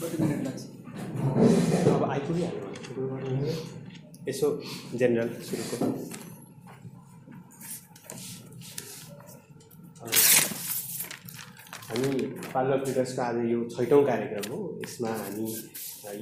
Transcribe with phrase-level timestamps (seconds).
[0.00, 0.62] कति मिनट लाग्छ?
[1.94, 3.52] अब आइपुगिहाल्नु गर्नु
[4.28, 4.46] यसो
[4.98, 5.76] जेनरल सुरुको
[11.86, 12.10] हामी
[12.54, 15.46] पार्लर फिडर्सको आज यो छैटौँ कार्यक्रम हो। यसमा हामी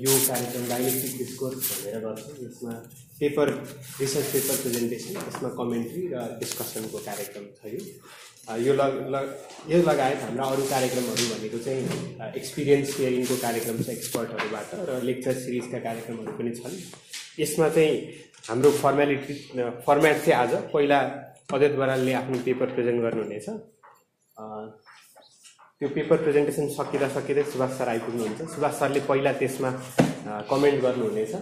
[0.04, 2.72] यो कार्यक्रम डाइलेक्टिक डिस्कोर्स भनेर गर्छौँ। यसमा
[3.18, 3.46] पेपर
[4.00, 7.82] रिसर्च पेपर प्रेजेन्टेसन यसमा कमेन्ट्री र डिस्कसनको कार्यक्रम छ यो
[8.44, 9.26] यो लग लग
[9.68, 11.82] यो लगायत हाम्रा अरू कार्यक्रमहरू भनेको चाहिँ
[12.36, 16.74] एक्सपिरियन्स सेयरिङको कार्यक्रम छ एक्सपर्टहरूबाट र लेक्चर सिरिजका कार्यक्रमहरू पनि छन्।
[17.40, 17.94] यसमा चाहिँ
[18.48, 19.34] हाम्रो फर्मेलिटी
[19.86, 20.98] फर्मेट चाहिँ आज पहिला
[21.54, 23.46] अद्वैत बरालले आफ्नो पेपर प्रेजेन्ट गर्नुहुनेछ।
[25.78, 29.70] त्यो पेपर प्रेजेन्टेसन सकिँदा सकिँदै सुभाष सर आइपुग्नुहुन्छ। सुभाष सरले पहिला त्यसमा
[30.52, 31.32] कमेन्ट गर्नुहुनेछ।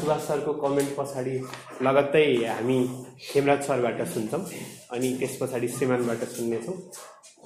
[0.00, 1.34] सुभाष सरको कमेन्ट पछाडि
[1.86, 2.78] लगत्तै हामी
[3.20, 4.40] हेमराज सरबाट सुन्छौँ
[4.96, 6.76] अनि त्यस पछाडि श्रीमानबाट सुन्नेछौँ।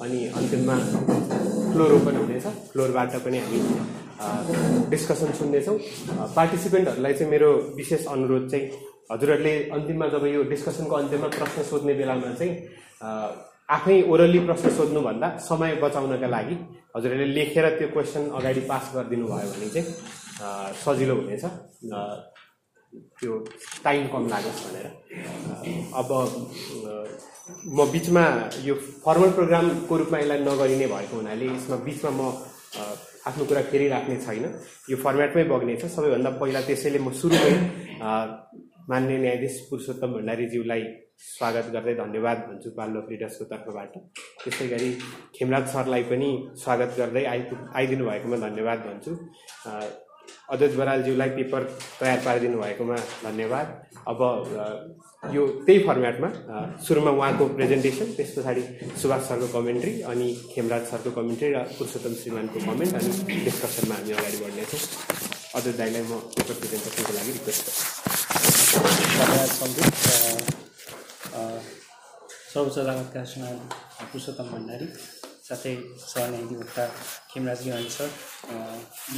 [0.02, 0.74] अनि अन्तिममा
[1.72, 3.58] फ्लोरो पनि हुनेछ। फ्लोरबाट पनि हामी
[4.90, 5.78] डिस्कसन सुन्नेछौँ।
[6.36, 8.64] पार्टिसिपेन्टहरूलाई चाहिँ मेरो विशेष अनुरोध चाहिँ
[9.10, 12.52] हजुरहरूले अन्तिममा जब यो डिस्कसनको अन्त्यमा प्रश्न सोध्ने बेलामा चाहिँ
[13.76, 16.56] आफै ओरल्ली प्रश्न सोध्नुभन्दा समय बचाउनका लागि
[16.96, 19.88] हजुरहरूले लेखेर त्यो क्वेसन अगाडि पास गरिदिनु भयो भने चाहिँ
[20.84, 21.44] सजिलो हुनेछ।
[23.21, 23.32] त्यो
[23.84, 24.87] टाइम कम लागोस् भनेर।
[26.00, 26.10] अब
[27.77, 28.25] म बिचमा
[28.65, 28.75] यो
[29.05, 32.21] फर्मल प्रोग्रामको रूपमा यसलाई नगरिने भएको हुनाले यसमा बिचमा म
[33.28, 34.44] आफ्नो कुरा फेरि राख्ने छैन।
[34.91, 37.55] यो फर्मेटमै बग्नेछ सबैभन्दा पहिला त्यसैले म सुरुमै
[38.91, 40.82] मान्य न्यायाधीश पुरुषोत्तम भण्डारीज्यूलाई
[41.15, 43.93] स्वागत गर्दै धन्यवाद भन्छु बाल लिडर्सको तर्फबाट।
[44.44, 44.91] त्यसै गरी
[45.34, 46.31] खेमराज सरलाई पनि
[46.62, 49.12] स्वागत गर्दै आइपुग आइदिनु भएकोमा धन्यवाद भन्छु।
[50.52, 51.62] अद्वैत बरालज्यूलाई पेपर
[52.00, 53.66] तयार पारिदिनु भएकोमा धन्यवाद।
[54.12, 54.20] अब
[55.34, 56.28] यो त्यही फर्मेटमा
[56.86, 58.62] सुरुमा उहाँको प्रेजेन्टेसन त्यस पछाडि
[59.02, 63.10] सुभाष सरको कमेन्ट्री अनि खेमराज सरको कमेन्ट्री र पुरुषोत्तम श्रीमानको कमेन्ट अनि
[63.44, 64.82] डिस्कसनमा हामी अगाडि बढ्नेछौँ।
[65.56, 67.82] अद्वैत दाईलाई म पेपर प्रेजेन्टेसनको लागि रिक्वेस्ट गर्छु।
[72.54, 73.56] सर्वोच्च अदालतका श्रीमान
[74.12, 74.86] पुरुषोत्तम भण्डारी
[75.48, 76.84] साथै सहन्यायाधिवक्ता
[77.30, 78.08] खेमराज गिवानी सर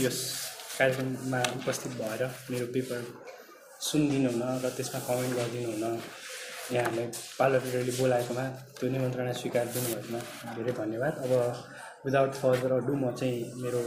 [0.05, 0.19] यस
[0.79, 3.01] कार्यक्रममा उपस्थित भएर मेरो पेपर
[3.89, 5.85] सुनिदिनु हुन र त्यसमा कमेन्ट गरिदिनु हुन
[6.73, 7.07] यहाँहरूलाई
[7.39, 8.45] पार्लरले बोलाएकोमा
[8.77, 10.21] त्यो निमन्त्रणा स्वीकार दिनुभएकोमा
[10.57, 11.33] धेरै धन्यवाद। अब
[12.07, 13.81] विदाउट फर्दर अडु म चाहिँ मेरो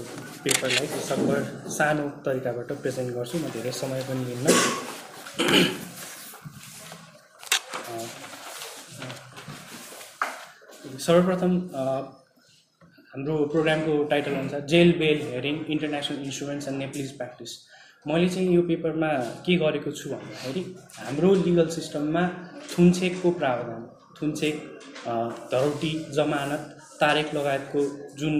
[0.44, 1.40] पेपरलाई सकभर
[1.78, 4.48] सानो तरिकाबाट प्रेजेन्ट गर्छु। म धेरै समय पनि लिन्न।
[11.06, 11.54] सर्वप्रथम
[13.14, 17.58] हाम्रो प्रोग्रामको टाइटल अनुसार jail bail hearing international insurance and Nepalese practice
[18.08, 19.08] मैले चाहिँ यो पेपरमा
[19.46, 20.62] के गरेको छु भन्दाखेरि
[20.98, 22.24] हाम्रो लिगल सिस्टममा
[22.68, 23.88] थुन्छेकको प्रावधान
[24.20, 24.62] थुन्छेक
[25.52, 27.82] धरौटी जमानत तारेक लगायतको
[28.20, 28.38] जुन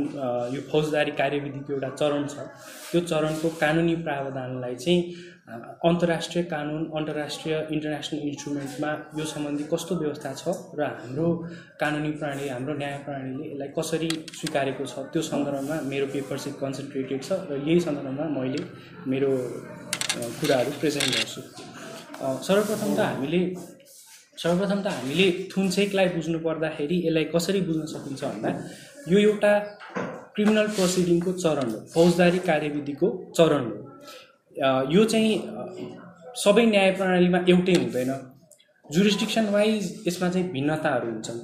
[0.54, 2.48] यो फौजदारी कार्यविधिको एउटा चरण छ
[2.92, 5.02] त्यो चरणको कानुनी प्रावधानलाई चाहिँ
[5.50, 11.28] अन्तर्राष्ट्रिय कानुन अन्तर्राष्ट्रिय इन्टरनेसनल इन्स्ट्रुमेन्टमा यो सम्बन्धी कस्तो व्यवस्था छ र हाम्रो
[11.82, 14.10] कानुनी प्रणाली हाम्रो न्याय प्रणालीले यसलाई कसरी
[14.40, 18.62] स्वीकारेको छ त्यो सन्दर्भमा मेरो पेपर चाहिँ कन्सन्ट्रेटेड छ र यही सन्दर्भमा मैले
[19.10, 19.32] मेरो
[20.40, 21.42] कुराहरू प्रेजेन्ट गर्छु।
[22.48, 23.42] सर्वप्रथम त हामीले
[24.38, 28.50] सर्वप्रथम त हामीले थुन्सेकलाई बुझ्नु पर्दाखेरि यसलाई कसरी बुझ्न सकिन्छ भन्दा
[29.12, 29.54] यो एउटा
[30.36, 33.08] क्रिमिनल प्रोसिडिङको चरण हो फौजदारी कार्यविधिको
[33.38, 33.89] चरण हो।
[34.94, 35.34] यो चाहिँ
[36.36, 38.12] सबै न्याय प्रणालीमा एउटै हुँदैन।
[38.86, 41.40] जुरिस्डिक्सन वाइज यसमा चाहिँ भिन्नताहरू हुन्छन्।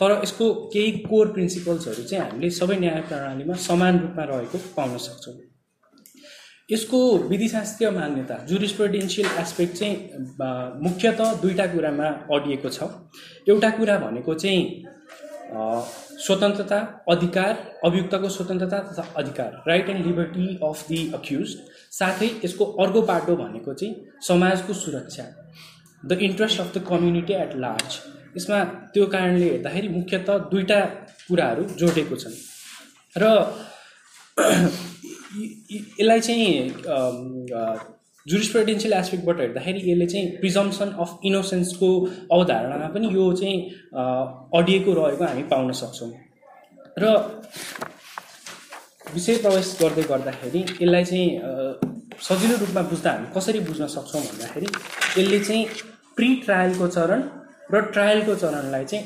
[0.00, 5.34] तर यसको केही कोर प्रिन्सिपल्सहरू चाहिँ हामीले सबै न्याय प्रणालीमा समान रूपमा रहेको पाउन सक्छौँ।
[6.68, 9.96] यसको विधिशास्त्रीय मान्यता जुरिस्प्रुडेन्सियल एस्पेक्ट चाहिँ
[10.84, 12.78] मुख्यतः दुईवटा कुरामा अडिएको छ।
[13.48, 14.62] एउटा कुरा भनेको चाहिँ
[15.52, 16.78] स्वतन्त्रता
[17.10, 17.52] अधिकार
[17.84, 21.56] अभियुक्तको स्वतन्त्रता तथा अधिकार right and liberty of the accused
[21.98, 23.94] साथै यसको अर्को बाटो भनेको चाहिँ
[24.28, 25.24] समाजको सुरक्षा
[26.02, 27.98] the interest of the community at large
[28.36, 28.62] यसमा
[28.94, 30.80] त्यो कारणले हेर्दाखेरि मुख्यतः दुईवटा
[31.28, 32.36] कुराहरू जोडेको छन्।
[33.16, 33.24] र
[35.98, 36.50] यसलाई चाहिँ
[38.26, 41.88] जुरिस्प्रुडेन्सियल एस्पेक्टबाट हेर्दाखेरि यसले चाहिँ प्रिजम्सन अफ इनोसेन्सको
[42.32, 43.58] अवधारणामा पनि यो चाहिँ
[44.60, 46.10] अडिएको रहेको हामी पाउन सक्छौँ।
[46.98, 47.04] र
[49.14, 51.28] विषय प्रवेश गर्दै गर्दाखेरि यसलाई चाहिँ
[52.28, 54.68] सजिलो रूपमा बुझ्दा हामी कसरी बुझ्न सक्छौँ भन्दाखेरि
[55.18, 55.64] यसले चाहिँ
[56.16, 57.22] प्रि ट्रायलको चरण
[57.72, 59.04] र ट्रायलको चरणलाई चाहिँ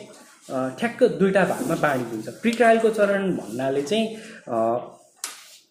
[0.78, 4.06] ठ्याक्क दुईवटा भागमा बाँडिदिन्छ। प्रि ट्रायलको चरण भन्नाले चाहिँ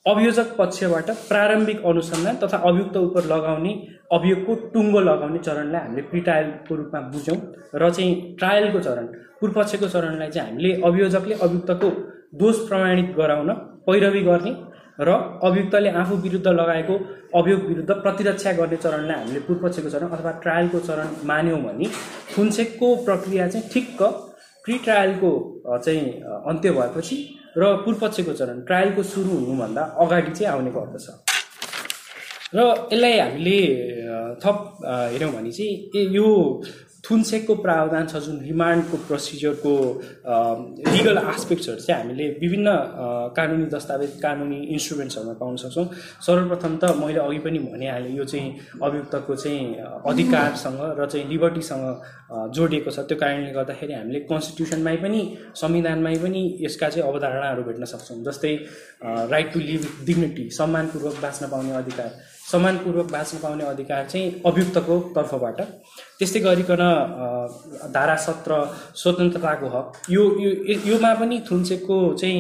[0.05, 3.69] अभियोजक पक्षबाट प्रारम्भिक अनुसन्धान तथा अभियुक्त उप लगाउने
[4.11, 7.38] अभियोगको टुङ्गो लगाउने चरणलाई हामीले प्रि ट्रायलको रूपमा बुझ्यौँ
[7.75, 9.05] र चाहिँ ट्रायलको चरण
[9.39, 11.89] पूर्वपक्षको चरणलाई चाहिँ हामीले अभियोजकले अभियुक्तको
[12.38, 13.51] दोष प्रमाणित गराउन
[13.85, 14.51] पैरवी गर्ने
[15.01, 15.13] र
[15.44, 16.97] अभियुक्तले आफू विरुद्ध लगाएको
[17.35, 21.88] अभियोग विरुद्ध प्रतिरक्षा गर्ने चरणलाई हामीले पूर्वपक्षको चरण अथवा ट्रायलको चरण मान्यौँ भने
[22.35, 24.03] खुनछेकको प्रक्रिया चाहिँ ठिक्क
[24.65, 25.31] प्रि ट्रायलको
[25.77, 26.05] चाहिँ
[26.44, 27.17] अन्त्य भएपछि
[27.57, 31.07] र पूर्वपक्षको चरण ट्रायलको सुरु हुनुभन्दा अगाडि चाहिँ आउने गर्दछ।
[32.55, 32.59] र
[32.91, 33.59] यसलाई हामीले
[34.44, 34.57] थप
[35.13, 36.27] हेऱ्यौँ भने चाहिँ यो
[37.03, 39.73] थुनसेकको प्रावधान छ जुन रिमान्डको प्रोसिजरको
[40.94, 42.75] लिगल आस्पेक्ट्सहरू चाहिँ हामीले विभिन्न
[43.38, 45.85] कानुनी दस्तावेज कानुनी इन्स्ट्रुमेन्ट्सहरूमा पाउन सक्छौँ।
[46.27, 49.63] सर्वप्रथम त मैले अघि पनि भनिहालेँ यो चाहिँ अभियुक्तको चाहिँ
[50.11, 51.85] अधिकारसँग र चाहिँ लिबर्टीसँग
[52.55, 55.21] जोडिएको छ। त्यो कारणले गर्दाखेरि हामीले कन्स्टिट्युसनमै पनि
[55.61, 58.53] संविधानमै पनि यसका चाहिँ अवधारणाहरू भेट्न सक्छौँ जस्तै
[59.03, 62.09] राइट टु लिभ डिग्निटी सम्मानपूर्वक बाँच्न पाउने अधिकार।
[62.51, 65.59] सम्मानपूर्वक बाँच्न पाउने अधिकार चाहिँ अभियुक्तको तर्फबाट।
[66.19, 66.83] त्यस्तै गरिकन
[67.93, 68.51] धारा सत्र
[68.95, 70.23] स्वतन्त्रताको हक। यो
[70.87, 72.39] योमा पनि थुन्सेकको चाहिँ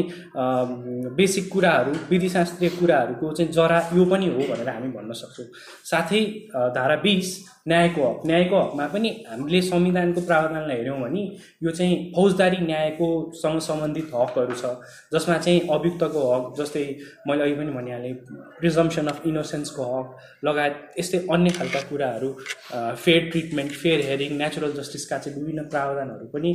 [1.17, 5.47] बेसिक कुराहरू विधिशास्त्रीय कुराहरूको चाहिँ जरा यो पनि हो भनेर हामी भन्न सक्छौँ।
[5.91, 6.21] साथै
[6.75, 7.29] धारा बिस
[7.67, 11.21] न्यायको हक न्यायको हकमा पनि हामीले संविधानको प्रावधानलाई हेऱ्यौँ भने
[11.63, 14.71] यो चाहिँ फौजदारी न्यायकोसँग सम्बन्धित हकहरू छ
[15.13, 16.83] जसमा चाहिँ अभियुक्तको हक जस्तै
[17.27, 18.13] मैले अघि पनि भनिहालेँ
[18.59, 20.07] प्रिजम्सन अफ इनोसेन्सको हक
[20.45, 22.31] लगायत यस्तै अन्य खालका कुराहरू
[23.03, 26.51] fair treatment fair hearing natural जस्टिसका चाहिँ विभिन्न प्रावधानहरू पनि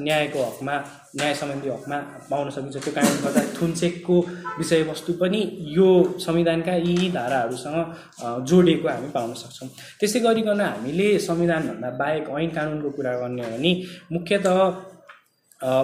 [0.00, 0.78] न्यायको हकमा
[1.16, 1.98] न्याय सम्बन्धी हकमा
[2.30, 4.16] पाउन सकिन्छ। त्यो कारणले गर्दा थुनचेकको
[4.58, 5.40] विषयवस्तु पनि
[5.76, 5.88] यो
[6.26, 7.78] संविधानका यी धाराहरूसँग
[8.48, 9.68] जोडिएको हामी पाउन सक्छौँ।
[10.00, 13.72] त्यसै गरिकन हामीले संविधानभन्दा बाहेक ऐन कानुनको कुरा गर्ने हो भने
[14.12, 14.58] मुख्यतः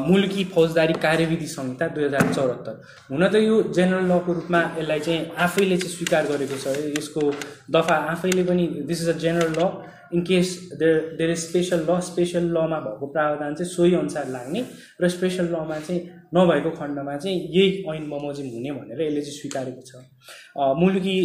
[0.06, 2.74] मुलुकी फौजदारी कार्यविधि संहिता दुई हजार चौहत्तर।
[3.10, 6.66] हुन त यो जेनरल लको रूपमा यसलाई चाहिँ आफैले चाहिँ स्वीकार गरेको छ।
[6.98, 7.22] यसको
[7.72, 9.70] दफा आफैले पनि this is a general law
[10.12, 14.64] in case there is special law special लमा भएको प्रावधान चाहिँ सोही अनुसार लाग्ने
[15.00, 16.00] र स्पेसल लमा चाहिँ
[16.34, 19.92] नभएको खण्डमा चाहिँ यही ऐन बमोजिम हुने भनेर यसले चाहिँ स्वीकारेको छ।
[20.78, 21.16] मुलुकी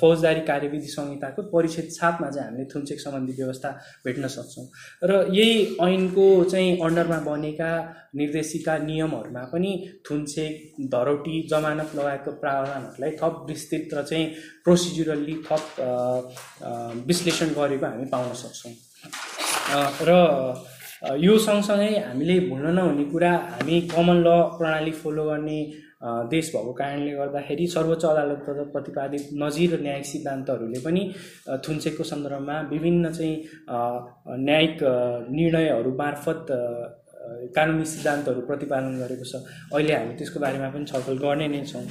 [0.00, 3.70] फौजदारी कार्यविधि संहिताको परिच्छेद सातमा चाहिँ हामीले थुनचेक सम्बन्धी व्यवस्था
[4.04, 4.66] भेट्न सक्छौँ।
[5.04, 7.70] र यही ऐनको चाहिँ अन्डरमा बनेका
[8.16, 9.72] निर्देशिका नियमहरूमा पनि
[10.10, 10.52] थुनचेक
[10.90, 14.26] धरौटी जमानत लगायतको प्रावधानहरूलाई थप विस्तृत र चाहिँ
[14.64, 15.62] प्रोसिजुरल्ली थप
[17.06, 18.74] विश्लेषण गरेको हामी पाउन सक्छौँ।
[20.02, 20.10] र
[21.24, 25.58] यो सँगसँगै हामीले भुल्न नहुने कुरा हामी कमन ल प्रणाली फलो गर्ने
[26.32, 31.02] देश भएको कारणले गर्दाखेरि सर्वोच्च अदालतबाट प्रतिपादित नजिर र न्यायिक सिद्धान्तहरूले पनि
[31.48, 33.36] अ, थुन्चेकको सन्दर्भमा विभिन्न चाहिँ
[34.48, 34.76] न्यायिक
[35.36, 36.46] निर्णयहरू मार्फत
[37.56, 39.34] कानुनी सिद्धान्तहरू प्रतिपादन गरेको छ।
[39.72, 41.84] अहिले हामी त्यसको बारेमा पनि छलफल गर्ने नै छौँ।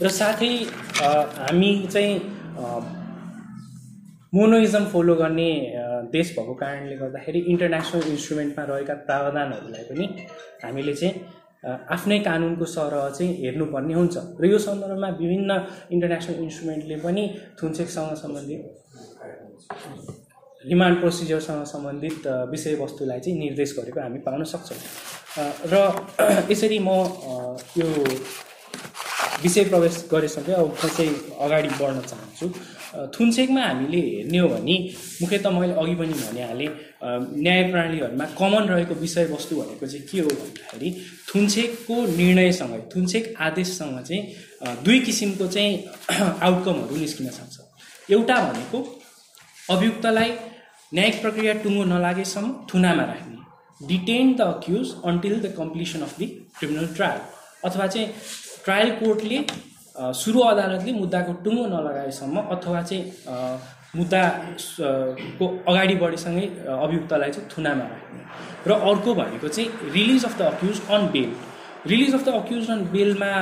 [0.00, 0.52] र साथै
[1.44, 2.14] हामी चाहिँ
[4.34, 5.50] मोनोइजम फलो गर्ने
[6.12, 10.06] देश भएको कारणले गर्दाखेरि इन्टरनेसनल इन्स्ट्रुमेन्टमा रहेका प्रावधानहरूलाई पनि
[10.64, 11.14] हामीले चाहिँ
[11.64, 15.50] आफ्नै कानुनको सरह चाहिँ हेर्नुपर्ने हुन्छ। र यो सन्दर्भमा विभिन्न
[15.92, 17.22] इन्टरनेसनल इन्स्ट्रुमेन्टले पनि
[17.62, 18.60] थुन्चेकसँग सम्बन्धित
[20.64, 24.78] रिमान्ड प्रोसिजरसँग सम्बन्धित विषयवस्तुलाई चाहिँ निर्देश गरेको हामी पाउन सक्छौँ।
[25.72, 25.74] र
[26.52, 26.90] यसरी म
[27.80, 27.88] यो
[29.42, 32.46] विषय प्रवेश गरेसँगै अब म चाहिँ अगाडि बढ्न चाहन्छु।
[32.94, 34.76] अ, थुनचेकमा हामीले हेर्ने हो भने
[35.22, 36.68] मुख्यतः मैले अघि पनि भनिहालेँ
[37.44, 40.88] न्याय प्रणालीहरूमा कमन रहेको विषयवस्तु भनेको चाहिँ के हो भन्दाखेरि
[41.28, 44.22] थुनचेकको निर्णयसँग थुनचेक आदेशसँग चाहिँ
[44.84, 45.72] दुई किसिमको चाहिँ
[46.46, 47.56] आउटकमहरू निस्किन सक्छ।
[48.08, 48.78] एउटा भनेको
[49.74, 50.30] अभियुक्तलाई
[50.92, 53.36] न्यायिक प्रक्रिया टुङ्गो नलागेसम्म थुनामा राख्ने
[53.80, 56.26] detain the accused until the completion of the
[56.58, 57.20] criminal trial
[57.68, 58.06] अथवा चाहिँ
[58.64, 59.38] ट्रायल कोर्टले
[59.98, 63.04] सुरु अदालतले मुद्दाको टुङ्गो नलगाएसम्म अथवा चाहिँ
[63.96, 64.22] मुद्दा
[65.38, 68.20] को अगाडि बढेसँगै अभियुक्तलाई चाहिँ थुनामा राख्ने।
[68.68, 71.30] र अर्को भनेको चाहिँ release of the accused on bail.
[71.86, 73.32] Release of the accused on बेलमा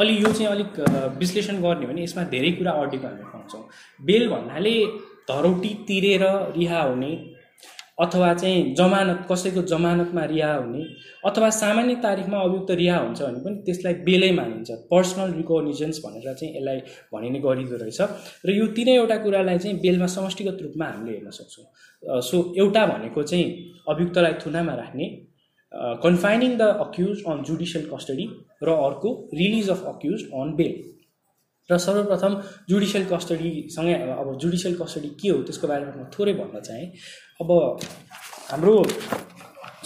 [0.00, 0.80] अलि यो चाहिँ अलिक
[1.18, 3.62] विश्लेषण गर्ने भने यसमा धेरै कुरा अड्डेको हामी पाउँछौँ
[4.00, 4.76] बेल भन्नाले
[5.30, 6.24] धरौटी तिरेर
[6.56, 7.12] रिहा हुने
[7.98, 10.82] अथवा चाहिँ जमानत कसैको जमानतमा रिहा हुने
[11.26, 16.52] अथवा सामान्य तारिकमा अभियुक्त रिहा हुन्छ भने पनि त्यसलाई बेलै मानिन्छ। पर्सनल रिकग्निजन्स भनेर चाहिँ
[16.56, 16.78] यसलाई
[17.12, 18.00] भनिने गरिँदो रहेछ।
[18.46, 23.46] र यो तिनैवटा कुरालाई चाहिँ बेलमा समष्टिगत रूपमा हामीले हेर्न सक्छौँ। सो एउटा भनेको चाहिँ
[23.88, 25.06] अभियुक्तलाई थुनामा राख्ने
[26.02, 28.26] confining the accused on judicial custody
[28.62, 30.74] र अर्को release of accused on bail
[31.70, 32.32] र सर्वप्रथम
[32.70, 36.86] जुडिसियल कस्टडीसँगै अब जुडिसियल कस्टडी के हो त्यसको बारेमा म थोरै भन्न चाहेँ।
[37.42, 37.50] अब
[38.50, 38.74] हाम्रो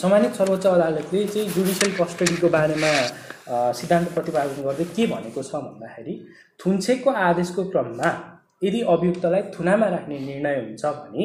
[0.03, 2.91] सम्मानित सर्वोच्च अदालतले चाहिँ जुडिसियल कस्टडीको बारेमा
[3.81, 6.15] सिद्धान्त प्रतिपादन गर्दै के भनेको छ भन्दाखेरि
[6.61, 8.11] थुन्सेकको आदेशको क्रममा
[8.65, 11.25] यदि अभियुक्तलाई थुनामा राख्ने निर्णय हुन्छ भने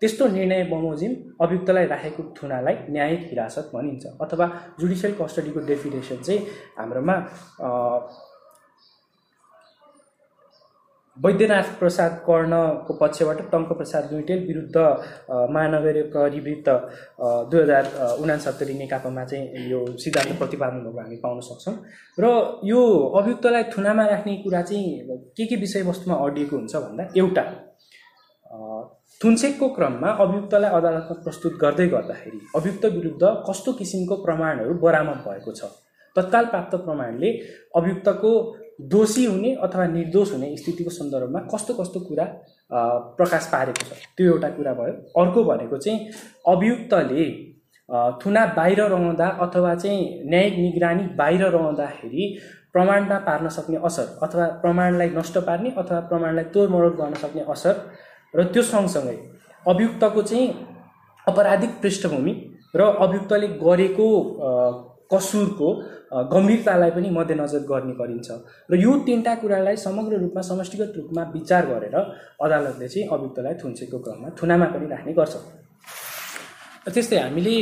[0.00, 1.12] त्यस्तो निर्णय बमोजिम
[1.44, 4.46] अभियुक्तलाई राखेको थुनालाई न्यायिक हिरासत भनिन्छ। अथवा
[4.80, 6.40] जुडिसियल कस्टडीको डेफिनेसन चाहिँ
[6.78, 7.16] हाम्रोमा
[11.24, 16.68] वैद्यनाथ प्रसाद कर्णको पक्षबाट टङ्कप्रसाद दुइटेल विरुद्ध अ, महानगरीय प्रहरी वृत्त
[17.50, 17.84] दुई हजार
[18.22, 21.74] उनासत्तरी नेकापामा चाहिँ यो सिद्धान्त प्रतिपादन भएको हामी पाउन सक्छौँ।
[22.20, 22.24] र
[22.70, 22.80] यो
[23.20, 27.44] अभियुक्तलाई थुनामा राख्ने कुरा चाहिँ के के विषयवस्तुमा अडिएको हुन्छ भन्दा एउटा
[29.20, 35.64] थुन्सेकको क्रममा अभियुक्तलाई अदालतमा प्रस्तुत गर्दै गर्दाखेरि अभियुक्त विरुद्ध कस्तो किसिमको प्रमाणहरू बरामद भएको छ?
[36.16, 37.30] तत्काल प्राप्त प्रमाणले
[37.76, 38.30] अभियुक्तको
[38.78, 42.24] दोषी हुने अथवा निर्दोष हुने स्थितिको सन्दर्भमा कस्तो कस्तो कुरा
[43.16, 43.92] प्रकाश पारेको छ?
[44.16, 44.92] त्यो एउटा कुरा भयो।
[45.22, 46.08] अर्को भनेको चाहिँ
[46.48, 47.24] अभियुक्तले
[48.20, 52.24] थुना बाहिर रहँदा अथवा चाहिँ न्यायिक निगरानी बाहिर रहँदाखेरि
[52.72, 57.74] प्रमाणमा पार्न सक्ने असर अथवा प्रमाणलाई नष्ट पार्ने अथवा प्रमाणलाई तोडमोड गर्न सक्ने असर
[58.34, 59.16] र त्यो सँगसँगै
[59.64, 60.48] अभियुक्तको चाहिँ
[61.26, 62.32] अपराधिक पृष्ठभूमि
[62.76, 64.08] र अभियुक्तले गरेको
[65.12, 65.68] कसुरको
[66.32, 68.28] गम्भीरतालाई पनि मध्यनजर गर्ने गरिन्छ।
[68.70, 71.96] र यो तिनवटा कुरालाई समग्र रूपमा समष्टिगत रूपमा विचार गरेर
[72.42, 75.34] अदालतले चाहिँ अभियुक्तलाई थुन्सेको क्रममा थुनामा पनि राख्ने गर्छ।
[76.94, 77.56] त्यस्तै हामीले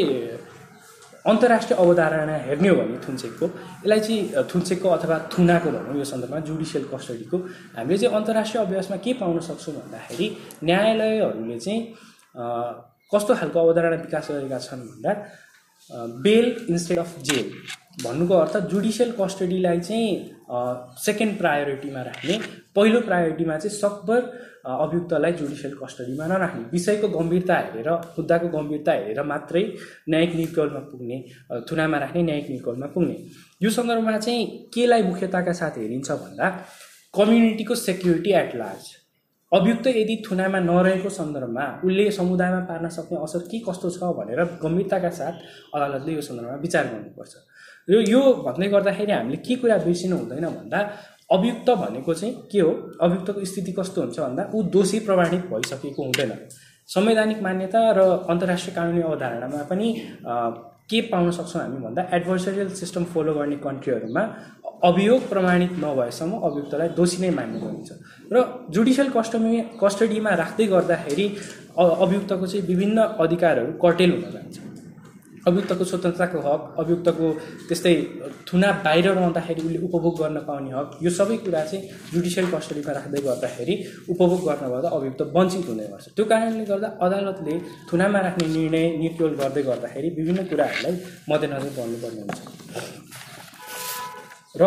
[1.24, 3.46] अन्तर्राष्ट्रिय अवधारणा हेर्ने हो भने थुन्सेकको
[3.84, 7.36] यसलाई चाहिँ थुन्सेकको अथवा थुनाको भनौँ यो सन्दर्भमा जुडिसियल कस्टडीको।
[7.76, 10.26] हामीले चाहिँ अन्तर्राष्ट्रिय अभ्यासमा के पाउन सक्छौँ भन्दाखेरि
[10.68, 11.80] न्यायालयहरूले चाहिँ
[13.12, 15.12] कस्तो खालको अवधारणा विकास गरेका छन् भन्दा
[15.92, 17.50] बेल इन्स्टेड अफ जेल
[18.04, 22.38] भन्नुको अर्थ जुडिसियल कस्टडीलाई चाहिँ सेकेन्ड प्रायोरिटीमा राख्ने
[22.76, 24.20] पहिलो प्रायोरिटीमा चाहिँ सकभर
[24.66, 29.62] अभियुक्तलाई जुडिसियल कस्टडीमा नराख्ने। विषयको गम्भीरता हेरेर मुद्दाको गम्भीरता हेरेर मात्रै
[30.08, 31.22] न्यायिक निर्कलमा पुग्ने
[31.70, 33.16] थुनामा राख्ने न्यायिक निर्कलमा पुग्ने।
[33.62, 36.50] यो सन्दर्भमा चाहिँ केलाई मुख्यताका साथ हेरिन्छ भन्दा
[37.14, 38.84] कम्युनिटीको सेक्युरिटी एट लार्ज
[39.54, 45.11] अभियुक्त यदि थुनामा नरहेको सन्दर्भमा उसले समुदायमा पार्न सक्ने असर के कस्तो छ भनेर गम्भीरताका
[45.18, 45.34] साथ
[45.75, 47.34] अदालतले यो सन्दर्भमा विचार गर्नुपर्छ।
[47.88, 50.78] र यो भन्दै गर्दाखेरि हामीले के कुरा बिर्सिनु हुँदैन भन्दा
[51.32, 52.70] अभियुक्त भनेको चाहिँ के हो?
[53.00, 56.32] अभियुक्तको स्थिति कस्तो हुन्छ भन्दा ऊ दोषी प्रमाणित भइसकेको हुँदैन।
[56.88, 58.00] संवैधानिक मान्यता र
[58.32, 59.88] अन्तर्राष्ट्रिय कानुनी अवधारणामा पनि
[60.90, 64.22] के पाउन सक्छौँ हामी भन्दा एडभर्सरियल सिस्टम फलो गर्ने कन्ट्रीहरूमा
[64.84, 67.90] अभियोग प्रमाणित नभएसम्म अभियुक्तलाई दोषी नै मान्ने गरिन्छ।
[68.32, 68.36] र
[68.74, 71.26] जुडिसियल कस्टडी कस्टडीमा राख्दै गर्दाखेरि
[72.04, 74.56] अभियुक्तको चाहिँ विभिन्न अधिकारहरू कर्टेल हुन जान्छ।
[75.48, 77.26] अभियुक्तको स्वतन्त्रताको हक अभियुक्तको
[77.68, 77.94] त्यस्तै
[78.48, 81.82] थुना बाहिर रहँदाखेरि उसले उपभोग गर्न पाउने हक यो सबै कुरा चाहिँ
[82.12, 83.74] जुडिसियल कस्टडीमा राख्दै गर्दाखेरि
[84.12, 87.54] उपभोग गर्नबाट अभियुक्त वञ्चित हुने गर्छ। त्यो कारणले गर्दा अदालतले
[87.90, 90.94] थुनामा राख्ने निर्णय निर्क्योल गर्दै गर्दाखेरि विभिन्न कुराहरूलाई
[91.30, 92.40] मध्यनजर गर्नुपर्ने हुन्छ।
[94.56, 94.62] र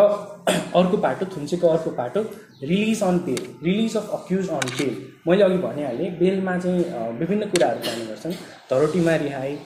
[0.78, 2.20] अर्को पाटो थुन्सेको अर्को पाटो
[2.62, 4.94] release on bail release of accused on bail
[5.28, 6.84] मैले अघि भनिहालेँ बेलमा चाहिँ
[7.20, 8.34] विभिन्न कुराहरू पाउने गर्छन्।
[8.70, 9.56] धरोटीमा रिहाई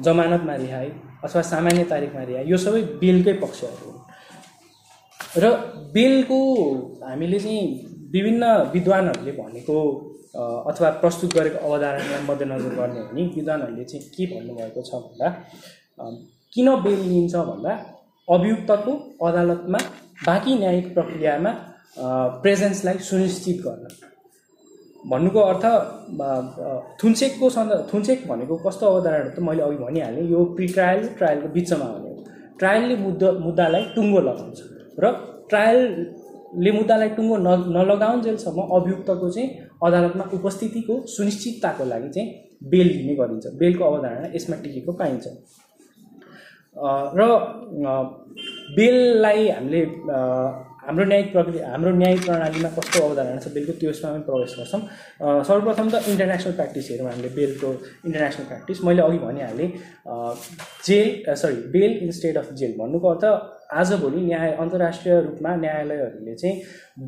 [0.00, 0.88] जमानतमा रिहाई
[1.24, 4.00] अथवा सामान्य तारिकमा रिहाई यो सबै बेलकै पक्षहरू हुन्
[5.42, 5.44] र
[5.92, 6.38] बेलको
[7.08, 7.62] हामीले चाहिँ
[8.14, 9.76] विभिन्न विद्वानहरूले भनेको
[10.70, 15.28] अथवा प्रस्तुत गरेको अवधारणालाई मध्यनजर गर्ने हो भने विद्वानहरूले चाहिँ के भन्नुभएको छ भन्दा
[16.54, 17.72] किन बेल लिइन्छ भन्दा
[18.28, 18.92] अभियुक्तको
[19.26, 19.78] अदालतमा
[20.26, 21.52] बाँकी न्यायिक प्रक्रियामा
[22.42, 23.84] प्रेजेन्सलाई सुनिश्चित गर्न।
[25.10, 25.64] भन्नुको अर्थ
[27.02, 31.86] थुन्चेकको सन्द थुन्चेक भनेको कस्तो अवधारणा त मैले अघि भनिहालेँ यो प्रि ट्रायल ट्रायलको बिचमा
[31.86, 32.24] हुने हो।
[32.58, 34.58] ट्रायलले मुद्दा मुद्दालाई टुङ्गो लगाउँछ
[35.02, 35.04] र
[35.50, 39.48] ट्रायलले मुद्दालाई टुङ्गो न नलगाउन्जेलसम्म अभियुक्तको चाहिँ
[39.86, 42.28] अदालतमा उपस्थितिको सुनिश्चितताको लागि चाहिँ
[42.70, 45.24] बेल लिने गरिन्छ। बेलको अवधारणा यसमा टिकेको पाइन्छ।
[47.18, 47.20] र
[48.76, 49.80] बेललाई हामीले
[50.82, 54.80] हाम्रो न्यायिक प्रक्रिया हाम्रो न्यायिक प्रणालीमा कस्तो अवधारणा छ बेलको त्यो यसमा पनि प्रवेश गर्छौँ।
[55.48, 57.70] सर्वप्रथम त इन्टरनेसनल प्र्याक्टिस हेरौँ हामीले बेलको
[58.06, 59.68] इन्टरनेसनल प्र्याक्टिस मैले अघि भनिहालेँ
[60.86, 63.24] jail sorry bail instead of jail भन्नुको अर्थ
[63.80, 66.56] आजभोलि न्याय अन्तर्राष्ट्रिय रूपमा न्यायालयहरूले चाहिँ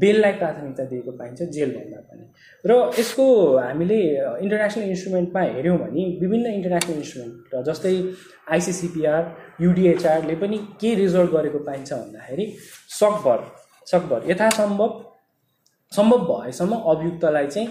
[0.00, 2.24] बेललाई प्राथमिकता दिएको पाइन्छ जेलभन्दा पनि।
[2.64, 3.26] र यसको
[3.58, 3.98] हामीले
[4.44, 7.94] इन्टरनेसनल इन्स्ट्रुमेन्टमा हेऱ्यौँ भने विभिन्न इन्टरनेसनल इन्स्ट्रुमेन्ट जस्तै
[8.54, 9.22] आइसिसिपिआर
[9.64, 12.46] युडिएचआरले पनि के रिजल्ट गरेको पाइन्छ भन्दाखेरि
[13.00, 13.38] सकभर
[13.90, 15.00] सकभर यथासम्भव
[15.92, 17.68] सम्भव भएसम्म अभियुक्तलाई चाहिँ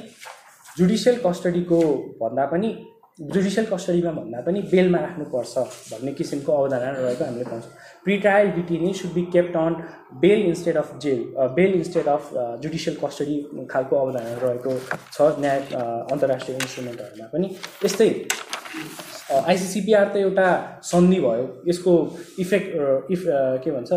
[0.78, 1.80] जुडिसियल कस्टडीको
[2.22, 2.70] भन्दा पनि
[3.22, 5.58] जुडिसियल कस्टडीमा भन्दा पनि बेलमा राख्नुपर्छ
[5.92, 7.72] भन्ने किसिमको अवधारणा रहेको हामीले पाउँछौँ।
[8.04, 9.76] Pre trial detainee should be kept on
[10.22, 11.22] bail instead of jail
[11.58, 12.30] bail instead of
[12.64, 13.38] judicial custody
[13.72, 14.78] खालको अवधारणा रहेको
[15.14, 15.60] छ न्याय
[16.12, 17.56] अन्तर्राष्ट्रिय इन्स्ट्रुमेन्टहरूमा पनि।
[17.86, 18.10] यस्तै
[19.32, 20.48] आइसिसिपिआर त एउटा
[20.84, 21.92] सन्धि भयो। यसको
[22.40, 22.70] इफेक्ट
[23.12, 23.22] इफ
[23.64, 23.92] के भन्छ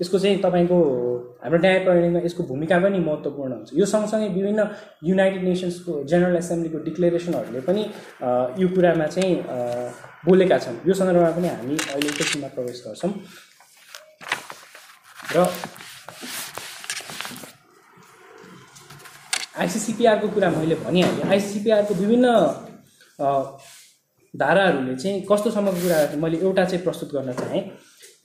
[0.00, 0.78] यसको चाहिँ तपाईँको
[1.44, 4.60] हाम्रो न्याय प्रणालीमा यसको भूमिका पनि महत्त्वपूर्ण हुन्छ। यो सँगसँगै विभिन्न
[5.04, 7.82] युनाइटेड नेसन्सको जेनरल एसेम्ब्लीको डिक्लेरेसनहरूले पनि
[8.62, 9.34] यो कुरामा चाहिँ
[10.24, 13.12] बोलेका छन्। यो सन्दर्भमा पनि हामी अहिले एकैछिनमा प्रवेश गर्छौँ।
[15.36, 15.46] र
[19.60, 22.26] आइसिसिपिआरको कुरा मैले भनिहालेँ। आइसिसिपिआरको विभिन्न
[24.34, 27.62] धाराहरूले चाहिँ कस्तोसम्मको कुरा मैले एउटा चाहिँ प्रस्तुत गर्न चाहेँ।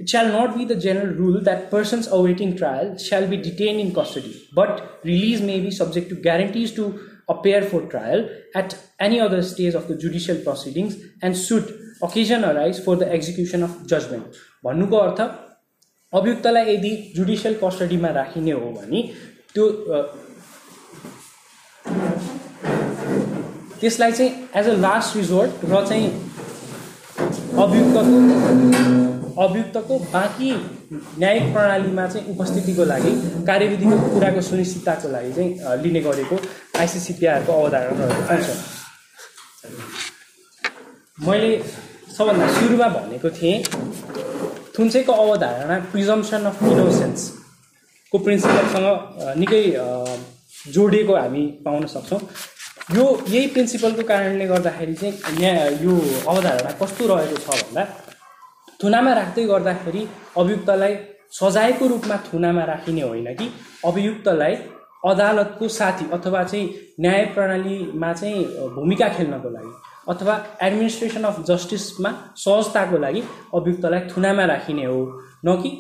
[0.02, 3.92] It shall not be the general rule that persons awaiting trial shall be detain in
[3.98, 6.92] custody but release may be subject to guarantees to
[7.30, 12.84] appear for trial at any other stage of the judicial proceedings and should occasion arise
[12.86, 15.22] for the execution of judgment भन्नुको अर्थ
[16.14, 19.02] अभियुक्तलाई यदि judicial कस्टडीमा राखिने हो भने
[19.54, 19.70] त्यो
[23.86, 26.08] त्यसलाई चाहिँ as a last resort र चाहिँ
[27.64, 28.00] अभियुक्तको
[29.44, 30.50] अभियुक्तको बाँकी
[31.20, 33.12] न्यायिक प्रणालीमा चाहिँ उपस्थितिको लागि
[33.48, 35.52] कार्यविधिको कुराको सुनिश्चितताको लागि चाहिँ
[35.84, 36.36] लिने गरेको
[36.80, 38.48] आइसिसिपिआरको अवधारणा पाउँछ
[41.28, 41.52] मैले
[42.18, 43.56] सबभन्दा सुरुमा भनेको थिएँ
[44.80, 48.88] थुन्सेको अवधारणा प्रिजम्सन अफ इनोसेन्सको प्रिन्सिपलसँग
[49.44, 49.64] निकै
[50.74, 52.22] जोडिएको हामी पाउन सक्छौँ।
[52.94, 55.94] यो यही प्रिन्सिपलको कारणले गर्दाखेरि चाहिँ यहाँ यो
[56.30, 57.84] अवधारणा कस्तो रहेको छ भन्दा
[58.82, 60.02] थुनामा राख्दै गर्दाखेरि
[60.38, 60.94] अभियुक्तलाई
[61.40, 63.48] सजायको रूपमा थुनामा राखिने होइन कि
[63.90, 64.56] अभियुक्तलाई
[65.12, 66.68] अदालतको साथी अथवा चाहिँ
[67.02, 69.72] न्याय प्रणालीमा चाहिँ भूमिका खेल्नको लागि
[70.14, 70.36] अथवा
[70.68, 72.12] एडमिनिस्ट्रेसन अफ जस्टिसमा
[72.46, 73.24] सहजताको लागि
[73.58, 75.00] अभियुक्तलाई थुनामा राखिने हो
[75.46, 75.72] न कि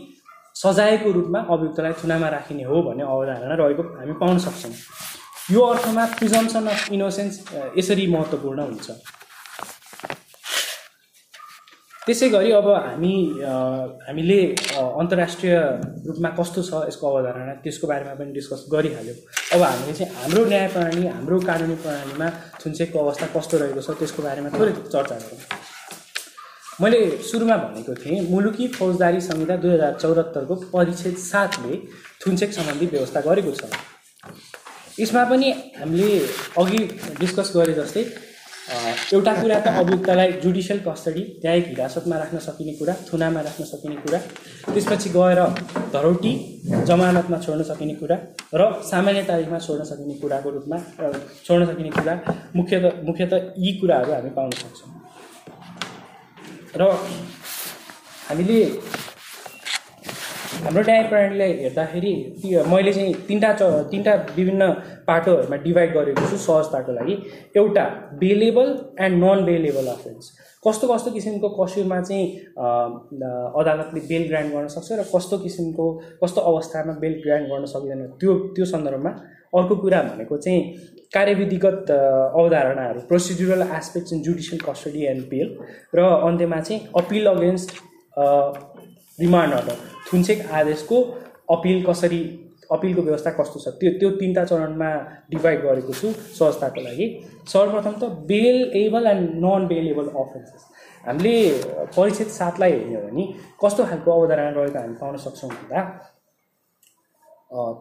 [0.63, 4.73] सजायको रूपमा अभियुक्तलाई थुनामा राखिने हो भन्ने अवधारणा रहेको हामी पाउन सक्छौँ।
[5.51, 7.35] यो अर्थमा प्रिजम्सन अफ इनोसेन्स
[7.77, 8.87] यसरी महत्त्वपूर्ण हुन्छ।
[12.05, 13.13] त्यसै गरी अब हामी
[14.07, 14.39] हामीले
[15.01, 15.53] अन्तर्राष्ट्रिय
[16.07, 19.17] रूपमा कस्तो छ यसको अवधारणा त्यसको बारेमा पनि डिस्कस गरिहाल्यौँ।
[19.53, 22.27] अब हामीले चाहिँ हाम्रो न्याय प्रणाली हाम्रो कानुनी प्रणालीमा
[22.61, 25.39] छुन्चेकको अवस्था कस्तो रहेको छ त्यसको बारेमा थोरै चर्चा गरौँ।
[26.81, 31.73] मैले सुरुमा भनेको थिएँ मुलुकी फौजदारी संहिता दुई हजार चौहत्तरको परिच्छेद सातले
[32.21, 33.63] थुन्चेक सम्बन्धी व्यवस्था गरेको छ।
[34.99, 36.09] यसमा पनि हामीले
[36.61, 36.77] अघि
[37.19, 38.03] डिस्कस गरे जस्तै
[39.15, 44.19] एउटा कुरा त अभियुक्तलाई जुडिसियल कस्टडी न्यायिक हिरासतमा राख्न सकिने कुरा थुनामा राख्न सकिने कुरा
[44.73, 45.41] त्यसपछि गएर
[45.95, 46.33] धरौटी
[46.89, 48.17] जमानतमा छोड्न सकिने कुरा
[48.59, 50.77] र सामान्य तारिखमा छोड्न सकिने कुराको रूपमा
[51.45, 52.13] छोड्न सकिने कुरा
[52.55, 53.33] मुख्यत मुख्यत
[53.65, 54.89] यी कुराहरू हामी पाउन सक्छौँ।
[56.79, 56.83] र
[58.29, 58.59] हामीले
[60.63, 62.11] हाम्रो न्याय प्रणालीलाई हेर्दाखेरि
[62.71, 64.69] मैले चाहिँ तिनवटा च तिनवटा विभिन्न
[65.07, 67.15] पाटोहरूमा डिभाइड गरेको छु सहजताको लागि।
[67.59, 67.83] एउटा
[68.23, 68.67] bailable
[69.05, 70.31] and non bailable offence
[70.65, 72.25] कस्तो कस्तो किसिमको कसुरमा चाहिँ
[73.59, 75.85] अदालतले बेल ग्रान्ट गर्न सक्छ र कस्तो किसिमको
[76.23, 79.11] कस्तो अवस्थामा बेल ग्रान्ट गर्न सकिँदैन त्यो त्यो सन्दर्भमा
[79.59, 80.61] अर्को कुरा भनेको चाहिँ
[81.13, 85.57] कार्यविधिगत अवधारणाहरू procedural aspects in judicial custody and bail
[85.95, 87.69] र अन्त्यमा चाहिँ अपिल अगेन्स्ट
[89.19, 91.01] रिमान्ड अर्डर थुन्चेक आदेशको
[91.55, 92.21] अपिल कसरी
[92.71, 93.67] अपिलको व्यवस्था कस्तो छ?
[93.79, 94.89] त्यो त्यो तिनवटा चरणमा
[95.31, 97.05] डिभाइड गरेको छु सहजताको लागि।
[97.47, 98.03] सर्वप्रथम त
[98.77, 100.65] bailable and non bailable offences
[101.05, 101.35] हामीले
[101.95, 103.23] परिच्छेद सातलाई हो भने
[103.63, 105.81] कस्तो खालको अवधारणा रहेको हामी पाउन सक्छौँ भन्दा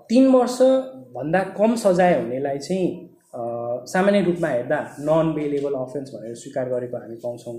[0.09, 2.89] तिन वर्षभन्दा कम सजाय हुनेलाई चाहिँ
[3.93, 7.55] सामान्य रूपमा हेर्दा नन बेलेबल अफेन्स भनेर स्वीकार गरेको हामी पाउँछौँ।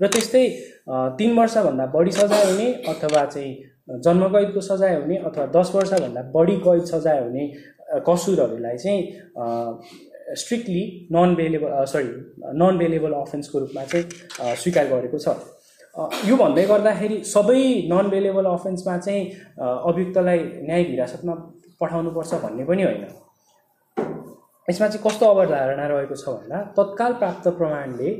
[0.00, 0.44] र त्यस्तै
[1.18, 3.52] तिन वर्षभन्दा बढी सजाय हुने अथवा चाहिँ
[4.00, 7.44] जन्मकैदको सजाय हुने अथवा दस वर्षभन्दा बढी कैद सजाय हुने
[8.06, 9.00] कसुरहरूलाई चाहिँ
[10.34, 12.12] strictly non bailable sorry
[12.60, 15.36] non bailable अफेन्सको रूपमा चाहिँ स्वीकार गरेको छ।
[16.28, 19.22] यो भन्दै गर्दाखेरि सबै नन बेलेबल अफेन्समा चाहिँ
[19.60, 21.34] अभियुक्तलाई न्यायिक हिरासतमा
[21.80, 23.04] पठाउनुपर्छ भन्ने पनि होइन।
[24.68, 28.10] यसमा चाहिँ कस्तो अवधारणा रहेको छ भन्दा तत्काल प्राप्त प्रमाणले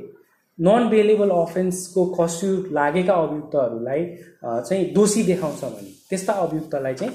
[0.58, 4.02] नन बेलेबल अफेन्सको खस्यु लागेका अभियुक्तहरूलाई
[4.44, 7.12] चाहिँ दोषी देखाउँछ भने त्यस्ता अभियुक्तलाई चाहिँ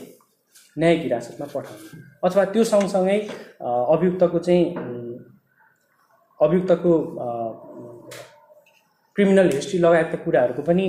[0.77, 3.19] न्यायिक हिरासतमा पठाउने। अथवा त्यो सँगसँगै
[3.93, 4.65] अभियुक्तको चाहिँ
[6.39, 6.91] अभियुक्तको
[9.15, 10.85] क्रिमिनल हिस्ट्री लगायतका कुराहरूको पनि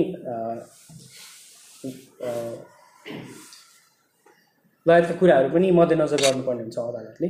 [4.85, 7.27] लगायतका कुराहरू पनि मध्यनजर गर्नुपर्ने हुन्छ अदालतले।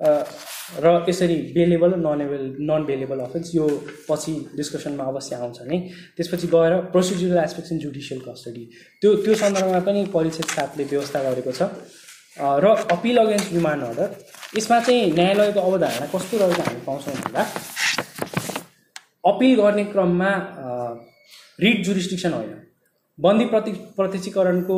[0.00, 3.66] र यसरी बेलेबल र non able non bailable offence यो
[4.08, 5.78] पछि डिस्कसनमा अवश्य आउँछ नै।
[6.16, 8.64] त्यसपछि गएर procedural aspects in judicial custody
[9.02, 11.62] त्यो त्यो सन्दर्भमा पनि परिषद सातले व्यवस्था गरेको छ।
[12.38, 14.08] र अपिल अगेन्स्ट रिमान्ड अर्डर।
[14.58, 17.42] यसमा चाहिँ न्यायालयको अवधारणा कस्तो रहेको हामी पाउँछौँ भन्दा
[19.26, 20.30] अपिल गर्ने क्रममा
[21.60, 22.54] रिट जुरिस्टिक्सन होइन।
[23.18, 24.76] बन्दी प्रति प्रत्यक्षीकरणको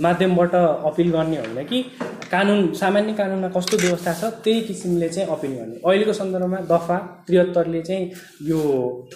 [0.00, 1.82] माध्यमबाट अपिल गर्ने होइन कि
[2.30, 7.82] कानुन सामान्य कानुनमा कस्तो व्यवस्था छ त्यही किसिमले चाहिँ अपिल गर्ने। अहिलेको सन्दर्भमा दफा त्रिहत्तरले
[7.82, 8.10] चाहिँ
[8.48, 8.60] यो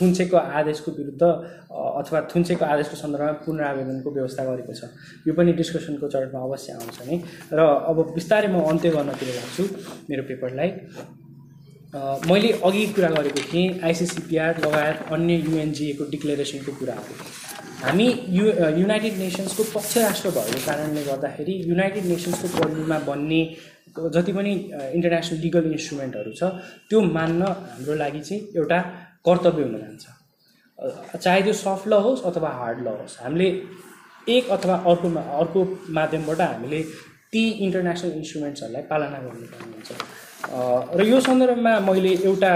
[0.00, 4.90] थुन्सेको आदेशको विरुद्ध अथवा थुन्सेको आदेशको सन्दर्भमा पुनरावेदनको व्यवस्था गरेको छ।
[5.28, 9.64] यो पनि डिस्कसनको चरणमा अवश्य आउँछ नै। र अब बिस्तारै म अन्त्य गर्नतिर लाग्छु
[10.10, 10.70] मेरो पेपरलाई।
[12.28, 17.14] मैले अघि कुरा गरेको थिएँ आइसिसिपिआर लगायत अन्य युएनजिएको डिक्लेरेसनको कुराहरू
[17.84, 18.44] हामी यु
[18.80, 23.40] युनाइटेड नेसन्सको पक्ष राष्ट्र भएको कारणले गर्दाखेरि युनाइटेड नेसन्सको पढ्नुमा बन्ने
[24.14, 24.52] जति पनि
[24.96, 26.42] इन्टरनेसनल लिगल इन्स्ट्रुमेन्टहरू छ
[26.88, 28.78] त्यो मान्न हाम्रो लागि चाहिँ एउटा
[29.26, 30.04] कर्तव्य हुन जान्छ।
[31.24, 33.48] चाहे त्यो सफ्ट ल होस् अथवा हार्ड ल होस् हामीले
[34.36, 35.08] एक अथवा अर्को
[35.42, 35.60] अर्को
[35.98, 36.80] माध्यमबाट हामीले
[37.32, 39.90] ती इन्टरनेसनल इन्स्ट्रुमेन्ट्सहरूलाई पालना गर्नुपर्ने हुन्छ।
[40.98, 42.52] र यो सन्दर्भमा मैले एउटा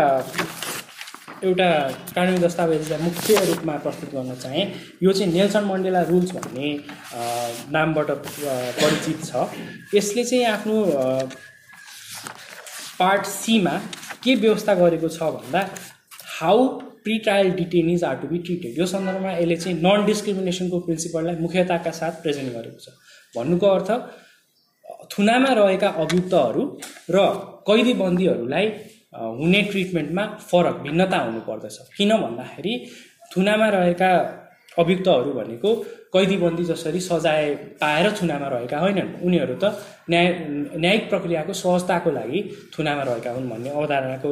[1.44, 1.68] एउटा
[2.14, 4.64] कानुनी दस्तावेजलाई मुख्य रूपमा प्रस्तुत गर्न चाहेँ
[5.02, 6.68] यो चाहिँ नेल्सन मन्डेला रुल्स भन्ने
[7.72, 8.10] नामबाट
[8.80, 9.48] परिचित छ।
[9.94, 10.76] यसले चाहिँ आफ्नो
[13.00, 13.74] पार्ट सीमा
[14.24, 15.60] के व्यवस्था गरेको छ भन्दा
[16.40, 16.68] how
[17.04, 21.90] pre trial detainees are to be treated यो सन्दर्भमा यसले चाहिँ नन डिस्क्रिमिनेसनको प्रिन्सिपललाई मुख्यताका
[22.00, 22.86] साथ प्रेजेन्ट गरेको छ।
[23.34, 23.90] भन्नुको अर्थ
[25.12, 26.62] थुनामा रहेका अभियुक्तहरू
[27.10, 27.26] र
[27.68, 28.66] कैदी बन्दीहरूलाई
[29.12, 32.74] हुने ट्रिटमेन्टमा फरक भिन्नता हुनुपर्दछ। किन भन्दाखेरि
[33.32, 34.10] थुनामा रहेका
[34.78, 35.70] अभियुक्तहरू भनेको
[36.14, 37.42] कैदीबन्दी जसरी सजाय
[37.80, 39.74] पाएर थुनामा रहेका होइनन्। उनीहरू त
[40.10, 40.26] न्याय
[40.82, 42.38] न्यायिक प्रक्रियाको सहजताको लागि
[42.74, 44.30] थुनामा रहेका हुन् भन्ने अवधारणाको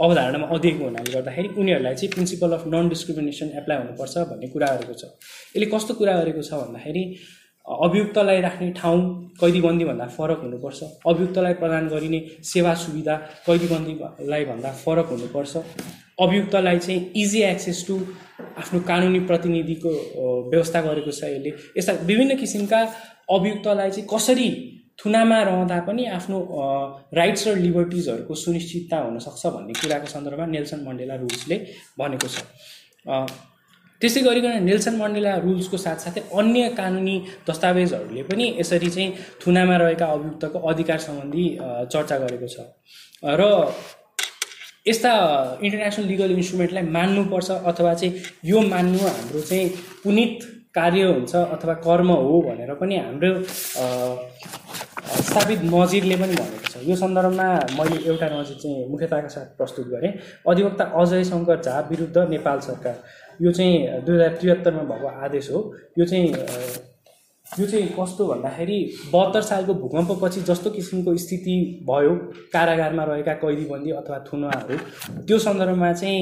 [0.00, 4.94] अवधारणामा अध्ययको हुनाले गर्दाखेरि उनीहरूलाई चाहिँ principle of non discrimination apply हुनुपर्छ भन्ने कुरा गरेको
[5.00, 5.04] छ।
[5.54, 7.02] यसले कस्तो कुरा गरेको छ भन्दाखेरि
[7.66, 9.00] अभियुक्तलाई राख्ने ठाउँ
[9.40, 13.14] कैदीबन्दीभन्दा फरक हुनुपर्छ। अभियुक्तलाई प्रदान गरिने सेवा सुविधा
[13.46, 15.56] कैदीबन्दीलाई भन्दा फरक हुनुपर्छ।
[16.20, 17.94] अभियुक्तलाई चाहिँ इजी एक्सेस टु
[18.58, 19.90] आफ्नो कानुनी प्रतिनिधिको
[20.50, 22.80] व्यवस्था गरेको छ यसले। यस्ता विभिन्न किसिमका
[23.30, 24.48] अभियुक्तलाई चाहिँ कसरी
[25.04, 26.38] थुनामा रहँदा पनि आफ्नो
[27.14, 31.56] राइट्स र लिबर्टिजहरूको सुनिश्चितता हुनसक्छ भन्ने कुराको सन्दर्भमा नेल्सन मण्डेला रुल्सले
[31.98, 32.36] भनेको छ।
[34.02, 37.16] त्यसै गरिकन नेल्सन मण्डेला रुल्सको साथसाथै अन्य कानुनी
[37.48, 39.10] दस्तावेजहरूले पनि यसरी चाहिँ
[39.40, 41.44] थुनामा रहेका अभियुक्तको अधिकार सम्बन्धी
[41.92, 42.56] चर्चा गरेको छ।
[43.40, 43.42] र
[44.88, 45.12] यस्ता
[45.62, 48.12] इन्टरनेसनल लिगल इन्स्ट्रुमेन्टलाई मान्नुपर्छ अथवा चाहिँ
[48.50, 49.68] यो मान्नु हाम्रो चाहिँ
[50.02, 50.34] पुनित
[50.74, 53.30] कार्य हुन्छ अथवा कर्म हो भनेर पनि हाम्रो
[55.22, 57.46] स्थापित नजिरले पनि भनेको छ। यो सन्दर्भमा
[57.78, 60.12] मैले एउटा नजिर चाहिँ मुख्यताका साथ प्रस्तुत गरेँ।
[60.50, 62.96] अधिवक्ता अजय शङ्कर झा विरुद्ध नेपाल सरकार।
[63.42, 65.60] यो चाहिँ दुई हजार त्रिहत्तरमा भएको आदेश हो।
[65.98, 66.28] यो चाहिँ
[67.46, 68.76] यो चाहिँ कस्तो भन्दाखेरि
[69.12, 71.56] बहत्तर सालको भूकम्पपछि जस्तो किसिमको स्थिति
[71.88, 72.14] भयो
[72.52, 74.76] कारागारमा रहेका कैदीबन्दी अथवा थुनुवाहरू
[75.28, 76.20] त्यो सन्दर्भमा चाहिँ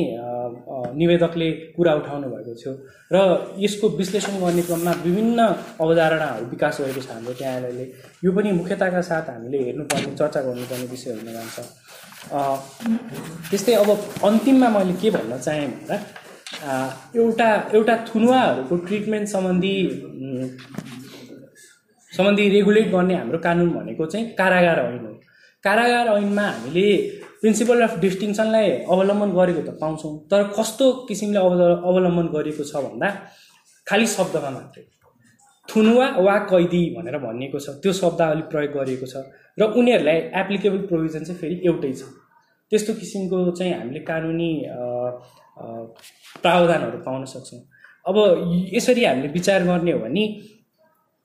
[0.99, 2.73] निवेदकले कुरा उठाउनु भएको थियो।
[3.13, 3.17] र
[3.63, 5.39] यसको विश्लेषण गर्ने क्रममा विभिन्न
[5.81, 7.85] अवधारणाहरू विकास गरेको छ हाम्रो न्यायालयले।
[8.25, 11.57] यो पनि मुख्यताका साथ हामीले हेर्नुपर्ने चर्चा गर्नुपर्ने विषय हुन जान्छ
[13.51, 13.91] त्यस्तै अब
[14.25, 15.97] अन्तिममा मैले के भन्न चाहेँ भन्दा
[16.51, 19.75] एउटा एउटा थुनुवाहरूको ट्रिटमेन्ट सम्बन्धी
[22.13, 25.13] सम्बन्धी रेगुलेट गर्ने हाम्रो कानुन भनेको चाहिँ कारागार ऐन हो।
[25.65, 26.87] कारागार ऐनमा हामीले
[27.41, 31.53] प्रिन्सिपल अफ डिस्टिङसनलाई अवलम्बन गरेको त पाउँछौँ तर कस्तो किसिमले अव
[31.89, 33.09] अवलम्बन गरिएको छ भन्दा
[33.87, 34.85] खालि शब्दमा मात्रै।
[35.69, 39.23] थुनुवा वा कैदी भनेर भनिएको छ त्यो शब्दावली प्रयोग गरिएको छ
[39.59, 42.03] र उनीहरूलाई एप्लिकेबल प्रोभिजन चाहिँ फेरि एउटै छ।
[42.73, 44.51] त्यस्तो किसिमको चाहिँ हामीले कानुनी
[46.43, 47.61] प्रावधानहरू पाउन सक्छौँ।
[48.07, 48.17] अब
[48.75, 50.25] यसरी हामीले विचार गर्ने हो भने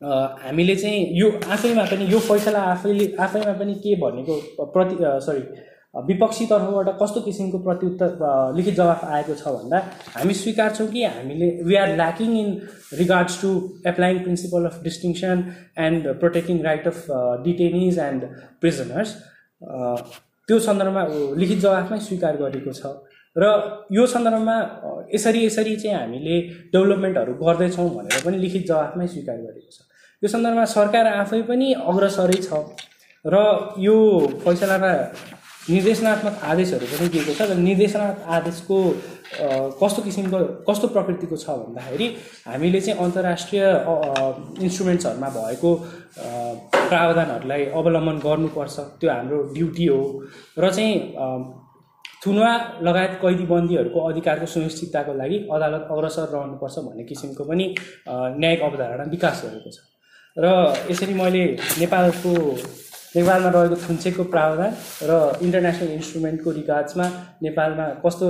[0.02, 4.96] हामीले चाहिँ यो आफैमा पनि यो फैसला आफैले आफैमा पनि के भनेको प्रति
[5.26, 5.44] सरी
[6.08, 8.10] विपक्षी तर्फबाट कस्तो किसिमको प्रत्युत्तर
[8.56, 9.78] लिखित जवाफ आएको छ भन्दा
[10.16, 12.50] हामी स्वीकार्छौँ कि हामीले we are lacking in
[13.00, 13.52] regards to
[13.88, 15.44] applying principle of distinction
[15.86, 17.00] and protecting right of
[17.46, 18.24] detainees and
[18.62, 19.16] prisoners
[19.62, 21.04] त्यो सन्दर्भमा
[21.42, 22.96] लिखित जवाफमै स्वीकार गरेको छ।
[23.36, 23.44] र
[23.92, 24.58] यो सन्दर्भमा
[25.14, 26.36] यसरी यसरी चाहिँ हामीले
[26.74, 29.80] डेभलपमेन्टहरू गर्दैछौँ भनेर पनि लिखित जवाफमै स्वीकार गरेको छ।
[30.24, 32.64] यो सन्दर्भमा सरकार आफै पनि अग्रसरै छ
[33.26, 33.36] र
[33.88, 33.98] यो
[34.46, 34.92] फैसलामा
[35.70, 38.78] निर्देशनात्मक आदेशहरू पनि दिएको छ र निर्देशनात्मक आदेशको
[39.82, 42.08] कस्तो किसिमको कस्तो प्रकृतिको छ भन्दाखेरि
[42.48, 43.64] हामीले चाहिँ अन्तर्राष्ट्रिय
[44.66, 45.72] इन्स्ट्रुमेन्ट्सहरूमा भएको
[46.90, 50.02] प्रावधानहरूलाई अवलम्बन गर्नुपर्छ। त्यो हाम्रो ड्युटी हो।
[50.60, 50.94] र चाहिँ
[52.26, 57.66] थुनुवा लगायत कैदीबन्दीहरूको अधिकारको सुनिश्चितताको लागि अदालत अग्रसर रहनुपर्छ भन्ने किसिमको पनि
[58.42, 59.78] न्यायिक अवधारणा विकास गरेको छ।
[60.38, 60.46] र
[60.92, 61.44] यसरी मैले
[61.82, 62.32] नेपालको
[63.16, 64.72] नेपालमा रहेको थुन्चेकको प्रावधान
[65.10, 65.12] र
[65.46, 67.06] इन्टरनेसनल इन्स्ट्रुमेन्टको रिगार्ड्समा
[67.46, 68.28] नेपालमा कस्तो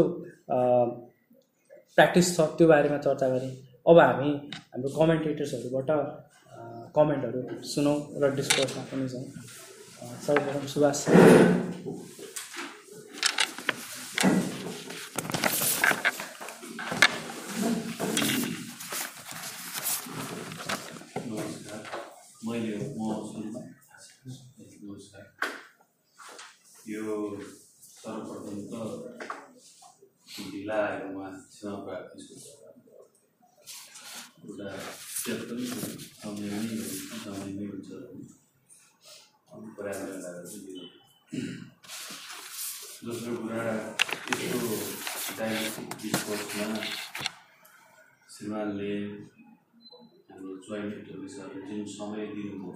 [1.95, 3.53] प्र्याक्टिस छ त्यो बारेमा चर्चा गरेँ।
[3.89, 4.29] अब हामी
[4.75, 5.89] हाम्रो कमेन्टेटर्सहरूबाट
[6.97, 7.39] कमेन्टहरू
[7.73, 9.25] सुनौँ र डिस्कसमा पनि जाउँ।
[10.25, 10.99] सर्वप्रथम सुभाष
[21.25, 21.81] नमस्कार
[22.47, 23.05] मैले म
[24.25, 25.25] नमस्कार
[26.89, 27.13] यो
[27.81, 28.73] सर्वप्रथम त
[30.51, 32.35] ढिला आएकोमा क्षमा प्रार्थी छु।
[34.45, 34.67] एउटा
[35.15, 36.85] स्टेप पनि समयमै हुन्छ
[37.23, 37.89] समयमै हुन्छ।
[39.53, 40.85] अनि प्रयास लगाएर चाहिँ दिनु।
[43.05, 43.63] दोस्रो कुरा
[44.29, 44.69] यस्तो
[45.39, 46.67] डाइलेक्टिक डिस्कोर्समा
[48.35, 48.93] श्रीमानले
[50.35, 52.71] हाम्रो जोइन्ट अफिसरले जुन समय दिनुभयो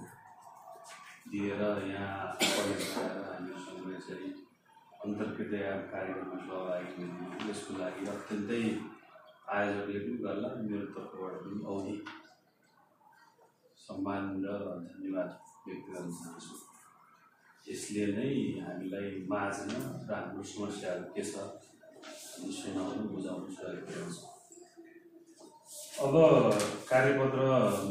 [1.30, 2.80] दिएर यहाँ पढेर
[3.24, 4.28] हामीसँग यसरी
[5.04, 8.62] अन्तर्क्रिया कार्यक्रममा सहभागी हुनु यसको लागि अत्यन्तै
[9.56, 11.96] आयोजकले पनि गर्ला मेरो तर्फबाट पनि औधी
[13.84, 14.56] सम्मान र
[14.88, 15.30] धन्यवाद
[15.68, 16.56] व्यक्त गर्न चाहन्छु।
[17.70, 18.32] यसले नै
[18.64, 19.70] हामीलाई माझ्न
[20.08, 24.29] र हाम्रो समस्याहरू के छ हामी सुनाउनु बुझाउनु सहयोग पुर्याउँछ
[26.00, 26.14] अब
[26.88, 27.40] कार्यपत्र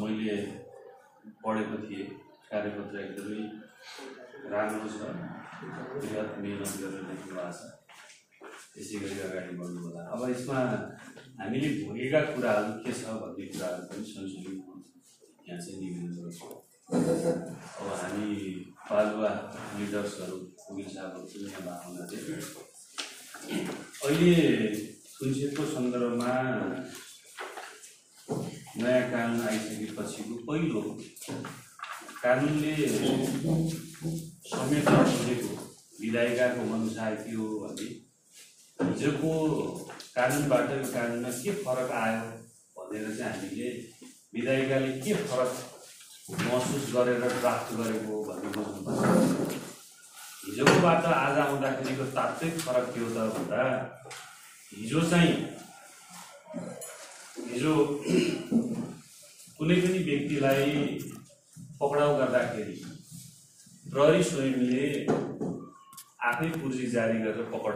[0.01, 0.35] मैले
[1.45, 2.05] पढेको थिएँ।
[2.49, 3.41] कार्यपत्र एकदमै
[4.53, 5.13] राम्रो छ।
[6.01, 7.61] बृहत मिहिनेत गरेर लेख्नु भएको छ।
[8.73, 10.59] त्यसै गरी अगाडि बढ्नु होला अब यसमा
[11.39, 14.53] हामीले भोगेका कुराहरू के छ भन्ने कुराहरू पनि सँगसँगै
[15.45, 16.47] यहाँ चाहिँ निवेदन गर्छु।
[16.89, 18.27] अब हामी
[18.89, 19.31] पालुवा
[19.77, 20.37] लिडर्सहरू
[20.95, 22.17] साहबहरू पनि यहाँ भएको हुनाले
[24.05, 24.33] अहिले
[25.13, 26.33] सुनसेको सन्दर्भमा
[28.81, 30.81] नयाँ कानुन आइसकेपछिको पहिलो
[32.23, 32.73] कानुनले
[34.49, 35.53] संयन्त्र खोलेको
[36.01, 37.87] विधायिकाको अनुसार के हो भने
[38.79, 39.33] हिजोको
[40.15, 42.23] कानुनबाट यो कानुनमा के फरक आयो
[42.77, 43.69] भनेर चाहिँ हामीले
[44.35, 45.51] विधायिकाले के फरक
[46.41, 48.99] महसुस गरेर प्राप्त गरेको हो भन्ने बुझ्नुपर्छ
[50.43, 53.63] हिजोकोबाट आज आउँदाखेरिको तात्विक फरक के हो त भन्दा
[54.71, 55.33] हिजो चाहिँ
[57.47, 57.73] हिजो
[59.57, 60.65] कुनै पनि व्यक्तिलाई
[61.79, 62.75] पक्राउ गर्दाखेरि
[63.91, 64.87] प्रहरी स्वयंले
[66.29, 67.75] आफै पुर्जी जारी गरेर पकड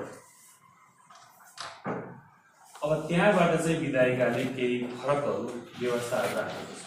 [2.83, 5.49] अब त्यहाँबाट चाहिँ विधायिकाले केही फरकहरू
[5.79, 6.81] व्यवस्थाहरू राखेको छ।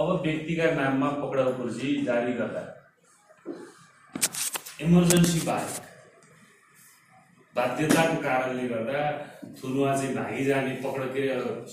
[0.00, 2.62] अब व्यक्तिका नाममा पक्राउ पुर्जी जारी गर्दा
[4.86, 5.74] इमर्जेन्सी बाहेक
[7.56, 9.00] बाध्यताको कारणले गर्दा
[9.62, 11.22] थुनुवा चाहिँ भागिजाने पक्र के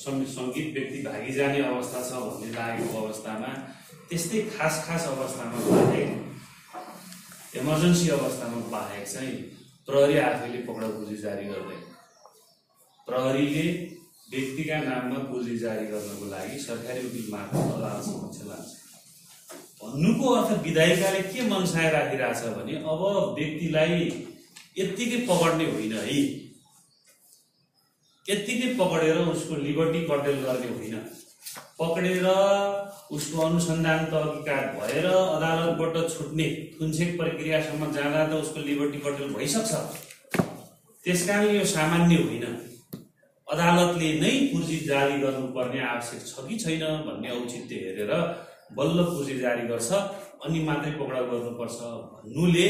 [0.02, 3.52] सं- सङ्गीत व्यक्ति भागिजाने अवस्था छ भन्ने लागेको अवस्थामा
[4.10, 9.34] त्यस्तै खास खास अवस्थामा बाहेक इमर्जेन्सी अवस्थामा बाहेक चाहिँ
[9.88, 11.82] प्रहरी आफैले पक्राउ पुर्जी जारी गर्दैन
[13.08, 13.66] प्रहरीले
[14.34, 18.70] व्यक्तिका नाममा पुर्जी जारी गर्नको लागि सरकारी वकिल मार्फत अदालत समक्ष लान्छ।
[19.82, 23.02] भन्नुको अर्थ विधायिकाले के मनसाय राखिरहेछ भने अब
[23.40, 23.98] व्यक्तिलाई
[24.78, 26.20] यत्तिकै पकड्ने होइन है।
[28.26, 30.96] यत्तिकै पकडेर उसको लिबर्टी कटेल गर्ने होइन।
[31.80, 32.26] पक्रेर
[33.12, 39.72] उसको अनुसन्धान तहकिकात भएर अदालतबाट छुट्ने थुन्सेक प्रक्रियासम्म जाँदा त उसको लिबर्टी कटेल भइसक्छ।
[41.04, 42.46] त्यस कारणले यो सामान्य होइन।
[43.48, 48.12] अदालतले नै पुँजी जारी गर्नुपर्ने आवश्यक छ कि छैन भन्ने औचित्य हेरेर
[48.78, 49.92] बल्ल पुँजी जारी गर्छ
[50.46, 51.80] अनि मात्रै पक्राउ गर्नुपर्छ
[52.12, 52.68] भन्नुले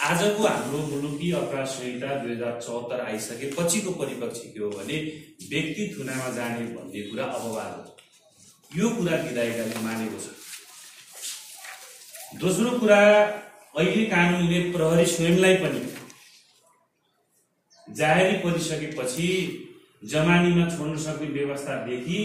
[0.00, 4.96] आजको हाम्रो मुलुकी अपराध संहिता दुई हजार चौहत्तर आइसकेपछिको परिपक्ष के हो भने
[5.50, 7.84] व्यक्ति थुनामा जाने भन्ने कुरा अपवाद हो।
[8.76, 10.26] यो कुरा विधायिकाले मानेको छ।
[12.40, 13.00] दोस्रो कुरा
[13.78, 15.82] अहिले कानुनले प्रहरी स्वयंलाई पनि
[17.88, 19.28] जाहेरी परिसकेपछि
[20.10, 22.18] जमानीमा छोड्न सक्ने व्यवस्थादेखि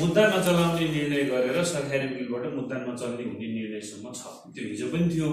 [0.00, 4.22] मुद्दा नचलाउने निर्णय गरेर सरकारी बिलबाट मुद्दा नचल्ने हुने निर्णयसम्म छ।
[4.54, 5.28] त्यो हिजो पनि थियो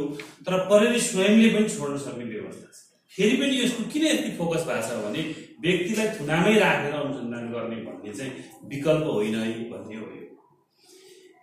[0.45, 2.79] तर प्रहरी स्वयंले पनि छोड्न सक्ने व्यवस्था छ।
[3.13, 5.21] फेरि पनि यसको किन यति फोकस भएको छ भने
[5.65, 8.33] व्यक्तिलाई थुनामै राखेर अनुसन्धान गर्ने भन्ने चाहिँ
[8.69, 10.05] विकल्प होइन है भन्ने हो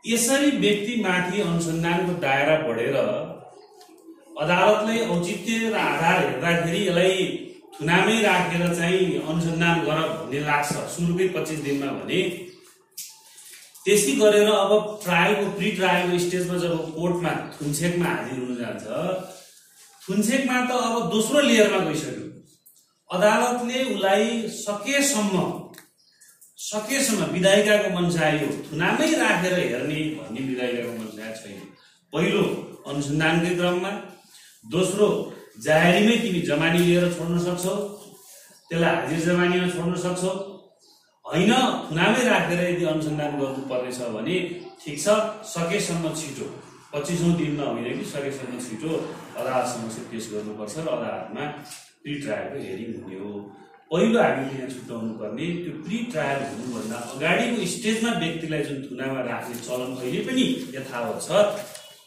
[0.04, 2.96] यसरी व्यक्तिमाथि अनुसन्धानको दायरा बढेर
[4.42, 7.14] अदालतले औचित्य र आधार हेर्दाखेरि यसलाई
[7.74, 12.20] थुनामै राखेर चाहिँ अनुसन्धान गर भन्ने लाग्छ। सुरुकै पच्चिस दिनमा भने
[13.88, 14.72] त्यसै गरेर अब
[15.03, 18.85] ट्रायलको प्रि ट्रायलको स्टेजमा जब कोर्टमा थुनछेकमा हाजिर हुन जान्छ
[20.03, 22.27] थुनछेकमा त अब दोस्रो लेयरमा गइसक्यो।
[23.11, 25.37] अदालतले उसलाई सकेसम्म
[26.64, 31.59] सकेसम्म विधायिकाको मनसाय हो थुनामै राखेर हेर्ने भन्ने विधायिकाको मनसाय छैन।
[32.12, 32.44] पहिलो
[32.92, 33.92] अनुसन्धानकै क्रममा
[34.77, 35.09] दोस्रो
[35.66, 37.74] जाहेरीमै तिमी जमानी लिएर छोड्न सक्छौ
[38.68, 40.33] त्यसलाई हाजिर जमानीमा छोड्न सक्छौ।
[41.28, 41.52] होइन
[41.88, 44.36] थुनामै राखेर यदि अनुसन्धान गर्नुपर्नेछ भने
[44.80, 45.06] ठिक छ
[45.54, 46.46] सकेसम्म छिटो।
[46.92, 48.90] पच्चिसौँ दिनमा होइन कि सकेसम्म छिटो
[49.36, 51.44] अदालत समक्ष पेस गर्नुपर्छ र अदालतमा
[52.02, 53.32] प्रि ट्रायलको हेरिङ हुने हो।
[53.92, 59.56] पहिलो हामीले यहाँ छुट्याउनु पर्ने त्यो प्रि ट्रायल हुनुभन्दा अगाडिको स्टेजमा व्यक्तिलाई जुन थुनामा राख्ने
[59.68, 60.44] चलन अहिले पनि
[60.76, 61.30] यथावत छ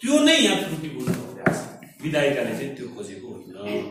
[0.02, 3.84] त्यो नै यहाँ त्रुटिपूर्ण भइरहेको विधायिकाले चाहिँ त्यो खोजेको होइन।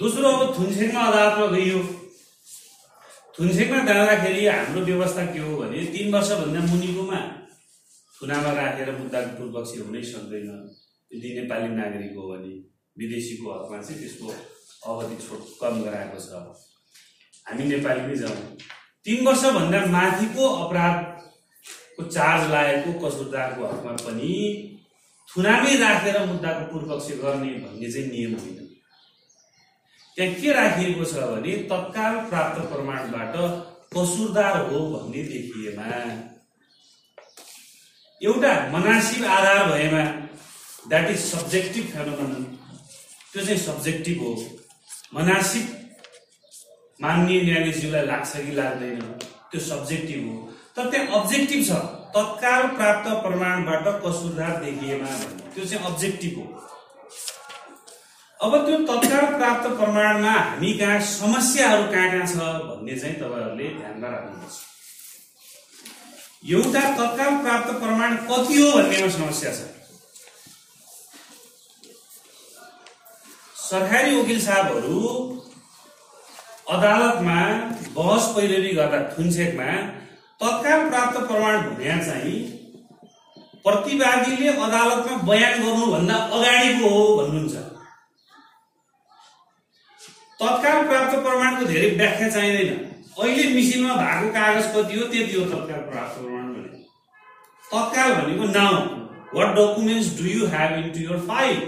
[0.00, 1.80] दोस्रो अब थुनछेकमा अदालतमा गइयो
[3.40, 7.20] थुनछेकमा जाँदाखेरि हाम्रो व्यवस्था के हो भने तिन वर्षभन्दा मुनिकोमा
[8.16, 10.50] थुनामा राखेर मुद्दाको पूर्वपक्षी हुनै सक्दैन।
[11.10, 12.52] यदि नेपाली नागरिक हो भने
[12.96, 14.28] विदेशीको हकमा चाहिँ त्यसको
[14.86, 16.28] अवधि छोट कम गराएको छ।
[17.48, 18.36] हामी नेपाली नै जाउँ।
[19.06, 24.32] तिन वर्षभन्दा माथिको अपराधको चार्ज लागेको कसुरदारको हकमा पनि
[25.28, 28.69] थुनामै राखेर मुद्दाको पूर्वपक्ष गर्ने भन्ने चाहिँ नियम होइन।
[30.20, 33.36] त्यहाँ के राखिएको छ भने तत्काल प्राप्त प्रमाणबाट
[33.94, 35.86] कसुरदार हो भन्ने देखिएमा।
[38.20, 40.02] एउटा मनासिब आधार भएमा
[40.88, 42.32] द्याट इज सब्जेक्टिभ फेनोमन
[43.32, 44.34] त्यो चाहिँ सब्जेक्टिभ हो।
[45.14, 45.64] मनासिब
[47.00, 49.00] मान्य न्यायाधीशज्यूलाई लाग्छ कि लाग्दैन
[49.50, 50.36] त्यो सब्जेक्टिभ हो।
[50.76, 51.80] तर त्यहाँ अब्जेक्टिभ छ।
[52.16, 55.16] तत्काल प्राप्त प्रमाणबाट कसुरदार देखिएमा
[55.54, 56.44] त्यो चाहिँ अब्जेक्टिभ हो।
[58.44, 62.36] अब त्यो तत्काल प्राप्त प्रमाणमा हामी कहाँ समस्याहरू कहाँ कहाँ छ
[62.68, 64.56] भन्ने चाहिँ तपाईँहरूले ध्यानमा राख्नुपर्छ।
[66.52, 69.68] एउटा तत्काल प्राप्त प्रमाण कति हो भन्नेमा समस्या छ।
[73.64, 75.00] सरकारी वकिल साहबहरू
[76.76, 77.40] अदालतमा
[77.98, 79.68] बहस पैरवी गर्दा थुनछेकमा
[80.40, 82.38] तत्काल प्राप्त प्रमाण भने चाहिँ
[83.66, 87.68] प्रतिवादीले अदालतमा बयान गर्नुभन्दा अगाडिको हो भन्नुहुन्छ।
[90.40, 92.70] तत्काल प्राप्त प्रमाणको धेरै व्याख्या चाहिँदैन।
[93.20, 96.78] अहिले मिसिनमा भएको कागज कति हो त्यति हो तत्काल प्राप्त प्रमाण भने
[97.64, 98.74] तत्काल भनेको now.
[99.34, 101.58] What documents do you have in to your file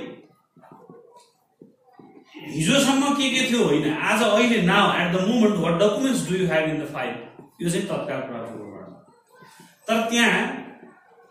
[2.46, 4.84] हिजोसम्म के के थियो होइन आज अहिले now.
[5.02, 7.14] At the moment what documents do you have in the file
[7.62, 8.90] यो चाहिँ तत्काल प्राप्त प्रमाण।
[9.88, 10.42] तर त्यहाँ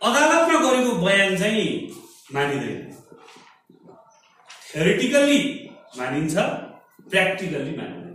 [0.02, 1.70] अदालतमा गरेको बयान चाहिँ
[2.34, 2.82] मानिँदैन।
[4.72, 5.40] थ्योरिटिकल्ली
[5.98, 6.36] मानिन्छ।
[7.12, 8.10] प्र्याक्टिकल्ली मानिँदैन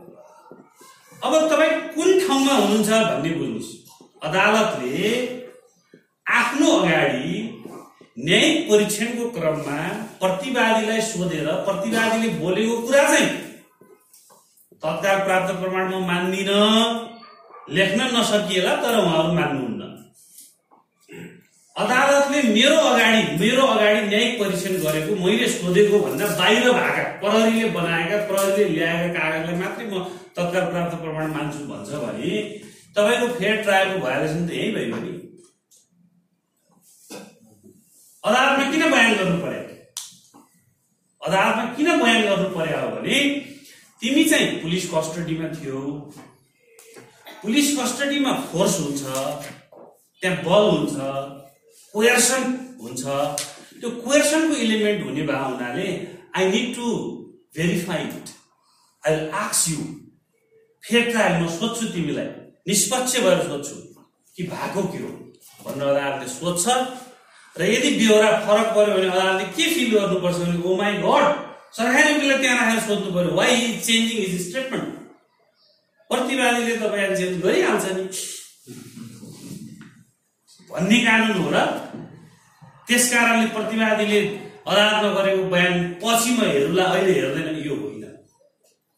[1.22, 3.70] अब तपाईँ कुन ठाउँमा हुनुहुन्छ भन्ने बुझ्नुहोस्।
[4.26, 5.00] अदालतले
[6.26, 7.26] आफ्नो अगाडि
[8.18, 9.78] न्यायिक परीक्षणको क्रममा
[10.20, 13.28] प्रतिवादीलाई सोधेर प्रतिवादीले बोलेको कुरा चाहिँ
[14.82, 16.50] तत्काल प्राप्त प्रमाणमा मान्दिन
[17.76, 19.82] लेख्न नसकिएला तर उहाँहरू मान्नुहुन्न।
[21.76, 28.16] अदालतले मेरो अगाडि मेरो अगाडि न्यायिक परीक्षण गरेको मैले सोधेको भन्दा बाहिर भएका प्रहरीले बनाएका
[28.28, 29.94] प्रहरीले ल्याएका कागजलाई मात्रै म
[30.36, 32.32] तत्काल प्राप्त प्रमाण मान्छु भन्छ भने
[32.96, 35.12] तपाईँको फेयर ट्रायलको भायोलेसन त यही भयो नि।
[38.24, 39.62] अदालतमा किन बयान गर्नु पर्यो
[41.22, 43.18] अदालतमा किन बयान गर्नु पर्यो भने
[44.00, 45.82] तिमी चाहिँ पुलिस कस्टडीमा थियौ
[47.42, 49.02] पुलिस कस्टडीमा फोर्स हुन्छ
[50.22, 50.94] त्यहाँ बल हुन्छ
[51.94, 52.42] कोयर्सन
[52.82, 53.02] हुन्छ।
[53.80, 55.88] त्यो कोयर्सनको इलिमेन्ट हुने भए हुनाले
[56.36, 56.90] I need to
[57.56, 58.34] verify it
[59.02, 59.84] I आक्स you
[60.84, 62.28] trial म सोध्छु तिमीलाई
[62.68, 63.76] निष्पक्ष भएर सोध्छु
[64.36, 65.10] कि भएको के हो
[65.64, 66.64] भनेर अदालतले सोध्छ
[67.56, 71.26] र यदि बेहोरा फरक पर्यो भने अदालतले के फिल गर्नुपर्छ भने ओ माई गड
[71.78, 74.88] सरकारी वकिललाई त्यहाँ राखेर सोध्नु पर्यो why is changing is statement
[76.10, 78.04] प्रतिवादीले तपाईँलाई चेन्ज गरिहाल्छ नि
[80.70, 81.64] भन्ने कानुन हो र
[82.88, 84.20] त्यस कारणले प्रतिवादीले
[84.66, 88.04] अदालतमा गरेको बयान पछि म हेर्ला अहिले हेर्दैन यो होइन।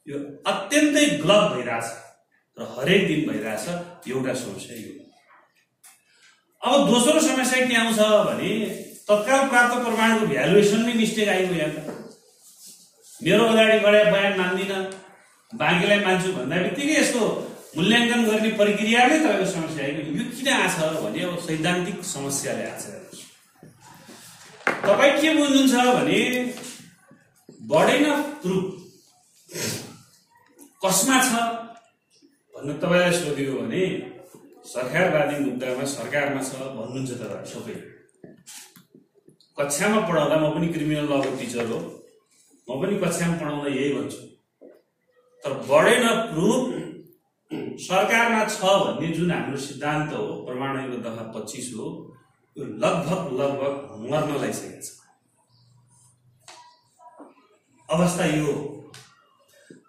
[0.09, 0.17] यो
[0.53, 1.89] अत्यन्तै गलत भइरहेछ
[2.59, 3.65] र हरेक दिन भइरहेछ
[4.11, 4.93] एउटा समस्या यो।
[6.63, 7.99] अब दोस्रो समस्या के आउँछ
[8.29, 8.53] भने
[9.09, 11.79] तत्काल प्राप्त प्रमाणको भ्यालुएसनमै मिस्टेक आइगयो त।
[13.23, 14.81] मेरो अगाडि गएर बयान मान्दिनँ
[15.51, 17.23] बाँकीलाई मान्छु भन्दा बित्तिकै यसको
[17.77, 22.85] मूल्याङ्कन गर्ने प्रक्रिया नै तपाईँको समस्या आइगयो। यो किन आछ भने अब सैद्धान्तिक समस्याले आछ।
[24.87, 26.21] तपाईँ के बुझ्नुहुन्छ भने
[27.71, 28.07] बढेन
[28.43, 28.67] प्रुफ।
[30.85, 31.33] कसमा छ?
[32.55, 33.83] भन्नु तपाईँलाई सोध्यो भने
[34.73, 37.77] सरकारवादी मुद्दामा सरकारमा छ भन्नुहुन्छ तपाईँहरू सबै।
[39.59, 41.79] कक्षामा पढाउँदा म पनि क्रिमिनल लको टिचर हो।
[42.69, 44.21] म पनि कक्षामा पढाउँदा यही भन्छु।
[45.45, 46.63] तर बढेन प्रुफ
[47.81, 51.87] सरकारमा छ भन्ने जुन हाम्रो सिद्धान्त हो प्रमाणको दफा पच्चिस हो
[52.59, 53.75] लगभग लगभग
[54.11, 54.87] मर्न लागिसकेको छ।
[57.89, 58.53] अवस्था यो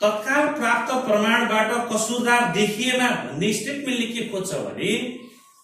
[0.03, 4.91] तत्काल प्राप्त प्रमाणबाट कसुरदार देखिएन भन्ने स्टेटमेन्टले के खोज्छ भने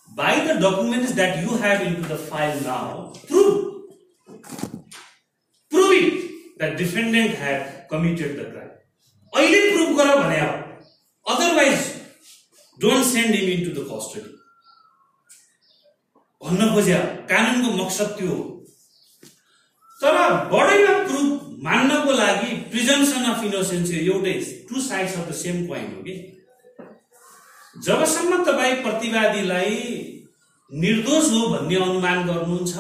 [0.10, 3.54] by the documents that you have in the file now prove
[5.72, 6.14] prove it
[6.58, 8.72] that defendant have committed the crime
[9.34, 10.40] अहिले प्रुभ गर भने
[11.26, 11.92] otherwise
[12.80, 14.35] don't send him in to the custody
[16.46, 18.44] भन्न खोज्या कानुनको मकसद त्यो हो।
[20.00, 20.16] तर
[20.52, 21.28] बढेमा प्रुफ
[21.66, 24.34] मान्नको लागि प्रिजम्सन अफ इनोसेन्स एउटै
[24.70, 26.16] two sides of the same point हो कि?
[27.76, 29.78] जबसम्म तपाईँ प्रतिवादीलाई
[30.72, 32.74] निर्दोष हो भन्ने अनुमान गर्नुहुन्छ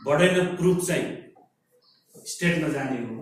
[0.00, 3.16] बढेन प्रुफ चाहिँ स्टेटमा जाने हो।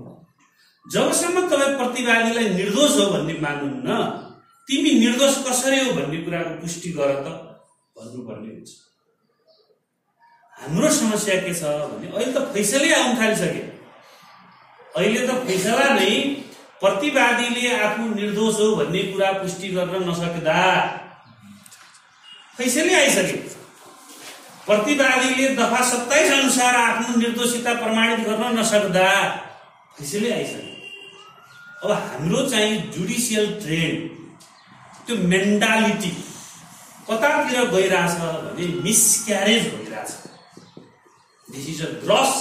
[0.86, 3.96] जबसम्म तपाईँ प्रतिवादीलाई निर्दोष हो भन्ने मान्नुहुन्न
[4.68, 7.34] तिमी निर्दोष कसरी हो भन्ने कुराको पुष्टि गर त
[7.96, 8.70] भन्नुपर्ने हुन्छ।
[10.60, 13.66] हाम्रो समस्या के छ भने अहिले त फैसलै आउन थालिसक्यो।
[14.98, 16.12] अहिले त फैसला नै
[16.80, 20.58] प्रतिवादीले आफू निर्दोष हो भन्ने कुरा पुष्टि गर्न नसक्दा
[22.58, 23.40] फैसलै आइसक्यो।
[24.66, 29.08] प्रतिवादीले दफा सत्ताइस अनुसार आफ्नो निर्दोषिता प्रमाणित गर्न नसक्दा
[29.98, 30.74] फैसलै आइसक्यो।
[31.82, 34.00] अब हाम्रो चाहिँ जुडिसियल ट्रेन्ड
[35.06, 36.10] त्यो मेन्टालिटी
[37.08, 39.87] कतातिर गइरहेछ भने मिसक्यारेज भइरहेछ
[41.56, 42.32] is a gross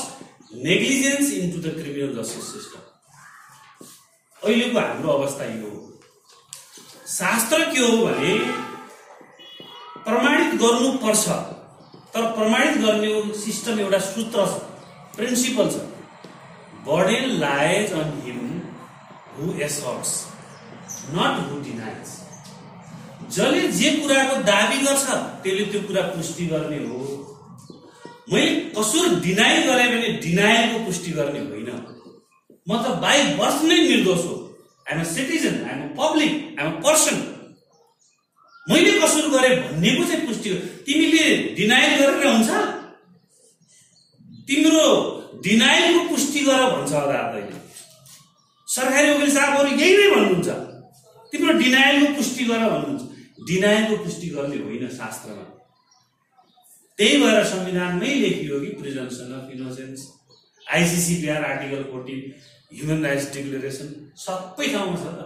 [0.53, 2.81] negligence in to the criminal justice system
[4.41, 5.83] अहिलेको हाम्रो अवस्था यो हो।
[7.09, 8.33] शास्त्र के हो भने
[10.07, 11.27] प्रमाणित गर्नुपर्छ
[12.13, 15.85] तर प्रमाणित गर्ने सिस्टम एउटा सूत्र छ प्रिन्सिपल छ।
[16.87, 18.39] Burden lies on him
[19.37, 20.11] who asserts
[21.15, 22.15] not who denies
[23.35, 25.05] जसले जे कुराको दावी गर्छ
[25.43, 26.99] त्यसले त्यो कुरा पुष्टि गर्ने हो।
[28.27, 31.69] मैले कसुर डिनाइ गरेँ भने डिनायलको पुष्टि गर्ने होइन।
[32.69, 34.35] म त बाई बर्थ नै निर्दोष हो।
[34.87, 37.17] I'm a citizen I'm a public I'm a person
[38.67, 41.23] मैले कसुर गरेँ भन्नेको चाहिँ पुष्टि हो। तिमीले
[41.55, 42.49] डिनाइल गरेर हुन्छ?
[44.47, 44.85] तिम्रो
[45.43, 47.55] डिनाइलको पुष्टि गर भन्छ अदालतले
[48.67, 50.49] सरकारी वकिल साहबहरू यही नै भन्नुहुन्छ।
[51.31, 53.03] तिम्रो डिनाइलको पुष्टि गर भन्नुहुन्छ।
[53.47, 55.45] डिनाइलको पुष्टि गर्ने होइन शास्त्रमा।
[56.99, 59.99] त्यही भएर संविधानमै लेखियो कि presumption of innocence
[60.75, 62.21] ICCPR article fourteen
[62.73, 63.89] human rights declaration
[64.25, 65.21] सबै ठाउँमा छ त।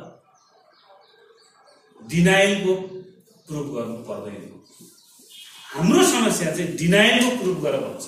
[2.11, 2.73] डिनाइलको
[3.47, 4.41] प्रुफ गर्नु पर्दैन।
[5.73, 8.05] हाम्रो समस्या चाहिँ डिनाइलको प्रुफ गर भन्छ।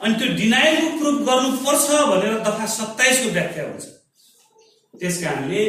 [0.00, 3.84] अनि त्यो डिनाइलको प्रुफ गर्नुपर्छ भनेर दफा सत्ताइसको व्याख्या हुन्छ।
[4.94, 5.62] त्यस कारणले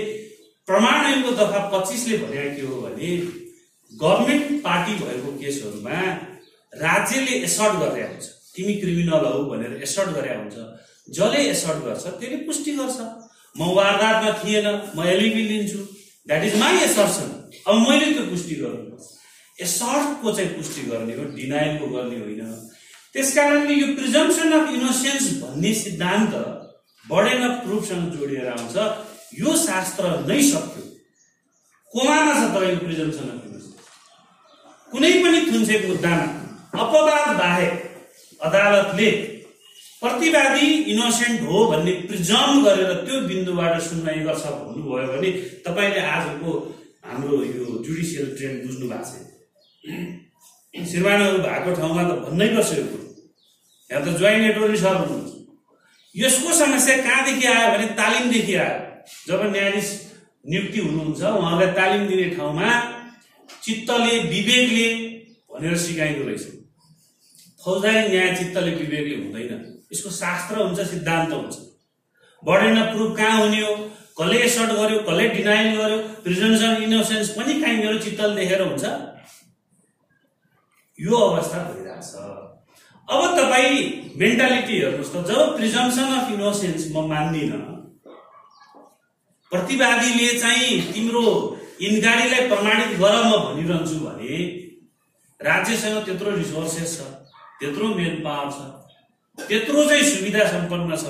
[0.67, 3.09] प्रमाण ऐनको दफा पच्चिसले भने के हो भने
[3.91, 6.01] गभर्मेन्ट पार्टी भएको केसहरूमा
[6.81, 8.25] राज्यले एसर्ट गरेर हुन्छ।
[8.55, 10.55] तिमी क्रिमिनल हौ भनेर एसर्ट गरेर हुन्छ।
[11.17, 12.97] जसले एसर्ट गर्छ त्यसले पुष्टि गर्छ।
[13.55, 15.79] म वारदातमा थिएन म एलिपी लिन्छु।
[16.27, 17.29] द्याट इज माई एसर्सन
[17.67, 18.95] अब मैले त्यो पुष्टि गर्नु
[19.59, 22.41] एसर्टको चाहिँ पुष्टि गर्ने हो डिनाइलको गर्ने होइन।
[23.13, 26.33] त्यस कारणले यो प्रिजम्सन अफ इनोसेन्स भन्ने सिद्धान्त
[27.05, 28.75] बढेन प्रुफसँग जोडिएर आउँछ।
[29.41, 30.83] यो शास्त्र नै सक्यो।
[31.93, 33.75] कोमामा छ तपाईँको प्रिजम्सन अफ इनोसेन्स
[34.91, 36.27] कुनै पनि थुन्सेको मुद्दामा
[36.83, 37.73] अपवाद बाहेक
[38.47, 39.09] अदालतले
[40.01, 45.29] प्रतिवादी इनोसेन्ट हो भन्ने प्रिजम गरेर त्यो बिन्दुबाट सुनवाई गर्छ भन्नुभयो भने
[45.65, 46.51] तपाईँले आजको
[47.07, 53.05] हाम्रो यो जुडिसियल ट्रेन बुझ्नु भएको छैन श्रीमानहरू भएको ठाउँमा त भन्नै पर्छ यो कुरो
[53.89, 55.33] यहाँ त जोइन्ट एटोर्नी सर हुनुहुन्छ।
[56.15, 58.77] यसको समस्या कहाँदेखि आयो भने तालिमदेखि आयो?
[59.27, 59.89] जब न्यायाधीश
[60.51, 62.67] नियुक्ति हुनुहुन्छ उहाँलाई तालिम दिने ठाउँमा
[63.63, 64.87] चित्तले विवेकले
[65.51, 66.45] भनेर सिकाइँदो रहेछ।
[67.61, 71.55] फौजदारी न्याय चित्तले विवेकले हुँदैन। यसको शास्त्र हुन्छ सिद्धान्त हुन्छ।
[72.43, 73.75] बढेन प्रुफ कहाँ हुने हो?
[74.19, 74.99] कसले एसर्ट गर्यो?
[75.07, 75.97] कसले डिनाइल गर्यो?
[76.23, 78.83] प्रिजन्सन इनोसेन्स पनि काहीँ मेरो चित्तले देखेर हुन्छ।
[80.99, 82.13] यो अवस्था भइरहेछ।
[83.07, 83.75] अब तपाईँ
[84.19, 87.61] मेन्टालिटी हेर्नुहोस् त जब प्रिजम्सन अफ इनोसेन्स म मान्दिनँ
[89.51, 91.25] प्रतिवादीले चाहिँ तिम्रो
[91.81, 94.33] इन्कारीलाई प्रमाणित गर म भनिरहन्छु भने
[95.39, 97.16] राज्यसँग त्यत्रो रिसोर्सेस छ।
[97.59, 101.05] त्यत्रो मेन पावर छ त्यत्रो चाहिँ सुविधा सम्पन्न छ।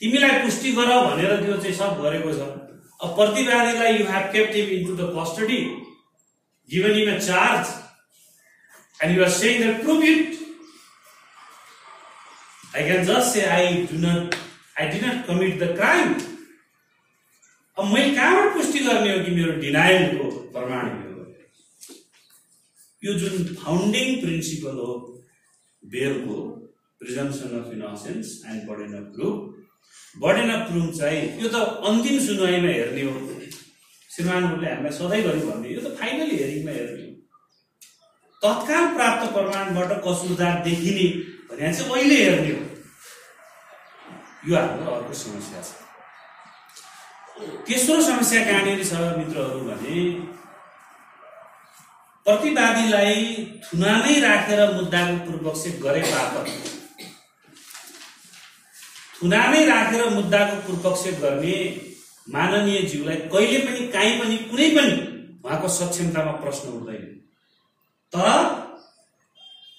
[0.00, 2.40] तिमीलाई पुष्टि गर भनेर त्यो चाहिँ सब गरेको छ।
[3.02, 4.26] अब प्रतिवादीलाई you have
[4.56, 5.60] him into the custody
[6.68, 7.64] given him a charge
[9.04, 10.36] and you are saying that prove it
[12.78, 14.34] I can just say I do not,
[14.76, 16.10] I did not commit the crime.
[17.78, 20.24] अब मैले कहाँबाट पुष्टि गर्ने हो कि मेरो डिनाइलको
[20.54, 20.90] प्रमाण
[23.02, 24.94] यो जुन फाउन्डिङ प्रिन्सिपल हो
[25.92, 26.36] बेलको
[27.00, 29.36] presumption of innocence and burden of proof
[30.22, 31.56] burden of proof चाहिँ यो त
[31.88, 33.12] अन्तिम सुनवाईमा हेर्ने हो।
[34.10, 37.12] श्रीमानहरूले हामीलाई सधैँभरि भन्ने यो त फाइनल हेरिङमा हेर्ने हो।
[38.42, 41.06] तत्काल प्राप्त प्रमाणबाट कसुरदार देखिने
[41.50, 42.62] भने चाहिँ अहिले हेर्ने हो।
[44.48, 45.70] यो हाम्रो अर्को समस्या छ।
[47.66, 49.94] तेस्रो समस्या कहाँनिर छ मित्रहरू भने
[52.28, 53.20] प्रतिवादीलाई
[53.64, 56.48] थुनामै राखेर मुद्दाको पूर्वपक्ष गरे बापत
[59.20, 61.54] थुनामै राखेर मुद्दाको पूर्वपक्ष गर्ने
[62.34, 64.94] माननीय ज्यूलाई कहिले पनि काहीँ पनि कुनै पनि
[65.44, 67.06] उहाँको सक्षमतामा प्रश्न उठ्दैन
[68.12, 68.44] तर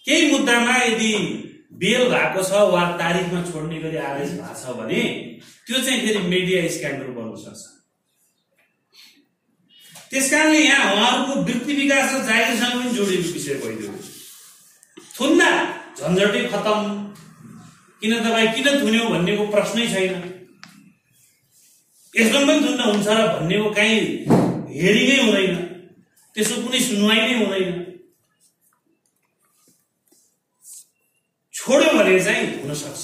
[0.05, 1.13] केही मुद्दामा यदि
[1.81, 5.03] बेल भएको छ वा तारिखमा छोड्ने गरी आदेश भएको छ भने
[5.67, 7.78] त्यो चाहिँ फेरि मिडिया स्क्यान्डल बन्न सक्छ।
[10.11, 13.91] त्यस कारणले यहाँ उहाँहरूको वृत्ति विकास र जागिरसँग पनि जोडिएको विषय भइदियो।
[15.17, 15.49] थुन्दा
[15.99, 16.81] झन्झटै खतम।
[18.01, 20.13] किन तपाईँ किन थुन्यो भन्नेको प्रश्नै छैन।
[22.13, 23.99] यस्तो पनि थुन्न हुन्छ र भन्नेको काहीँ
[24.79, 25.55] हेरिङै हुँदैन।
[26.35, 27.69] त्यसको कुनै सुनवाई नै हुँदैन।
[31.53, 33.01] छोड्यो भने चाहिँ हुन सक्छ।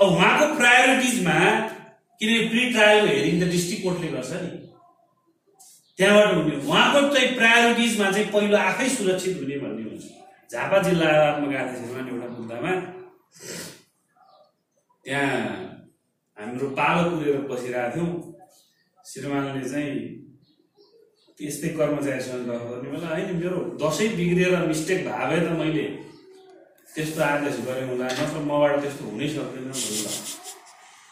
[0.00, 1.38] अब उहाँको प्रायोरिटिजमा
[2.20, 4.50] किनकि प्रि ट्रायलको हेरिङ त डिस्ट्रिक्ट कोर्टले गर्छ नि।
[5.98, 10.04] त्यहाँबाट हुने उहाँको चाहिँ प्रायोरिटिजमा चाहिँ पहिलो आफै सुरक्षित हुने भन्ने हुन्छ।
[10.52, 12.72] झापा जिल्ला अदालतमा गएको थिएँ एउटा मुद्दामा
[15.04, 15.32] त्यहाँ
[16.36, 18.10] हाम्रो पालो पुगेर बसिरहेको थियौँ।
[19.04, 19.94] श्रीमानले चाहिँ
[21.38, 25.84] त्यस्तै कर्मचारीसँग गफ गर्ने बेला होइन मेरो दसैँ बिग्रिएर मिस्टेक भए भए त मैले
[26.94, 29.96] त्यस्तो आदेश गरेँ होला नत्र मबाट त्यस्तो हुनै सक्दैन भन्नु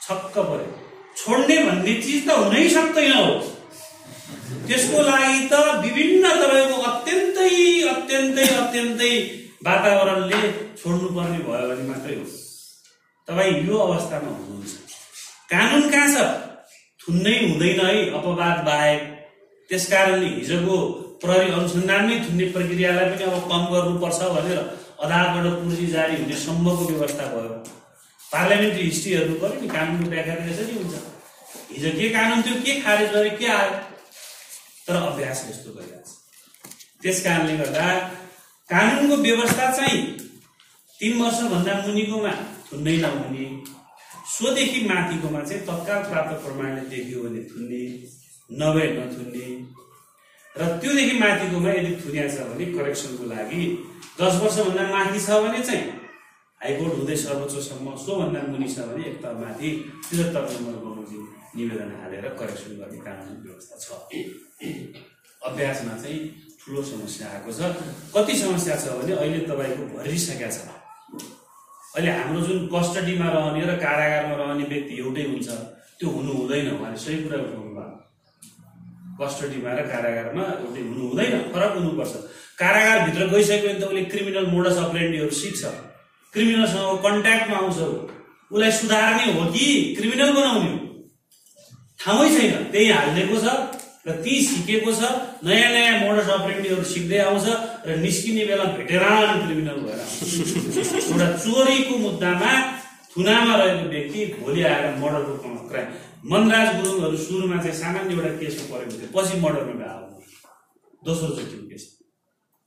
[0.05, 0.68] छक्क पऱ्यो।
[1.16, 3.35] छोड्ने भन्ने चिज त हुनै सक्दैन हो।
[4.68, 5.55] त्यसको लागि त
[5.85, 7.51] विभिन्न तपाईँको अत्यन्तै
[7.95, 9.12] अत्यन्तै अत्यन्तै
[9.66, 10.41] वातावरणले
[10.80, 12.24] छोड्नुपर्ने भयो भने मात्रै हो
[13.28, 14.72] तपाईँ यो अवस्थामा हुनुहुन्छ।
[15.53, 16.16] कानुन कहाँ छ?
[17.01, 19.01] थुन्नै हुँदैन है अपवाद बाहेक।
[19.70, 20.76] त्यस कारणले हिजोको
[21.22, 24.59] प्रहरी अनुसन्धानमै थुन्ने प्रक्रियालाई पनि अब कम गर्नुपर्छ भनेर
[25.05, 27.57] अदालतबाट पुर्जी जारी हुने सम्भवको व्यवस्था भयो।
[28.20, 30.95] पार्लियामेन्ट्री हिस्ट्री हेर्नु पऱ्यो नि कानुनको व्याख्या त यसरी हुन्छ।
[31.72, 33.72] हिजो के कानुन थियो के खारेज गर्यो के आयो?
[34.87, 37.87] तर अभ्यास यस्तो गरिरहेको छ त्यस कारणले गर्दा
[38.68, 40.03] कानुनको व्यवस्था चाहिँ
[41.01, 42.35] तिन वर्षभन्दा मुनिकोमा
[42.66, 43.47] थुन्नै नहुने
[44.30, 47.82] सोदेखि माथिकोमा चाहिँ तत्काल प्राप्त प्रमाणले देखियो भने थुन्ने
[48.51, 49.49] नभए नथुन्ने
[50.55, 53.62] र त्योदेखि माथिकोमा यदि थुनिया छ भने करेक्सनको लागि
[54.20, 56.03] दस वर्षभन्दा माथि छ भने चाहिँ
[56.65, 59.71] हाइकोर्ट हुँदै सर्वोच्चसम्म सोभन्दा मुनि छ भने एक तल माथि
[60.09, 61.25] त्रिहत्तर नम्बर बमोजिम
[61.57, 63.89] निवेदन हालेर करेक्सन गर्ने कानुनी व्यवस्था छ।
[65.49, 66.21] अभ्यासमा चाहिँ
[66.61, 67.61] ठुलो समस्या आएको छ।
[68.17, 70.59] कति समस्या छ भने अहिले तपाईँको भरिसकेका छ।
[71.93, 75.49] अहिले हाम्रो जुन कस्टडीमा रहने र कारागारमा रहने व्यक्ति एउटै हुन्छ
[76.01, 77.93] त्यो हुनु हुँदैन उहाँले सही कुरा उठाउनु भयो
[79.21, 82.12] कस्टडीमा र कारागारमा एउटै हुनु हुँदैन फरक हुनुपर्छ।
[82.57, 85.93] कारागारभित्र गइसक्यो भने त उसले क्रिमिनल मोडस अप्रेन्डीहरू सिक्छ।
[86.35, 87.78] क्रिमिनलसँग कन्ट्याक्टमा आउँछ।
[88.51, 89.66] उसलाई सुधार्ने हो कि
[89.99, 90.78] क्रिमिनल बनाउने हो?
[92.03, 93.47] ठाउँै छैन। त्यही हालिदिएको छ
[94.05, 95.03] र ती सिकेको छ।
[95.47, 97.47] नयाँ नयाँ मोडस अप्रेन्डीहरू सिक्दै आउँछ
[97.87, 100.20] र निस्किने बेला भेटेरान क्रिमिनल भएर आउँछ।
[101.09, 102.53] एउटा चोरीको मुद्दामा
[103.14, 105.89] थुनामा रहेको व्यक्ति भोलि आएर मर्डरको क्राइम
[106.32, 110.20] मनराज गुरुङहरू सुरुमा चाहिँ सामान्य एउटा केसमा परेको थियो। पछि मर्डरमा गएको।
[111.07, 111.85] दोस्रोचोटिको केस।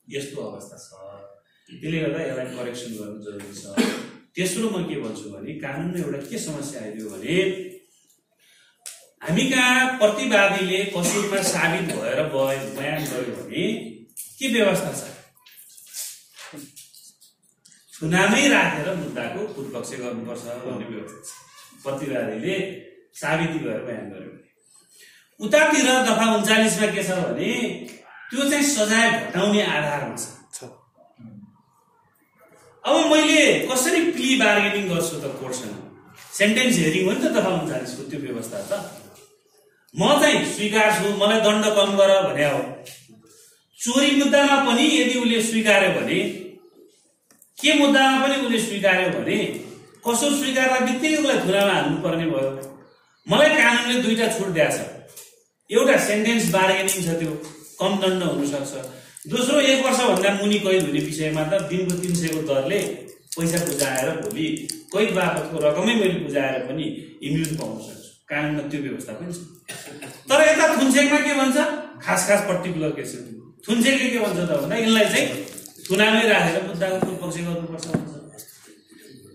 [0.08, 1.27] यस्तो अवस्था छ।
[1.68, 3.64] त्यसले गर्दा यसलाई करेक्सन गर्नु जरुरी छ।
[4.36, 7.38] तेस्रो म के भन्छु भने कानुनमा एउटा के समस्या आइदियो भने
[9.24, 13.74] हामी कहाँ प्रतिवादीले कसुरमा साबित भएर बय- बयान गर्यो भने
[14.40, 15.04] के व्यवस्था छ?
[18.02, 21.34] थुनामै राखेर मुद्दाको पूर्वपक्ष गर्नुपर्छ भन्ने व्यवस्था
[21.84, 22.56] प्रतिवादीले
[23.14, 27.54] साबिती गरेर बयान गर्यो भने। उतातिर दफा उन्चालिसमा के छ भने
[28.32, 30.37] त्यो चाहिँ सजाय घटाउने आधारमा छ छ।
[32.88, 35.76] अब मैले कसरी प्ली बार्गेनिङ गर्छु त कोर्टसँग
[36.40, 38.72] सेन्टेन्स हेरिङ हो नि त दफा उन्चालिसको त्यो व्यवस्था त।
[39.94, 42.62] म चाहिँ स्वीकार छु मलाई दण्ड कम गर भने हो।
[43.80, 46.20] चोरी मुद्दामा पनि यदि उसले स्वीकार्यो भने
[47.58, 49.38] के मुद्दामा पनि उसले स्वीकार्यो भने
[50.08, 52.52] कसो स्वीकार्दा बित्तिकै उसलाई थुनामा हाल्नुपर्ने भयो।
[53.28, 54.86] मलाई कानुनले दुईटा छुट दिएको
[55.70, 57.34] एउटा सेन्टेन्स बार्गेनिङ छ त्यो
[57.82, 58.74] कम दण्ड हुनसक्छ।
[59.28, 62.80] दोस्रो एक वर्षभन्दा मुनि कैद हुने विषयमा त दिनको तिन सयको दरले
[63.36, 64.46] पैसा बुझाएर भोलि
[64.92, 66.86] कैद बापतको रकमै मैले बुझाएर पनि
[67.28, 69.40] इम्युन पाउन सक्छु। कानुनमा त्यो व्यवस्था पनि छ।
[70.30, 71.58] तर यता थुन्सेकमा के भन्छ?
[72.06, 73.12] खास खास पर्टिकुलर केस
[73.68, 75.28] थुन्सेकले के भन्छ त भन्दा यसलाई चाहिँ
[75.88, 78.12] थुनामै राखेर मुद्दाको पूर्वपक्ष गर्नुपर्छ भन्छ।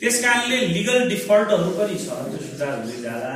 [0.00, 3.34] त्यस कारणले लिगल डिफल्टहरू पनि छ त्यो सुधार हुँदै जाँदा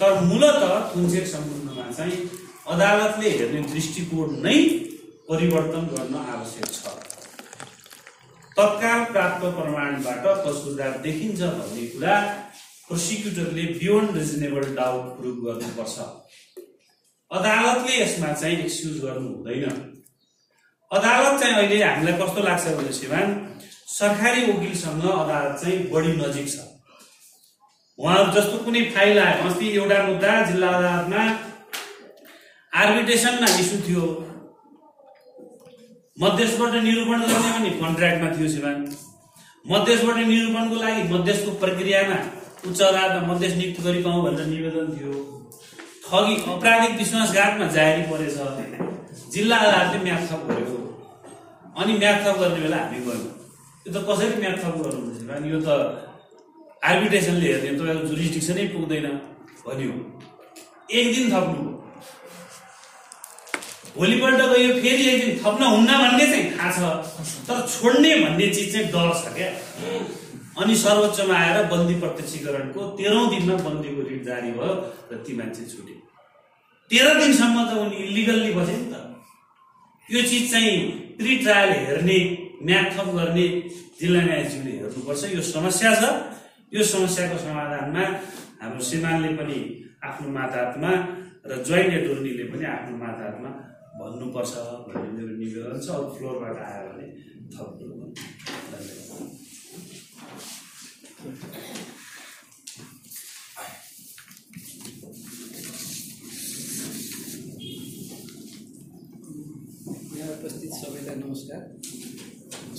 [0.00, 0.60] तर मूलत
[0.92, 2.20] थुन्सेक सम्बन्धमा चाहिँ
[2.76, 4.58] अदालतले हेर्ने दृष्टिकोण नै
[5.28, 6.92] परिवर्तन गर्न आवश्यक छ।
[8.56, 12.14] तत्काल प्राप्त प्रमाणबाट कसुरदार देखिन्छ भन्ने कुरा
[12.88, 15.96] प्रोसिक्युटरले बियोन्ड रिजनेबल डाउट प्रुभ गर्नुपर्छ।
[17.30, 19.64] अदालतले यसमा चाहिँ एक्सक्युज गर्नु हुँदैन।
[20.90, 23.28] अदालत चाहिँ अहिले हामीलाई कस्तो लाग्छ भने श्रीमान
[23.98, 26.56] सरकारी वकिलसँग अदालत चाहिँ बढी नजिक छ।
[27.98, 31.22] उहाँहरू जस्तो कुनै फाइल आयो अस्ति एउटा मुद्दा जिल्ला अदालतमा
[32.72, 34.04] आर्बिट्रेसनमा इस्यु थियो।
[36.22, 38.78] मध्यस्थबाट निरूपण गर्ने पनि कन्ट्र्याक्टमा थियो श्रीमान।
[39.64, 42.16] मध्यस्थबाट निरूपणको लागि मध्यस्थको प्रक्रियामा
[42.68, 45.12] उच्च अदालतमा मध्यस्थ नियुक्त गरी पाउँ भनेर निवेदन थियो।
[46.04, 48.36] ठगी अपराधिक विश्वासघातमा जारी परेछ।
[49.32, 50.76] जिल्ला अदालतले म्याथ थप गरेको।
[51.78, 53.32] अनि म्याथ थप गर्ने बेला हामी गयौँ।
[53.86, 55.42] यो त कसरी म्याथ थप गर्नुहुन्छ श्रीमान?
[55.52, 55.68] यो त
[56.84, 59.06] आर्बिट्रेसनले हेर्ने तपाईँको जुरिस्टिक्सनै पुग्दैन
[59.66, 59.92] भन्यो।
[60.98, 61.77] एक दिन थप्नु।
[63.98, 66.80] भोलिपल्ट गयो फेरि एक दिन थप्न हुन्न भन्ने चाहिँ थाहा छ।
[67.46, 69.50] तर छोड्ने भन्ने चिज चाहिँ डर छ क्या।
[70.62, 74.72] अनि सर्वोच्चमा आएर बन्दी प्रत्यक्षीकरणको तेह्रौँ दिनमा बन्दीको रिट जारी भयो
[75.10, 75.94] र ती मान्छे छुटे।
[76.90, 78.94] तेह्र दिनसम्म त उनी इलिगल्ली बसे नि त।
[80.08, 80.76] यो चिज चाहिँ
[81.18, 82.18] प्रि ट्रायल हेर्ने
[82.66, 83.46] म्याथप गर्ने
[84.00, 86.02] जिल्ला न्यायाधीशले हेर्नुपर्छ। यो समस्या छ।
[86.74, 88.04] यो समस्याको समाधानमा
[88.62, 89.58] हाम्रो श्रीमानले पनि
[90.04, 90.90] आफ्नो माताहतमा
[91.48, 93.50] र जोइन्ट एटोर्नीले पनि आफ्नो माताहतमा
[93.98, 94.52] भन्नुपर्छ
[94.86, 97.06] भन्ने मेरो निवेदन छ। अब फ्लोरबाट आयो भने
[97.54, 97.86] थप्नु
[98.70, 99.18] धन्यवाद
[110.18, 111.62] यहाँ उपस्थित सबैलाई नमस्कार।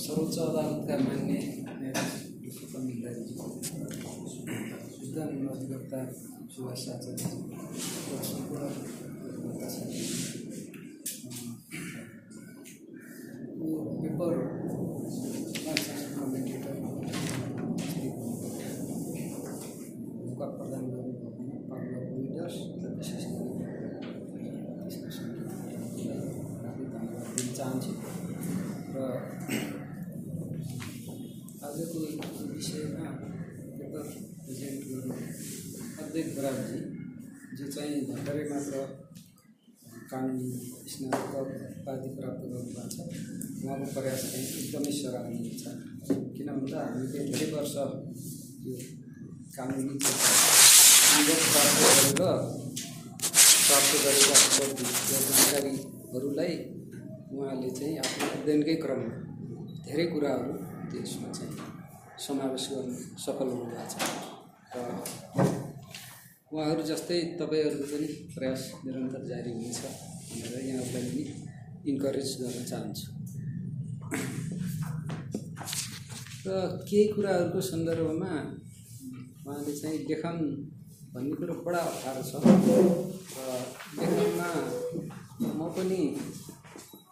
[0.04, 1.34] सर्वोच्च अदालतका मान्य
[1.80, 2.56] न्यायाधीश
[5.52, 6.00] अधिवक्ता
[6.54, 7.24] सुभाष आचार्य
[8.08, 8.64] र सम्पूर्ण
[13.60, 14.32] अधिवक्ता साथी। यो पेपर
[16.16, 16.74] कमेन्टेटर
[20.20, 23.52] मौका प्रदान गर्नुभएकोमा पार्लर लिडर्स र विशेष गरी
[24.80, 26.14] त्यसको सङ्ख्या
[26.68, 27.92] आफै धन्यवाद दिन चाहन्छु
[28.94, 28.98] र
[31.66, 32.22] आजको यो
[32.54, 33.06] विषयमा
[33.76, 34.04] पेपर
[34.44, 35.14] प्रेजेन्ट गर्नु
[36.00, 36.80] अध्यक्ष बराजी
[37.58, 38.74] जो चाहिँ भर्खरै मात्र
[40.10, 40.50] कानुनी
[40.90, 42.96] स्नातक उपाधि प्राप्त गर्नुभएको छ।
[43.62, 45.64] उहाँको प्रयास चाहिँ एकदमै सराहनीय छ।
[46.36, 47.74] किन भन्दा हामीले धेरै वर्ष
[48.66, 48.74] यो
[49.54, 50.26] कानुनी प्राप्त
[51.80, 52.20] गरेर
[53.66, 54.36] प्राप्त गरेका
[55.10, 56.52] जानकारीहरूलाई
[57.30, 59.14] उहाँले चाहिँ आफ्नो अध्ययनकै क्रममा
[59.86, 60.52] धेरै कुराहरू
[60.90, 61.54] त्यसमा चाहिँ
[62.26, 62.90] समावेश गर्न
[63.24, 63.94] सफल हुनुभएको छ।
[64.74, 64.76] र
[66.50, 69.80] उहाँहरू जस्तै तपाईँहरूको पनि प्रयास निरन्तर जारी हुनेछ
[70.30, 71.22] भनेर यहाँहरूलाई पनि
[71.90, 73.06] इन्करेज गर्न चाहन्छु।
[76.46, 76.48] र
[76.88, 78.32] केही कुराहरूको सन्दर्भमा
[79.46, 80.36] उहाँले चाहिँ लेखन
[81.14, 82.32] भन्ने कुरो बडा अप्ठ्यारो छ।
[83.36, 83.48] र
[83.96, 84.50] लेखनमा
[85.54, 86.02] म पनि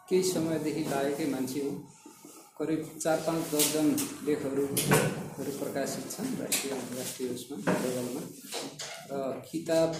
[0.08, 1.70] केही समयदेखि लागेकै मान्छे हो।
[2.58, 3.88] करिब चार पाँच दर्जन
[4.26, 4.62] लेखहरू
[5.34, 8.22] हरू प्रकाशित छन् राष्ट्रिय अन्तर्राष्ट्रिय उसमा लेभलमा
[9.10, 9.94] र किताब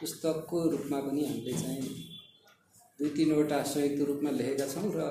[0.00, 1.82] पुस्तकको रूपमा पनि हामीले चाहिँ
[2.98, 5.06] दुई तिनवटा संयुक्त रूपमा लेखेका छौँ र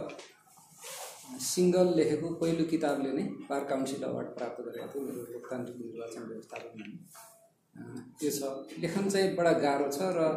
[1.47, 6.97] सिङ्गल लेखेको पहिलो किताबले नै बार काउन्सिल अवार्ड प्राप्त गरेको थियो मेरो लोकतान्त्रिक निर्वाचन व्यवस्थापनमा
[8.19, 8.41] त्यो छ।
[8.83, 10.27] लेखन चाहिँ बडा गाह्रो छ र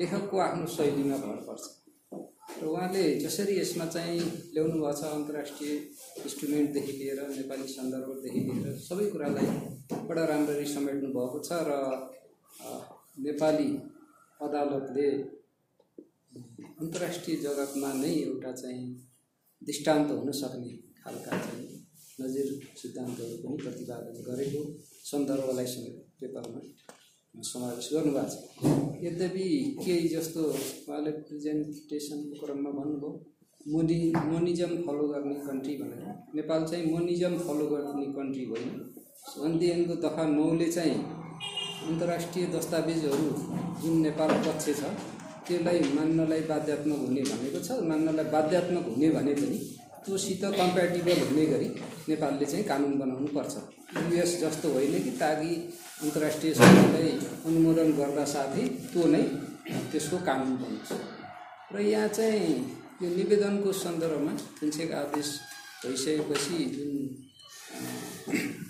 [0.00, 1.64] लेखकको आफ्नो शैलीमा भर पर्छ।
[2.12, 4.20] र उहाँले जसरी यसमा चाहिँ
[4.52, 5.72] ल्याउनु भएको छ अन्तर्राष्ट्रिय
[6.20, 9.48] इन्स्ट्रुमेन्टदेखि लिएर नेपाली सन्दर्भदेखि लिएर सबै कुरालाई
[10.08, 11.72] बडा राम्ररी समेट्नु भएको छ र
[13.20, 13.68] नेपाली
[14.40, 15.08] अदालतले
[16.76, 18.86] अन्तर्राष्ट्रिय जगतमा नै एउटा चाहिँ
[19.62, 21.68] दृष्टान्त हुन सक्ने खालका चाहिँ
[22.18, 24.62] नजिर सिद्धान्तहरू पनि प्रतिपादन गरेको
[25.04, 26.60] सन्दर्भलाई समेत पेपरमा
[27.34, 29.46] समावेश गर्नुभएको छ। यद्यपि
[29.84, 33.10] केही जस्तो उहाँले प्रेजेन्टेसनको क्रममा भन्नुभयो
[33.66, 36.04] मोनि मोनिजम फलो गर्ने कन्ट्री भनेर।
[36.34, 38.68] नेपाल चाहिँ मोनिजम फलो गर्ने कन्ट्री होइन।
[39.30, 40.98] संविधानको दफा नौले चाहिँ
[41.88, 43.28] अन्तर्राष्ट्रिय दस्तावेजहरू
[43.82, 44.92] जुन नेपाल पक्ष छ
[45.46, 49.58] त्यसलाई मान्नलाई बाध्यात्मक हुने भनेको छ। मान्नलाई बाध्यात्मक हुने भने पनि
[50.04, 51.68] त्योसित कम्प्याटिबल हुने गरी
[52.08, 53.54] नेपालले चाहिँ कानुन बनाउनु पर्छ
[53.96, 55.50] युएस जस्तो होइन कि ताकि
[56.02, 57.10] अन्तर्राष्ट्रिय सभालाई
[57.46, 59.24] अनुमोदन गर्दा साथै त्यो नै
[59.90, 60.88] त्यसको कानुन बन्छ
[61.74, 62.54] र यहाँ चाहिँ
[63.02, 65.28] यो निवेदनको सन्दर्भमा थुन्सेक आदेश
[65.84, 66.92] भइसकेपछि जुन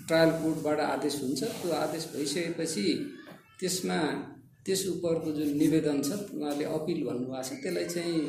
[0.07, 2.85] ट्रायल कोर्टबाट आदेश हुन्छ त्यो आदेश भइसकेपछि
[3.59, 3.99] त्यसमा
[4.65, 8.21] त्यस उपरको जुन निवेदन छ उहाँले अपिल भन्नुभएको छ त्यसलाई चाहिँ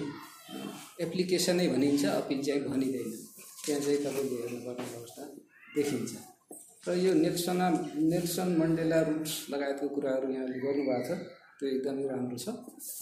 [1.07, 3.11] एप्लिकेसनै भनिन्छ अपिल चाहिँ भनिँदैन।
[3.65, 5.23] त्यहाँ चाहिँ तपाईँले हेर्नुपर्ने अवस्था
[5.77, 6.32] देखिन्छ।
[6.85, 7.67] र यो नेल्सना
[8.11, 11.11] नेल्सन मन्डेला रुट्स लगायतको कुराहरू यहाँले गर्नुभएको छ
[11.59, 12.47] त्यो एकदमै राम्रो छ।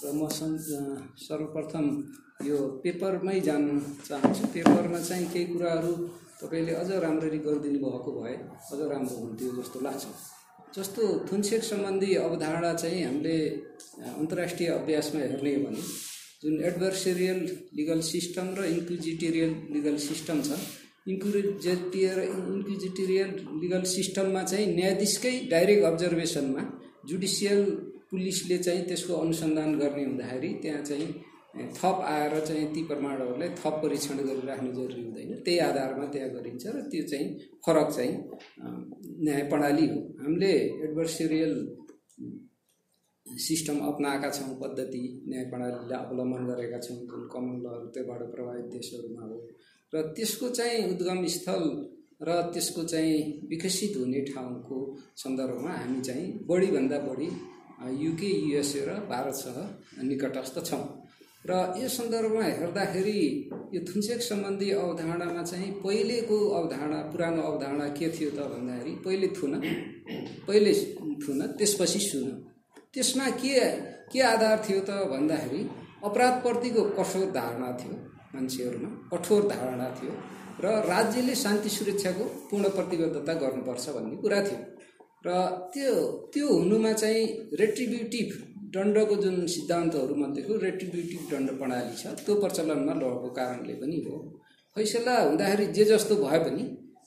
[0.05, 0.28] र म
[1.26, 1.87] सर्वप्रथम
[2.45, 3.68] यो पेपरमै जान्न
[4.09, 5.93] चाहन्छु। पेपरमा चाहिँ केही कुराहरू
[6.41, 8.35] तपाईँले अझ राम्ररी गरिदिनु भएको भए
[8.72, 10.05] अझ राम्रो हुन्थ्यो जस्तो लाग्छ।
[10.76, 13.37] जस्तो थुन्सेक सम्बन्धी अवधारणा चाहिँ हामीले
[14.20, 15.83] अन्तर्राष्ट्रिय अभ्यासमा हेर्ने हो भने
[16.43, 17.41] जुन एडभर्सेरियल
[17.78, 20.61] लिगल सिस्टम र इन्क्विजिटेरियल लिगल सिस्टम छ
[21.11, 23.31] इन्क्विजिटियर इन्क्विजिटेरियल
[23.63, 26.63] लिगल सिस्टममा चाहिँ न्यायाधीशकै डाइरेक्ट अब्जर्भेसनमा
[27.09, 27.65] जुडिसियल
[28.11, 31.09] पुलिसले चाहिँ त्यसको अनुसन्धान गर्ने हुँदाखेरि त्यहाँ चाहिँ
[31.77, 36.83] थप आएर चाहिँ ती प्रमाणहरूलाई थप परीक्षण गरिराख्नु जरुरी हुँदैन। त्यही आधारमा त्यहाँ गरिन्छ र
[36.91, 37.27] त्यो चाहिँ
[37.67, 38.13] फरक चाहिँ
[39.25, 40.53] न्याय प्रणाली हो। हामीले
[40.87, 41.53] एडभर्सेरियल
[43.27, 49.23] सिस्टम अप्नाएका छौँ पद्धति न्याय प्रणालीलाई अवलम्बन गरेका छौँ। जुन कमन लहरू त्योबाट प्रभावित देशहरूमा
[49.27, 49.39] हो।
[49.93, 51.64] र त्यसको चाहिँ उद्गम स्थल
[52.22, 53.18] र त्यसको चाहिँ
[53.51, 54.78] विकसित हुने ठाउँको
[55.16, 57.28] सन्दर्भमा हामी चाहिँ बढीभन्दा बढी
[58.05, 60.84] युके युएसए र भारतसँग निकटस्थ छौँ।
[61.49, 63.20] र यो सन्दर्भमा हेर्दाखेरि
[63.74, 69.53] यो थुन्सेक सम्बन्धी अवधारणामा चाहिँ पहिलेको अवधारणा पुरानो अवधारणा के थियो त भन्दाखेरि पहिले थुन
[70.47, 70.72] पहिले
[71.22, 72.28] थुन त्यसपछि सुन।
[72.95, 73.55] त्यसमा के
[74.12, 75.61] के आधार थियो त भन्दाखेरि
[76.05, 77.97] अपराधप्रतिको कठोर धारणा थियो।
[78.35, 80.12] मान्छेहरूमा कठोर धारणा थियो
[80.62, 84.59] र राज्यले शान्ति सुरक्षाको पूर्ण प्रतिबद्धता गर्नुपर्छ भन्ने कुरा थियो।
[85.26, 85.31] र
[85.74, 85.95] त्यो
[86.35, 87.24] त्यो हुनुमा चाहिँ
[87.61, 88.28] रेट्रिब्युटिभ
[88.74, 94.18] दण्डको जुन सिद्धान्तहरू मध्येको रेट्रिब्युटिभ दण्ड प्रणाली छ त्यो प्रचलनमा रहेको कारणले पनि हो।
[94.76, 96.64] फैसला हुँदाखेरि जे जस्तो भए पनि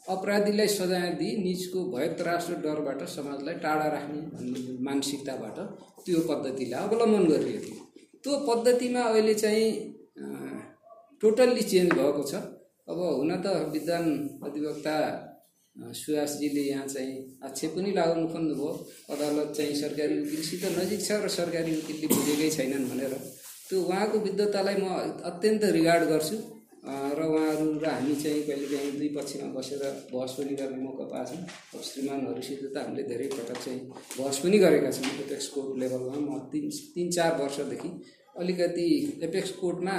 [0.10, 5.58] अपराधीलाई सजाय दिई निजको भय त्रास र डरबाट समाजलाई टाढा राख्ने भन्ने मानसिकताबाट
[6.06, 7.82] त्यो पद्धतिलाई अवलम्बन गरिएको थियो।
[8.24, 9.70] त्यो पद्धतिमा अहिले चाहिँ
[11.24, 12.34] टोटल्ली चेन्ज भएको छ।
[12.92, 14.06] अब हुन त विद्वान
[14.44, 14.96] अधिवक्ता
[15.76, 17.14] सुभाषजीले यहाँ चाहिँ
[17.44, 18.72] आक्षेप पनि लगाउनु खोज्नुभयो।
[19.10, 23.14] अदालत चाहिँ सरकारी वकिलसित नजिक छ र सरकारी वकिलले बुझेकै छैनन् भनेर।
[23.70, 24.86] त्यो उहाँको विद्वतालाई म
[25.24, 26.38] अत्यन्त रिगार्ड गर्छु।
[26.84, 31.38] र उहाँहरू र हामी चाहिँ कहिलेकाहीँ दुई पक्षमा बसेर बहस पनि गर्ने मौका पाएको
[31.74, 33.80] अब श्रीमानहरूसित त हामीले धेरै पटक चाहिँ
[34.20, 37.90] बहस पनि गरेका छौँ। एपेक्स कोर्ट लेभलमा म तिन तिन चार वर्षदेखि
[38.36, 38.88] अलिकति
[39.24, 39.96] एपेक्स कोर्टमा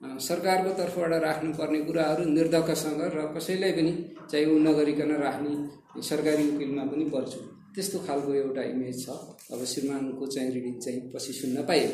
[0.00, 3.92] सरकारको तर्फबाट राख्नुपर्ने कुराहरू निर्धक्कसँग र कसैलाई पनि
[4.30, 7.40] चाहिँ ऊ नगरिकन राख्ने सरकारी वकिलमा पनि पर्छु।
[7.74, 9.08] त्यस्तो खालको एउटा इमेज छ।
[9.52, 11.88] अब श्रीमानको चाहिँ रिडिङ चाहिँ पछि सुन्न पाइयो।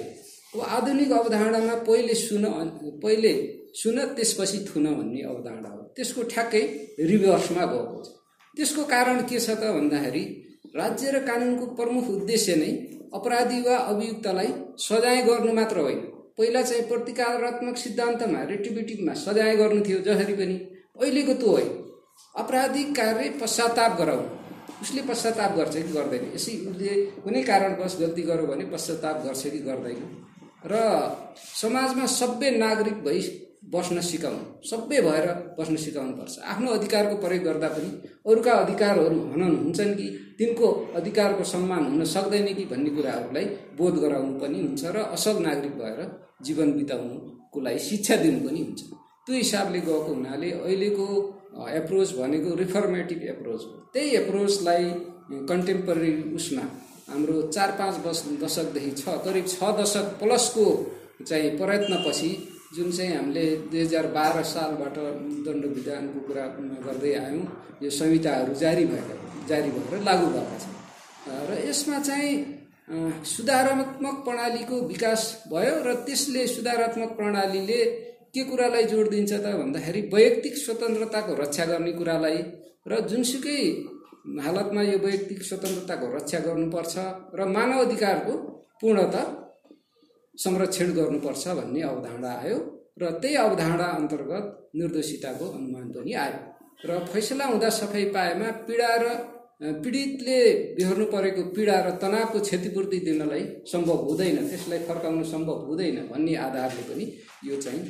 [0.55, 2.45] अब आधुनिक अवधारणामा पहिले सुन
[3.03, 3.33] पहिले
[3.75, 6.63] सुन त्यसपछि थुन भन्ने अवधारणा हो। त्यसको ठ्याक्कै
[7.01, 8.09] रिभर्समा गएको छ।
[8.57, 10.25] त्यसको कारण के छ त भन्दाखेरि
[10.77, 12.73] राज्य र कानुनको प्रमुख उद्देश्य नै
[13.15, 16.01] अपराधी वा अभियुक्तलाई सजाय गर्नु मात्र होइन।
[16.39, 20.57] पहिला चाहिँ प्रतिकारात्मक सिद्धान्तमा रेट्रिब्युटिभमा सजाय गर्नु थियो जसरी पनि।
[21.01, 21.71] अहिलेको त्यो होइन
[22.37, 24.29] अपराधिक कार्य पश्चाताप गराउनु
[24.83, 26.25] उसले पश्चाताप गर्छ कि गर्दैन?
[26.35, 30.01] यसै उसले कुनै कारणवश गल्ती गर्यो भने पश्चाताप गर्छ कि गर्दैन?
[30.67, 30.73] र
[31.61, 33.21] समाजमा सभ्य नागरिक भई
[33.63, 35.27] बस्न सिकाउनु। सभ्य भएर
[35.59, 37.91] बस्न सिकाउनु पर्छ आफ्नो अधिकारको प्रयोग गर्दा पनि
[38.27, 40.09] अरूका अधिकारहरू हनन हुन्छन् कि
[40.39, 43.45] तिनको अधिकारको सम्मान हुन सक्दैन कि भन्ने कुराहरूलाई
[43.79, 46.01] बोध गराउनु पनि हुन्छ र असल नागरिक भएर
[46.43, 48.81] जीवन बिताउनुको लागि शिक्षा दिनु पनि हुन्छ।
[49.27, 51.07] त्यो हिसाबले गएको हुनाले अहिलेको
[51.71, 54.85] एप्रोच भनेको रिफर्मेटिभ एप्रोच हो। त्यही एप्रोचलाई
[55.49, 56.65] कन्टेम्पोरेरी उसमा
[57.09, 60.67] हाम्रो चार पाँच वर्ष दशकदेखि छ करिब छ दशक प्लसको
[61.29, 62.31] चाहिँ प्रयत्नपछि
[62.77, 64.97] जुन चाहिँ हामीले दुई हजार बाह्र सालबाट
[65.47, 66.45] दण्ड विधानको कुरा
[66.87, 67.45] गर्दै आयौँ
[67.83, 69.17] यो संहिताहरू जारी भएका
[69.49, 70.77] जारी भएर लागू भएका छन्।
[71.49, 72.33] र यसमा चाहिँ
[73.25, 77.81] सुधारात्मक प्रणालीको विकास भयो र त्यसले सुधारात्मक प्रणालीले
[78.35, 82.39] के कुरालाई जोड दिन्छ त भन्दाखेरि वैयक्तिक स्वतन्त्रताको रक्षा गर्ने कुरालाई
[82.89, 83.61] र जुनसुकै
[84.45, 86.95] हालतमा यो वैयक्तिक स्वतन्त्रताको रक्षा गर्नुपर्छ
[87.39, 88.35] र मानव अधिकारको
[88.81, 89.23] पूर्णता
[90.35, 92.59] संरक्षण गर्नुपर्छ भन्ने अवधारणा आयो
[93.01, 96.41] र त्यही अवधारणा अन्तर्गत निर्दोषिताको अनुमान पनि आयो।
[96.87, 99.07] र फैसला हुँदा सफाइ पाएमा पीडा र
[99.63, 100.39] पीडितले
[100.77, 106.83] बेहोर्नु परेको पीडा र तनावको क्षतिपूर्ति दिनलाई सम्भव हुँदैन त्यसलाई फर्काउनु सम्भव हुँदैन भन्ने आधारले
[106.89, 107.05] पनि
[107.47, 107.83] यो चाहिँ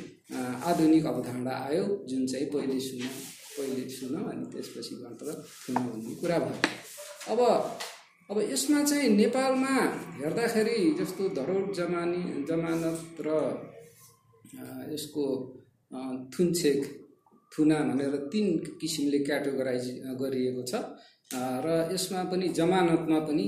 [0.69, 3.01] आधुनिक अवधारणा आयो जुन चाहिँ पहिले सुन
[3.55, 5.27] पहिले सुन अनि त्यसपछि मात्र
[5.65, 6.59] सुन भन्ने कुरा भयो।
[7.33, 7.39] अब
[8.33, 9.73] अब यसमा चाहिँ नेपालमा
[10.17, 13.29] हेर्दाखेरि जस्तो धरोड जमानी जमानत र
[14.89, 15.25] यसको
[16.33, 16.79] थुनछेक
[17.51, 18.47] थुना भनेर तिन
[18.81, 19.85] किसिमले क्याटेगोराइज
[20.21, 20.73] गरिएको छ।
[21.65, 23.45] र यसमा पनि जमानतमा पनि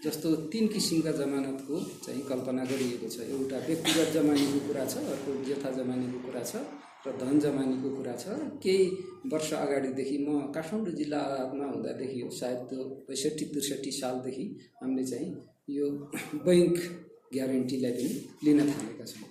[0.00, 5.70] जस्तो तिन किसिमका जमानतको चाहिँ कल्पना गरिएको छ। एउटा व्यक्तिगत जमानीको कुरा छ अर्को जेठा
[5.76, 6.64] जमानीको कुरा छ।
[7.06, 8.24] र धन जमानीको कुरा छ।
[8.62, 8.84] केही
[9.32, 14.44] वर्ष अगाडिदेखि म काठमाडौँ जिल्ला अदालतमा हुँदादेखि हो सायद त्यो पैँसठी त्रिसठी सालदेखि
[14.82, 15.30] हामीले चाहिँ
[15.76, 15.86] यो
[16.46, 16.76] बैङ्क
[17.34, 19.28] ग्यारेन्टीलाई पनि लिन थालेका छौँ।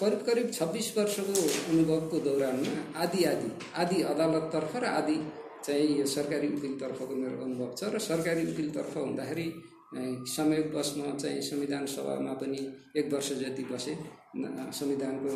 [0.00, 1.34] करिब करिब छब्बिस वर्षको
[1.70, 3.48] अनुभवको दौरानमा आदि आदि
[3.82, 5.16] आदि अदालततर्फ र आदि
[5.66, 9.48] चाहिँ यो सरकारी वकिलतर्फको मेरो अनुभव छ र सरकारी वकिलतर्फ हुँदाखेरि
[9.94, 12.60] अ, संयोगवशमा चाहिँ संविधान सभामा पनि
[12.98, 13.94] एक वर्ष जति बसे।
[14.78, 15.30] संविधानको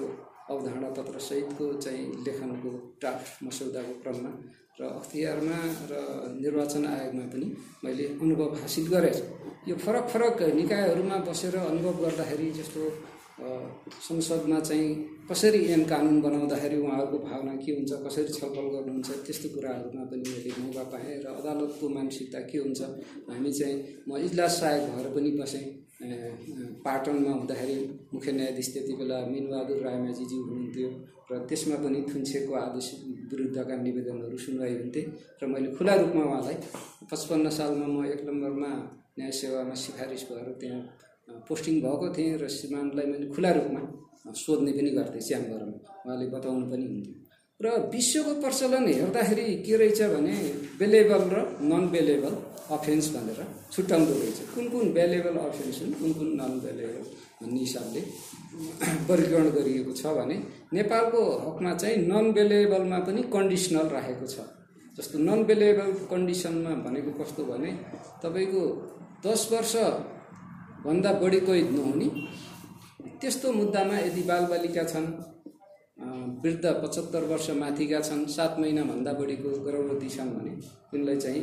[0.51, 2.71] अवधारणा पत्र सहितको चाहिँ लेखनको
[3.01, 4.33] ड्राफ्ट मसौदाको क्रममा
[4.81, 5.59] र अख्तियारमा
[5.91, 5.93] र
[6.43, 7.47] निर्वाचन आयोगमा पनि
[7.85, 9.25] मैले अनुभव हासिल गरेछु
[9.69, 12.83] यो फरक फरक निकायहरूमा बसेर अनुभव गर्दाखेरि जस्तो
[14.03, 14.89] संसदमा चाहिँ
[15.31, 20.51] कसरी ऐन कानुन बनाउँदाखेरि उहाँहरूको भावना के हुन्छ कसरी छलफल गर्नुहुन्छ त्यस्तो कुराहरूमा पनि मैले
[20.63, 22.81] मौका पाएँ र अदालतको मानसिकता के हुन्छ
[23.31, 23.77] हामी चाहिँ
[24.09, 25.65] म इजलास सहायक भएर पनि बसेँ।
[25.99, 27.77] पाटनमा हुँदाखेरि
[28.15, 30.89] मुख्य न्यायाधीश त्यति बेला मिनबहादुर रायमाझीज्यू हुनुहुन्थ्यो
[31.31, 32.89] र त्यसमा पनि थुन्सेको आदेश
[33.31, 35.03] विरुद्धका निवेदनहरू सुनवाई हुन्थे
[35.43, 36.57] र मैले खुला रूपमा उहाँलाई
[37.11, 38.71] पचपन्न सालमा म एक नम्बरमा
[39.19, 40.81] न्याय सेवामा सिफारिस भएर त्यहाँ
[41.49, 43.83] पोस्टिङ भएको थिएँ र श्रीमानलाई मैले खुला रूपमा
[44.43, 45.77] सोध्ने पनि गर्थेँ च्याम्बरमा
[46.07, 47.28] उहाँले बताउनु पनि हुन्थ्यो।
[47.61, 50.35] र विश्वको प्रचलन हेर्दाखेरि के रहेछ भने
[50.79, 52.35] बेलेबल र नन बेलेबल
[52.71, 53.41] अफेन्स भनेर
[53.73, 57.03] छुट्याउँदो रहेछ। कुन कुन बेलेबल अफेन्स हुन् कुन कुन नन बेलेबल
[57.41, 58.01] भन्ने हिसाबले
[59.09, 60.37] वर्गीकरण गरिएको छ भने
[60.73, 64.37] नेपालको हकमा चाहिँ नन बेलेबलमा पनि कन्डिसनल राखेको छ।
[64.97, 67.71] जस्तो नन बेलेबल कन्डिसनमा भनेको कस्तो भने
[68.23, 68.63] तपाईँको
[69.27, 72.09] दस वर्षभन्दा बढी कैद नहुने।
[73.21, 75.07] त्यस्तो मुद्दामा यदि बालबालिका छन्
[75.99, 80.51] वृद्ध पचहत्तर वर्ष माथिका छन् सात महिनाभन्दा बढीको गर्भवती छन् भने
[80.91, 81.43] तिनलाई चाहिँ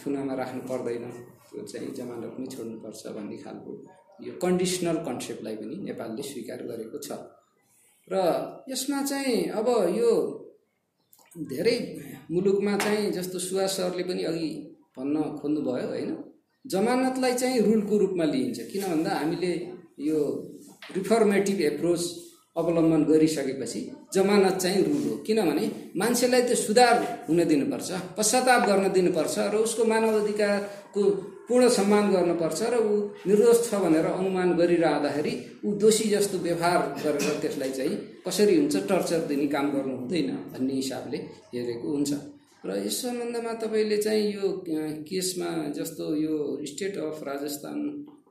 [0.00, 1.04] थुनामा राख्नु पर्दैन।
[1.48, 3.72] त्यो चाहिँ जमानत पनि छोड्नुपर्छ भन्ने खालको
[4.20, 7.10] यो कन्डिसनल कन्सेप्टलाई पनि नेपालले स्वीकार गरेको छ।
[8.08, 8.14] र
[8.68, 10.10] यसमा चाहिँ अब यो
[11.48, 11.76] धेरै
[12.30, 14.48] मुलुकमा चाहिँ जस्तो सुवास सरले पनि अघि
[14.96, 16.10] भन्न खोज्नुभयो होइन?
[16.64, 19.52] जमानतलाई चाहिँ रुलको रूपमा लिइन्छ। किन भन्दा हामीले
[19.98, 20.18] यो
[20.94, 22.02] रिफर्मेटिभ एप्रोच
[22.58, 23.80] अवलम्बन गरिसकेपछि
[24.14, 25.64] जमानत चाहिँ रुल हो। किनभने
[25.96, 26.94] मान्छेलाई त्यो सुधार
[27.28, 31.02] हुन दिनुपर्छ पश्चाताप गर्न दिनुपर्छ र उसको मानव अधिकारको
[31.48, 32.96] पूर्ण सम्मान गर्नुपर्छ र ऊ
[33.26, 35.34] निर्दोष छ भनेर अनुमान गरिरहँदाखेरि
[35.64, 37.96] ऊ दोषी जस्तो व्यवहार गरेर त्यसलाई चाहिँ
[38.26, 41.18] कसरी हुन्छ टर्चर दिने काम गर्नु हुँदैन भन्ने हिसाबले
[41.54, 42.12] हेरेको हुन्छ।
[42.66, 44.48] र यस सम्बन्धमा तपाईँले चाहिँ यो
[45.08, 46.36] केसमा जस्तो यो
[46.66, 47.78] स्टेट अफ राजस्थान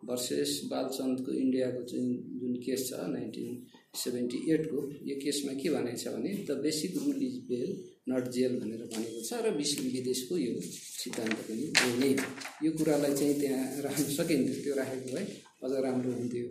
[0.06, 2.06] भर्सेस बालचन्दको इन्डियाको जुन
[2.40, 3.56] जुन केस छ नाइन्टिन
[4.04, 4.80] सेभेन्टी एटको
[5.10, 7.72] यो केसमा के भनेको छ भने the basic rule is bail
[8.10, 10.54] not jail भनेर भनेको छ र विश्व विदेशको यो
[11.02, 12.28] सिद्धान्त पनि यो नै हो।
[12.66, 15.26] यो कुरालाई चाहिँ त्यहाँ राख्न सकिन्थ्यो त्यो राखेको भए
[15.64, 16.48] अझ राम्रो हुन्थ्यो।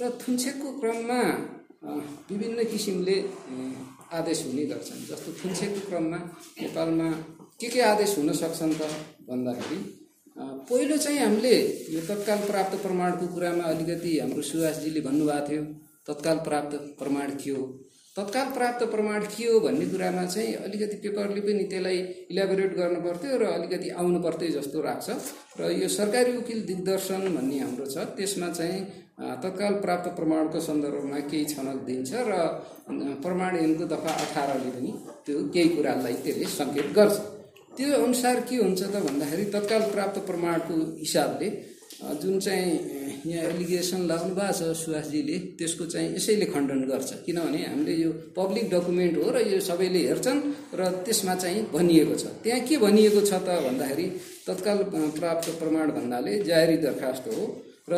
[0.00, 1.20] र थुन्सेकको क्रममा
[2.30, 3.16] विभिन्न किसिमले
[4.18, 6.18] आदेश हुने गर्छन्। जस्तो थुन्सेकको क्रममा
[6.62, 7.08] नेपालमा
[7.60, 8.82] के के आदेश हुन सक्छन् त
[9.28, 9.78] भन्दाखेरि
[10.68, 11.54] पहिलो चाहिँ हामीले
[11.94, 15.62] यो तत्काल प्राप्त प्रमाणको कुरामा अलिकति हाम्रो सुभाषजीले भन्नुभएको थियो।
[16.06, 17.64] तत्काल प्राप्त प्रमाण के हो
[18.16, 21.98] तत्काल प्राप्त प्रमाण के हो भन्ने कुरामा चाहिँ अलिकति पेपरले पनि त्यसलाई
[22.32, 25.08] इलाबोरेट गर्नु पर्थ्यो र अलिकति आउनु पर्थ्यो जस्तो लाग्छ।
[25.60, 28.80] र यो सरकारी वकिल दिग्दर्शन भन्ने हाम्रो छ त्यसमा चाहिँ
[29.42, 32.32] तत्काल प्राप्त प्रमाणको सन्दर्भमा केही छनक दिन्छ र
[33.24, 34.92] प्रमाण ऐनको दफा अठारले पनि
[35.26, 37.16] त्यो केही कुरालाई त्यसले सङ्केत गर्छ।
[37.76, 41.48] त्यो अनुसार के हुन्छ त भन्दाखेरि तत्काल प्राप्त प्रमाणको हिसाबले
[42.22, 42.72] जुन चाहिँ
[43.26, 48.70] यहाँ एलिगेसन लाउनु भएको छ सुभाषजीले त्यसको चाहिँ यसैले खण्डन गर्छ। किनभने हामीले यो पब्लिक
[48.70, 50.40] डकुमेन्ट हो र यो सबैले हेर्छन्
[50.74, 54.06] र त्यसमा चाहिँ भनिएको छ। त्यहाँ के भनिएको छ त भन्दाखेरि
[54.46, 54.78] तत्काल
[55.18, 57.42] प्राप्त प्रमाण भन्नाले जाहेरी दरखास्त हो
[57.90, 57.94] र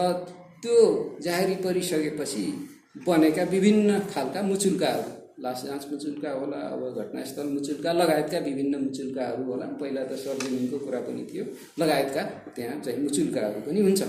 [0.62, 0.78] त्यो
[1.24, 2.44] जाहेरी परिसकेपछि
[3.06, 9.66] बनेका विभिन्न खालका मुचुल्काहरू। लास जाँच मुचुल्का होला अब घटनास्थल मुचुल्का लगायतका विभिन्न मुचुल्काहरू होला।
[9.80, 11.44] पहिला त सर्जनिङको कुरा पनि थियो।
[11.80, 12.22] लगायतका
[12.56, 14.02] त्यहाँ चाहिँ मुचुल्काहरू पनि हुन्छ।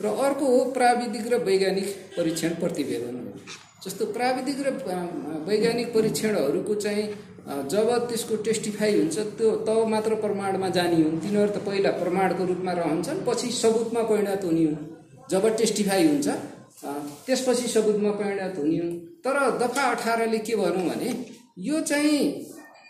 [0.00, 3.16] र अर्को हो प्राविधिक र वैज्ञानिक परीक्षण प्रतिवेदन।
[3.84, 4.68] जस्तो प्राविधिक र
[5.48, 7.04] वैज्ञानिक परीक्षणहरूको चाहिँ
[7.72, 12.72] जब त्यसको टेस्टिफाई हुन्छ त्यो तब मात्र प्रमाणमा जाने हुन् तिनीहरू त पहिला प्रमाणको रूपमा
[12.80, 16.28] रहन्छन् पछि सबुतमा परिणत हुने हुन् जब टेस्टिफाई हुन्छ
[17.26, 18.78] त्यसपछि सबुतमा परिणत हुने
[19.24, 21.12] तर दफा अठारले के भनौँ भने
[21.58, 22.22] यो चाहिँ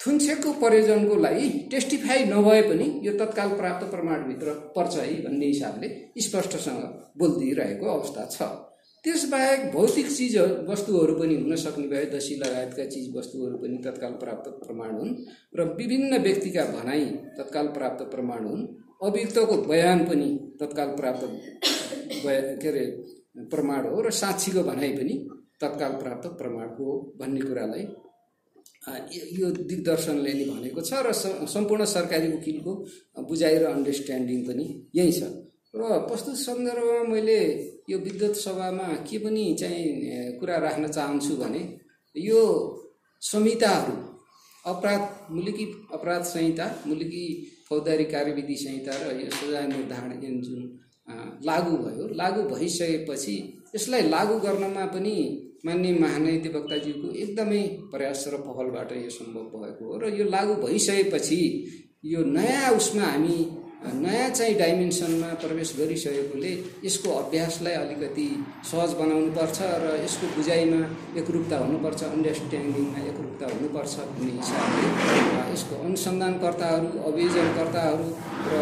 [0.00, 5.88] थुन्सेको प्रयोजनको लागि टेस्टिफाई नभए पनि यो तत्काल प्राप्त प्रमाणभित्र पर्छ है भन्ने हिसाबले
[6.22, 6.82] स्पष्टसँग
[7.18, 8.42] बोलिदिइरहेको अवस्था छ।
[9.04, 10.36] त्यसबाहेक भौतिक चिज
[10.68, 15.14] वस्तुहरू पनि हुन सक्ने भए दसी लगायतका चिज वस्तुहरू पनि तत्काल प्राप्त प्रमाण हुन्
[15.58, 17.04] र विभिन्न व्यक्तिका भनाइ
[17.38, 18.66] तत्काल प्राप्त प्रमाण हुन्।
[19.02, 20.28] अभियुक्तको बयान पनि
[20.60, 21.22] तत्काल प्राप्त
[22.24, 22.84] के अरे
[23.48, 25.14] प्रमाण हो र साक्षीको भनाइ पनि
[25.60, 26.86] तत्काल प्राप्त प्रमाण हो
[27.20, 27.84] भन्ने कुरालाई
[29.38, 31.12] यो दिग्दर्शनले नि भनेको छ र
[31.46, 32.72] सम्पूर्ण सरकारी वकिलको
[33.28, 35.22] बुझाइ र अन्डरस्ट्यान्डिङ पनि यही छ।
[35.74, 37.38] र प्रस्तुत सन्दर्भमा मैले
[37.90, 41.62] यो विद्युत सभामा के पनि चाहिँ कुरा राख्न चाहन्छु भने
[42.16, 42.40] यो
[43.22, 43.96] संहिताहरू
[44.64, 45.64] अपराध मुलुकी
[45.94, 47.24] अपराध संहिता मुलुकी
[47.68, 50.60] फौजदारी कार्यविधि संहिता र यो सजाय निर्धारण जुन
[51.44, 53.36] लागू भयो। लागू भइसकेपछि
[53.74, 55.16] यसलाई लागू गर्नमा पनि
[55.66, 61.40] मान्य महाधिवक्ताज्यूको एकदमै प्रयास र पहलबाट यो सम्भव भएको हो र यो लागू भइसकेपछि
[62.04, 63.38] यो नयाँ उसमा हामी
[63.80, 66.52] नयाँ चाहिँ डाइमेन्सनमा प्रवेश गरिसकेकोले
[66.84, 68.26] यसको अभ्यासलाई अलिकति
[68.70, 70.80] सहज बनाउनु पर्छ र यसको बुझाइमा
[71.20, 74.84] एकरूपता हुनुपर्छ अन्डरस्ट्यान्डिङमा एकरूपता हुनुपर्छ भन्ने हिसाबले
[75.52, 78.06] यसको अनुसन्धानकर्ताहरू अभियोजनकर्ताहरू
[78.52, 78.60] र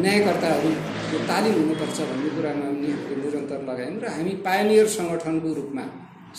[0.00, 0.72] न्यायकर्ताहरू
[1.12, 5.88] यो तालिम हुनुपर्छ भन्ने कुरामा पनि निरन्तर लगायौँ र हामी पायनियर सङ्गठनको रूपमा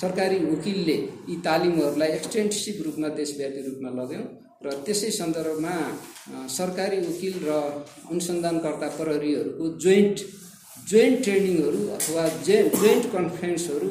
[0.02, 1.00] सरकारी वकिलले
[1.30, 4.28] यी तालिमहरूलाई एक्सटेन्सिभ रूपमा देशव्यापी रूपमा लग्यौँ।
[4.62, 5.76] र त्यसै सन्दर्भमा
[6.50, 7.52] सरकारी वकिल र
[8.12, 10.18] अनुसन्धानकर्ता प्रहरीहरूको जोइन्ट
[10.90, 13.90] जोइन्ट ट्रेनिङहरू अथवा जे जोइन्ट कन्फरेन्सहरू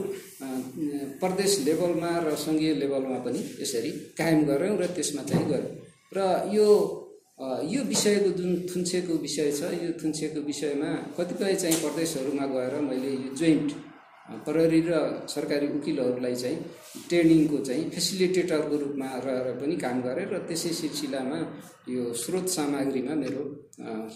[1.22, 5.74] प्रदेश लेभलमा र सङ्घीय लेभलमा पनि यसरी कायम गऱ्यौँ र त्यसमा चाहिँ गऱ्यौँ।
[6.16, 6.18] र
[6.52, 6.68] यो
[7.72, 13.30] यो विषयको जुन थुन्सेको विषय छ यो थुन्सेको विषयमा कतिपय चाहिँ प्रदेशहरूमा गएर मैले यो
[13.36, 13.68] जोइन्ट
[14.29, 14.93] प्रहरी र
[15.29, 16.59] सरकारी वकिलहरूलाई चाहिँ
[17.09, 21.39] ट्रेनिङको चाहिँ फेसिलिटेटरको रूपमा रहेर पनि काम गरेँ र त्यसै सिलसिलामा
[21.89, 23.45] यो स्रोत सामग्रीमा मेरो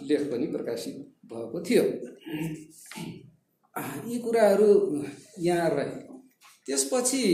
[0.08, 0.96] लेख पनि प्रकाशित
[1.32, 1.84] भएको थियो।
[4.08, 4.70] यी कुराहरू
[5.38, 5.96] यहाँ रहे।
[6.66, 7.24] त्यसपछि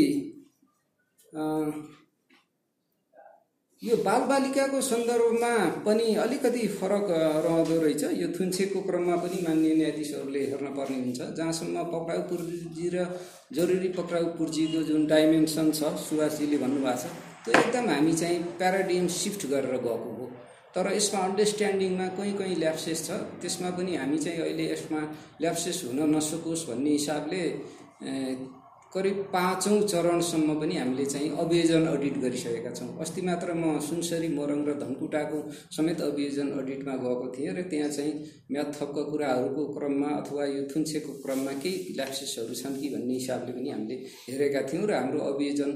[3.83, 5.51] यो बालबालिकाको सन्दर्भमा
[5.87, 7.07] पनि अलिकति फरक
[7.47, 13.07] रहँदो रहेछ। यो थुन्सेको क्रममा पनि मान्य न्यायाधीशहरूले हेर्न पर्ने हुन्छ। जहाँसम्म पक्राउ पूर्जी र
[13.55, 17.07] जरुरी पक्राउ पूर्जीको जुन डाइमेन्सन छ सुभाषजीले भन्नुभएको छ
[17.45, 20.27] त्यो एकदम हामी चाहिँ प्याराडिम सिफ्ट गरेर गएको हो।
[20.75, 23.11] तर यसमा अन्डरस्ट्यान्डिङमा कहीँ कहीँ ल्याप्सेस छ।
[23.41, 25.01] त्यसमा पनि हामी चाहिँ अहिले यसमा
[25.41, 27.43] ल्याप्सेस हुन नसकोस् भन्ने हिसाबले
[28.93, 34.65] करिब पाँचौँ चरणसम्म पनि हामीले चाहिँ अभियोजन अडिट गरिसकेका छौँ। अस्ति मात्र म सुनसरी मोरङ
[34.65, 35.39] र धनकुटाको
[35.77, 38.13] समेत अभियोजन अडिटमा गएको थिएँ र त्यहाँ चाहिँ
[38.51, 43.71] म्याथ थपका कुराहरूको क्रममा अथवा यो थुन्सेको क्रममा केही ल्याप्सेसहरू छन् कि भन्ने हिसाबले पनि
[43.71, 45.71] हामीले हेरेका थियौँ र हाम्रो अभियोजन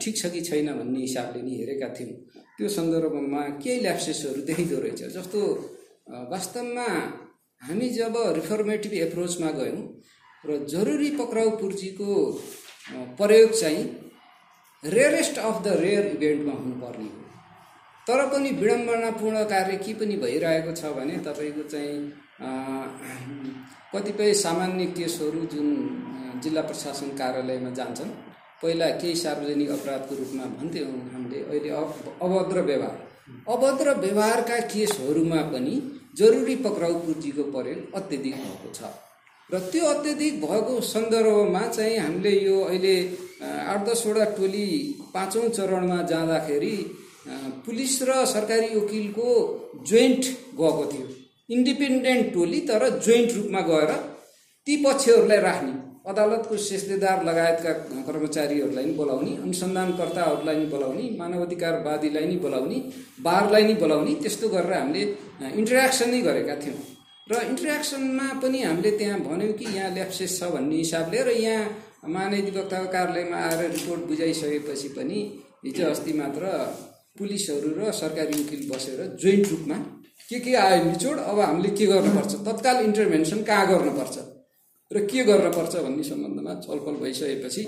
[0.00, 2.14] ठिक छ कि छैन भन्ने हिसाबले नि हेरेका थियौँ।
[2.56, 5.40] त्यो सन्दर्भमा केही ल्याप्सेसहरू देखिँदो रहेछ। जस्तो
[6.30, 6.88] वास्तवमा
[7.62, 9.82] हामी जब रिफर्मेटिभ एप्रोचमा गयौँ
[10.48, 12.08] र जरुरी पक्राउ पूर्जीको
[13.18, 13.84] प्रयोग चाहिँ
[14.82, 17.22] रेयरेस्ट अफ द रेयर इभेन्टमा हुनुपर्ने हो।
[18.06, 21.98] तर पनि विडम्बनापूर्ण कार्य के पनि भइरहेको छ भने तपाईँको चाहिँ
[23.94, 25.68] कतिपय सामान्य केसहरू जुन
[26.42, 28.10] जिल्ला प्रशासन कार्यालयमा जान्छन्
[28.62, 31.70] पहिला केही सार्वजनिक अपराधको रूपमा भन्थ्यौँ हामीले अहिले
[32.26, 32.96] अभद्र व्यवहार।
[33.48, 35.74] अभद्र व्यवहारका केसहरूमा पनि
[36.18, 38.92] जरुरी पक्राउ पूर्जीको प्रयोग अत्यधिक भएको छ।
[39.50, 42.94] र त्यो अत्यधिक भएको सन्दर्भमा चाहिँ हामीले यो अहिले
[43.42, 44.66] आठ दसवटा टोली
[45.14, 46.76] पाँचौँ चरणमा जाँदाखेरि
[47.66, 49.28] पुलिस र सरकारी वकिलको
[49.86, 50.24] जोइन्ट
[50.60, 51.06] गएको थियो।
[51.50, 53.92] इन्डिपेन्डेन्ट टोली तर जोइन्ट रूपमा गएर
[54.66, 55.72] ती पक्षहरूलाई राख्ने
[56.10, 57.72] अदालतको सेस्देदार लगायतका
[58.02, 62.78] कर्मचारीहरूलाई नि बोलाउने अनुसन्धानकर्ताहरूलाई नि बोलाउने मानवाधिकारवादीलाई नि बोलाउने
[63.22, 65.02] बारलाई नि बोलाउने त्यस्तो गरेर हामीले
[65.54, 66.95] इन्टरेक्सन नै गरेका थियौँ।
[67.26, 72.88] र इन्ट्रेक्सनमा पनि हामीले त्यहाँ भन्यौँ कि यहाँ ल्याप्सेस छ भन्ने हिसाबले र यहाँ महाधिवक्ताको
[72.92, 75.18] कार्यालयमा आएर रिपोर्ट बुझाइसकेपछि पनि
[75.66, 76.42] हिजो अस्ति मात्र
[77.18, 79.78] पुलिसहरू र सरकारी वकिल बसेर जोइन्ट रूपमा
[80.28, 82.32] के के आयो निचोड अब हामीले के गर्नुपर्छ?
[82.46, 84.16] तत्काल इन्टरभेन्सन कहाँ गर्नुपर्छ?
[84.90, 87.62] र के गर्नुपर्छ भन्ने सम्बन्धमा छलफल भइसकेपछि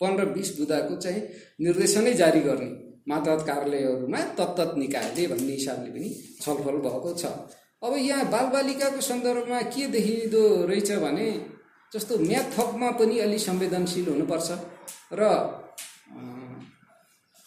[0.00, 1.22] पन्ध्र बिस बुधाको चाहिँ
[1.60, 2.68] निर्देशनै जारी गर्ने
[3.08, 6.08] मातहत कार्यालयहरूमा तत्त निकायले भन्ने हिसाबले पनि
[6.40, 7.24] छलफल भएको छ।
[7.82, 11.28] अब यहाँ बालबालिकाको सन्दर्भमा के देखिँदो रहेछ भने
[11.92, 14.50] जस्तो म्याथ थपमा पनि अलि संवेदनशील हुनुपर्छ
[15.12, 15.30] र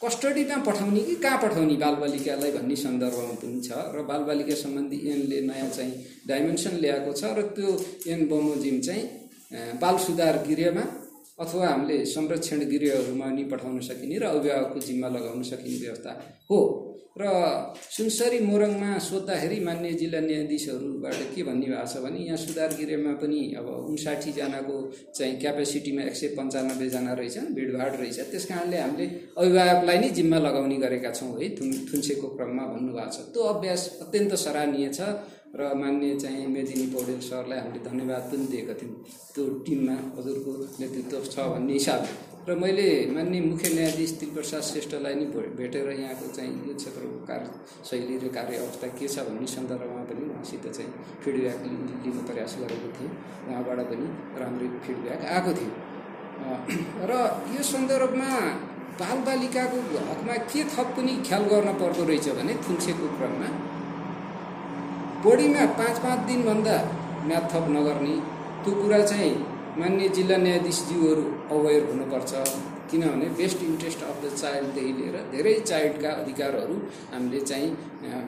[0.02, 5.70] कस्टडीमा पठाउने कि कहाँ पठाउने बालबालिकालाई भन्ने सन्दर्भमा पनि छ र बालबालिका सम्बन्धी ऐनले नयाँ
[5.70, 5.94] चाहिँ
[6.28, 7.72] डाइमेन्सन ल्याएको छ र त्यो
[8.12, 10.84] ऐन बमोजिम चाहिँ बाल सुधार गृहमा
[11.40, 16.12] अथवा हामीले संरक्षण गृहहरूमा नि पठाउन सकिने र अभिभावकको जिम्मा लगाउन सकिने व्यवस्था
[16.50, 16.60] हो।
[17.16, 17.24] र
[17.96, 23.40] सुनसरी मोरङमा सोद्धाखेरि मान्य जिल्ला न्यायाधीशहरूबाट के भन्ने भएको छ भने यहाँ सुधार गृहमा पनि
[23.60, 24.76] अब उन्साठीजनाको
[25.16, 29.06] चाहिँ क्यापेसिटीमा एक सय पन्चानब्बेजना रहेछ भिडभाड रहेछ। त्यस कारणले हामीले
[29.38, 34.36] अभिभावकलाई नै जिम्मा लगाउने गरेका छौँ है थुन थुन्सेको क्रममा भन्नुभएको छ। त्यो अभ्यास अत्यन्त
[34.36, 35.00] सराहनीय छ।
[35.56, 38.96] र मान्य चाहिँ मेदिनी पौडेल सरलाई हामीले धन्यवाद पनि दिएका थियौँ।
[39.34, 42.12] त्यो टिममा हजुरको नेतृत्व छ भन्ने हिसाबले।
[42.48, 45.26] र मैले मान्य मुख्य न्यायाधीश तिलप्रसाद श्रेष्ठलाई नै
[45.60, 47.48] भेटेर यहाँको चाहिँ यो क्षेत्रको कार्य
[47.90, 50.92] शैली र कार्य अवस्था के छ भन्ने सन्दर्भमा पनि उहाँसित चाहिँ
[51.24, 53.12] फिडब्याक लिने प्रयास गरेको थिएँ।
[53.48, 54.08] उहाँबाट पनि
[54.42, 55.74] राम्रै फिडब्याक आएको थियो।
[57.10, 57.12] र
[57.56, 58.32] यो सन्दर्भमा
[59.00, 59.80] बालबालिकाको
[60.12, 63.50] हकमा के थप पनि ख्याल गर्न पर्दो रहेछ भने थुन्सेको क्रममा
[65.26, 66.78] बढीमा पाँच पाँच दिनभन्दा
[67.28, 68.16] म्याथ थप नगर्ने
[68.64, 69.36] त्यो कुरा चाहिँ
[69.80, 71.24] मान्य जिल्ला न्यायाधीशज्यूहरू
[71.56, 72.34] अवेर हुनुपर्छ।
[72.90, 76.76] किनभने बेस्ट इन्ट्रेस्ट अफ द चाइल्डदेखि लिएर धेरै चाइल्डका अधिकारहरू
[77.14, 77.70] हामीले चाहिँ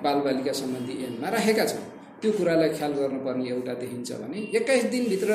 [0.03, 1.83] बालबालिका सम्बन्धी ऐनमा राखेका छौँ।
[2.21, 5.29] त्यो कुरालाई ख्याल गर्नुपर्ने एउटा देखिन्छ भने एक्काइस दिनभित्र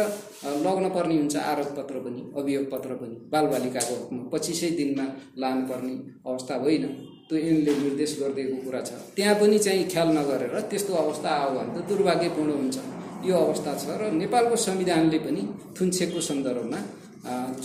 [0.67, 5.07] लग्न पर्ने हुन्छ आरोप पत्र पनि अभियोग पत्र पनि बालबालिकाको हकमा पच्चिसै दिनमा
[5.43, 5.95] लानुपर्ने
[6.27, 6.85] अवस्था होइन।
[7.33, 11.71] त्यो ऐनले निर्देश गरिदिएको कुरा छ। त्यहाँ पनि चाहिँ ख्याल नगरेर त्यस्तो अवस्था आयो भने
[11.73, 12.77] त दुर्भाग्यपूर्ण हुन्छ।
[13.25, 16.81] यो अवस्था छ र नेपालको संविधानले पनि थुन्सेको सन्दर्भमा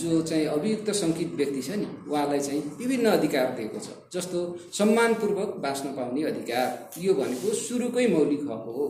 [0.00, 4.38] जो चाहिँ अभियुक्त सङ्कित व्यक्ति छ नि उहाँलाई चाहिँ विभिन्न अधिकार दिएको छ। जस्तो
[4.72, 6.66] सम्मानपूर्वक बाँच्न पाउने अधिकार
[7.04, 8.86] यो भनेको सुरुकै मौलिक हक हो।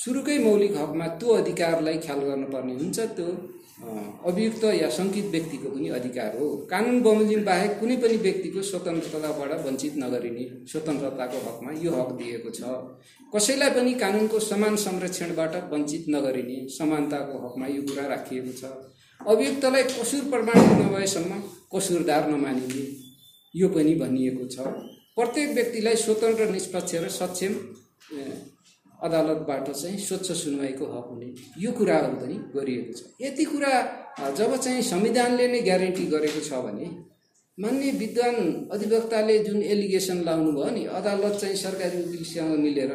[0.00, 3.28] सुरुकै मौलिक हकमा त्यो अधिकारलाई ख्याल गर्नुपर्ने हुन्छ त्यो
[3.78, 9.94] अभियुक्त या सङ्कित व्यक्तिको पनि अधिकार हो। कानुन बमोजिम बाहेक कुनै पनि व्यक्तिको स्वतन्त्रताबाट वञ्चित
[9.98, 12.62] नगरिने स्वतन्त्रताको हकमा यो हक दिएको छ।
[13.34, 18.64] कसैलाई पनि कानुनको समान संरक्षणबाट वञ्चित नगरिने समानताको हकमा यो कुरा राखिएको छ।
[19.20, 21.40] अभियुक्तलाई कसुर प्रमाणित नभएसम्म
[21.74, 22.84] कसुरदार नमानिने
[23.54, 24.56] यो पनि भनिएको छ।
[25.18, 27.52] प्रत्येक व्यक्तिलाई स्वतन्त्र निष्पक्ष र सक्षम
[29.02, 31.28] अदालतबाट चाहिँ स्वच्छ सुनवाईको हक हुने
[31.58, 33.72] यो कुराहरू पनि गरिएको छ। यति कुरा
[34.38, 36.86] जब चाहिँ संविधानले नै ग्यारेन्टी गरेको छ भने
[37.58, 38.36] मान्य विद्वान
[38.74, 42.90] अधिवक्ताले जुन एलिगेसन लाउनु भयो नि अदालत चाहिँ सरकारी वकिलसँग मिलेर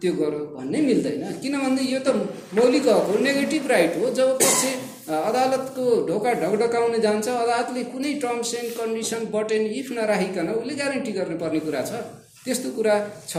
[0.00, 2.14] त्यो गर भन्नै मिल्दैन। किनभने यो त
[2.54, 4.70] मौलिक हक हो नेगेटिभ राइट हो। जब पछि
[5.10, 11.60] अदालतको ढोका ढकढकाउने जान्छ अदालतले कुनै terms and condition but then if नराखिकन उसले ग्यारेन्टी गर्नुपर्ने
[11.66, 11.92] कुरा छ।
[12.44, 12.94] त्यस्तो कुरा
[13.28, 13.36] छ।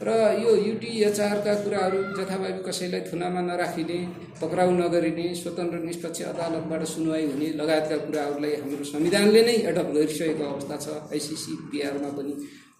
[0.00, 3.98] र यो युटिएचआरका कुराहरू जथाभावी कसैलाई थुनामा नराखिने
[4.40, 10.76] पक्राउ नगरिने स्वतन्त्र निष्पक्ष अदालतबाट सुनवाई हुने लगायतका कुराहरूलाई हाम्रो संविधानले नै एडप्ट गरिसकेको अवस्था
[10.76, 12.34] छ। आइसिसी बिहारमा पनि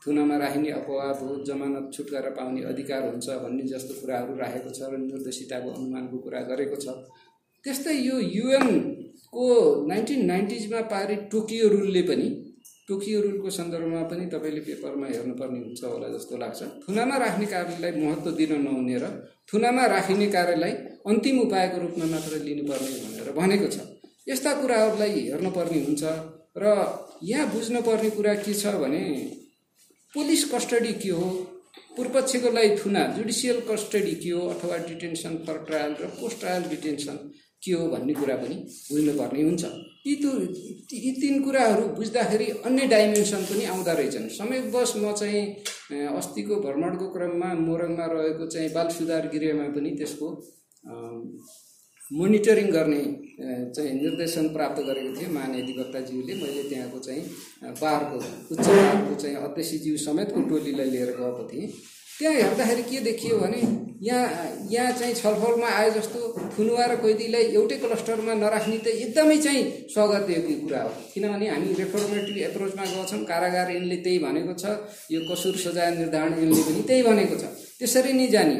[0.06, 5.02] थुनामा राखिने अपवाद हो जमानत छुटकारा पाउने अधिकार हुन्छ भन्ने जस्तो कुराहरू राखेको छ र
[5.02, 6.86] निर्देशिताको अनुमानको कुरा गरेको छ।
[7.64, 9.44] त्यस्तै यो युएनको
[9.88, 12.28] नाइन्टिन नाइन्टिजमा पारित टोकियो रुलले पनि
[12.88, 18.30] टोकियो रुलको सन्दर्भमा पनि तपाईँले पेपरमा हेर्नुपर्ने हुन्छ होला जस्तो लाग्छ। थुनामा राख्ने कार्यलाई महत्त्व
[18.38, 19.04] दिन नहुने र
[19.52, 20.72] थुनामा राखिने कार्यलाई
[21.10, 23.76] अन्तिम उपायको रूपमा मात्र लिनुपर्ने भनेर भनेको छ।
[24.28, 26.02] यस्ता कुराहरूलाई हेर्नुपर्ने हुन्छ
[26.56, 26.64] र
[27.22, 29.04] यहाँ बुझ्नुपर्ने कुरा के छ भने
[30.14, 31.28] पुलिस कस्टडी के हो?
[31.96, 34.42] पूर्वपक्षको लागि थुना जुडिसियल कस्टडी के हो?
[34.48, 37.16] अथवा डिटेन्सन फर ट्रायल र पोस्ट ट्रायल डिटेन्सन
[37.62, 38.54] के हो भन्ने कुरा पनि
[38.92, 39.64] बुझ्नुपर्ने हुन्छ।
[40.06, 40.30] यी तु
[40.96, 45.44] यी तिन कुराहरू बुझ्दाखेरि अन्य डाइमेन्सन पनि आउँदो रहेछन्। समयवश म चाहिँ
[46.16, 50.28] अस्तिको भ्रमणको क्रममा मोरङमा रहेको चाहिँ बाल सुधार गृहमा पनि त्यसको
[52.04, 53.02] मोनिटरिङ गर्ने
[53.74, 57.22] चाहिँ निर्देशन प्राप्त गरेको थिएँ। महाधिवक्ताज्यूले मैले त्यहाँको चाहिँ
[57.82, 58.16] बारको
[58.54, 61.68] उच्च बारको चाहिँ अध्यक्षज्यू समेतको टोलीलाई लिएर गएको थिएँ।
[62.18, 63.60] त्यहाँ हेर्दाखेरि के देखियो भने
[64.02, 64.26] यहाँ
[64.70, 66.18] यहाँ चाहिँ छलफलमा आए जस्तो
[66.56, 69.62] थुनुवा र कैदीलाई एउटै क्लस्टरमा नराख्ने त एकदमै चाहिँ
[69.94, 74.64] स्वागतयोग्य कुरा हो। किनभने हामी रेफर्मेटिभ एप्रोचमा गएछौँ कारागार ऐनले त्यही भनेको छ
[75.10, 77.44] यो कसुर सजाय निर्धारण ऐनले पनि त्यही भनेको छ।
[77.78, 78.56] त्यसरी नै जाने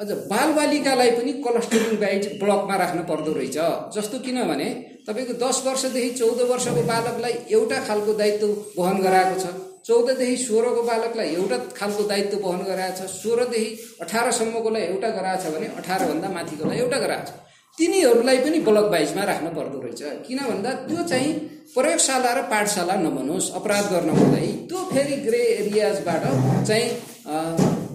[0.00, 3.58] अझ बालबालिकालाई पनि क्लस्टरिङ बाइट ब्लकमा राख्न पर्दो रहेछ।
[3.96, 4.68] जस्तो किनभने
[5.08, 8.48] तपाईँको दस वर्षदेखि चौध वर्षको बालकलाई एउटा खालको दायित्व
[8.78, 9.46] वहन गराएको छ।
[9.86, 13.68] चौधदेखि सोह्रको बालकलाई एउटा खालको दायित्व वहन गराएको छ। सोह्रदेखि
[14.02, 17.44] अठारसम्मकोलाई एउटा गराएको छ भने अठारभन्दा माथिकोलाई एउटा गराएको छ।
[17.78, 21.32] तिनीहरूलाई पनि ब्लक वाइजमा राख्न पर्दो रहेछ। किन भन्दा त्यो चाहिँ
[21.74, 26.24] प्रयोगशाला र पाठशाला नबनोस् अपराध गर्नको लागि त्यो फेरि ग्रे एरियाजबाट
[26.66, 26.86] चाहिँ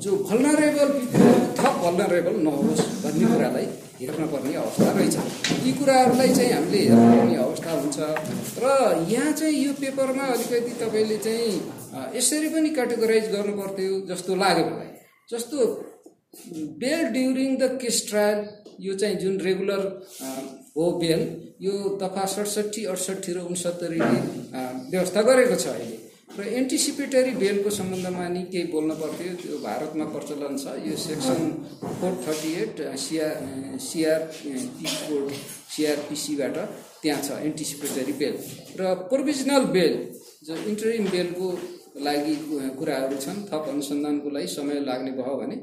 [0.03, 0.89] जो भल्नरेबल
[1.59, 3.67] थप भल्नरेबल नहोस् भन्ने कुरालाई
[3.99, 5.15] हेर्न पर्ने अवस्था रहेछ।
[5.65, 7.97] यी कुराहरूलाई चाहिँ हामीले हेर्न पर्ने अवस्था हुन्छ।
[8.63, 8.65] र
[9.11, 11.51] यहाँ चाहिँ यो पेपरमा अलिकति तपाईँले चाहिँ
[12.15, 14.91] यसरी पनि क्याटेगोराइज गर्नु पर्थ्यो जस्तो लाग्यो मलाई।
[15.31, 15.57] जस्तो
[16.81, 18.39] bail during the case trial
[18.79, 19.81] यो चाहिँ जुन रेगुलर
[20.77, 21.21] हो बेल
[21.61, 24.21] यो दफा सडसठी अडसट्ठी र उन्सत्तरीले
[24.91, 25.97] व्यवस्था गरेको छ अहिले।
[26.31, 31.39] र एन्टिसिपेटरी बेलको सम्बन्धमा नि केही बोल्न पर्थ्यो त्यो भारतमा प्रचलन छ। यो section
[31.99, 33.35] four thirty eight CR
[33.87, 35.27] CRP code
[35.75, 36.55] सिआरपिसीबाट
[37.03, 38.35] त्यहाँ छ एन्टिसिपेटरी बेल।
[38.79, 39.93] र प्रोभिजनल बेल
[40.47, 41.47] जो इन्टरिम बेलको
[41.97, 42.35] लागि
[42.77, 45.55] कुराहरू छन् थप अनुसन्धानको लागि समय लाग्ने भयो भने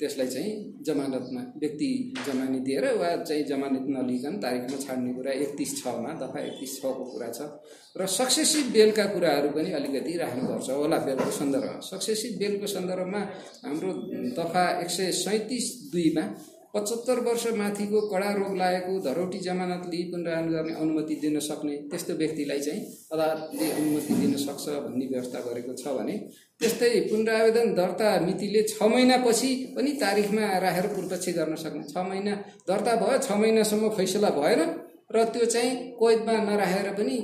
[0.00, 0.52] त्यसलाई चाहिँ
[0.86, 1.88] जमानतमा व्यक्ति
[2.26, 7.28] जमानी दिएर वा चाहिँ जमानत नलिकन तारिकमा छाड्ने कुरा एकतिस छमा दफा एकतिस छको कुरा
[7.28, 7.40] छ।
[7.96, 13.20] र सक्सेसिभ बेलका कुराहरू पनि अलिकति राख्नुपर्छ। होला बेलको सन्दर्भमा सक्सेसिभ बेलको सन्दर्भमा
[13.64, 13.92] हाम्रो
[14.36, 16.24] दफा एक सय सैँतिस दुईमा
[16.74, 22.14] पचहत्तर वर्ष माथिको कडा रोग लागेको धरोटी जमानत लिई पुनरायन गर्ने अनुमति दिन सक्ने त्यस्तो
[22.14, 22.80] व्यक्तिलाई चाहिँ
[23.12, 26.16] अदालतले अनुमति दिन सक्छ भन्ने व्यवस्था गरेको छ भने
[26.60, 32.34] त्यस्तै पुनरावेदन दर्ता मितिले छ महिनापछि पनि तारिखमा राखेर पूर्वपक्ष गर्न सक्ने छ महिना
[32.68, 34.62] दर्ता भयो छ महिनासम्म फैसला भएन
[35.12, 37.18] र त्यो चाहिँ कैदमा नराखेर पनि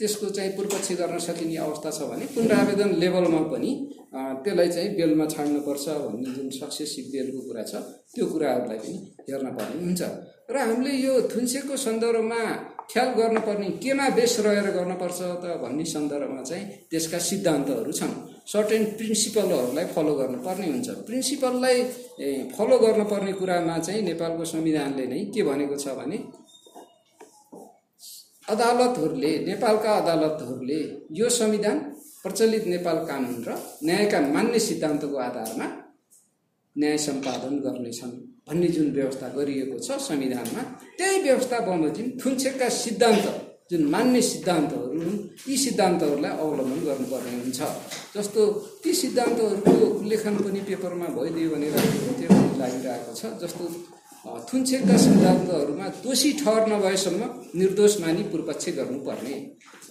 [0.00, 3.70] त्यसको चाहिँ पूर्वपक्ष गर्न सकिने अवस्था छ भने पुनरावेदन लेभलमा पनि
[4.42, 8.98] त्यसलाई चाहिँ बेलमा छाड्नुपर्छ भन्ने जुन सक्सेसिभ बेलको कुरा छ त्यो कुराहरूलाई पनि
[9.28, 10.02] हेर्न पर्ने हुन्छ
[10.50, 12.40] र हामीले यो थुन्सेको सन्दर्भमा
[12.92, 18.14] ख्याल गर्नुपर्ने केमा बेस रहेर गर्नुपर्छ त भन्ने सन्दर्भमा चाहिँ त्यसका सिद्धान्तहरू छन्।
[18.52, 21.76] सर्टेन प्रिन्सिपलहरूलाई फलो गर्नुपर्ने हुन्छ। प्रिन्सिपललाई
[22.56, 26.18] फलो गर्नुपर्ने कुरामा चाहिँ नेपालको संविधानले नै के भनेको छ भने
[28.52, 30.80] अदालतहरूले नेपालका अदालतहरूले
[31.18, 31.78] यो संविधान
[32.22, 33.50] प्रचलित नेपाल कानुन र
[33.86, 35.66] न्यायका मान्य सिद्धान्तको आधारमा
[36.76, 38.14] न्याय सम्पादन गर्नेछन्
[38.48, 40.62] भन्ने जुन व्यवस्था गरिएको छ संविधानमा
[40.98, 43.26] त्यही व्यवस्था बमोजिम थुन्सेकका सिद्धान्त
[43.70, 45.18] जुन मान्य सिद्धान्तहरू हुन्
[45.48, 47.60] यी सिद्धान्तहरूलाई अवलम्बन गर्नुपर्ने हुन्छ।
[48.16, 48.40] जस्तो
[48.82, 51.76] ती सिद्धान्तहरूको उल्लेखन पनि पेपरमा भइदियो भनेर
[52.18, 53.64] त्यो लागिरहेको छ। जस्तो
[54.24, 57.22] थुन्सेकका सिद्धान्तहरूमा दोषी ठहर नभएसम्म
[57.58, 59.36] निर्दोष मानि पूर्वपक्ष गर्नुपर्ने।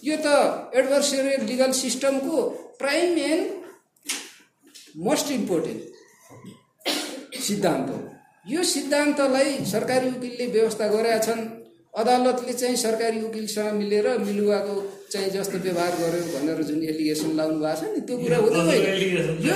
[0.04, 0.26] यो त
[0.74, 2.42] एडभर्सरियल लिगल सिस्टमको
[2.78, 3.46] प्राइम एन्ड
[4.96, 5.82] मोस्ट इम्पोर्टेन्ट
[7.40, 7.98] सिद्धान्त हो।
[8.46, 11.42] यो सिद्धान्तलाई सरकारी वकिलले व्यवस्था गरेका छन्
[11.94, 14.76] अदालतले चाहिँ सरकारी वकिलसँग मिलेर मिलुवाको
[15.12, 18.84] चाहिँ जस्तो व्यवहार गर्यो भनेर जुन एलिगेसन लाउनु भएको छ नि त्यो कुरा हुँदैन
[19.42, 19.54] यो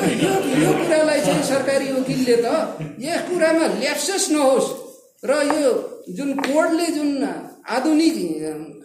[0.63, 2.47] यो कुरालाई चाहिँ सरकारी वकिलले त
[3.01, 4.69] यस कुरामा ल्याप्सेस नहोस्
[5.25, 5.73] र यो
[6.11, 7.11] जुन कोडले जुन
[7.67, 8.17] आधुनिक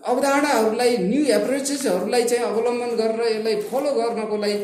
[0.01, 4.57] अवधारणाहरूलाई न्यू एप्रोचेसहरूलाई चाहिँ अवलम्बन गरेर यसलाई फलो गर्नको लागि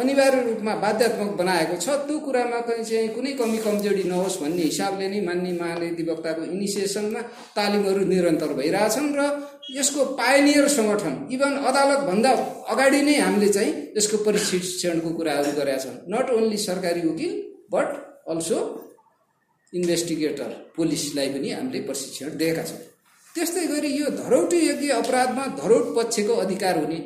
[0.00, 5.20] अनिवार्य रूपमा बाध्यात्मक बनाएको छ त्यो कुरामा चाहिँ कुनै कमी कमजोरी नहोस् भन्ने हिसाबले नै
[5.28, 7.20] मान्य महाधिवक्ताको इनिसिएसनमा
[7.56, 9.28] तालिमहरू निरन्तर भइरहेछन् र
[9.78, 12.30] यसको पायनियर सङ्गठन इभन अदालतभन्दा
[12.72, 17.32] अगाडि नै हामीले चाहिँ यसको प्रशिक्षणको कुराहरू गरेका छन् नट ओन्ली सरकारी वकिल
[17.72, 17.88] बट
[18.32, 18.58] अल्सो
[19.72, 22.82] इन्भेस्टिगेटर पुलिसलाई पनि हामीले प्रशिक्षण दिएका छौँ।
[23.34, 27.00] त्यस्तै गरी यो धरौटी योग्य अपराधमा धरौट पक्षको अधिकार हुने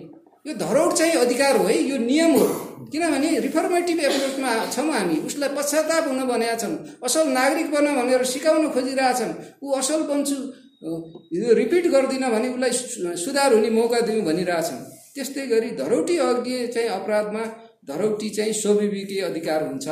[0.47, 2.47] यो धरौट चाहिँ अधिकार हो है यो नियम हो।
[2.93, 6.77] किनभने रिफर्मेटिभ एप्रोचमा छौँ हामी उसलाई पश्चाताप हुन भनेका छन्
[7.07, 9.33] असल नागरिक बन भनेर सिकाउन खोजिरहेछन्।
[9.63, 10.37] ऊ असल बन्छु
[10.85, 14.83] यो रिपिट गर्दिनँ भने उसलाई सुधार हुने मौका दिउँ भनिरहेछन्।
[15.15, 17.45] त्यस्तै गरी धरौटी अघि चाहिँ अपराधमा
[17.89, 19.87] धरौटी चाहिँ स्वविवेकीय अधिकार हुन्छ।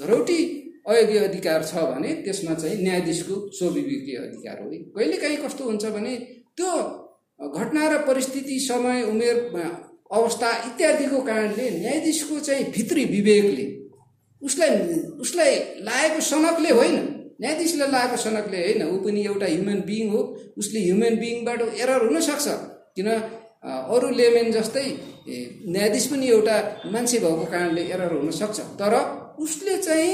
[0.00, 0.38] धरौटी
[0.88, 6.14] अयोग्य अधिकार छ भने त्यसमा चाहिँ न्यायाधीशको स्वविवेकीय अधिकार हो। कहिलेकाहीँ कस्तो हुन्छ भने
[6.56, 6.72] त्यो
[7.40, 9.36] घटना र परिस्थिति समय उमेर
[10.12, 13.66] अवस्था इत्यादिको कारणले न्यायाधीशको चाहिँ भित्री विवेकले
[14.42, 14.70] उसलाई
[15.20, 16.96] उसलाई लागेको सनकले होइन।
[17.40, 20.20] न्यायाधीशले लागेको सनकले होइन ऊ पनि एउटा ह्युमन बिइङ हो
[20.60, 22.46] उसले ह्युमन बिइङबाट एरर हुनसक्छ।
[22.96, 23.08] किन
[23.94, 24.86] अरू लेमेन जस्तै
[25.72, 26.56] न्यायाधीश पनि एउटा
[26.92, 28.94] मान्छे भएको कारणले एरर हुनसक्छ। तर
[29.44, 30.12] उसले चाहिँ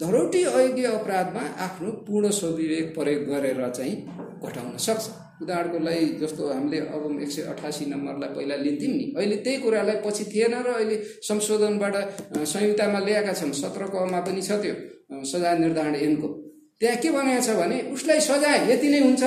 [0.00, 3.94] धरोटी अयोग्य अपराधमा आफ्नो पूर्ण स्वविवेक प्रयोग गरेर चाहिँ
[4.42, 5.04] घटाउन सक्छ।
[5.42, 9.96] उदाहरणको लागि जस्तो हामीले अब एक सय अठासी नम्बरलाई पहिला लिन्थ्यौँ नि। अहिले त्यही कुरालाई
[10.06, 10.96] पछि थिएन र अहिले
[11.28, 11.94] संशोधनबाट
[12.52, 14.74] संहितामा ल्याएका छन्। सत्र कमा पनि छ त्यो
[15.30, 16.28] सजाय निर्धारण ऐनको।
[16.80, 19.22] त्यहाँ के भनेको छ भने उसलाई सजाय यति नै हुन्छ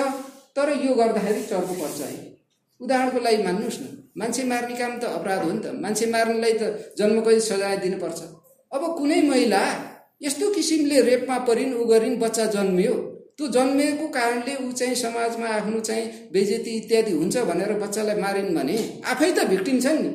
[0.55, 2.15] तर यो गर्दाखेरि चर्को पर्छ है।
[2.81, 3.85] उदाहरणको लागि मान्नुहोस् न
[4.19, 6.63] मान्छे मार्ने काम त अपराध हो नि त। मान्छे मार्नेलाई त
[6.97, 8.19] जन्मकै सजाय दिनुपर्छ।
[8.71, 9.61] अब कुनै महिला
[10.21, 12.93] यस्तो किसिमले रेपमा परिन् ऊ गरिन् बच्चा जन्मियो
[13.37, 18.77] त्यो जन्मिएको कारणले ऊ चाहिँ समाजमा आफ्नो चाहिँ बेजेती इत्यादि हुन्छ भनेर बच्चालाई मारिन् भने
[19.05, 20.09] आफै त भिक्टिम छन् नि।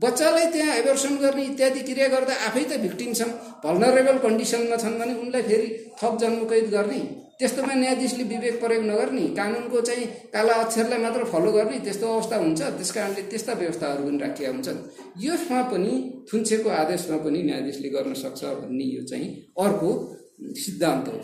[0.00, 3.30] बच्चालाई त्यहाँ एबर्सन गर्ने इत्यादि क्रिया गर्दा आफै त भिक्टिम छन्
[3.62, 5.68] भल्नरेबल कन्डिसनमा छन् भने उनलाई फेरि
[6.00, 6.98] थप जन्मकैद गर्ने
[7.40, 10.04] त्यस्तोमा न्यायाधीशले विवेक प्रयोग नगर्ने कानुनको चाहिँ
[10.34, 14.78] काला अक्षरलाई मात्र फलो गर्ने त्यस्तो अवस्था हुन्छ त्यस कारणले त्यस्ता व्यवस्थाहरू पनि राखिएका हुन्छन्।
[15.24, 15.92] यसमा पनि
[16.28, 19.28] थुन्सेको आदेशमा पनि न्यायाधीशले गर्न सक्छ भन्ने यो चाहिँ
[19.64, 19.90] अर्को
[20.64, 21.18] सिद्धान्त हो।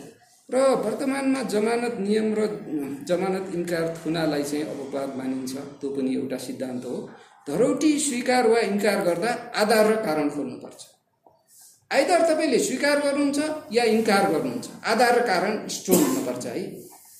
[0.49, 0.55] र
[0.85, 2.41] वर्तमानमा जमानत नियम र
[3.09, 6.97] जमानत इन्कार थुनालाई चाहिँ अपवाद मानिन्छ त्यो पनि एउटा सिद्धान्त हो।
[7.47, 10.81] धरौटी स्वीकार वा इन्कार गर्दा आधार र कारण खोल्नुपर्छ।
[11.91, 13.39] आइदर तपाईँले स्वीकार गर्नुहुन्छ
[13.71, 16.63] या इन्कार गर्नुहुन्छ आधार र कारण स्ट्रोङ हुनुपर्छ है।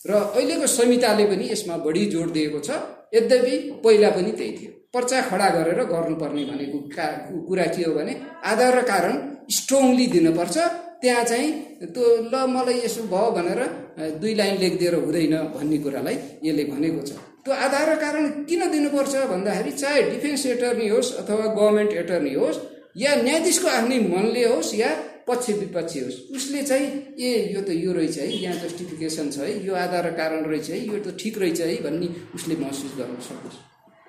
[0.06, 2.70] र अहिलेको संहिताले पनि यसमा बढी जोड दिएको छ
[3.14, 7.06] यद्यपि पहिला पनि त्यही थियो। पर्चा खडा गरेर गर्नुपर्ने भनेको का
[7.48, 8.14] कुरा के हो भने
[8.46, 9.14] आधार र कारण
[9.52, 10.58] स्ट्रङली दिनुपर्छ।
[11.04, 11.52] त्यहाँ चाहिँ
[11.94, 13.62] त्यो ल मलाई यसो भयो भनेर
[14.22, 17.12] दुई लाइन लेखिदिएर हुँदैन भन्ने कुरालाई यसले भनेको छ।
[17.46, 22.60] त्यो आधार र कारण किन दिनुपर्छ भन्दाखेरि चाहे डिफेन्स एटर्नी होस् अथवा गभर्मेन्ट एटर्नी होस्
[22.98, 24.90] या न्यायाधीशको आफ्नै मनले होस् या
[25.28, 26.88] पक्ष विपक्षी होस् उसले चाहिँ
[27.20, 30.70] ए यो त यो रहेछ है यहाँ जस्टिफिकेसन छ है यो आधार र कारण रहेछ
[30.70, 33.58] है यो त ठिक रहेछ है भन्ने उसले महसुस गर्न सकोस्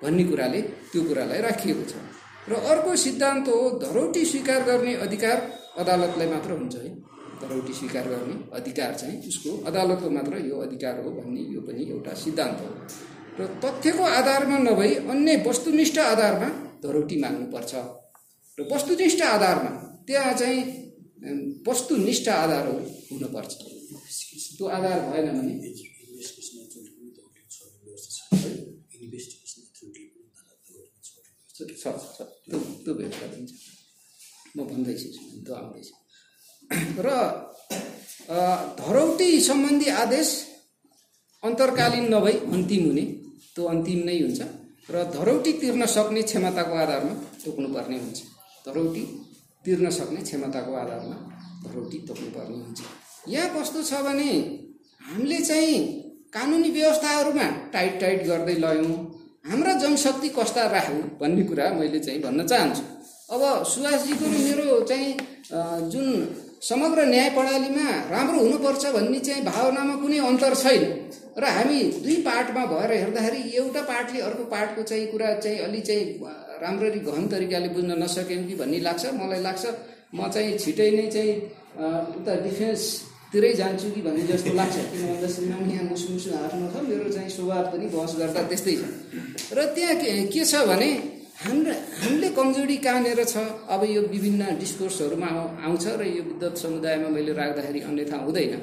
[0.03, 1.93] भन्ने कुराले त्यो कुरालाई राखिएको छ।
[2.47, 5.37] र अर्को सिद्धान्त हो धरौटी स्वीकार गर्ने अधिकार
[5.81, 6.91] अदालतलाई मात्र हुन्छ है।
[7.41, 12.13] धरौटी स्वीकार गर्ने अधिकार चाहिँ उसको अदालतको मात्र यो अधिकार हो भन्ने यो पनि एउटा
[12.23, 12.69] सिद्धान्त हो।
[13.39, 16.49] र तथ्यको आधारमा नभई अन्य वस्तुनिष्ठ आधारमा
[16.83, 17.73] धरौटी माग्नुपर्छ।
[18.57, 19.71] र वस्तुनिष्ठ आधारमा
[20.07, 20.61] त्यहाँ चाहिँ
[21.67, 22.75] वस्तुनिष्ठ आधारहरू
[23.11, 23.51] हुनुपर्छ।
[24.55, 25.53] त्यो आधार भएन भने।
[31.55, 31.63] त्यो
[32.85, 33.51] त्यो व्यवस्था पनि छ
[34.55, 35.07] म भन्दैछु
[35.43, 35.89] त्यो आउँदैछ।
[37.05, 37.07] र
[38.79, 40.29] धरौटी सम्बन्धी आदेश
[41.43, 43.05] अन्तर्कालीन नभई अन्तिम हुने
[43.55, 44.41] त्यो अन्तिम नै हुन्छ।
[44.93, 47.13] र धरौटी तिर्न सक्ने क्षमताको आधारमा
[47.43, 48.19] तोक्नुपर्ने हुन्छ।
[48.65, 49.03] धरौटी
[49.65, 51.17] तिर्न सक्ने क्षमताको आधारमा
[51.65, 52.79] धरौटी तोक्नुपर्ने हुन्छ।
[53.27, 54.29] यहाँ कस्तो छ भने
[55.07, 55.77] हामीले चाहिँ
[56.33, 58.95] कानुनी व्यवस्थाहरूमा टाइट टाइट गर्दै लयौँ।
[59.49, 62.83] हाम्रा जनशक्ति कस्ता राख्यौँ भन्ने कुरा मैले चाहिँ भन्न चाहन्छु।
[63.33, 65.09] अब सुभाषजीको मेरो चाहिँ
[65.91, 66.07] जुन
[66.61, 70.83] समग्र न्याय प्रणालीमा राम्रो हुनुपर्छ भन्ने चाहिँ भावनामा कुनै अन्तर छैन।
[71.35, 76.03] र हामी दुई पार्टमा भएर हेर्दाखेरि एउटा पार्टले अर्को पार्टको चाहिँ कुरा चाहिँ अलि चाहिँ
[76.63, 79.63] राम्ररी गहन तरिकाले बुझ्न नसक्यौँ कि भन्ने लाग्छ मलाई लाग्छ।
[80.15, 81.33] म चाहिँ छिटै नै चाहिँ
[82.19, 86.75] उता डिफेन्सतिरै जान्छु कि भन्ने जस्तो लाग्छ। किन भन्दा श्रीमान यहाँ मुसु मुसु हाँस्नु छ
[86.87, 88.83] मेरो चाहिँ स्वभाव पनि बहस गर्दा त्यस्तै छ।
[89.51, 90.89] र त्यहाँ के के छ भने
[91.43, 93.35] हाम्रो हामीले कमजोरी कहाँनिर छ?
[93.67, 98.53] अब यो विभिन्न डिस्कोर्सहरूमा आउ- आउँछ र यो विद्वत समुदायमा मैले राख्दाखेरि अन्यथा हुँदैन।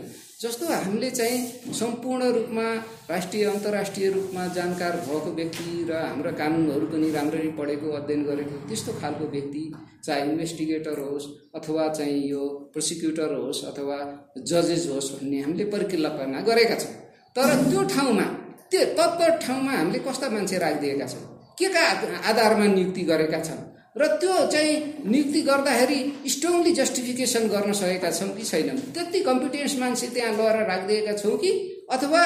[0.43, 2.63] जस्तो हामीले चाहिँ सम्पूर्ण रूपमा
[3.11, 8.93] राष्ट्रिय अन्तर्राष्ट्रिय रूपमा जानकार भएको व्यक्ति र हाम्रा कानुनहरू पनि राम्ररी पढेको अध्ययन गरेको त्यस्तो
[8.93, 9.63] खालको व्यक्ति
[10.05, 13.99] चाहे इन्भेस्टिगेटर होस् अथवा चाहिँ यो प्रोसिक्युटर होस् अथवा
[14.39, 16.95] जजेस होस् भन्ने हामीले परिकल्पना गरेका छौँ।
[17.37, 18.27] तर त्यो ठाउँमा
[18.71, 21.23] त्यो तत्पर ठाउँमा हामीले कस्ता मान्छे राखिदिएका छौँ?
[21.59, 21.87] के का
[22.31, 23.63] आधारमा नियुक्ति गरेका छन्?
[23.97, 26.01] र त्यो चाहिँ नियुक्ति गर्दाखेरि
[26.33, 31.51] स्ट्रङली जस्टिफिकेसन गर्न सकेका छौँ कि छैनौँ त्यति कम्पिटेन्स मान्छे त्यहाँ लगेर राखिदिएका छौँ कि
[31.93, 32.23] अथवा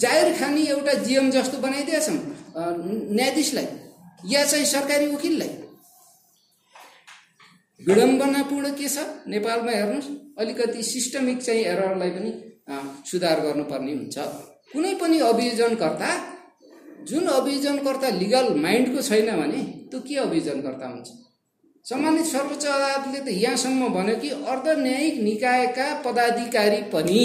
[0.00, 2.16] जाहिर खानी एउटा जिएम जस्तो बनाइदिएका छौँ
[3.16, 3.66] न्यायाधीशलाई
[4.26, 5.48] या चाहिँ सरकारी वकिललाई।
[7.80, 8.98] विडम्बनापूर्ण के छ?
[9.28, 10.08] नेपालमा हेर्नुहोस्
[10.40, 12.32] अलिकति सिस्टमिक चाहिँ एररलाई पनि
[13.10, 14.16] सुधार गर्नुपर्ने हुन्छ।
[14.72, 16.10] कुनै पनि अभियोजनकर्ता
[17.10, 21.08] जुन अभियोजनकर्ता लिगल माइन्डको छैन भने त्यो के अभियोजनकर्ता हुन्छ?
[21.86, 27.22] सम्मानित सर्वोच्च अदालतले त यहाँसम्म भन्यो कि अर्ध न्यायिक निकायका पदाधिकारी पनि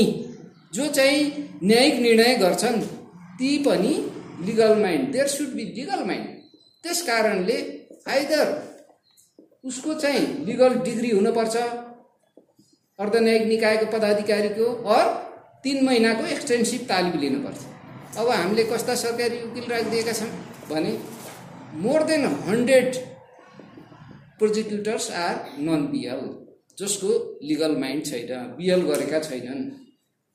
[0.73, 1.23] जो चाहिँ
[1.63, 2.81] न्यायिक निर्णय गर्छन्
[3.39, 3.93] ती पनि
[4.45, 6.27] legal mind there should be legal mind
[6.83, 7.57] त्यस कारणले
[8.07, 8.47] आइदर
[9.63, 11.55] उसको चाहिँ लिगल डिग्री हुनुपर्छ
[12.99, 14.65] अर्धन्यायिक निकायको पदाधिकारीको
[14.95, 15.05] अर
[15.63, 17.59] तिन महिनाको एक्सटेन्सिभ तालिम लिनुपर्छ।
[18.19, 20.29] अब हामीले कस्ता सरकारी वकिल राखिदिएका छौँ
[20.69, 20.91] भने
[21.83, 22.95] more than hundred
[24.39, 26.21] prosecutors are non BL
[26.77, 27.09] जसको
[27.43, 29.61] लिगल माइन्ड छैन बिएल गरेका छैनन्।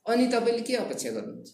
[0.07, 1.49] अनि तपाईँले के अपेक्षा गर्नुहुन्छ?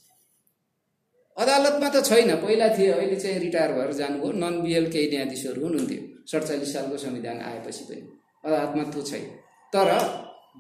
[1.37, 6.03] अदालतमा त छैन। पहिला थिए अहिले चाहिँ रिटायर भएर जानुभयो। नन बिएल केही न्यायाधीशहरू हुनुहुन्थ्यो।
[6.33, 8.03] सडचालिस सालको संविधान आएपछि पनि।
[8.45, 9.25] अदालतमा त्यो छैन।
[9.73, 9.89] तर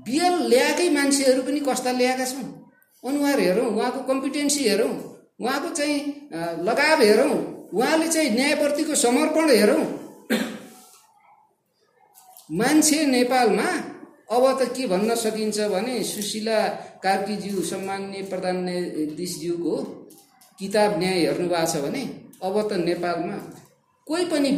[0.07, 2.47] बिएल ल्याएकै मान्छेहरू पनि कस्ता ल्याएका छौँ
[3.03, 4.94] अनुहार हेरौँ उहाँको कम्पिटेन्सी हेरौँ
[5.40, 5.98] उहाँको चाहिँ
[6.69, 9.84] लगाव हेरौँ। उहाँले चाहिँ न्यायप्रतिको समर्पण हेरौँ।
[12.51, 13.68] मान्छे नेपालमा
[14.26, 16.59] अब त के भन्न सकिन्छ भने सुशीला
[17.02, 19.74] कार्कीज्यू सम्मान्य प्रधान न्यायाधीशज्यूको
[20.59, 22.02] किताब न्याय हेर्नु भएको छ भने
[22.43, 23.36] अब त नेपालमा
[24.06, 24.52] कोही पनि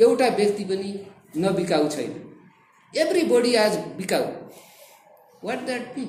[0.00, 0.90] एउटा व्यक्ति पनि
[1.36, 2.12] नबिकाउ छैन।
[2.94, 4.24] एभ्री बडी आज बिकाउ।
[5.44, 6.08] वाट द्याट मिन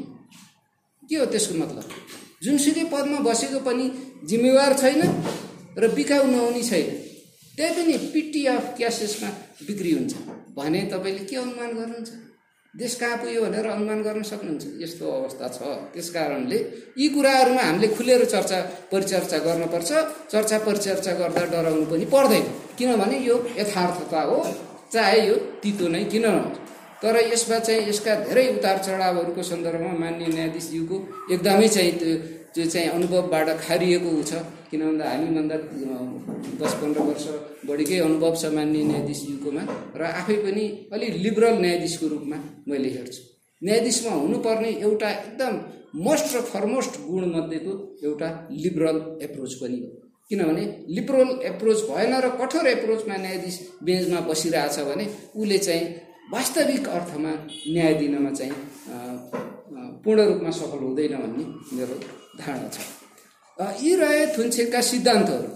[1.09, 1.85] के हो त्यसको मतलब?
[2.43, 3.85] जुनसुकै पदमा बसेको पनि
[4.29, 5.01] जिम्मेवार छैन।
[5.77, 6.87] र बिकाउ नहुने छैन।
[7.57, 8.41] त्यही पनि पिटी
[8.77, 9.29] क्यासेसमा
[9.67, 10.13] बिक्री हुन्छ।
[10.57, 12.11] भने तपाईँले के अनुमान गर्नुहुन्छ?
[12.73, 14.63] देश कहाँ पुग्यो भनेर अनुमान गर्न सक्नुहुन्छ?
[14.83, 15.59] यस्तो अवस्था छ।
[15.93, 16.57] त्यस कारणले
[16.99, 18.59] यी कुराहरूमा हामीले खुलेर चर्चा
[18.91, 19.91] परिचर्चा गर्नुपर्छ।
[20.31, 22.43] चर्चा परिचर्चा गर्दा डराउनु पनि पर्दैन।
[22.77, 24.37] किनभने यो यथार्थता हो।
[24.93, 26.59] चाहे यो तितो नै किन नहोस्।
[27.01, 30.95] तर यसमा चाहिँ यसका धेरै उतार चढावहरूको सन्दर्भमा मान्य न्यायाधीशज्यूको
[31.33, 32.15] एकदमै चाहिँ त्यो
[32.55, 34.33] त्यो चाहिँ अनुभवबाट खारिएको छ।
[34.75, 35.55] किन भन्दा हामीभन्दा
[36.59, 37.25] दस पन्ध्र वर्ष
[37.67, 39.63] बढीकै अनुभव छ मान्य न्यायाधीशज्यूकोमा
[39.95, 42.37] र आफै पनि अलि लिबरल न्यायाधीशको रूपमा
[42.69, 43.21] मैले हेर्छु।
[43.61, 45.53] न्यायाधीशमा हुनुपर्ने एउटा एकदम
[46.07, 47.73] मोस्ट र फरमोस्ट गुणमध्येको
[48.07, 48.29] एउटा
[48.63, 49.89] लिबरल एप्रोच पनि हो।
[50.29, 50.63] किनभने
[50.95, 53.55] लिबरल एप्रोच भएन र कठोर एप्रोचमा न्यायाधीश
[53.87, 55.05] बेन्चमा बसिरहेछ भने
[55.39, 55.85] उसले चाहिँ
[56.35, 57.31] वास्तविक अर्थमा
[57.71, 58.55] न्याय दिनमा चाहिँ
[60.03, 61.45] पूर्ण रूपमा सफल हुँदैन भन्ने
[61.77, 61.95] मेरो
[62.43, 63.04] धारणा छ।
[63.59, 65.49] यी रहे थुनछेकका सिद्धान्तहरू।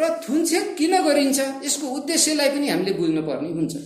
[0.00, 1.40] र थुनछेक किन गरिन्छ?
[1.64, 3.76] यसको उद्देश्यलाई पनि हामीले बुझ्नुपर्ने हुन्छ।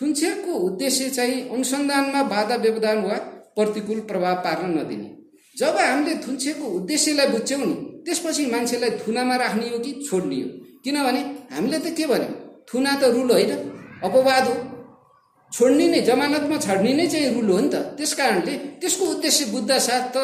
[0.00, 3.14] थुनछेकको उद्देश्य चाहिँ अनुसन्धानमा बाधा व्यवधान वा
[3.56, 5.16] प्रतिकूल प्रभाव पार्न नदिने।
[5.58, 7.74] जब हामीले थुनछेकको उद्देश्यलाई बुझ्छौँ नि
[8.06, 10.48] त्यसपछि मान्छेलाई थुनामा राख्ने हो कि छोड्ने हो?
[10.84, 11.20] किनभने
[11.54, 12.64] हामीले त के भन्यौँ?
[12.74, 13.50] थुना त रुल होइन
[14.02, 14.73] अपवाद हो।
[15.54, 19.76] छोड्ने नै जमानतमा छाड्ने नै चाहिँ रुल हो नि त। त्यस कारणले त्यसको उद्देश्य बुझ्दा
[19.78, 20.16] साथ त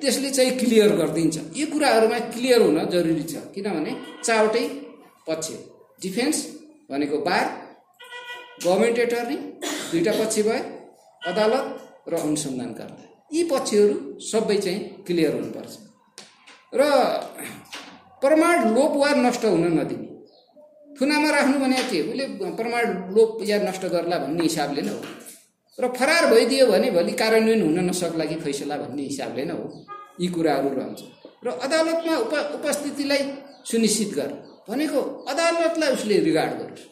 [0.00, 3.92] त्यसले चाहिँ क्लियर गरिदिन्छ। यी कुराहरूमा क्लियर हुन जरुरी छ। किनभने
[4.26, 4.64] चारवटै
[5.26, 5.46] पक्ष
[6.02, 6.38] डिफेन्स
[6.90, 7.44] भनेको बार
[8.64, 9.36] गभर्मेन्ट एटर्नी
[9.90, 10.62] दुईवटा पक्ष भयो
[11.22, 11.66] अदालत
[12.10, 13.04] र अनुसन्धानकर्ता
[13.34, 13.96] यी पक्षहरू
[14.30, 15.72] सबै चाहिँ क्लियर हुनुपर्छ।
[16.78, 16.80] र
[18.22, 20.13] प्रमाण लोप वा नष्ट हुन नदिने।
[20.96, 22.24] थुनामा राख्नु भने के उसले
[22.58, 22.84] प्रमाण
[23.14, 25.00] लोप या नष्ट गर्ला भन्ने हिसाबले नै हो।
[25.78, 29.66] र फरार भइदियो भने भोलि कार्यान्वयन हुन नसक्ला कि फैसला भन्ने हिसाबले नै हो।
[30.20, 31.00] यी कुराहरू रहन्छ।
[31.44, 33.22] र अदालतमा उप उपस्थितिलाई
[33.70, 34.30] सुनिश्चित गर।
[34.68, 36.84] भनेको अदालतलाई उसले रिगार्ड गरोस्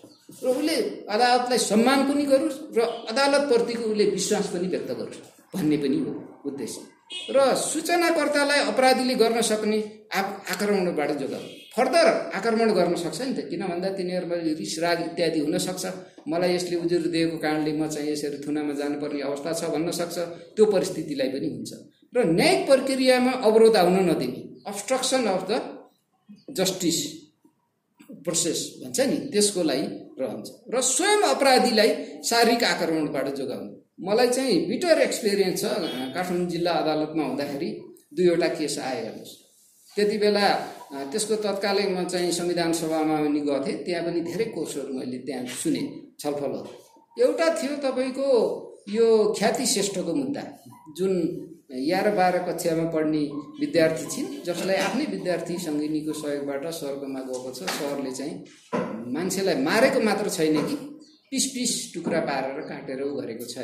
[0.43, 0.77] र उसले
[1.09, 2.81] अदालतलाई सम्मान पनि गरोस् र
[3.11, 5.21] अदालतप्रतिको उसले विश्वास पनि व्यक्त गरोस्
[5.55, 6.13] भन्ने पनि हो
[6.49, 6.81] उद्देश्य।
[7.31, 9.79] र सूचनाकर्तालाई अपराधीले गर्न सक्ने
[10.15, 10.21] आ
[10.53, 11.45] आक्रमणबाट जोगाउ
[11.77, 12.07] फर्दर
[12.39, 15.85] आक्रमण गर्न सक्छ नि त किन भन्दा तिनीहरूमा रिस राग इत्यादि हुनसक्छ
[16.29, 20.17] मलाई यसले उजुर दिएको कारणले म चाहिँ यसरी थुनामा जानुपर्ने अवस्था छ भन्न सक्छ।
[20.55, 21.71] त्यो परिस्थितिलाई पनि हुन्छ।
[22.15, 24.41] र न्यायिक प्रक्रियामा अवरोध आउन नदिने।
[24.71, 25.53] Obstruction of the
[26.59, 26.99] justice
[28.25, 29.87] process भन्छ नि त्यसको लागि
[30.21, 31.91] रहन्छ। र स्वयं अपराधीलाई
[32.29, 35.65] शारीरिक आक्रमणबाट जोगाउनु। मलाई चाहिँ बिटर एक्सपिरियन्स छ
[36.15, 37.71] काठमाडौँ जिल्ला अदालतमा हुँदाखेरि
[38.17, 39.37] दुईवटा केस आयो हेर्नुहोस्।
[39.97, 40.47] त्यति बेला
[41.13, 45.83] त्यसको तत्कालै म चाहिँ संविधान सभामा पनि थिएँ त्यहाँ पनि धेरै कोर्सहरू मैले त्यहाँ सुने
[46.21, 46.71] छलफलहरू
[47.17, 48.29] एउटा थियो तपाईँको
[48.89, 49.07] यो
[49.39, 50.43] ख्याति श्रेष्ठको मुद्दा
[50.97, 51.13] जुन
[51.73, 53.23] एघार बाह्र कक्षामा पढ्ने
[53.61, 58.35] विद्यार्थी छिन् जसलाई आफ्नै विद्यार्थी सङ्गिनीको सहयोगबाट स्वर्गमा गएको छ सरले चाहिँ
[59.13, 60.77] मान्छेलाई मारेको मात्र छैन कि
[61.33, 63.57] पिस पिस टुक्रा पारेर काटेर ऊ गरेको छ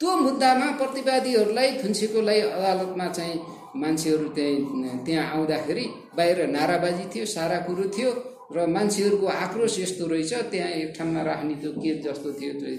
[0.00, 3.36] त्यो मुद्दामा प्रतिवादीहरूलाई थुन्सेकोलाई अदालतमा चाहिँ
[3.82, 5.84] मान्छेहरू त्यहाँ त्यहाँ आउँदाखेरि
[6.18, 8.10] बाहिर नाराबाजी थियो सारा कुरो थियो
[8.56, 12.70] र मान्छेहरूको आक्रोश यस्तो रहेछ त्यहाँ एक ठाउँमा राख्ने त्यो के जस्तो थियो त्यो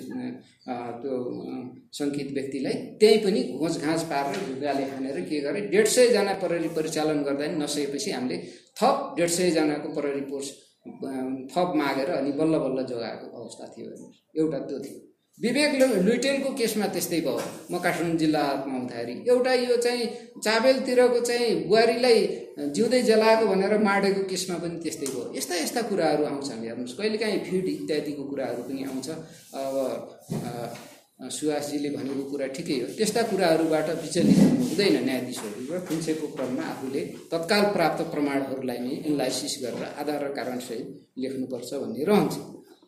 [1.01, 1.13] त्यो
[1.43, 1.53] अ,
[1.97, 7.45] शङ्कित व्यक्तिलाई। त्यहीँ पनि घोँचघाँच पारेर ढुङ्गाले हानेर के गरे डेढ सयजना प्रहरी परिचालन गर्दा
[7.63, 8.37] नसकेपछि हामीले
[8.77, 10.49] थप डेढ सयजनाको प्रहरी फोर्स
[10.87, 15.07] थप मागेर अनि बल्ल बल्ल जोगाएको अवस्था थियो। एउटा त्यो थियो।
[15.41, 17.41] विवेक लु- लुइटेलको केसमा त्यस्तै भयो।
[17.71, 20.05] म काठमाडौँ जिल्लामा हुँदाखेरि एउटा यो चाहिँ
[20.43, 26.63] चाबेलतिरको चाहिँ बुहारीलाई जिउँदै जलाएको भनेर माडेको केसमा पनि त्यस्तै भयो। यस्ता यस्ता कुराहरू आउँछन्।
[26.63, 29.09] हेर्नुहोस् कहिलेकाहीँ फिड इत्यादिको कुराहरू पनि आउँछ।
[29.53, 29.97] अब
[31.21, 36.61] अ, सुभाषजीले भनेको कुरा ठिकै हो। त्यस्ता कुराहरूबाट विचलित हुनु हुँदैन न्यायाधीशहरू र खुन्सेको क्रममा
[36.61, 36.99] आफूले
[37.31, 42.33] तत्काल प्राप्त प्रमाणहरूलाई नै एनालाइसिस गरेर आधार र कारणसहित लेख्नुपर्छ भन्ने रहन्छ।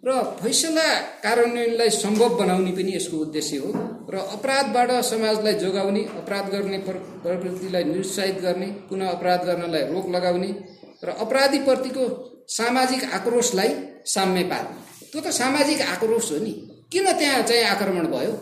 [0.05, 3.71] र फैसला कार्यान्वयनलाई सम्भव बनाउने पनि यसको उद्देश्य हो
[4.09, 10.55] र अपराधबाट समाजलाई जोगाउने अपराध गर्ने प्र- प्रवृत्तिलाई निरुत्साहित गर्ने पुनः अपराध गर्नलाई रोक लगाउने
[11.03, 12.05] र अपराधीप्रतिको
[12.47, 13.69] सामाजिक आक्रोशलाई
[14.05, 18.33] साम्य पार्ने। त्यो त सामाजिक आक्रोश हो नि। किन त्यहाँ चाहिँ आक्रमण भयो?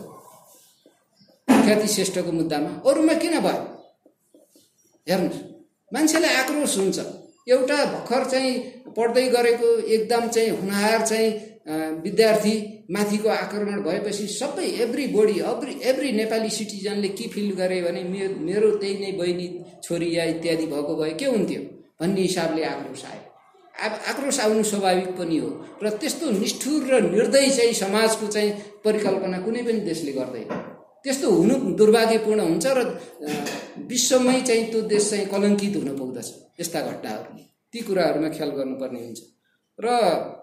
[1.48, 3.62] सुख्याति श्रेष्ठको मुद्दामा अरूमा किन भयो?
[5.06, 5.40] हेर्नुहोस्
[5.92, 6.98] मान्छेलाई आक्रोश हुन्छ।
[7.48, 8.52] एउटा भर्खर चाहिँ
[8.96, 11.30] पढ्दै गरेको एकदम चाहिँ हुनहार चाहिँ
[12.04, 12.54] विद्यार्थी
[12.90, 18.28] माथिको आक्रमण भएपछि सबै everybody every every Nepali सिटिजनले के फिल गरे भने मे
[18.46, 19.48] मेरो त्यही नै बहिनी
[19.84, 21.62] छोरी या इत्यादि भएको भए के हुन्थ्यो?
[22.00, 23.21] भन्ने हिसाबले आक्रोश आयो।
[23.74, 25.50] अब आक्रोश आउनु स्वाभाविक पनि हो।
[25.82, 28.50] र त्यस्तो निष्ठुर र निर्दयी चाहिँ समाजको चाहिँ
[28.84, 30.48] परिकल्पना कुनै पनि देशले गर्दैन।
[31.04, 32.80] त्यस्तो हुनु दुर्भाग्यपूर्ण हुन्छ र
[33.88, 36.28] विश्वमै चाहिँ त्यो देश चाहिँ कलङ्कित हुन पुग्दछ
[36.60, 37.42] यस्ता घटनाहरूले।
[37.72, 39.20] ती कुराहरूमा ख्याल गर्नुपर्ने हुन्छ।
[39.78, 39.88] र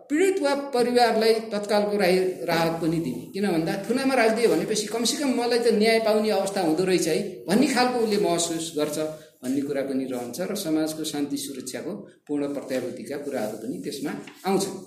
[0.10, 2.18] पीडित वा परिवारलाई तत्कालको राहि
[2.50, 6.84] राहत पनि दिने। किन भन्दा थुनामा राखिदियो भनेपछि कमसेकम मलाई त न्याय पाउने अवस्था हुँदो
[6.84, 8.98] रहेछ है। भन्ने खालको उसले महसुस गर्छ।
[9.42, 11.94] भन्ने कुरा पनि रहन्छ र समाजको शान्ति सुरक्षाको
[12.28, 14.12] पूर्ण प्रत्याभूतिका कुराहरू पनि त्यसमा
[14.46, 14.78] आउँछन्।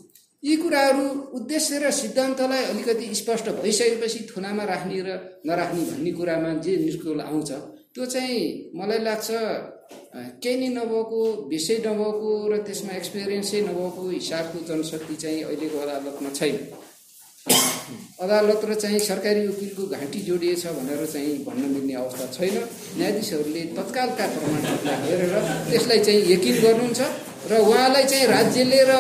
[0.43, 1.05] यी कुराहरू
[1.39, 5.11] उद्देश्य र सिद्धान्तलाई अलिकति स्पष्ट भइसकेपछि थुनामा राख्ने र
[5.47, 7.51] नराख्ने भन्ने कुरामा जे निस्कुल आउँछ
[7.95, 8.41] त्यो चाहिँ
[8.75, 9.31] मलाई लाग्छ
[10.43, 16.57] केही नै नभएको विषय नभएको र त्यसमा एक्सपिरियन्सै नभएको हिसाबको जनशक्ति चाहिँ अहिलेको अदालतमा छैन।
[17.47, 22.57] अदालत र चाहिँ सरकारी वकिलको घाँटी जोडिएछ भनेर चाहिँ भन्न मिल्ने अवस्था छैन।
[22.99, 25.35] न्यायाधीशहरूले तत्कालका प्रमाणहरूलाई हेरेर
[25.71, 27.01] त्यसलाई चाहिँ यकिन गर्नुहुन्छ
[27.51, 28.93] र उहाँलाई चाहिँ राज्यले र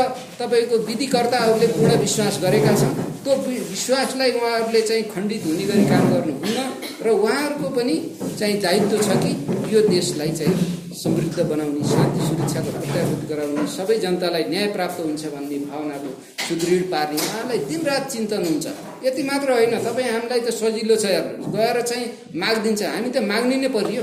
[0.43, 3.32] तपाईँको विधिकर्ताहरूले पूर्ण विश्वास गरेका छन्। त्यो
[3.70, 6.59] विश्वासलाई उहाँहरूले चाहिँ खण्डित हुने गरी काम गर्नुहुन्न
[7.06, 7.97] र उहाँहरूको पनि
[8.39, 9.32] चाहिँ दायित्व छ कि
[9.70, 15.59] यो देशलाई चाहिँ समृद्ध बनाउने शान्ति सुरक्षाको प्रत्याभूत गराउने सबै जनतालाई न्याय प्राप्त हुन्छ भन्ने
[15.70, 16.10] भावनाको
[16.47, 18.66] सुदृढ पार्ने उहाँलाई दिनरात चिन्तन हुन्छ।
[19.02, 22.06] यति मात्र होइन तपाईँ हामीलाई त सजिलो छ हेर्नुहोस्। गएर चाहिँ
[22.43, 24.02] मागिदिन्छ। हामी त माग्ने नै परियो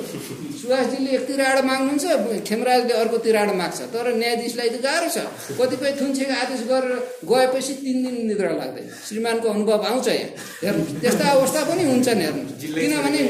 [0.60, 2.06] सुभाषजीले एक तिराड माग्नुहुन्छ
[2.48, 5.18] खेमराजले अर्को तिराड माग्छ। तर न्यायाधीशलाई त गाह्रो छ।
[5.60, 6.94] कतिपय थुन्सेको आदेश गरेर
[7.32, 10.30] गएपछि तिन दिन निद्रा लाग्दैन। श्रीमानको अनुभव आउँछ यहाँ।
[10.64, 13.22] हेर्नुहोस् त्यस्ता अवस्था पनि हुन्छन् हेर्नुहोस्। किनभने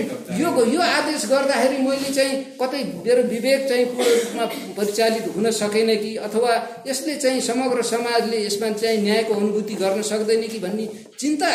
[0.42, 4.46] यो यो आदेश गर्दाखेरि मैले चाहिँ कतै मेरो विवेक चाहिँ पूर्ण रूपमा
[4.78, 6.54] परिचालित हुन सकेन कि अथवा
[6.88, 10.86] यसले चाहिँ समग्र समाजले यसमा चाहिँ न्यायको अनुभूति गर्न सक्दैन कि भन्ने
[11.20, 11.52] चिन्ता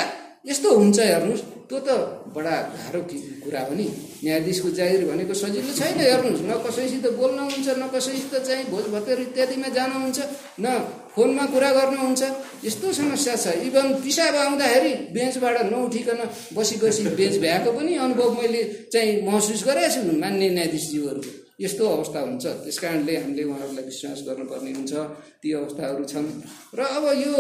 [0.47, 1.91] यस्तो हुन्छ हेर्नुहोस्। त्यो त
[2.37, 3.01] बडा गाह्रो
[3.45, 3.87] कुरा हो नि।
[4.25, 9.21] न्यायाधीशको जागिर भनेको सजिलो छैन हेर्नुहोस्। न कसैसित बोल्न हुन्छ न कसैसित चाहिँ भोज भतेर
[9.21, 10.19] इत्यादिमा जानुहुन्छ
[10.61, 10.67] न
[11.17, 12.23] फोनमा कुरा गर्नुहुन्छ
[12.65, 16.21] यस्तो समस्या छ। इभन पिसाब आउँदाखेरि बेन्चबाट नउठिकन
[16.57, 18.63] बसी बसी बेन्च भ्याएको पनि अनुभव मैले
[18.93, 24.73] चाहिँ महसुस गरेको छु मान्य न्यायाधीशज्यूहरूको यस्तो अवस्था हुन्छ। त्यस कारणले हामीले उहाँहरूलाई विश्वास गर्नुपर्ने
[24.73, 24.93] हुन्छ।
[25.43, 26.27] ती अवस्थाहरू छन्।
[26.75, 27.35] र अब यो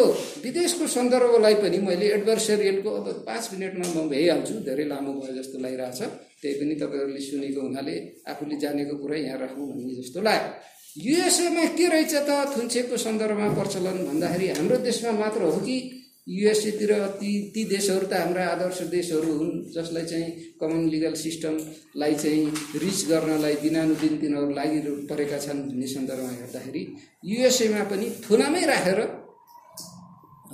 [0.44, 6.00] विदेशको सन्दर्भलाई पनि मैले एडभर्सरियलको अब पाँच मिनटमा म भइहाल्छु। धेरै लामो भयो जस्तो लागिरहेछ।
[6.40, 7.94] त्यही पनि तपाईँहरूले सुनेको हुनाले
[8.30, 10.52] आफूले जानेको कुरा यहाँ राखौँ भन्ने जस्तो लाग्यो।
[10.94, 12.30] युएसएमा के रहेछ त?
[12.54, 15.76] थुन्चेको सन्दर्भमा प्रचलन भन्दाखेरि हाम्रो देशमा मात्र हो कि
[16.26, 20.30] युएसएतिर ती ती देशहरू त हाम्रा आदर्श देशहरू हुन् जसलाई चाहिँ
[20.60, 22.44] कमन लिगल सिस्टमलाई चाहिँ
[22.80, 24.80] रिच गर्नलाई दिनानुदिन तिनीहरू लागि
[25.10, 26.82] परेका छन् भन्ने सन्दर्भमा हेर्दाखेरि
[27.24, 29.00] युएसएमा पनि थुनामै राखेर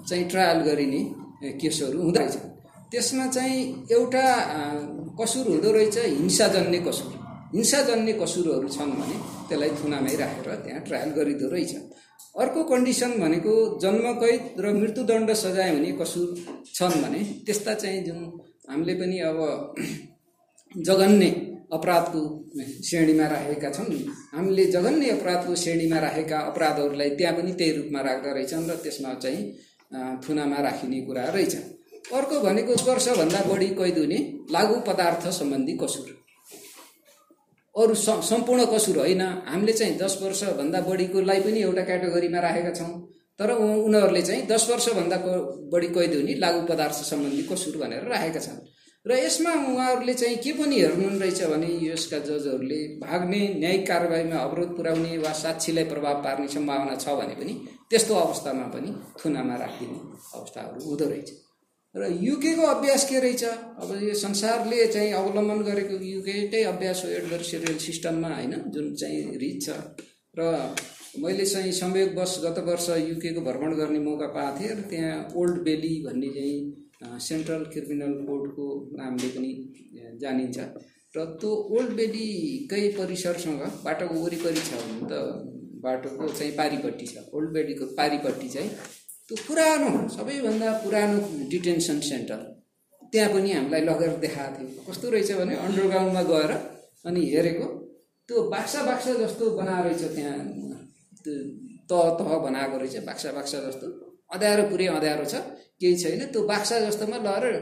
[0.08, 1.02] चाहिँ ट्रायल गरिने
[1.62, 2.36] केसहरू हुँदो रहेछ।
[2.90, 4.24] त्यसमा चाहिँ एउटा
[5.20, 7.12] कसुर हुँदो रहेछ हिंसाजन्य कसुर।
[7.54, 9.16] हिंसाजन्य कसुरहरू छन् भने
[9.48, 11.74] त्यसलाई थुनामै राखेर त्यहाँ ट्रायल गरिँदो रहेछ।
[12.34, 13.52] अर्को कन्डिसन भनेको
[13.82, 16.28] जन्मकैद र मृत्युदण्ड सजाय हुने कसुर
[16.74, 18.18] छन् भने त्यस्ता चाहिँ जुन
[18.70, 19.38] हामीले पनि अब
[20.88, 21.30] जघन्य
[21.72, 22.22] अपराधको
[22.84, 23.86] श्रेणीमा राखेका छौँ
[24.34, 29.42] हामीले जघन्य अपराधको श्रेणीमा राखेका अपराधहरूलाई त्यहाँ पनि त्यही रूपमा राख्दो रहेछन् र त्यसमा चाहिँ
[30.24, 31.54] थुनामा राखिने कुरा रहेछ।
[32.18, 34.18] अर्को भनेको वर्षभन्दा बढी कैद हुने
[34.50, 36.19] लागु पदार्थ सम्बन्धी कसुर।
[37.74, 42.92] अरू सम्पूर्ण कसुर होइन हामीले चाहिँ दस वर्षभन्दा बढीकोलाई पनि एउटा क्याटेगोरीमा राखेका छौँ।
[43.38, 45.16] तर उनीहरूले चाहिँ दस वर्षभन्दा
[45.72, 48.58] बढी कैद हुने लागु पदार्थ सम्बन्धी कसुर भनेर राखेका छन्।
[49.06, 54.76] र यसमा उहाँहरूले चाहिँ के पनि हेर्नु रहेछ भने यसका जजहरूले भाग्ने न्यायिक कारवाहीमा अवरोध
[54.76, 57.54] पुर्याउने वा साक्षीलाई प्रभाव पार्ने सम्भावना छ भने पनि
[57.90, 58.90] त्यस्तो अवस्थामा पनि
[59.20, 59.98] थुनामा राखिने
[60.34, 61.30] अवस्थाहरू हुँदो रहेछ।
[61.94, 63.44] र युकेको अभ्यास के रहेछ?
[63.44, 68.54] अब यो संसारले चाहिँ अवलम्बन गरेको युकेकै अभ्यास हो एडभर्सरियल सिस्टममा होइन?
[68.70, 69.70] जुन चाहिँ रिच छ।
[70.38, 70.74] र
[71.18, 75.94] मैले चाहिँ संयोगवश गत वर्ष युकेको भ्रमण गर्ने मौका पाएको थिएँ र त्यहाँ ओल्ड बेली
[76.04, 79.52] भन्ने चाहिँ सेन्ट्रल क्रिमिनल कोर्टको नामले पनि
[80.22, 80.58] जानिन्छ।
[81.14, 85.12] र त्यो ओल्ड बेलीकै परिसरसँग बाटोको वरिपरि छ भने त
[85.82, 88.70] बाटोको चाहिँ पारिपट्टि छ। ओल्ड बेलीको पारिपट्टि चाहिँ
[89.30, 91.18] त्यो पुरानो सबैभन्दा पुरानो
[91.50, 92.40] डिटेन्सन सेन्टर
[93.12, 96.50] त्यहाँ पनि हामीलाई लगेर देखाएको थियो। कस्तो रहेछ भने अन्डरग्राउन्डमा गएर
[97.06, 97.66] अनि हेरेको।
[98.28, 100.38] त्यो बाक्सा बाक्सा जस्तो बनाएको रहेछ त्यहाँ।
[101.22, 101.34] त्यो
[101.90, 103.86] तह तह बनाएको रहेछ बाक्सा बाक्सा जस्तो।
[104.34, 105.34] अँध्यारो पुरै अँध्यारो छ।
[105.78, 107.54] केही छैन। त्यो बाक्सा जस्तोमा लगेर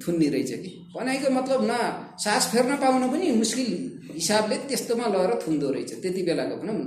[0.00, 1.72] थुन्ने रहेछ कि। भनाइको मतलब न
[2.16, 3.70] सास फेर्न पाउन पनि मुस्किल
[4.16, 6.80] हिसाबले त्यस्तोमा लगेर थुन्दो रहेछ। त्यति बेलाको भनौँ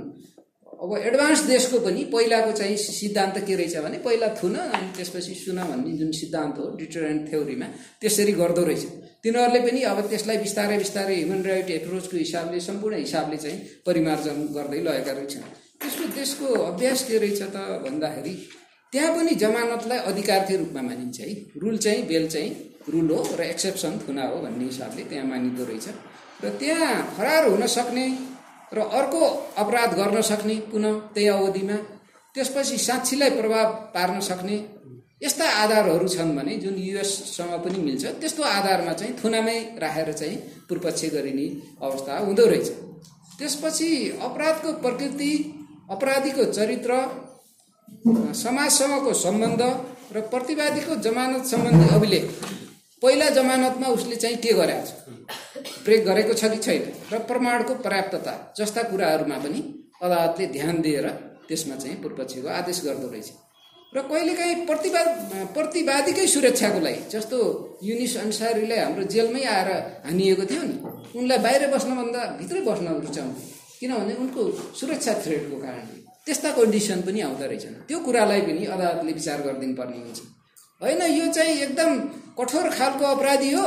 [0.82, 5.58] अब एडभान्स देशको पनि पहिलाको चाहिँ सिद्धान्त के रहेछ भने पहिला थुन अनि त्यसपछि सुन
[5.62, 7.66] भन्ने जुन सिद्धान्त हो डिटरेन्ट थ्योरीमा
[8.02, 8.84] त्यसरी गर्दो रहेछ।
[9.22, 14.80] तिनीहरूले पनि अब त्यसलाई बिस्तारै बिस्तारै ह्युमन राइट एप्रोचको हिसाबले सम्पूर्ण हिसाबले चाहिँ परिमार्जन गर्दै
[14.82, 15.44] लगेका रहेछन्।
[15.82, 17.56] त्यसको देशको अभ्यास के रहेछ त
[17.86, 18.34] भन्दाखेरि
[18.92, 21.30] त्यहाँ पनि जमानतलाई अधिकारकै रूपमा मानिन्छ है।
[21.62, 22.50] रुल चाहिँ बेल चाहिँ
[22.90, 25.86] रुल हो र एक्सेप्सन थुना हो भन्ने हिसाबले त्यहाँ मानिँदो रहेछ।
[26.44, 28.06] र त्यहाँ फरार हुन सक्ने
[28.74, 29.24] र अर्को
[29.56, 31.76] अपराध गर्न सक्ने पुनः त्यही अवधिमा
[32.34, 34.56] त्यसपछि साक्षीलाई प्रभाव पार्न सक्ने
[35.22, 40.36] यस्ता आधारहरू छन् भने जुन युएससँग पनि मिल्छ त्यस्तो आधारमा चाहिँ थुनामै राखेर चाहिँ
[40.68, 41.46] पूर्वपक्ष गरिने
[41.82, 42.68] अवस्था हुँदो रहेछ।
[43.38, 43.88] त्यसपछि
[44.22, 45.32] अपराधको प्रकृति
[45.90, 46.90] अपराधीको चरित्र
[48.34, 49.62] समाजसँगको सम्बन्ध
[50.12, 52.24] र प्रतिवादीको जमानत सम्बन्धी अभिलेख
[53.02, 54.90] पहिला जमानतमा उसले चाहिँ के गरेको छ?
[55.84, 56.82] ब्रेक गरेको छ कि छैन?
[57.12, 59.60] र प्रमाणको पर्याप्तता जस्ता कुराहरूमा पनि
[60.02, 61.06] अदालतले ध्यान दिएर
[61.48, 63.28] त्यसमा चाहिँ पूर्वपक्षको आदेश गर्दो रहेछ।
[63.94, 65.08] र कहिलेकाहीँ प्रतिवाद
[65.54, 67.38] प्रतिवादीकै सुरक्षाको लागि जस्तो
[67.84, 69.68] युनिस अन्सारीलाई हाम्रो जेलमै आएर
[70.06, 70.76] हानिएको थियो नि
[71.18, 73.42] उनलाई बाहिर बस्नभन्दा भित्रै बस्न रुचाउँथे
[73.80, 74.42] किनभने उनको
[74.80, 79.98] सुरक्षा थ्रेडको कारणले। त्यस्ता कन्डिसन पनि आउँदो रहेछन्। त्यो कुरालाई पनि अदालतले विचार गरिदिनु पर्ने
[80.06, 80.20] हुन्छ।
[80.82, 81.98] होइन यो चाहिँ एकदम
[82.38, 83.66] कठोर खालको अपराधी हो।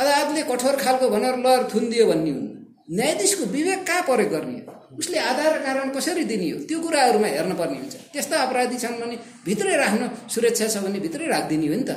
[0.00, 4.58] अदालतले कठोर खालको भनेर लहर थुनिदियो भन्ने हुन्न। न्यायाधीशको विवेक कहाँ प्रयोग गर्ने?
[4.58, 6.58] हो उसले आधार कारण कसरी दिने हो?
[6.68, 11.26] त्यो कुराहरूमा हेर्न पर्ने हुन्छ। त्यस्ता अपराधी छन् भने भित्रै राख्न सुरक्षा छ भने भित्रै
[11.28, 11.92] राखिदिने हो नि त।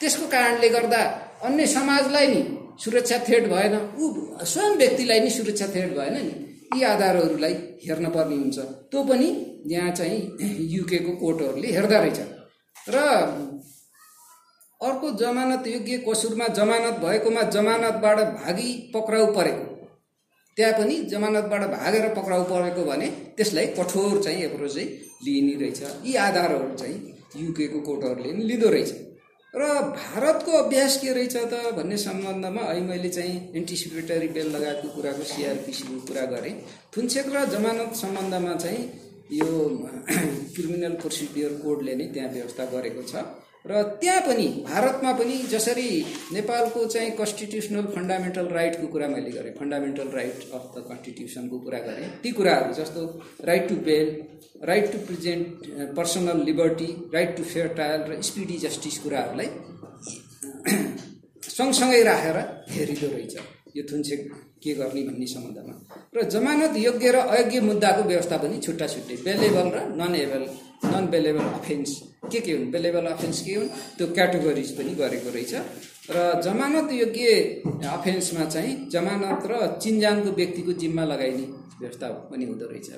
[0.00, 1.00] त्यसको कारणले गर्दा
[1.46, 2.40] अन्य समाजलाई नि
[2.82, 4.04] सुरक्षा थ्रेट भएन। ऊ
[4.44, 6.34] स्वयं व्यक्तिलाई नि सुरक्षा थ्रेट भएन नि।
[6.74, 7.54] यी आधारहरूलाई
[7.86, 8.58] हेर्न पर्ने हुन्छ।
[8.90, 9.28] त्यो पनि
[9.66, 10.18] यहाँ चाहिँ
[10.74, 12.18] युकेको कोर्टहरूले हेर्दा रहेछ।
[12.88, 12.96] र
[14.80, 19.64] अर्को जमानत योग्य कसुरमा जमानत भएकोमा जमानतबाट भागी पक्राउ परेको।
[20.56, 24.88] त्यहाँ पनि जमानतबाट भागेर पक्राउ परेको भने त्यसलाई कठोर चाहिँ एप्रोच चाहिँ
[25.24, 26.96] लिइने रहेछ। यी आधारहरू चाहिँ
[27.36, 28.92] युकेको कोर्टहरूले पनि लिँदो रहेछ।
[29.54, 35.22] र भारतको अभ्यास के रहेछ त भन्ने सम्बन्धमा अहिले मैले चाहिँ एन्टिसिपेटरी बेल लगाएको कुराको
[35.24, 36.54] सिआरपिसीको कुरा गरेँ।
[36.96, 38.82] थुन्सेक र जमानत सम्बन्धमा चाहिँ
[39.32, 39.48] यो
[40.52, 43.24] क्रिमिनल प्रोसिडियर कोडले नै त्यहाँ व्यवस्था गरेको छ।
[43.70, 45.88] र त्यहाँ पनि भारतमा पनि जसरी
[46.32, 52.08] नेपालको चाहिँ कन्स्टिट्युसनल फन्डामेन्टल राइटको कुरा मैले गरेँ फन्डामेन्टल राइट अफ द कन्स्टिट्युसनको कुरा गरेँ
[52.22, 53.02] ती कुराहरू जस्तो
[53.44, 54.08] right to bail
[54.70, 55.46] right to present
[55.96, 59.50] personal liberty right to fair trial र स्पिडी जस्टिस कुराहरूलाई
[61.50, 62.38] सँगसँगै राखेर
[62.70, 63.36] हेरिँदो रहेछ।
[63.76, 64.20] यो थुन्सेक
[64.66, 65.74] के गर्ने भन्ने सम्बन्धमा।
[66.16, 70.42] र जमानत योग्य र अयोग्य मुद्दाको व्यवस्था पनि छुट्टा छुट्टै बेलेबल र non able
[70.92, 71.90] non bailable offence
[72.30, 72.70] के के हुन्?
[72.74, 73.68] बेलेबल अफेन्स के हुन्?
[73.96, 75.54] त्यो क्याटेगोरिज पनि गरेको रहेछ।
[76.10, 76.16] र
[76.46, 77.26] जमानत योग्य
[77.96, 79.52] अफेन्समा चाहिँ जमानत र
[79.82, 81.46] चिन्जानको व्यक्तिको जिम्मा लगाइने
[81.80, 82.88] व्यवस्था पनि हुँदो रहेछ।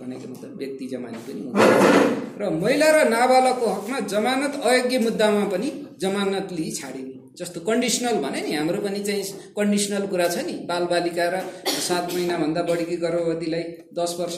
[0.00, 5.44] भनेको मतलब व्यक्ति जमानी पनि हुँदो रहेछ। र महिला र नाबालकको हकमा जमानत अयोग्य मुद्दामा
[5.52, 5.68] पनि
[6.02, 11.26] जमानत लिई छाडिने जस्तो कन्डिसनल भने नि हाम्रो पनि चाहिँ कन्डिसनल कुरा छ नि। बालबालिका
[11.28, 11.40] र
[11.86, 13.64] सात महिनाभन्दा बढीकी गर्भवतीलाई
[13.98, 14.36] दस वर्ष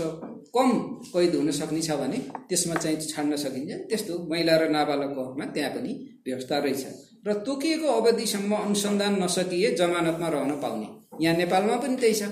[0.57, 0.71] कम
[1.15, 2.19] कैद हुन सक्ने छ भने
[2.49, 5.93] त्यसमा चाहिँ छाड्न सकिन्छ। त्यस्तो महिला र नाबालकको हकमा त्यहाँ पनि
[6.27, 6.85] व्यवस्था रहेछ।
[7.27, 10.89] र तोकिएको अवधिसम्म अनुसन्धान नसकिए जमानतमा रहन पाउने।
[11.21, 12.23] यहाँ नेपालमा पनि त्यही छ।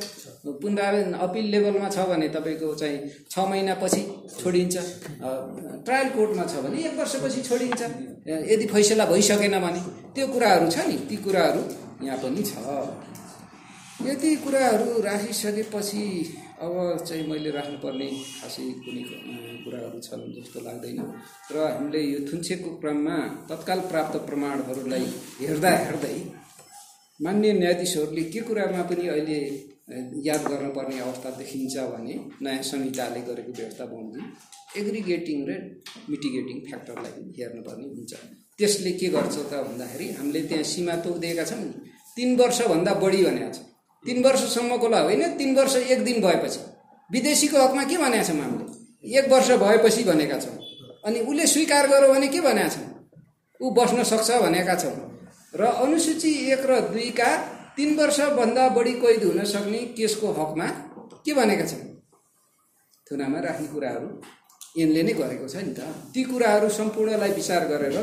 [0.62, 2.98] पुनरावेदन अपिल लेभलमा छ भने तपाईँको चाहिँ
[3.30, 4.02] छ महिनापछि
[4.40, 4.76] छोडिन्छ।
[5.86, 7.82] ट्रायल कोर्टमा छ भने एक वर्षपछि छोडिन्छ।
[8.52, 9.80] यदि फैसला भइसकेन भने
[10.14, 11.62] त्यो कुराहरू छ नि ती कुराहरू
[12.06, 12.52] यहाँ पनि छ।
[14.06, 16.02] यति कुराहरू राखिसकेपछि
[16.56, 16.74] अब
[17.06, 18.08] चाहिँ मैले राख्नुपर्ने
[18.40, 19.02] खासै कुनै
[19.64, 20.98] कुराहरू छन् जस्तो लाग्दैन।
[21.52, 23.16] र हामीले यो थुन्सेको क्रममा
[23.48, 25.06] तत्काल प्राप्त प्रमाणहरूलाई
[25.40, 26.16] हेर्दा हेर्दै
[27.20, 29.38] मान्य न्यायाधीशहरूले के कुरामा पनि अहिले
[30.26, 34.24] याद गर्नुपर्ने अवस्था देखिन्छ भने नयाँ संहिताले गरेको व्यवस्था बमोजिम
[34.80, 35.52] एग्रिगेटिङ र
[36.10, 38.12] मिटिगेटिङ फ्याक्टरलाई हेर्नुपर्ने हुन्छ।
[38.58, 41.72] त्यसले के गर्छ त भन्दाखेरि हामीले त्यहाँ सीमा तोकिदिएका छौँ नि।
[42.16, 43.58] तिन वर्षभन्दा बढी भनेको छ।
[44.04, 46.60] तिन वर्षसम्मको ला होइन तिन वर्ष एक दिन भएपछि।
[47.10, 48.64] विदेशीको हकमा के भनेका छौँ हामीले?
[49.18, 50.56] एक वर्ष भएपछि भनेका छौँ।
[51.06, 52.88] अनि उसले स्वीकार गर्यो भने के भनेका छौँ?
[53.60, 55.15] ऊ बस्न सक्छ भनेका छौँ।
[55.54, 57.30] र अनुसूची एक र दुईका
[57.76, 60.66] तिन वर्षभन्दा बढी कैद हुन सक्ने केसको हकमा
[61.24, 61.84] के भनेका छन्?
[63.06, 64.08] थुनामा राख्ने कुराहरू
[64.78, 65.80] यिनले नै गरेको छ नि त।
[66.12, 67.96] ती कुराहरू सम्पूर्णलाई विचार गरेर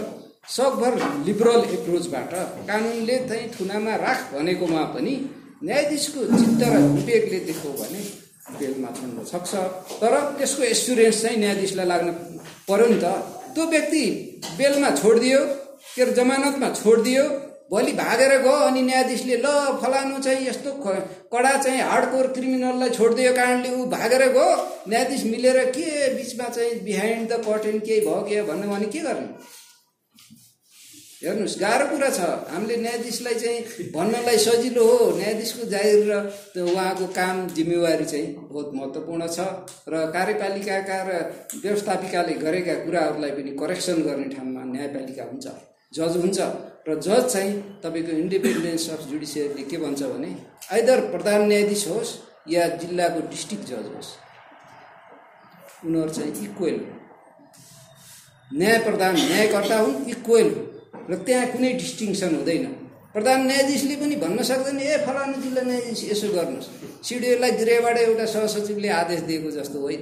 [0.55, 0.93] सकभर
[1.27, 2.33] लिबरल एप्रोचबाट
[2.67, 5.13] कानुनले चाहिँ थुनामा राख भनेकोमा पनि
[5.63, 8.01] न्यायाधीशको चित्त र विवेकले देख्यो भने
[8.59, 9.51] बेलमा छोड्न सक्छ।
[10.01, 12.09] तर त्यसको एक्सपिरियन्स चाहिँ न्यायाधीशलाई लाग्न
[12.67, 13.05] पर्यो नि त।
[13.55, 14.03] त्यो व्यक्ति
[14.57, 15.39] बेलमा छोडिदियो
[15.93, 17.23] अरे जमानतमा छोडिदियो
[17.71, 19.47] भोलि भागेर गयो अनि न्यायाधीशले ल
[19.81, 20.71] फलानु चाहिँ यस्तो
[21.33, 24.45] कडा चाहिँ हार्डकोर क्रिमिनललाई छोडिदियो कारणले ऊ भागेर गयो।
[24.89, 29.27] न्यायाधीश मिलेर के बिचमा चाहिँ बिहाइन्ड द कर्टेन केही भयो के भन्नु भने के गर्ने?
[31.23, 32.19] हेर्नुहोस् गाह्रो कुरा छ।
[32.51, 36.09] हामीले न्यायाधीशलाई चाहिँ भन्नलाई सजिलो हो। न्यायाधीशको जागिर
[36.57, 39.39] र उहाँको काम जिम्मेवारी चाहिँ बहुत महत्त्वपूर्ण छ
[39.93, 41.11] र कार्यपालिकाका र
[41.63, 45.47] व्यवस्थापिकाले गरेका कुराहरूलाई पनि करेक्सन गर्ने ठाउँमा न्यायपालिका हुन्छ।
[45.93, 46.39] जज हुन्छ।
[46.87, 47.53] र जज चाहिँ
[47.83, 50.31] तपाईँको इन्डिपेन्डेन्स अफ जुडिसियरीले के भन्छ भने
[50.73, 52.11] आइदर प्रधान न्यायाधीश होस्
[52.49, 54.09] या जिल्लाको डिस्ट्रिक्ट जज होस्।
[55.85, 56.77] उनीहरू चाहिँ इक्वेल
[58.51, 60.49] न्याय प्रधान न्यायकर्ता हुन् इक्वेल
[61.09, 62.65] र त्यहाँ कुनै डिस्टिङसन हुँदैन।
[63.13, 66.67] प्रधान न्यायाधीशले पनि भन्न सक्दैन ए फलानु जिल्ला न्यायाधीश यसो गर्नुहोस्।
[67.07, 70.01] सिडिओलाई गृहबाट एउटा सहसचिवले आदेश दिएको जस्तो होइन।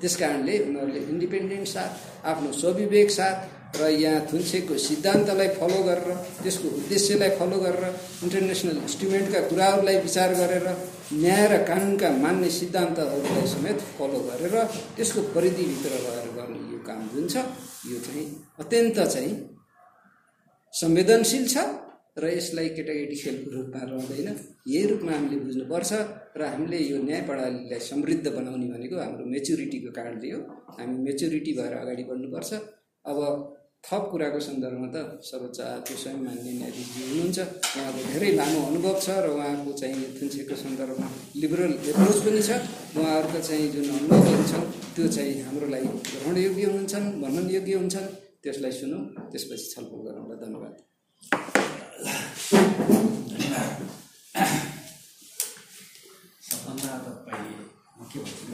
[0.00, 1.90] त्यस कारणले उनीहरूले इन्डिपेन्डेन्ट साथ
[2.26, 3.36] आफ्नो स्वविवेक साथ
[3.80, 6.08] र यहाँ थुन्सेको सिद्धान्तलाई फलो गरेर
[6.42, 7.84] त्यसको उद्देश्यलाई फलो गरेर
[8.24, 10.66] इन्टरनेसनल इन्स्ट्रुमेन्टका कुराहरूलाई विचार गरेर
[11.22, 14.54] न्याय र कानुनका मान्ने सिद्धान्तहरूलाई समेत फलो गरेर
[14.96, 17.36] त्यसको परिधिभित्र रहेर गर्ने यो काम जुन छ
[17.92, 18.26] यो चाहिँ
[18.62, 19.32] अत्यन्त चाहिँ
[20.74, 21.56] संवेदनशील छ
[22.20, 24.28] र यसलाई केटाकेटी खेलको रूपमा रहँदैन।
[24.68, 25.92] यही रूपमा हामीले बुझ्नुपर्छ
[26.36, 30.40] र हामीले यो न्याय प्रणालीलाई समृद्ध बनाउने भनेको हाम्रो मेच्युरिटीको कारणले हो।
[30.76, 32.52] हामी मेच्युरिटी भएर अगाडि बढ्नुपर्छ।
[33.04, 33.18] अब
[33.82, 34.96] थप कुराको सन्दर्भमा त
[35.26, 37.38] सर्वोच्च आयोगको स्वयं मान्य न्यायाधीशजी हुनुहुन्छ।
[37.76, 41.08] उहाँको धेरै लामो अनुभव छ र उहाँको चाहिँ थुन्सेको सन्दर्भमा
[41.42, 42.50] लिबरल एप्रोच पनि छ।
[42.94, 48.06] उहाँहरूको चाहिँ जुन अनुभवहरू छन् त्यो चाहिँ हाम्रो लागि ग्रहणयोग्य हुन्छन् वर्णनयोग्य हुन्छन्।
[48.42, 50.74] त्यसलाई सुनौँ त्यसपछि छलफल गरौँला धन्यवाद।
[56.48, 57.54] सबभन्दा त पहिले
[57.98, 58.44] म के भन्छु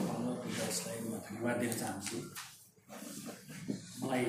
[1.25, 2.17] धन्यवाद दिन चाहन्छु।
[4.01, 4.25] मलाई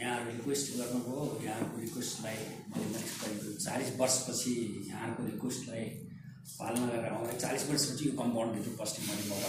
[0.00, 2.38] यहाँहरू रिक्वेस्ट गर्नुभयो। यहाँहरूको रिक्वेस्टलाई
[2.70, 4.54] मैले मैले गरेको चालिस वर्षपछि
[4.90, 5.84] यहाँहरूको रिक्वेस्टलाई
[6.58, 9.48] पालना गरेर आउँदा चालिस वर्षपछि यो कम्पाउन्डभित्र पस्ने मैले मौका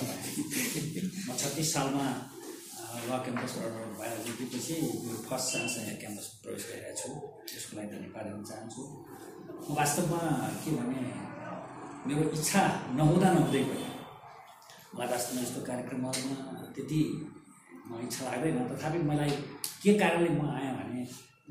[1.30, 2.06] म छत्तिस सालमा
[3.10, 7.10] ल क्याम्पसबाट भएर जितेपछि यो फर्स्ट चान्स यहाँ क्याम्पस प्रवेश गरेको छु।
[7.50, 8.84] त्यसको लागि धन्यवाद दिन चाहन्छु।
[9.70, 10.22] म वास्तवमा
[10.62, 11.02] के भने
[12.08, 12.62] मेरो इच्छा
[12.98, 13.90] नहुँदा नहुँदै गयो।
[14.98, 16.38] मलाई वास्तवमा यस्तो कार्यक्रमहरूमा
[16.76, 17.02] त्यति
[18.06, 19.32] इच्छा लाग्दैन। तथापि मलाई
[19.82, 21.02] के कारणले म आएँ भने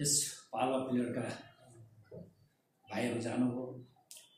[0.01, 0.13] यस
[0.53, 1.25] पालवा प्लेयरका
[2.89, 3.65] भाइहरू जानुभयो।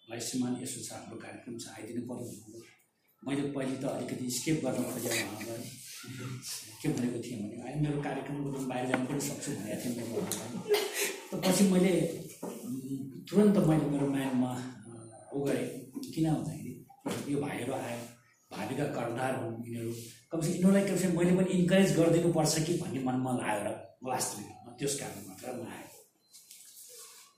[0.08, 2.62] मलाई श्रीमान यसो छ हाम्रो कार्यक्रम छ आइदिनु पऱ्यो भन्नुभयो।
[3.22, 5.64] मैले पहिले त अलिकति स्केप गर्न खोजेँ उहाँलाई
[6.80, 10.80] के भनेको थिएँ भने होइन मेरो कार्यक्रमको बाहिर जानु पनि सक्छु भनेको थिएँ मैले
[11.30, 11.92] त पछि मैले
[13.28, 14.52] तुरन्त मैले मेरो माइन्डमा
[15.36, 15.68] उ गरेँ
[16.14, 16.72] किन भन्दाखेरि
[17.32, 18.00] यो भाइहरू आयो।
[18.52, 19.92] भावीका कर्णधार हुन् यिनीहरू।
[20.32, 23.68] कमसे यिनीहरूलाई कमसे मैले पनि इन्करेज गरिदिनुपर्छ कि भन्ने मनमा लागेर
[24.08, 24.48] वास्तविक
[24.78, 25.46] त्यस कारण मात्र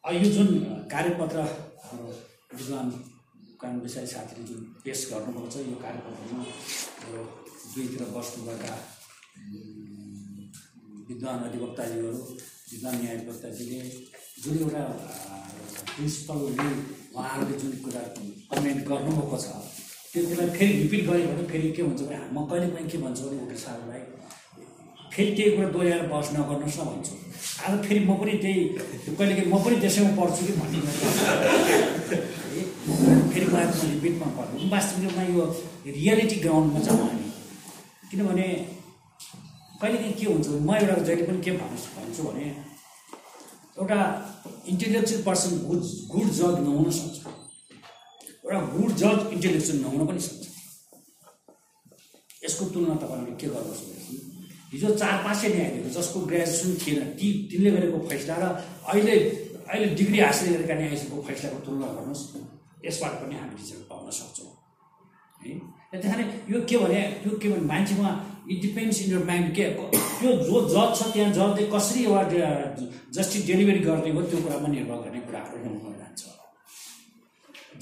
[0.05, 0.49] अब यो जुन
[0.93, 1.39] कार्यपत्र
[1.85, 2.13] हाम्रो
[2.55, 2.89] विद्वान
[3.61, 6.45] कानुन विषय साथीले जुन पेस गर्नुभएको छ यो कार्यपत्रमा
[7.11, 7.23] यो
[7.75, 8.75] दुईतिर बस्नुभएका
[11.11, 12.23] विद्वान अधिवक्ताजीहरू
[12.73, 13.81] विद्वान न्यायाधिवक्ताजीले
[14.43, 14.83] जुन एउटा
[15.95, 16.69] प्रिन्सिपलले
[17.15, 18.03] उहाँहरूले जुन कुरा
[18.51, 19.47] कमेन्ट गर्नुभएको छ
[20.13, 23.23] त्यो कुरालाई फेरि रिपिट गऱ्यो भने फेरि के हुन्छ भने म कहिले पनि के भन्छु
[23.29, 24.03] भने वकिल साहबलाई
[25.13, 27.15] फेरि त्यही कुरा दोहोऱ्याएर बहस नगर्नुहोस् न भन्छु।
[27.65, 28.61] आज फेरि म पनि त्यही
[29.17, 30.81] कहिले काहीँ म पनि त्यसैमा पढ्छु कि भन्ने
[33.33, 35.43] फेरि मलाई त रिपिटमा पढ्नु वास्तविकमा यो
[35.97, 37.27] रियालिटी ग्राउन्डमा छ हामी।
[38.11, 38.47] किनभने
[39.81, 42.47] कहिलेकाहीँ के हुन्छ म एउटा जहिले पनि के भन्छु भन्छु भने
[43.81, 44.01] एउटा
[44.73, 45.83] इन्टेलेक्चुअल पर्सन गुड
[46.13, 47.41] गुड जज नहुन सक्छ।
[48.45, 50.45] एउटा गुड जज इन्टेलेक्चुअल नहुन पनि सक्छ।
[52.45, 54.17] यसको तुलना तपाईँहरूले के गर्नुहोस् भनेदेखि
[54.73, 58.45] हिजो चार पाँचै न्यायाधीश जसको ग्रेजुएसन थिएन ती तिनले गरेको फैसला र
[58.91, 59.15] अहिले
[59.69, 62.23] अहिले डिग्री हासिल गरेका न्यायाधीशको फैसलाको तुलना गर्नुहोस्।
[62.87, 64.51] यसबाट पनि हामी रिजल्ट पाउन सक्छौँ।
[65.43, 65.53] है?
[66.03, 68.11] त्यहाँदेखि यो के भने यो के भने मान्छेमा
[68.51, 69.65] it depends in your mind के?
[70.19, 72.51] त्यो जो जज छ त्यहाँ जजले कसरी एउटा
[73.17, 76.21] जस्टिस डेलिभरी गर्ने हो त्यो कुरामा निर्भर गर्ने कुराहरू हुन जान्छ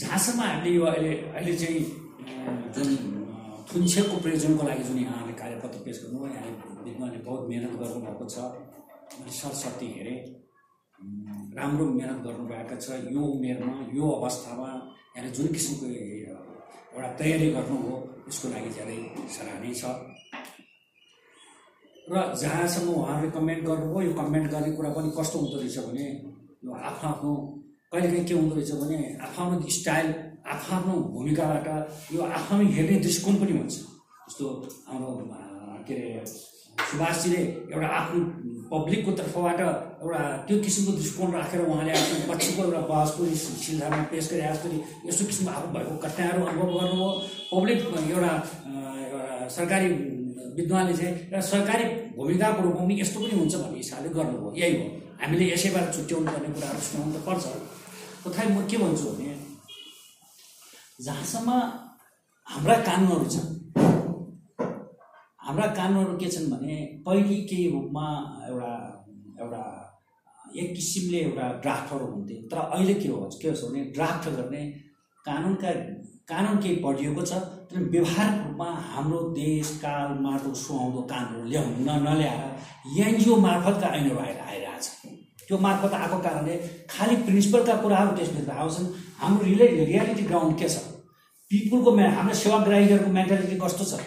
[0.00, 1.80] जहाँसम्म हामीले यो अहिले अहिले चाहिँ
[2.74, 6.52] जुन अँ, थुन्सेकको प्रयोजनको लागि जुन यहाँले कार्यपत्र पेस गर्नुभयो यहाँले
[6.86, 8.36] विद्वानले बहुत मिहिनेत गर्नुभएको छ।
[9.20, 10.18] मैले सरस्वती हेरेँ
[11.58, 14.68] राम्रो मिहिनेत गर्नुभएको छ। यो उमेरमा यो अवस्थामा
[15.16, 15.86] यहाँले जुन किसिमको
[16.96, 17.96] एउटा तयारी गर्नुभयो
[18.28, 18.98] यसको लागि धेरै
[19.36, 19.84] सराहनीय छ।
[22.10, 26.06] र जहाँसम्म उहाँहरूले कमेन्ट गर्नुभयो यो कमेन्ट गर्ने कुरा पनि कस्तो हुँदो रहेछ भने
[26.64, 27.32] यो आफ्नो आफ्नो
[27.92, 30.08] कहिलेकाहीँ के हुँदो रहेछ भने आफ्नो स्टाइल
[30.46, 31.66] आफ्नो भूमिकाबाट
[32.14, 33.74] यो आफ्नो हेर्ने दृष्टिकोण पनि हुन्छ।
[34.30, 34.46] जस्तो
[34.86, 35.10] हाम्रो
[35.88, 36.22] के अरे
[36.90, 37.40] सुभाषजीले
[37.74, 38.20] एउटा आफ्नो
[38.70, 44.42] पब्लिकको तर्फबाट एउटा त्यो किसिमको दृष्टिकोण राखेर उहाँले आफ्नो पछिको एउटा बहसको सिलसिलामा पेस गरे
[44.54, 47.10] जसरी यस्तो किसिमको आफू भएको घटनाहरू अनुभव गर्नुभयो।
[47.50, 48.32] पब्लिक एउटा
[49.02, 49.88] एउटा सरकारी
[50.62, 51.84] विद्वानले चाहिँ एउटा सरकारी
[52.14, 54.86] भूमिकाको रूपमा पनि यस्तो पनि हुन्छ भन्ने हिसाबले गर्नुभयो। यही हो।
[55.20, 57.44] हामीले यसैबाट छुट्याउनु पर्ने कुराहरू सुनाउनु त पर्छ।
[58.24, 59.34] तथापि म के भन्छु भने
[61.04, 61.50] जहाँसम्म
[62.46, 63.48] हाम्रा कानुनहरू छन्
[65.46, 66.76] हाम्रा कानुनहरू के छन् भने
[67.06, 68.06] पहिले केही रूपमा
[68.48, 68.72] एउटा
[69.42, 69.62] एउटा
[70.60, 74.62] एक किसिमले एउटा ड्राफ्टहरू हुन्थे तर अहिले के हो के छ भने ड्राफ्ट गर्ने
[75.24, 75.70] कानुनका
[76.32, 77.32] कानुन केही पढिएको छ
[77.70, 82.42] तर व्यवहारिक रूपमा हाम्रो देश काल मार्दो सुहाउँदो कानुनहरू ल्याउनु न नल्याएर
[83.06, 85.09] एनजिओ मार्फतका ऐनहरू आएर आइरहेछ।
[85.50, 86.54] त्यो मार्फत आएको कारणले
[86.90, 88.86] खालि प्रिन्सिपलका कुराहरू त्यसभित्र आउँछन्
[89.20, 90.76] हाम्रो रिले रियालिटी ग्राउन्ड के छ?
[91.50, 93.98] पिपुलको म्या हाम्रो सेवाग्राहीहरूको मेन्टालिटी कस्तो छ?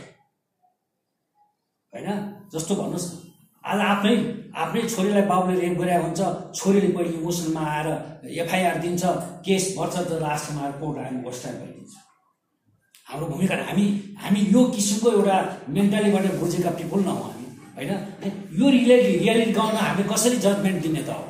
[1.94, 2.07] होइन?
[2.53, 3.07] जस्तो भन्नुहोस्
[3.64, 4.15] आज आफ्नै
[4.61, 6.22] आफ्नै छोरीलाई बाबुले रेप गरेको हुन्छ
[6.60, 7.88] छोरीले पहिले इमोसनमा आएर
[8.41, 9.03] एफआइआर दिन्छ
[9.45, 11.94] केस भर्छ त लास्टमा आएर कोर्ट हामी होस्टाइल भइदिन्छ।
[13.10, 13.86] हाम्रो भूमिका हामी
[14.24, 15.38] हामी यो किसिमको एउटा
[15.76, 17.48] मेन्टालिटीबाट बुझेका पिपुल न हौँ हामी।
[17.78, 17.91] होइन?
[18.60, 21.24] यो रियालिटी रियालिटी गाउँमा हामीले कसरी जजमेन्ट दिने त हो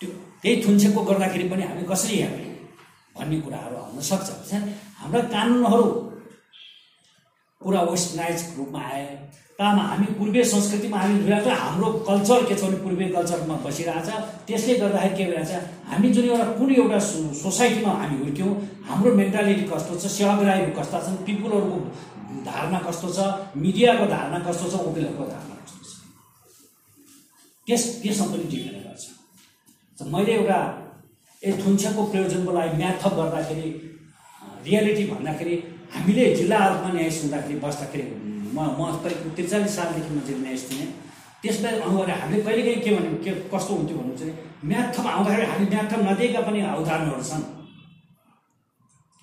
[0.00, 0.10] त्यो
[0.44, 2.48] त्यही थुन्सेको गर्दाखेरि पनि हामी कसरी हेर्ने
[3.16, 4.28] भन्ने कुराहरू आउन सक्छ।
[5.00, 5.86] हाम्रा कानुनहरू
[7.60, 9.06] पुरा वेस्टर्नाइज रूपमा आए।
[9.58, 14.08] तामा हामी पूर्वीय संस्कृतिमा हामी छ हाम्रो कल्चर के छ भने पूर्वीय कल्चरमा बसिरहेछ।
[14.46, 15.52] त्यसले गर्दाखेरि के भइरहेछ
[15.88, 16.98] हामी जुन एउटा कुन एउटा
[17.40, 18.52] सोसाइटीमा हामी हुर्क्यौँ
[18.84, 21.78] हाम्रो मेन्टालिटी कस्तो छ सेवाग्राहीहरू कस्ता छन् पिपुलहरूको
[22.44, 23.18] धारणा कस्तो छ
[23.56, 25.92] मिडियाको धारणा कस्तो छ वकिलहरूको धारणा कस्तो छ।
[27.66, 29.04] त्यस त्यसमा पनि डिपेन्ड गर्छ
[30.02, 30.58] मैले एउटा
[31.42, 33.68] ए थुन्सेको प्रयोजनको लागि म्याथप गर्दाखेरि
[34.66, 35.56] रियालिटी भन्दाखेरि
[35.94, 38.06] हामीले जिल्लाहरूमा न्यायाधीश हुँदाखेरि बस्दाखेरि
[38.54, 40.88] म म करिब त्रिचालिस सालदेखि म चाहिँ न्यायाधीश थिएँ।
[41.42, 44.34] त्यसलाई अनुभव हामीले कहिलेकाहीँ के भन्यो के कस्तो हुन्थ्यो भन्नु चाहिँ
[44.70, 47.44] म्याथमा आउँदाखेरि हामी म्याथम नदिएका पनि उदाहरणहरू छन्।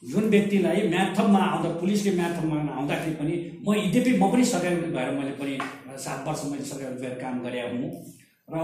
[0.03, 3.35] जुन व्यक्तिलाई म्याथममा आउँदा पुलिसले म्याथममा आउँदाखेरि पनि
[3.65, 5.53] म यद्यपि म पनि सरकारी भएर मैले पनि
[6.06, 7.91] सात वर्ष मैले सरकारी नोकरी काम गरेँ हुँ।
[8.53, 8.56] र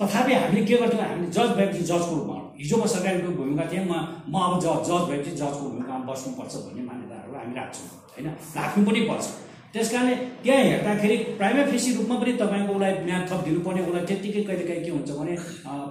[0.00, 3.94] तथापि हामीले के गर्थ्यौँ हामीले जज भएपछि जजको रूपमा हिजो म सरकारीको भूमिका थिएँ म
[4.30, 8.28] म अब ज जज भएपछि जजको भूमिकामा बस्नुपर्छ भन्ने मान्यताहरू हामी राख्छौँ होइन?
[8.58, 9.26] राख्नु पनि पर्छ।
[9.72, 14.42] त्यस कारणले त्यहाँ हेर्दाखेरि प्राइमेट फेसी रूपमा पनि तपाईँको उसलाई म्याथ थप दिनुपर्ने उसलाई त्यत्तिकै
[14.48, 15.34] कहिलेकाहीँ के हुन्छ भने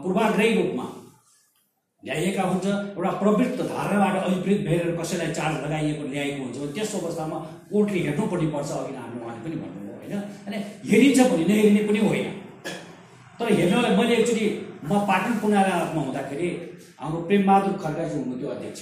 [0.03, 0.85] पूर्वाग्रही रूपमा
[2.03, 2.65] ल्याइएका हुन्छ
[2.95, 7.38] एउटा प्रवृत्त धारणाबाट अभिप्रेत भएर कसैलाई चार्ज लगाइएको ल्याएको हुन्छ भने त्यस्तो अवस्थामा
[7.71, 10.15] कोर्टले हेर्नुपर्ने पर्छ अघि हाम्रो उहाँले पनि भन्नुभयो होइन?
[10.47, 10.57] अनि
[10.89, 12.27] हेरिन्छ भने नहेरिने पनि होइन।
[13.39, 14.45] तर हेर्नलाई मैले एक्चुली
[14.89, 16.47] म पाटन पुनारामा हुँदाखेरि
[16.99, 18.81] हाम्रो प्रेमबहादुर खड्काजी हुनुहुन्थ्यो अध्यक्ष।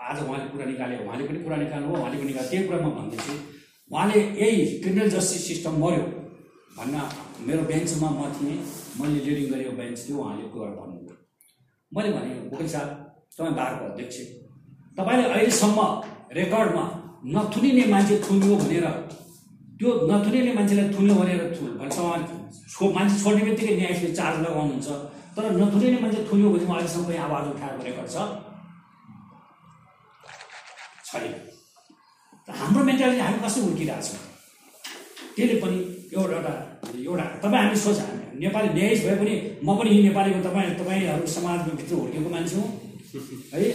[0.00, 3.32] आज उहाँले कुरा निकाल्यो उहाँले पनि कुरा निकाल्नुभयो उहाँले पनि त्यही कुरा म भन्दैछु।
[3.90, 6.04] उहाँले यही क्रिमिनल जस्टिस सिस्टम मऱ्यो
[6.78, 6.96] भन्न
[7.46, 8.56] मेरो बेन्चमा म थिएँ
[8.98, 11.14] मैले लिडिङ गरेको बेन्च थियो उहाँले कुरा भन्नुभयो।
[11.92, 12.88] मैले भने वकिल साहब
[13.36, 14.16] तपाईँ बारको अध्यक्ष।
[14.96, 15.78] तपाईँले अहिलेसम्म
[16.40, 16.84] रेकर्डमा
[17.34, 18.86] नथुनिने मान्छे थुन्यो भनेर
[19.78, 22.36] त्यो नथुनिने मान्छेलाई थुन्यो भनेर थु भनेसम्म छो
[22.96, 24.88] मान्छे छोड्ने बित्तिकै न्यायले चार्ज लगाउनुहुन्छ।
[25.36, 28.16] तर नथुनिने मान्छे थुन्यो भने म अहिलेसम्म कहीँ आवाज उठाएको रेकर्ड छ।
[31.08, 31.32] छैन।
[32.58, 34.20] हाम्रो मेन्टालिटी हामी कसरी हुर्किरहेछौँ?
[35.36, 35.78] त्यसले पनि
[36.12, 36.54] एउटा एउटा
[37.00, 39.34] एउटा तपाईँ हामी सोच हामी नेपाली न्यायिस भए पनि
[39.64, 42.68] म पनि यी नेपालीको तपाईँ तपाईँहरू समाजमा भित्र हुर्केको मान्छे हुँ।
[43.52, 43.70] है?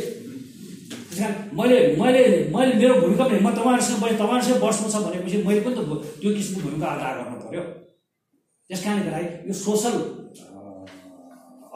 [1.09, 2.21] त्यस कारण मैले मैले
[2.53, 5.79] मैले मेरो भूमिका पनि म तपाईँहरूसँग तपाईँहरूसँग बस्नु छ भनेपछि मैले पनि त
[6.21, 7.63] त्यो किसिमको भूमिका अदा गर्नु पऱ्यो
[8.69, 9.95] त्यस कारणले गर्दाखेरि यो सोसल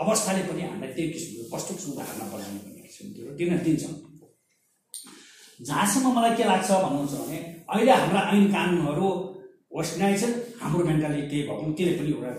[0.04, 3.84] अवस्थाले पनि हामीलाई त्यही किसिमको कस्तो किसिमको धारणा बनाउने भन्ने किसिमको दिन दिन्छ।
[5.68, 7.38] जहाँसम्म मलाई के लाग्छ भन्नुहुन्छ भने
[7.72, 9.08] अहिले हाम्रा ऐन कानुनहरू
[9.78, 12.32] वेस्टर्नाइज छन् हाम्रो मेन्टालिटी त्यही भएको त्यसले पनि एउटा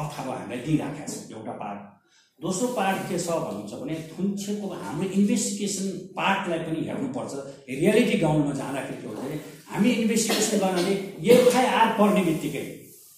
[0.00, 1.80] अप्ठ्यारो हामीलाई दिइराखेको छ एउटा पार्ट।
[2.40, 5.86] दोस्रो पार्ट के छ भन्नुहुन्छ भने थुन्सेको हाम्रो इन्भेस्टिगेसन
[6.18, 7.32] पार्टलाई पनि हेर्नुपर्छ।
[7.80, 9.36] रियालिटी ग्राउन्डमा जाँदाखेरि के हुन्छ भने
[9.70, 10.94] हामी इन्भेस्टिगेसन गर्नाले
[11.34, 12.64] एफआइआर पर्ने बित्तिकै।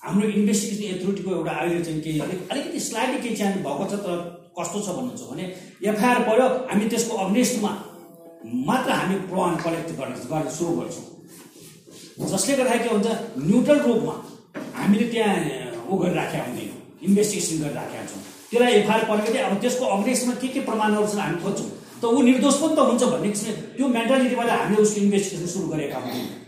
[0.06, 4.18] हाम्रो इन्भेस्टिगेसन एथोरिटीको एउटा अहिले चाहिँ केही अलिक अलिकति स्लाइडली केही चाहिँ भएको छ तर
[4.58, 5.44] कस्तो छ भन्नुहुन्छ भने
[5.90, 7.72] एफआइआर पर्यो हामी त्यसको अग्नेस्टमा
[8.68, 11.06] मात्र हामी प्रमाण कलेक्ट गर्न गर्न सुरु गर्छौँ।
[12.32, 13.08] जसले गर्दाखेरि के हुन्छ
[13.48, 14.14] न्युट्रल रूपमा
[14.78, 15.34] हामीले त्यहाँ
[15.90, 21.06] ऊ गरिराखेका हुँदैनौँ इन्भेस्टिगेसन गरिराखेका छौँ। त्यसलाई एफआइआर परेपछि अब त्यसको अग्नेस्टमा के के प्रमाणहरू
[21.12, 21.70] छन् हामी खोज्छौँ।
[22.00, 25.98] त ऊ निर्दोष पनि त हुन्छ भन्ने किसिमले त्यो मेन्टालिटीबाट हामीले उसको इन्भेस्टिगेसन सुरु गरेका
[25.98, 26.45] हुँदैनौँ।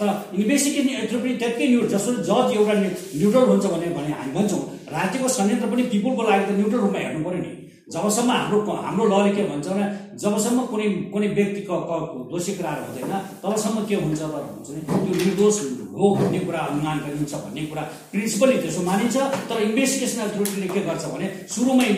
[0.00, 4.60] तर इन्भेस्टिगेसन पनि त्यत्तिकै न्यु जस्तो जज एउटा न्यु- न्युट्रल हुन्छ भने हामी भन्छौँ।
[4.92, 9.30] राज्यको संयन्त्र पनि पिपुलको लागि त न्युट्रल रूपमा हेर्नु पऱ्यो नि। जबसम्म हाम्रो हाम्रो लले
[9.36, 9.84] के भन्छ भने
[10.22, 13.12] जबसम्म कुनै कुनै व्यक्तिको क- दोषी करार हुँदैन
[13.44, 15.56] तबसम्म के हुन्छ र भन्छ भने त्यो निर्दोष
[15.98, 17.82] हो भन्ने कुरा अनुमान गरिन्छ भन्ने कुरा
[18.12, 19.16] प्रिन्सिपली त्यसो मानिन्छ।
[19.48, 21.88] तर इन्भेस्टिगेसन अथोरिटीले के गर्छ भने सुरुमै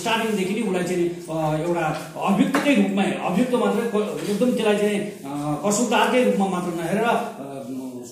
[0.00, 1.06] स्टार्टिङदेखि नै उसलाई चाहिँ
[1.64, 1.84] एउटा
[2.30, 3.84] अभियुक्तकै रूपमा अभियुक्त मात्रै
[4.30, 4.98] एकदम त्यसलाई चाहिँ
[5.64, 7.08] कसुरदारकै रूपमा मात्र नहेरेर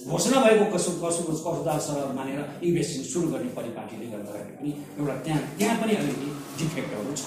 [0.08, 5.42] घोषणा भएको कसु कसु कसुदार सरह मानेर इन्भेस्टिगेसन सुरु गर्ने परिपाटीले गर्दाखेरि पनि एउटा त्यहाँ
[5.58, 6.28] त्यहाँ पनि अलिकति
[6.58, 7.24] डिफेक्टहरू छ।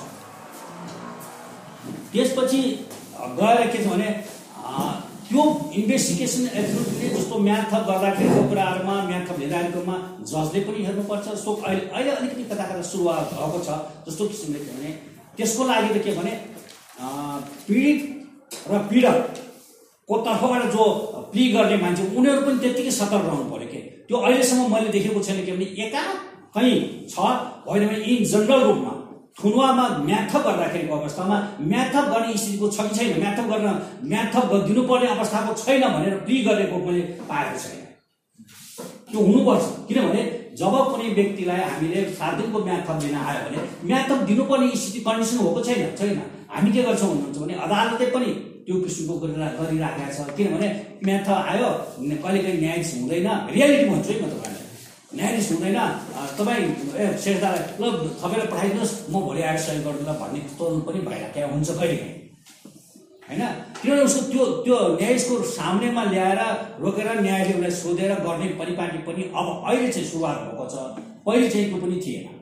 [2.13, 2.61] त्यसपछि
[3.41, 4.09] गएर के छ भने
[5.27, 5.43] त्यो
[5.79, 9.95] इन्भेस्टिगेसन एथोरिटीले जस्तो म्याथप गर्दाखेरिको कुराहरूमा म्याथप लिँदाखेरिकोमा
[10.31, 13.69] जजले पनि हेर्नुपर्छ। जस्तो अहिले अहिले अलिकति कता कता सुरुवात भएको छ
[14.07, 14.91] जस्तो किसिमले के भने
[15.37, 16.33] त्यसको लागि त के भने
[17.67, 17.99] पीडित
[18.71, 20.83] र पीडकको तर्फबाट जो
[21.31, 23.79] प्ली गर्ने मान्छे उनीहरू पनि त्यत्तिकै सतर्क रहनु पऱ्यो के?
[24.07, 26.01] त्यो अहिलेसम्म मैले देखेको छैन के भने एका
[26.55, 26.79] कहीँ
[27.09, 27.15] छ
[27.67, 28.93] होइन भने इन जनरल रूपमा
[29.39, 31.35] थुनुवामा म्याथप गर्दाखेरिको अवस्थामा
[31.71, 33.09] म्याथप गर्ने स्थितिको छ कि छैन?
[33.19, 33.67] म्याथप गर्न
[34.11, 37.79] म्याथप दिनुपर्ने अवस्थाको छैन भनेर प्ली गरेको मैले पाएको छैन।
[39.11, 40.21] त्यो हुनुपर्छ। किनभने
[40.59, 45.61] जब कुनै व्यक्तिलाई हामीले सात दिनको म्याथप दिन आयो भने म्याथप दिनुपर्ने स्थिति कन्डिसन भएको
[45.67, 46.21] छैन छैन।
[46.51, 48.29] हामी के गर्छौँ भन्नुहुन्छ भने अदालतले पनि
[48.65, 50.67] त्यो किसिमको गरिरा गरिराखेको छ। किनभने
[51.05, 51.69] म्याथ आयो
[52.23, 54.59] कहिलेकाहीँ न्यायाधीश हुँदैन। रियालिटी भन्छु है म तपाईँलाई
[55.15, 55.79] न्यायाधीश हुँदैन।
[56.37, 56.65] तपाईँ
[57.01, 57.83] ए शेर्दालाई ल
[58.21, 62.15] थपेर पठाइदिनुहोस् म भोलि आएर सही गरिदिउँला भन्ने तरुण पनि भइराखेको हुन्छ कहिलेकाहीँ।
[63.27, 63.43] होइन?
[63.81, 66.39] किनभने उसको त्यो त्यो न्यायाधीशको सामनेमा ल्याएर
[66.83, 70.75] रोकेर न्यायालय उसलाई सोधेर गर्ने परिपाटी पनि अब अहिले चाहिँ सुरुवात भएको छ।
[71.25, 72.40] पहिले चाहिँ त्यो पनि थिएन।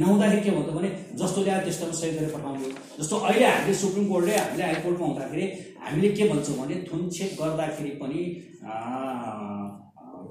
[0.00, 0.88] नहुँदाखेरि के भन्यो भने
[1.20, 5.44] जस्तो ल्यायो त्यस्तोमा सही गरेर पठाउने जस्तो अहिले हामीले सुप्रिम कोर्टले हामीले हाइकोर्टमा हुँदाखेरि
[5.84, 8.20] हामीले के भन्छौँ भने थुनछेक गर्दाखेरि पनि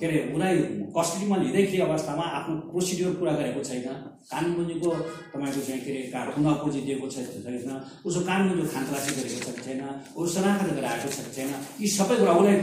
[0.01, 0.57] के अरे उसलाई
[0.97, 3.85] कस्टडीमा लिँदैखेरि अवस्थामा आफ्नो प्रोसिड्योर पुरा गरेको छैन।
[4.31, 4.89] कानुनबुझीको
[5.29, 7.69] तपाईँको चाहिँ के अरे का पुँजी दिएको छैन
[8.05, 9.81] उसको कानुनबुझी खानतलासी गरेको छ छैन।
[10.17, 12.57] ऊ शनाखत गरेर आएको छ कि छैन। यी सबै कुरा उसलाई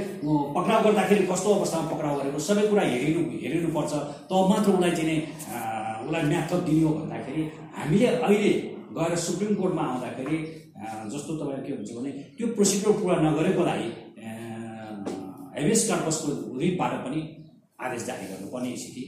[0.58, 3.92] पक्राउ गर्दाखेरि कस्तो अवस्थामा पक्राउ गरेको सबै कुरा हेरिनु हेरिनुपर्छ।
[4.30, 5.18] तब मात्र उसलाई चाहिँ
[6.08, 7.42] उसलाई म्याथप दिने हो भन्दाखेरि
[7.76, 8.52] हामीले अहिले
[8.96, 10.36] गएर सुप्रिम कोर्टमा आउँदाखेरि
[11.12, 13.88] जस्तो तपाईँको के हुन्छ भने त्यो प्रोसिड्योर पुरा नगरेको लागि
[15.58, 16.28] हेभियस कर्पसको
[16.58, 17.20] रिटबाट पनि
[17.84, 19.02] आदेश जारी गर्नुपर्ने स्थिति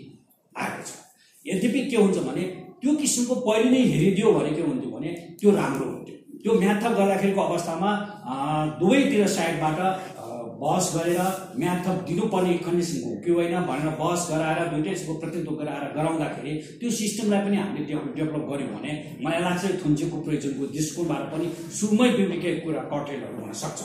[0.55, 0.91] आएको छ।
[1.47, 2.43] यद्यपि के हुन्छ भने
[2.83, 5.11] त्यो किसिमको पहिले नै हेरिदियो भने के हुन्थ्यो भने
[5.41, 7.91] त्यो राम्रो हुन्थ्यो। त्यो म्याथप गर्दाखेरिको अवस्थामा
[8.81, 9.79] दुवैतिर साइडबाट
[10.61, 11.21] बहस गरेर
[11.61, 17.41] म्याथप दिनुपर्ने कन्डिसन हो कि होइन भनेर बहस गराएर दुइटैको प्रतिनिधित्व गराएर गराउँदाखेरि त्यो सिस्टमलाई
[17.47, 17.85] पनि हामीले
[18.19, 18.93] डेभलप गऱ्यौँ भने
[19.25, 21.47] मलाई लाग्छ थुन्चेको प्रयोजनको दृष्टिकोणबाट पनि
[21.79, 23.81] सुरुमै बिग्रेको कुरा कटेलहरू हुन सक्छ।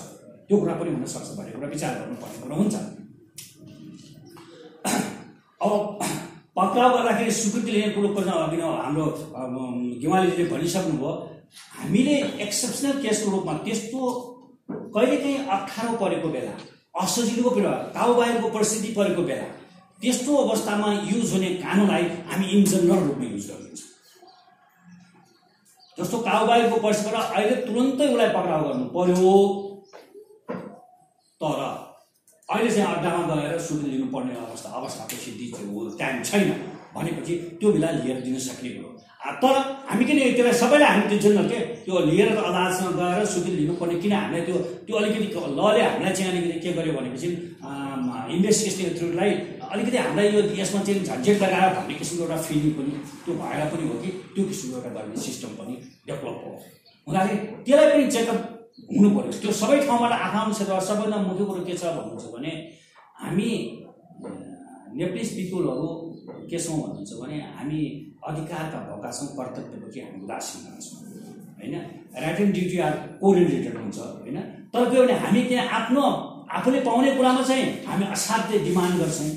[0.47, 2.75] त्यो कुरा पनि हुनसक्छ भन्ने कुरा विचार गर्नुपर्ने कुरा हुन्छ।
[5.65, 5.71] अब
[6.57, 8.07] पक्राउ गर्दाखेरि स्वीकृति लिने कुरो
[8.43, 9.05] अघि हाम्रो
[9.39, 9.55] अम,
[10.01, 11.11] गेवालीजीले भनिसक्नुभयो
[11.79, 12.15] हामीले
[12.45, 14.01] एक्सेप्सनल केसको रूपमा त्यस्तो
[14.69, 16.51] कहिलेकाहीँ अप्ठ्यारो परेको बेला
[16.95, 19.47] असजिलोको बेला काउबाहिरको परिस्थिति परेको बेला
[20.01, 23.93] त्यस्तो अवस्थामा युज हुने कानुनलाई हामी इन जनरल रूपमा युज गरिदिन्छौँ
[25.97, 29.33] जस्तो काउबाहिरको परिस्थितिबाट अहिले तुरन्तै उसलाई पक्राउ गर्नु पर्यो
[31.41, 31.61] तर
[32.49, 36.51] अहिले चाहिँ अड्डामा गएर सुविधा लिनुपर्ने अवस्था अवस्थाको सिद्धि हो टाइम छैन
[36.95, 38.94] भनेपछि त्यो बेला लिएर दिन सकिएको
[39.41, 39.55] तर
[39.89, 41.59] हामी किन त्यसलाई सबैलाई हामी दिन्छौँ न के?
[41.85, 45.27] त्यो लिएर अदालतसँग गएर सुविधा लिनुपर्ने किन हामीलाई त्यो त्यो अलिकति
[45.57, 47.27] लले हामीलाई चाहिँ अलिकति के गर्यो भनेपछि
[48.35, 49.31] इन्भेस्टिगेसन एथोरिटीलाई
[49.73, 52.91] अलिकति हामीलाई यो यसमा चाहिँ झन्झट लगायो भन्ने किसिमको एउटा फिलिङ पनि
[53.25, 54.09] त्यो भएर पनि हो कि?
[54.35, 55.75] त्यो किसिमको एउटा गर्ने सिस्टम पनि
[56.07, 56.51] डेभलप हो।
[57.07, 58.39] हुँदाखेरि त्यसलाई पनि चेकअप
[58.93, 62.51] हुनु पऱ्यो त्यो सबै ठाउँबाट आकाङ्क्षा सबैभन्दा मुख्य कुरो के छ भन्नुहुन्छ भने
[63.21, 63.49] हामी
[64.99, 65.87] नेप्लिस पिपुलहरू
[66.49, 67.81] के छौँ भन्नुहुन्छ भने हामी
[68.29, 70.99] अधिकारका भएका छौँ कर्तव्यप्रति हामी उदासीन छौँ
[71.59, 71.75] होइन?
[72.21, 74.37] Right and duty are correlated हुन्छ होइन?
[74.73, 76.03] तर के भने हामी त्यहाँ आफ्नो
[76.57, 79.29] आफूले पाउने कुरामा चाहिँ हामी असाध्य डिमान्ड गर्छौँ।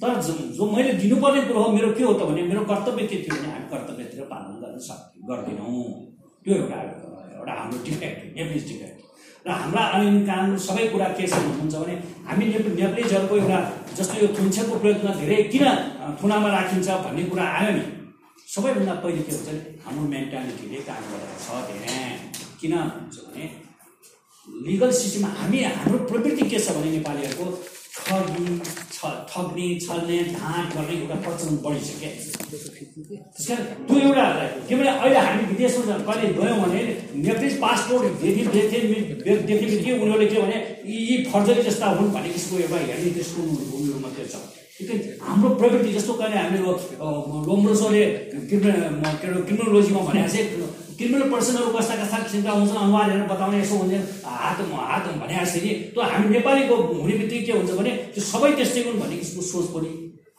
[0.00, 0.10] तर
[0.56, 3.48] जो मैले दिनुपर्ने कुरो हो मेरो के हो त भने मेरो कर्तव्य के थियो भने
[3.52, 5.84] हामी कर्तव्यतिर पालन गर्न सक् गर्दैनौँ।
[6.44, 6.78] त्यो एउटा
[7.38, 8.96] एउटा हाम्रो डिफेक्ट नेप्लिज डिफेक्ट।
[9.46, 11.94] र हाम्रा ऐन कानुन सबै कुरा के छ भन्नुहुन्छ भने
[12.28, 13.58] हामी नेप नेप्लिजहरूको एउटा
[13.96, 15.64] जस्तो यो थुन्सेको प्रयोगमा धेरै किन
[16.22, 17.84] थुनामा राखिन्छ भन्ने कुरा आयो नि।
[18.56, 19.48] सबैभन्दा पहिले के हुन्छ
[19.84, 22.04] हाम्रो मेन्टालिटीले काम गरेको छ त्यहाँ
[22.60, 23.44] किन भन्छ भने
[24.68, 27.46] लिगल सिस्टममा हामी हाम्रो प्रवृत्ति के छ भने नेपालीहरूको
[27.96, 28.56] ठगी
[28.94, 32.10] छ ठग्ने छल्ने ढाँट गर्ने एउटा प्रचलन बढिसक्यो।
[32.48, 34.24] त्यस कारण त्यो एउटा
[34.68, 36.80] किनभने अहिले हामी विदेशमा कहिले गयौँ भने
[37.28, 38.78] नेप्लिज पासपोर्ट देखि देखे
[39.22, 40.58] देख्ने बित्तिकै उनीहरूले के भने
[40.98, 46.12] यी फर्जरी जस्ता हुन् भन्ने किसिमको एउटा हेर्ने दृष्टिकोण उनीहरू मात्रै छ। हाम्रो प्रवृत्ति जस्तो
[46.14, 46.60] कहिले हामीले
[47.48, 48.02] लोम्ब्रोसोले
[48.48, 50.46] क्रिमिनोलोजीमा भनेको चाहिँ
[50.98, 53.94] क्रिमिनल पर्सनहरू बस्दा कस्ता किसिमका हुन्छन् अनुहार हेरेर बताउने यसो हुन्छ
[54.24, 58.80] हात हात भने जसरी त्यो हामी नेपालीको हुने बित्तिकै के हुन्छ भने त्यो सबै त्यस्तै
[58.84, 59.90] हुन् भन्ने किसिमको सोच पनि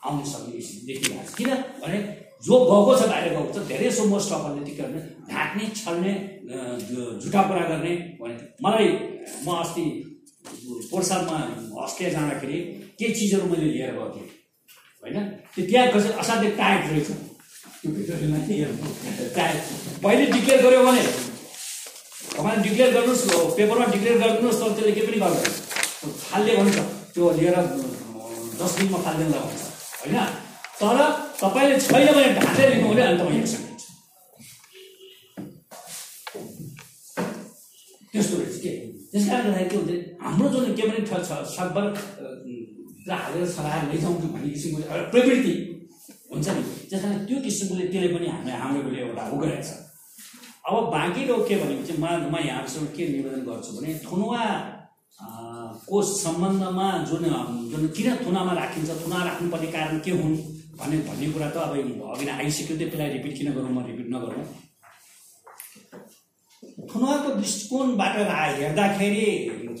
[0.06, 0.52] आउन सक्ने
[0.86, 1.98] देखिरहेको छ। किनभने
[2.46, 5.00] जो गएको छ बाहिर गएको छ धेरै सो मोस्ट अफहरूले के गर्ने
[5.30, 6.12] ढाँट्ने छल्ने
[7.22, 7.92] झुटा कुरा गर्ने
[8.22, 8.86] भने मलाई
[9.46, 9.84] म अस्ति
[10.90, 11.38] पोर्सादमा
[11.84, 12.58] अस्ट्रेलिया जाँदाखेरि
[12.98, 14.28] केही चिजहरू मैले लिएर गएको थिएँ।
[15.02, 15.16] होइन?
[15.54, 17.08] त्यो त्यहाँ कसै असाध्यै टाइट रहेछ।
[19.36, 19.56] टाइट।
[20.04, 21.02] पहिले डिक्लेयर गऱ्यो भने
[22.36, 23.24] तपाईँले डिक्लेयर गर्नुहोस्
[23.56, 25.52] पेपरमा डिक्लेयर गरिदिनुहोस् तर त्यसले केही पनि गर्दैन।
[26.00, 26.76] त्यो फाल्ने भन्छ
[27.14, 27.56] त्यो लिएर
[28.60, 29.62] दस दिनमा फाल्दैन भन्छ
[30.00, 30.16] होइन?
[30.80, 30.98] तर
[31.40, 33.84] तपाईँले छैन भने ढाँटेर लिनु भने अनि तपाईँ एक्सन लिन्छ
[38.12, 38.72] त्यस्तो रहेछ के?
[39.12, 39.90] त्यस कारणले गर्दाखेरि के हुन्छ
[40.22, 41.10] हाम्रो जुन के भने छ
[41.56, 41.84] सकभर
[43.08, 45.54] हालेर छलाएर लैजाउँ भन्ने किसिमको एउटा प्रवृत्ति
[46.32, 49.70] हुन्छ नि। त्यस कारण त्यो किसिमले त्यसले पनि हामी हाम्रोले एउटा उ गरेको छ।
[50.68, 54.44] अब बाँकी रह्यो के भनेको चाहिँ म म यहाँहरूसँग के निवेदन गर्छु भने थुनुवा
[55.88, 57.24] को सम्बन्धमा जुन
[57.72, 60.36] जुन किन थुनामा राखिन्छ थुना राख्नुपर्ने कारण के हुन्?
[60.78, 61.72] भन्ने भन्ने कुरा त अब
[62.12, 64.44] अघि आइसक्यो त्यो त्यसलाई रिपिट किन गरौँ म रिपिट नगरौँ।
[66.78, 68.16] थुनुवाको दृष्टिकोणबाट
[68.58, 69.26] हेर्दाखेरि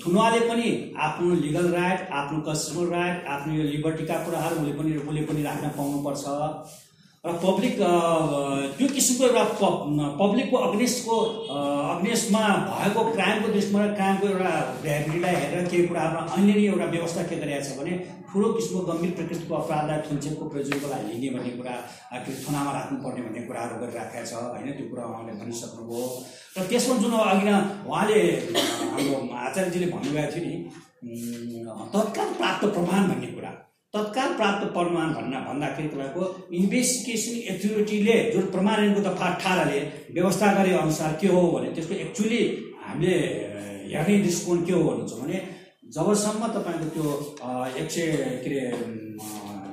[0.04, 0.68] थुनुवाले पनि
[0.98, 5.68] आफ्नो लिगल राइट आफ्नो कस्टमर राइट आफ्नो यो लिबर्टीका कुराहरू उसले पनि उसले पनि राख्न
[5.78, 6.24] पाउनुपर्छ।
[7.44, 7.74] पब्लिक
[8.78, 9.44] त्यो किसिमको एउटा
[10.20, 11.16] पब्लिकको अग्नेस्टको
[11.94, 14.52] अग्नेस्टमा भएको क्राइमको दृष्टिमा क्राइमको एउटा
[14.84, 17.92] ग्राभिटीलाई हेरेर केही कुराहरूमा अन्य एउटा व्यवस्था के गरिरहेको छ भने
[18.32, 21.74] ठुलो किसिमको गम्भीर प्रकृतिको अपराधलाई थुन्चेपको प्रयोजनको लागि लिने भन्ने कुरा
[22.16, 24.68] आखिर थुनामा राख्नुपर्ने भन्ने कुराहरू गरिराखेको छ होइन?
[24.78, 26.04] त्यो कुरा उहाँले भनिसक्नुभयो।
[26.56, 27.54] र त्यसमा जुन अघि नै
[27.88, 28.20] उहाँले
[28.92, 30.54] हाम्रो आचार्यजीले भन्नुभएको थियो नि
[31.94, 33.50] तत्काल प्राप्त प्रमाण भन्ने कुरा।
[33.94, 36.24] तत्काल प्राप्त प्रमाण भन्न भन्दाखेरि तपाईँको
[36.54, 39.78] इन्भेस्टिगेसन एथोरिटीले जुन प्रमाणको दफा अठारले
[40.12, 42.40] व्यवस्था गरे अनुसार के हो भने त्यसको एक्चुली
[42.84, 43.16] हामीले
[43.88, 45.40] हेर्ने दृष्टिकोण के हो भन्नुहुन्छ भने
[45.90, 47.06] जबसम्म तपाईँको त्यो
[47.80, 48.12] एक सय
[48.44, 48.66] के अरे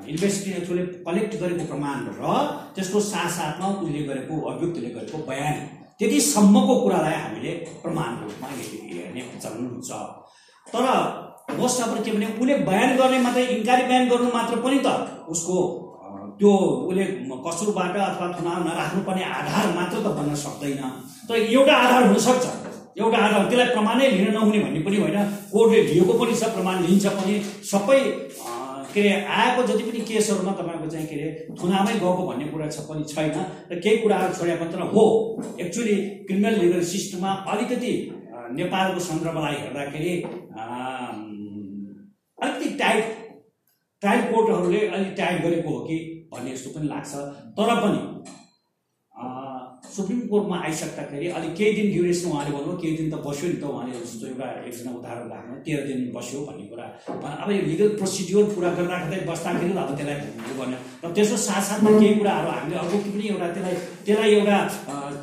[0.08, 2.40] इन्भेस्टिगेसन एथोरिटीले कलेक्ट गरेको प्रमाण र
[2.76, 5.62] त्यसको साथसाथमा उसले गरेको अभियुक्तले गरेको बयान
[6.00, 10.04] त्यतिसम्मको कुरालाई हामीले प्रमाणको रूपमा हेर्ने चलन हुन्छ
[10.68, 10.86] तर
[11.47, 14.88] मोस्ट अफ के भने उसले बयान गर्ने मात्रै इन्कारी बयान गर्नु मात्र पनि त
[15.30, 15.55] उसको
[16.39, 16.51] त्यो
[16.89, 17.03] उसले
[17.45, 20.81] कसुरबाट अथवा थुनाव नराख्नुपर्ने आधार मात्र त बन्न सक्दैन।
[21.30, 22.45] तर एउटा आधार हुनसक्छ।
[22.99, 25.17] एउटा आधार त्यसलाई प्रमाणै लिन नहुने भन्ने पनि होइन।
[25.53, 27.34] कोर्टले लिएको पनि छ प्रमाण लिन्छ पनि।
[27.72, 27.99] सबै
[28.93, 31.30] के अरे आएको जति पनि केसहरूमा तपाईँको चाहिँ के अरे
[31.61, 33.38] थुनामै गएको भन्ने कुरा छ पनि छैन।
[33.72, 35.05] र केही कुराहरू छोड्या मात्र हो।
[35.59, 35.95] एक्चुली
[36.27, 37.93] क्रिमिनल लिगल सिस्टममा अलिकति
[38.59, 40.13] नेपालको सन्दर्भलाई हेर्दाखेरि
[42.45, 43.13] अलिकति टाइट
[44.01, 45.97] ट्रायल कोर्टहरूले अलिक टाइट गरेको हो कि
[46.34, 47.13] भन्ने जस्तो पनि लाग्छ।
[47.57, 48.01] तर पनि
[49.95, 53.63] सुप्रिम कोर्टमा आइसक्दाखेरि अलिक केही दिन ड्युरेसन उहाँले भन्नुभयो केही दिन त बस्यो नि त
[53.63, 56.85] उहाँले जस्तो एउटा एकजना उदाहरण राख्नु तेह्र दिन बस्यो भन्ने कुरा।
[57.43, 60.17] अब यो लिगल प्रोसिड्योर पुरा गर्दा गर्दै बस्दाखेरि अब त्यसलाई
[60.59, 64.57] गर्ने र त्यसको साथसाथमा केही कुराहरू हामीले अर्को के पनि एउटा त्यसलाई त्यसलाई एउटा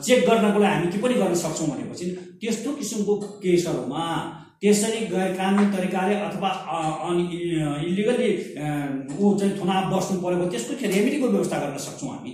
[0.07, 2.07] चेक गर्नको लागि हामी के पनि गर्न सक्छौँ भनेपछि
[2.41, 4.05] त्यस्तो किसिमको केसहरूमा
[4.63, 6.51] त्यसरी गैर कानुन तरिकाले अथवा
[7.89, 8.29] इलिगली
[9.19, 12.33] ऊ चाहिँ थुनाव बस्नु परेको त्यसको रेमेडीको व्यवस्था गर्न सक्छौँ हामी?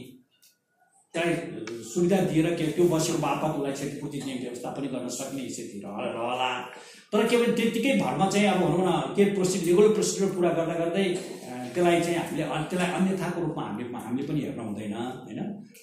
[1.14, 5.78] त्यसलाई सुविधा दिएर के त्यो बसेको बापत उसलाई क्षतिपूर्ति दिने व्यवस्था पनि गर्न सक्ने स्थिति
[5.84, 6.50] रह- रहला।
[7.12, 10.74] तर के भने त्यत्तिकै भरमा चाहिँ अब भनौँ न के प्रोसिड रेगुलर प्रोसिडियर पुरा गर्दा
[10.80, 11.04] गर्दै
[11.72, 14.94] त्यसलाई चाहिँ हामीले त्यसलाई अन्यथाको रूपमा हामीले हामीले पनि हेर्न हुँदैन
[15.24, 15.40] होइन?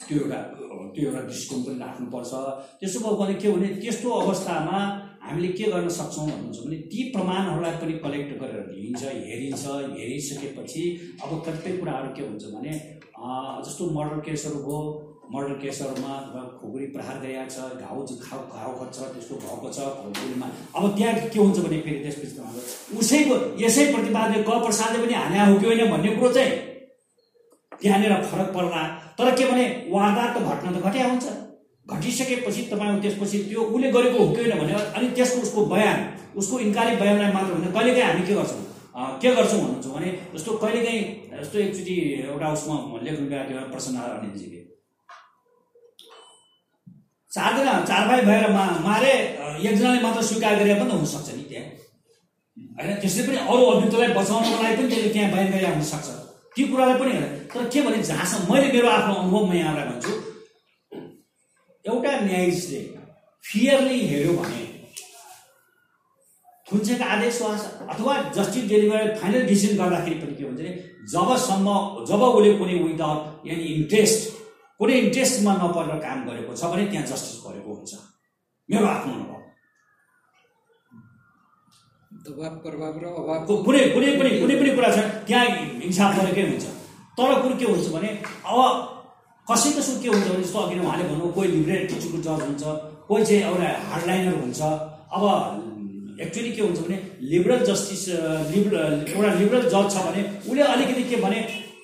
[0.08, 0.40] त्यो एउटा
[0.94, 2.32] त्यो एउटा दृष्टिकोण पनि राख्नुपर्छ।
[2.80, 4.78] त्यसो भयो भने के भने त्यस्तो अवस्थामा
[5.26, 9.66] हामीले के गर्न सक्छौँ भन्नुहुन्छ भने ती प्रमाणहरूलाई पनि कलेक्ट गरेर लिइन्छ हेरिन्छ
[9.98, 10.84] हेरिसकेपछि
[11.24, 12.74] अब कतिपय कुराहरू के हुन्छ भने
[13.66, 14.80] जस्तो मर्डर केसहरू भयो
[15.34, 16.14] मर्डर केसहरूमा
[16.60, 21.40] खुकुरी प्रहार गरिएको छ घाउ घाउ घाउ खच्छ त्यसको भएको छ खुकुरीमा अब त्यहाँ के
[21.40, 26.16] हुन्छ भने फेरि त्यसपछि उसैको यसै प्रतिवादले क प्रसादले पनि हाने हो कि होइन भन्ने
[26.20, 26.54] कुरो चाहिँ
[27.82, 28.84] त्यहाँनिर फरक पर्ला।
[29.18, 31.26] तर के भने वारदात त घटना त घट्या हुन्छ।
[31.90, 36.00] घटिसकेपछि तपाईँको त्यसपछि त्यो उसले गरेको हो कि होइन भने अनि त्यसको उसको बयान
[36.42, 38.62] उसको इन्कारी बयानलाई मात्र भने कहिलेकाहीँ हामी के गर्छौँ?
[39.22, 41.04] के गर्छौँ भन्नुहुन्छ भने जस्तो कहिलेकाहीँ
[41.42, 41.96] जस्तो एकचोटि
[42.34, 42.76] एउटा उसमा
[43.06, 44.60] लेख्नु गएको थियो प्रसन्न अनिलजीले
[47.32, 49.14] चारजना चार भाइ भएर मा मारे
[49.70, 51.68] एकजनाले मात्र स्वीकार गरे पनि हुनसक्छ नि त्यहाँ।
[52.78, 52.96] होइन?
[53.02, 56.08] त्यसले पनि अरू अभियुक्तलाई बचाउनको लागि पनि त्यसले त्यहाँ बयान गरे हुनसक्छ।
[56.56, 57.14] ती कुरालाई पनि
[57.54, 60.12] तर के भने जहाँसम्म मैले मेरो आफ्नो अनुभव म यहाँलाई भन्छु
[61.88, 62.98] एउटा न्यायाधीशले
[63.44, 64.76] फियरली हेऱ्यो भने
[66.72, 67.50] थुन्चेको आदेश वा
[67.94, 70.72] अथवा जस्टिस डेलिभरी फाइनल डिसिजन गर्दाखेरि पनि के हुन्छ भने
[71.12, 71.68] जबसम्म
[72.06, 74.34] जब उसले कुनै विदाउट यानि इन्ट्रेस्ट
[74.80, 77.94] कुनै इन्ट्रेस्टमा नपरेर काम गरेको छ भने त्यहाँ जस्टिस गरेको हुन्छ।
[78.72, 79.42] मेरो आफ्नो अनुभव।
[82.26, 85.46] दबाब प्रभाव र अभाव को- कुनै कुनै पनि कुनै पनि कुरा छ त्यहाँ
[85.84, 86.64] हिंसा परेकै हुन्छ।
[87.18, 88.08] तर कुरो के हुन्छ भने
[88.46, 88.95] अब
[89.50, 92.64] कसै कसो के हुन्छ भने जस्तो अघि नै उहाँले भन्नु कोही लिबरेल टिचरको जज हुन्छ
[93.10, 94.62] कोही चाहिँ एउटा हार्डलाइनर हुन्छ।
[95.16, 95.24] अब
[96.26, 96.98] एक्चुअली के हुन्छ भने
[97.32, 98.04] लिबरल जस्टिस
[98.54, 101.40] लिबरल एउटा लिबरल जज छ भने उसले अलिकति के भने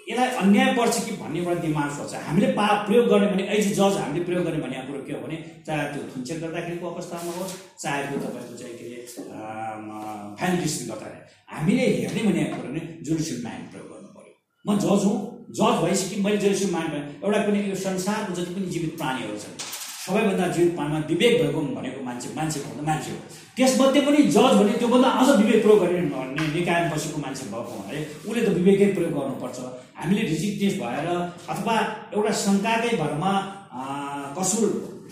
[0.10, 3.98] यसलाई अन्याय पर्छ कि भन्ने एउटा दिमाग सोच्छ हामीले पा प्रयोग गर्ने भने एज जज
[4.02, 8.00] हामीले प्रयोग गर्ने भन्ने कुरो के हो भने चाहे त्यो थुन्चेक गर्दाखेरिको अवस्थामा होस् चाहे
[8.08, 9.06] त्यो तपाईँको चाहिँ के अरे
[10.40, 11.20] फाइन डिस्ट्रिक्ट गर्दाखेरि।
[11.54, 14.34] हामीले हेर्ने भन्ने कुरो भने जुडिसियल माइन्ड प्रयोग गर्नु पऱ्यो
[14.66, 15.16] म जज हुँ।
[15.57, 19.56] जज भइसक्यो मैले जुडिसियल माइन्ड एउटा पनि यो संसारको जति पनि जीवित प्राणीहरू छन्
[20.02, 23.18] सबैभन्दा जीवित प्राणीमा विवेक भएको भनेको मान्छे मान्छे भन्दा मान्छे हो।
[23.57, 28.41] त्यसमध्ये पनि जज भने त्योभन्दा अझ विवेक प्रयोग गर्ने निकायमा बसेको मान्छे भएको हुनाले उसले
[28.45, 29.57] त विवेकै प्रयोग गर्नुपर्छ।
[29.99, 31.07] हामीले रिजिक्नेस भएर
[31.53, 31.76] अथवा
[32.15, 33.34] एउटा शङ्काकै भरमा
[34.38, 34.64] कसुर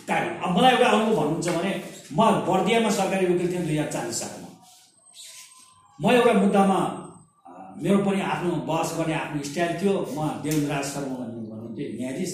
[0.09, 1.71] कार्य अब मलाई एउटा अनुभव भन्नुहुन्छ भने
[2.17, 4.49] म बर्दियामा सरकारी वकिल थिएँ दुई चालिस सालमा।
[5.99, 6.79] म एउटा मुद्दामा
[7.83, 12.31] मेरो पनि आफ्नो बहस गर्ने आफ्नो स्टाइल थियो। म देवेन्द्रराज शर्मा भन्ने भन्नुहुन्थ्यो न्यायाधीश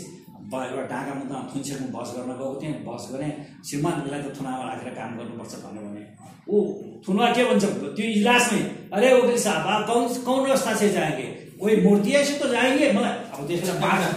[0.56, 3.32] एउटा डाँगा मुद्दामा थुन्सेरमा बहस गर्न गएको थिएँ बहस गरेँ।
[3.68, 6.04] श्रीमानलाई त थुनामा राखेर काम गर्नुपर्छ भनेर भने
[6.46, 6.58] ऊ
[7.06, 7.64] थुनुवा के भन्छ?
[7.98, 8.62] त्यो इजलासमै।
[8.94, 11.28] अरे वकिल साहब आप कौन कौन रास्ता से जाएंगे?
[11.62, 12.92] कोई मूर्ति ऐसे तो जाएंगे?
[12.98, 14.12] मलाई अब त्यसलाई भएको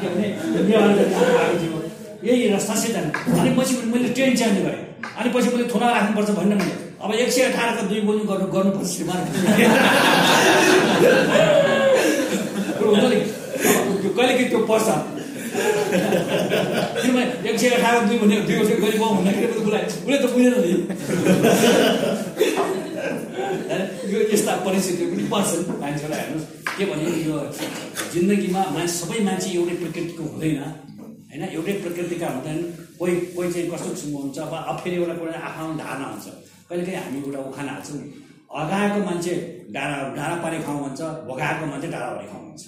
[1.60, 1.78] थियो।
[2.24, 3.10] यही रास्ता से जाने।
[3.40, 4.82] अनि पछि मैले ट्रेन चेन्ज गरेँ
[5.18, 8.88] अनि पछि मैले थुना राख्नुपर्छ भन्ने मैले अब एक सय अठारको दुई बोल्नु गर्नु गर्नुपर्छ
[8.90, 9.20] श्रीमान
[14.18, 14.88] कहिले के त्यो पर्छ।
[17.48, 20.72] एक सय अठार दुई भने दुई वर्ष गरिब भन्दाखेरि उसलाई उसले त बुझेन नि।
[24.12, 26.46] यो यस्ता परिस्थितिहरू पनि पर्छन् मान्छेलाई हेर्नुहोस्
[26.76, 27.36] के भने यो
[28.12, 30.58] जिन्दगीमा मान्छे सबै मान्छे एउटै प्रकृतिको हुँदैन।
[31.30, 31.42] होइन?
[31.56, 32.58] एउटै प्रकृतिका हुँदैन।
[32.98, 36.26] कोही कोही चाहिँ कस्तो किसिमको हुन्छ अब फेरि एउटा कुरा आफ्नो धारणा हुन्छ।
[36.68, 37.98] कहिलेकाहीँ हामी एउटा उखान हाल्छौँ
[38.60, 39.34] अगाएको मान्छे
[39.74, 42.62] डाँडा डाँडा पारे खाउँ भन्छ भोगाएको मान्छे डाँडा पारे खाउँ भन्छ।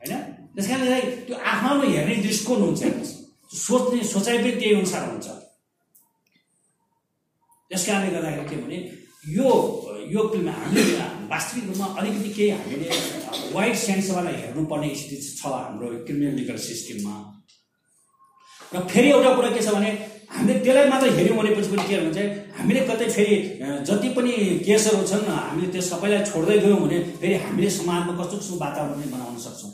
[0.00, 0.12] होइन?
[0.54, 2.82] त्यस कारणले त्यो आफ्नो हेर्ने दृष्टिकोण हुन्छ।
[3.66, 5.26] सोच्ने सोचाइ पनि त्यही अनुसार हुन्छ।
[7.70, 8.78] त्यस कारणले गर्दाखेरि के भने
[9.38, 9.50] यो
[10.14, 10.96] यो फिल्म हामीले
[11.30, 12.88] वास्तविक रूपमा अलिकति केही हामीले
[13.54, 17.14] वाइड सेन्सवाला हेर्नुपर्ने स्थिति छ हाम्रो क्रिमिनल लिगल सिस्टममा।
[18.72, 19.90] र फेरि एउटा कुरा के छ भने
[20.30, 22.18] हामीले त्यसलाई मात्र हेऱ्यौँ भनेपछि पनि के हुन्छ
[22.58, 23.36] हामीले कतै फेरि
[23.88, 24.32] जति पनि
[24.66, 29.12] केसहरू छन् हामीले त्यो सबैलाई छोड्दै गयौँ भने फेरि हामीले समाजमा कस्तो कस्तो वातावरण पनि
[29.14, 29.72] बनाउन सक्छौँ।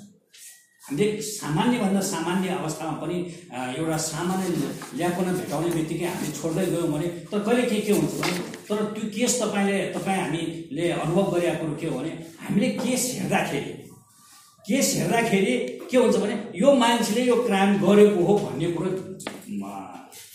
[0.83, 3.17] हामीले सामान्यभन्दा सामान्य अवस्थामा पनि
[3.79, 4.47] एउटा सामान्य
[4.99, 8.35] ल्यापना भेटाउने बित्तिकै हामीले छोड्दै गयौँ भने तर कहिले के के हुन्छ भने
[8.69, 12.13] तर त्यो केस तपाईँले तपाईँ हामीले अनुभव गरेका कुरो के हो भने
[12.43, 13.73] हामीले केस हेर्दाखेरि
[14.69, 15.55] केस हेर्दाखेरि
[15.91, 18.91] के हुन्छ भने यो मान्छेले यो क्राइम गरेको हो भन्ने कुरो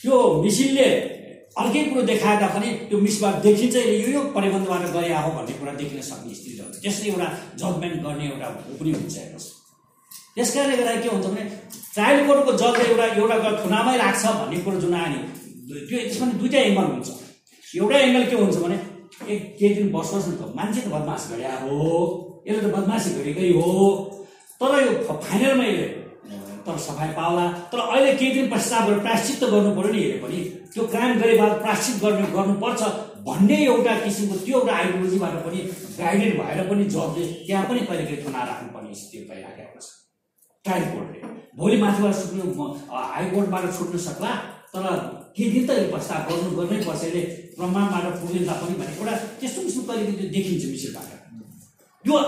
[0.02, 0.88] त्यो मिसिनले
[1.62, 6.02] अर्कै कुरो देखाएता पनि त्यो मिसबाट देखिन्छ यो यो परिबन्धबाट गरे हो भन्ने कुरा देखिन
[6.10, 7.28] सक्ने स्थिति रहन्छ। त्यसले एउटा
[7.62, 8.48] जजमेन्ट गर्ने एउटा
[8.78, 9.48] पनि हुन्छ हेर्नुहोस्।
[10.36, 11.44] त्यस कारणले गर्दा के हुन्छ भने
[11.98, 15.22] चाइल्ड कोर्टको जजले एउटा एउटा थुनामै राख्छ भन्ने कुरो जुन आयो
[15.88, 17.08] त्यो त्यसमा दुइटा एङ्गल हुन्छ।
[17.82, 18.78] एउटा एङ्गल के हुन्छ भने
[19.34, 21.74] एक केही दिन बस्नुहोस् न त मान्छे त बदमास गरे हो
[22.46, 23.74] यसले त बदमासी गरेकै हो।
[24.62, 25.88] तर यो फाइनलमा यसले
[26.68, 30.18] तर सफाइ पाउला तर अहिले केही दिन पश्चात गरेर प्रायश्चित त गर्नु पऱ्यो नि हेरे
[30.24, 30.40] पनि
[30.74, 32.82] त्यो क्राइम गरे बाद प्रायश्चित गर्ने गर्नुपर्छ
[33.28, 35.60] भन्ने एउटा किसिमको त्यो एउटा आइडियोलोजीबाट पनि
[36.00, 39.88] गाइडेड भएर पनि जबले त्यहाँ पनि कहिले थुना राख्नुपर्ने स्थिति भइराखेको छ।
[40.66, 41.20] ट्रायल कोर्टले
[41.60, 42.68] भोलि माथिबाट छुट्नु
[43.16, 44.32] हाइकोर्टबाट छुट्न सक्ला
[44.74, 44.86] तर
[45.38, 47.22] केही दिन त यो प्रस्ताव गर्नु गर्नै पर्छ यसले
[48.22, 51.08] पुगिँदा पनि भने एउटा त्यस्तो किसिमको कहिले त्यो देखिन्छ मिसिलबाट
[52.06, 52.20] त्यो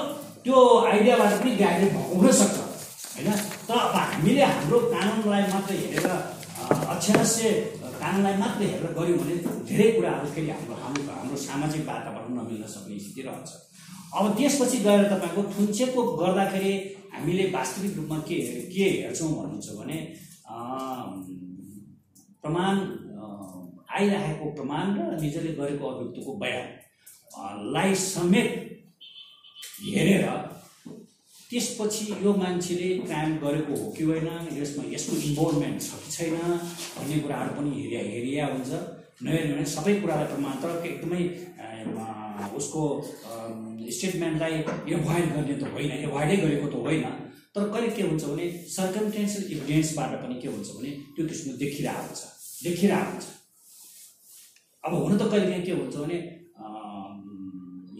[0.43, 0.57] त्यो
[0.91, 2.68] आइडियाबाट पनि गाइडेड हुनसक्छ
[3.19, 3.35] होइन?
[3.67, 6.07] तर अब हामीले हाम्रो कानुनलाई मात्र हेरेर
[6.93, 7.49] अक्षरस्य
[8.01, 9.35] कानुनलाई मात्र हेरेर गऱ्यौँ भने
[9.69, 13.49] धेरै कुराहरू फेरि हाम्रो हाम्रो हाम्रो सामाजिक वातावरण नमिल्न सक्ने स्थिति रहन्छ।
[14.17, 16.73] अब त्यसपछि गएर तपाईँको थुन्चेको गर्दाखेरि
[17.13, 18.37] हामीले वास्तविक रूपमा के
[18.73, 19.97] के हेर्छौँ भन्नुहुन्छ भने
[22.43, 22.75] प्रमाण
[23.97, 26.67] आइरहेको प्रमाण र निजले गरेको अभियुक्तको बयान।
[27.73, 28.49] लाई समेत
[29.93, 30.25] हेरेर
[31.49, 34.27] त्यसपछि यो मान्छेले क्राइम गरेको हो कि होइन
[34.57, 36.35] यसमा यसको इन्भल्भमेन्ट छ कि छैन
[36.97, 38.71] भन्ने कुराहरू पनि हेरिया हेरिया हुन्छ।
[39.23, 41.23] नहेर्ने भने सबै कुरालाई प्रमाण तर एकदमै
[42.59, 42.81] उसको
[43.95, 44.53] स्टेटमेन्टलाई
[44.95, 47.03] एभोइड गर्ने त होइन एभोइडै गरेको त होइन।
[47.55, 48.45] तर कहिले के हुन्छ भने
[48.75, 52.21] सर्कमटेन्सियल इभिडेन्सबाट पनि के हुन्छ भने त्यो किसिमको देखिरहेको हुन्छ
[52.63, 53.25] देखिरहेको हुन्छ
[54.83, 56.17] अब हुन त कहिले के हुन्छ भने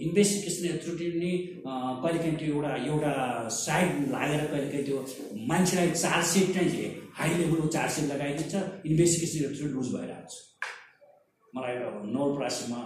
[0.06, 1.32] इन्भेस्टिगेसन एथोरिटी नै
[2.04, 3.14] कहिलेकाहीँ त्यो एउटा एउटा
[3.56, 4.98] साइड लागेर कहिलेकाहीँ त्यो
[5.50, 8.54] मान्छेलाई चार्जसिट चाहिँ हाई लेभलको चार्जसिट लगाइदिन्छ
[8.90, 10.36] इन्भेस्टिगेसन एथोरिटी लुज भइरहेको छ।
[11.54, 11.76] मलाई
[12.16, 12.82] नवलपरासीमा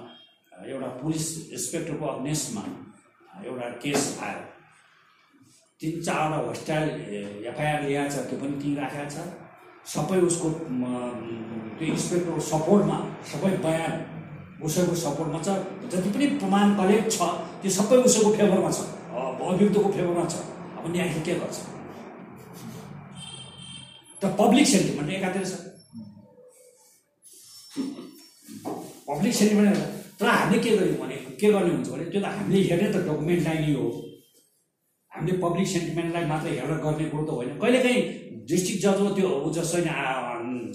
[0.73, 2.63] एउटा पुलिस इन्सपेक्टरको अगेन्स्टमा
[3.45, 4.41] एउटा केस आयो।
[5.79, 6.89] तिन चारवटा होस्टाइल
[7.51, 9.17] एफआइआर ल्याएको छ त्यो पनि त्यहीँ राखेको छ।
[9.93, 10.47] सबै उसको
[11.77, 12.97] त्यो इन्सपेक्टरको सपोर्टमा
[13.31, 13.93] सबै बयान
[14.63, 15.49] उसैको सपोर्टमा छ
[15.91, 17.19] जति पनि प्रमाण कलेक्ट छ
[17.61, 18.79] त्यो सबै उसैको फेभरमा छ।
[19.13, 20.35] अभियुक्तको फेभरमा छ।
[20.77, 21.57] अब न्यायले के गर्छ?
[24.21, 25.53] त पब्लिक सेन्टिमेन्ट एकातिर छ।
[29.07, 29.77] पब्लिक सेन्टिमेन्ट
[30.19, 33.57] तर हामीले के गर्यौँ भने के गर्ने हुन्छ भने त्यो त हामीले हेर्ने त डकुमेन्टलाई
[33.65, 33.87] नै हो।
[35.11, 38.01] हामीले पब्लिक सेन्टिमेन्टलाई मात्र हेरेर गर्ने कुरो त होइन। कहिलेकाहीँ
[38.49, 40.01] डिस्ट्रिक्ट जजको त्यो ऊ आ,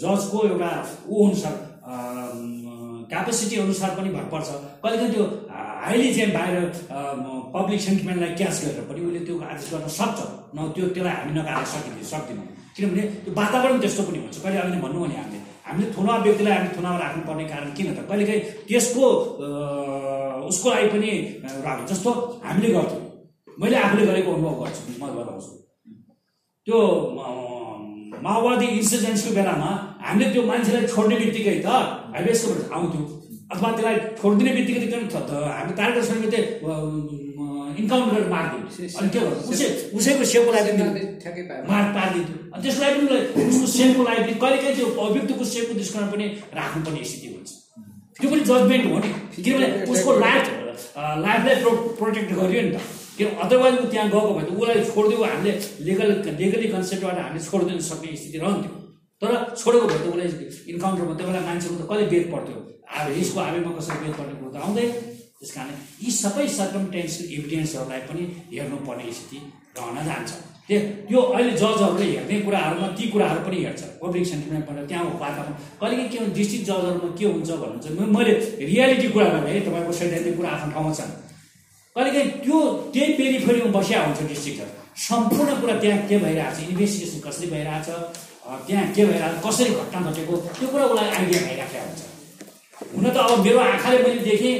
[0.03, 0.71] जजको एउटा
[1.09, 1.55] ऊ अनुसार
[3.11, 4.49] क्यापेसिटी अनुसार पनि भर पर्छ
[4.83, 5.25] कहिलेकाहीँ त्यो
[5.85, 6.57] हाइली चाहिँ बाहिर
[7.57, 10.19] पब्लिक सेन्टिमेन्टलाई क्याच गरेर पनि उसले त्यो आज गर्न सक्छ।
[10.55, 14.79] न त्यो त्यसलाई हामी नकार्न सकिँदैन सक्दैनौँ। किनभने त्यो वातावरण त्यस्तो पनि हुन्छ। कहिले अहिले
[14.85, 17.99] भन्नु भने हामीले हामीले थुना व्यक्तिलाई हामी थुनामा राख्नुपर्ने कारण किन त?
[18.09, 19.05] कहिलेकाहीँ त्यसको
[20.51, 21.11] उसको लागि पनि
[21.65, 22.11] राख्नु जस्तो
[22.45, 23.03] हामीले गर्थ्यौँ।
[23.61, 25.51] मैले आफूले गरेको अनुभव गर्छु। म बताउँछु
[26.67, 26.79] त्यो
[28.25, 29.71] माओवादी इन्सिडेन्ट्सको बेलामा
[30.09, 31.69] हामीले त्यो मान्छेलाई छोड्ने बित्तिकै त
[32.17, 33.03] हाइवेसकोबाट आउँथ्यो।
[33.53, 34.81] अथवा त्यसलाई छोडिदिने बित्तिकै
[35.13, 36.35] त त। हामी तारका सङ्गीत
[37.81, 38.63] इन्काउन्टर गरेर मारिदियो।
[38.99, 39.41] अनि के गर्नु?
[39.53, 39.67] उसै
[39.99, 40.73] उसैको सेपको लागि
[41.71, 43.07] मार पारिदिन्थ्यो अनि त्यसलाई पनि
[43.51, 46.27] उसको सेपको लागि पनि कहिलेकाहीँ त्यो अभियुक्तको सेपको दृष्टिकोण पनि
[46.59, 47.51] राख्नुपर्ने स्थिति हुन्छ।
[48.19, 49.11] त्यो पनि जजमेन्ट हो नि।
[49.45, 50.45] किनभने उसको लाइफ
[51.25, 51.71] लाइफलाई प्रो
[52.01, 52.77] प्रोटेक्ट गरियो नि त।
[53.19, 55.53] किन अदरवाइज ऊ त्यहाँ गएको भए त उसलाई छोडिदियो हामीले
[55.87, 56.09] लिगल
[56.41, 58.75] लिगली कन्सेप्टबाट हामीले छोडिदिन सक्ने स्थिति रहन्थ्यो।
[59.23, 59.31] तर
[59.61, 60.29] छोडेको भए त उसलाई
[60.73, 62.57] इन्काउन्टरमा त्यो बेला मान्छेको त कहिले बेद पर्थ्यो?
[62.89, 64.91] अब यसको आवेमा कसरी बेद पर्ने कुरो त आउँदैन
[65.39, 68.23] त्यस कारण यी सबै सर्कमटेन्सियल इभिडेन्सहरूलाई पनि
[68.53, 69.39] हेर्नुपर्ने स्थिति
[69.79, 70.31] रहन जान्छ।
[70.69, 76.19] त्यो अहिले जजहरूले हेर्ने कुराहरूमा ती कुराहरू पनि हेर्छ। पब्लिक सेन्टिमेन्टबाट त्यहाँ वातावरण कहिलेकाहीँ के
[76.19, 77.87] हुन्छ डिस्ट्रिक्ट जजहरूमा के हुन्छ भन्नुहुन्छ?
[78.17, 78.33] मैले
[78.71, 81.01] रियालिटी कुरा गरेँ है तपाईँको सैद्धान्तिक कुरा आफ्नो ठाउँमा छ।
[81.97, 82.59] कहिलेकाहीँ त्यो
[82.95, 84.71] त्यही पेरिफेरीमा बसिया हुन्छ डिस्ट्रिक्ट जज
[85.09, 86.69] सम्पूर्ण कुरा त्यहाँ के भइरहेको छ?
[86.71, 87.89] इन्भेस्टिगेसन कसरी भइरहेछ
[88.49, 92.01] त्यहाँ के भइरहेको कसरी घटना घटेको त्यो कुरा उसलाई आइडिया भइराखेको हुन्छ।
[92.95, 94.55] हुन त अब मेरो आँखाले मैले देखेँ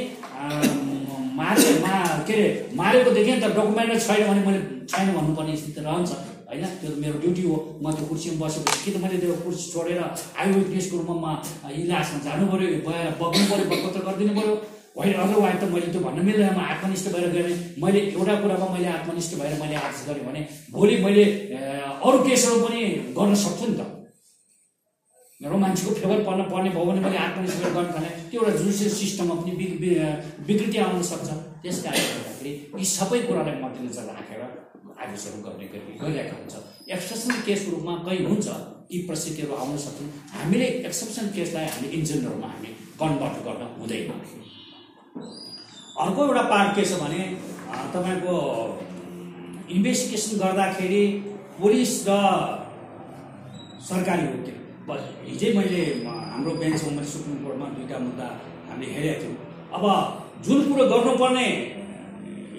[1.39, 1.93] मारे मा
[2.27, 2.47] के अरे
[2.79, 4.59] मारेको देखेँ त डकुमेन्ट छैन भने मैले
[4.91, 6.11] छैन भन्नुपर्ने स्थिति रहन्छ
[6.49, 6.65] होइन?
[6.81, 10.45] त्यो मेरो ड्युटी हो म त्यो कुर्सीमा बसेपछि कि त मैले त्यो कुर्सी छोडेर आई
[10.53, 11.31] विटनेसको रूपमा
[11.81, 14.53] इलाजमा जानु पऱ्यो भएर बग्नु पऱ्यो बगपत्र गरिदिनु पऱ्यो
[14.97, 18.87] होइन अदरवाइज त मैले त्यो भन्न मिल्दैन म आत्मनिष्ठ भएर गएँ मैले एउटा कुरामा मैले
[18.97, 20.41] आत्मनिष्ठ भएर मैले आदेश गरेँ भने
[20.73, 21.23] भोलि मैले
[22.05, 22.81] अरू केसहरू पनि
[23.17, 23.81] गर्न सक्छु नि त।
[25.41, 28.91] मेरो मान्छेको फेभर पर्न पर्ने भयो भने मैले आत्मनिष्ठ भएर गर्न थालेँ। त्यो एउटा जुडिसियल
[28.91, 29.53] सिस्टममा पनि
[30.47, 31.29] विकृति आउन सक्छ।
[31.63, 34.41] त्यस कारणले गर्दाखेरि यी सबै कुरालाई मध्यनजर राखेर
[34.99, 36.55] आदेशहरू गर्ने गरी गरिरहेको हुन्छ।
[36.95, 38.47] एक्सेप्सन केसको रूपमा कहीँ हुन्छ
[38.91, 42.69] यी परिस्थितिहरू आउन सक्छन्। हामीले एक्सेप्सन केसलाई हामी इन्जिनियरमा हामी
[43.01, 44.11] कन्भर्ट गर्न हुँदैन।
[46.03, 47.21] अर्को एउटा पार्ट के छ भने
[47.93, 48.35] तपाईँको
[49.75, 51.03] इन्भेस्टिगेसन गर्दाखेरि
[51.59, 52.11] पुलिस र
[53.89, 54.57] सरकारी वकिल
[55.29, 58.27] हिजै मैले हाम्रो बेन्चमा मैले सुप्रिम कोर्टमा दुईवटा मुद्दा
[58.69, 59.37] हामीले हेरेका थियौँ।
[59.75, 59.83] अब
[60.45, 61.47] जुन कुरो गर्नुपर्ने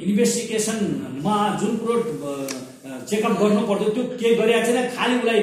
[0.07, 1.95] इन्भेस्टिगेसनमा जुन कुरो
[3.11, 5.41] चेकअप गर्नु पर्थ्यो त्यो केही गरेका छैन खालि उसलाई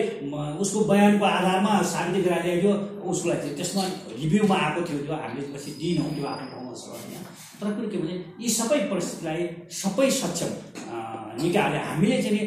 [0.64, 2.72] उसको बयानको आधारमा साबित गराइदिएको
[3.10, 3.84] थियो चाहिँ त्यसमा
[4.22, 7.26] रिभ्यूमा आएको थियो त्यो हामीले पछि दिइनौँ त्यो आफ्नो ठाउँमा छ होइन
[7.60, 9.44] तर कुरो के भने यी सबै परिस्थितिलाई
[9.82, 10.52] सबै सक्षम
[10.94, 10.98] अ,
[11.42, 12.46] निकायले हामीले चाहिँ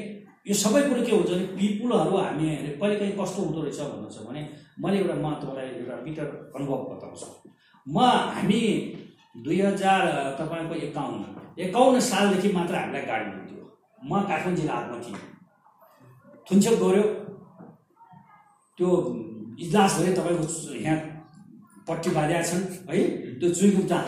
[0.49, 2.47] यो सबै कुरो के हुन्छ भने पिपुलहरू हामी
[2.81, 4.43] कहिले काहीँ कस्तो हुँदो रहेछ भन्नु छ भने
[4.83, 6.27] मैले एउटा म तपाईँलाई एउटा बिटर
[6.57, 7.29] अनुभव बताउँछु
[7.87, 7.99] म
[8.37, 8.63] हामी
[9.45, 10.03] दुई हजार
[10.39, 11.23] तपाईँको एकाउन्न
[11.67, 13.65] एकाउन्न सालदेखि मात्र हामीलाई गाडी मिल्थ्यो।
[14.01, 15.19] म काठमाडौँ जिल्ला हातमा थिएँ।
[16.47, 17.03] थुन्चेक गऱ्यो।
[18.79, 18.89] त्यो
[19.65, 20.47] इजलास भयो तपाईँको
[20.85, 20.99] यहाँ
[21.89, 22.99] पट्टी बाँधेका छन् है
[23.41, 23.99] त्यो चुइगुप्ता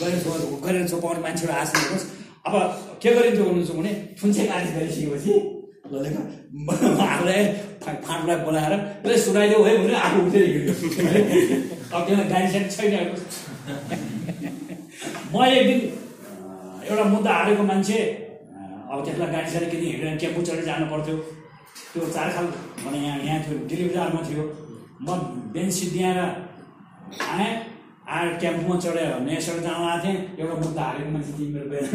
[0.00, 0.18] गरेर
[0.64, 2.06] गरेर छोपाउने मान्छेहरू आएको हेर्नुहोस्
[2.46, 2.54] अब
[3.02, 3.92] के गरिन्थ्यो भन्नुहुन्छ भने
[4.22, 5.34] थुन्चेक आदेश गरिसकेपछि
[5.92, 7.44] आफूलाई
[7.82, 10.74] फा- फाँडलाई बोलाएर त्यसलाई सुनाइदेऊ है भने आफू उठेर हिँड्यो।
[11.06, 11.20] है?
[11.94, 12.92] अब त्यसलाई गाडी साडी छैन
[15.32, 15.80] म एक दिन
[16.88, 17.98] एउटा मुद्दा हालेको मान्छे
[18.92, 21.16] अब त्यसलाई गाडी साडी किन हिँडेर टेम्पो चढेर जानु पर्थ्यो।
[21.92, 22.46] त्यो चारखाल
[22.84, 24.44] भने यहाँ यहाँ थियो दिल्ली बजारमा थियो।
[25.02, 25.08] म
[25.54, 26.18] बेन्च सिद्ध्याएर
[27.32, 27.52] आएँ।
[28.02, 31.86] आएर टेम्पोमा चढेर नेसर जान आएको थिएँ। एउटा मुद्दा हालेको मान्छे तिमी मेरो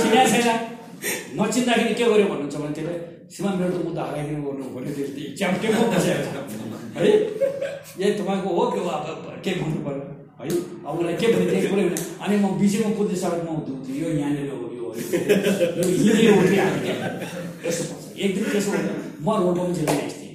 [0.00, 0.48] चिना छैन
[1.38, 2.94] नचिन्दाखेरि के गर्यो भन्नुहुन्छ भने त्यसले
[3.32, 5.04] सीमा मेरो त मुद्दा हराइदिनु गर्नु भन्यो त्यो
[5.38, 6.36] च्याप टेम्पो बसेको छ।
[6.98, 7.10] है?
[7.98, 9.06] ए तपाईँको हो के हो अब
[9.44, 10.02] के भन्नु पऱ्यो
[10.38, 10.48] है?
[10.86, 14.48] अब उसलाई के भने त्यही कुरै भने अनि म बिचमा कुद्ने सडकमा उठ्थेँ यो यहाँनिर
[14.50, 16.96] हो यो हिँडेर उठिहाल्यो क्या
[17.66, 18.70] यस्तो पर्छ एक दिन त्यसो
[19.22, 20.34] म रोडमा पनि छिराइरहेको थिएँ।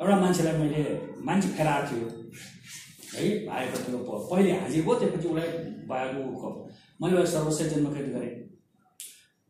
[0.00, 0.82] एउटा मान्छेलाई मैले
[1.26, 2.06] मान्छे फेराएको थियो।
[3.16, 3.28] है
[4.08, 5.48] प- पहिले हाजिको त्यसपछि उसलाई
[5.90, 6.48] भाइको
[7.02, 8.34] मैले सर्वश्रेष्ठ जन्मकृत गरेँ।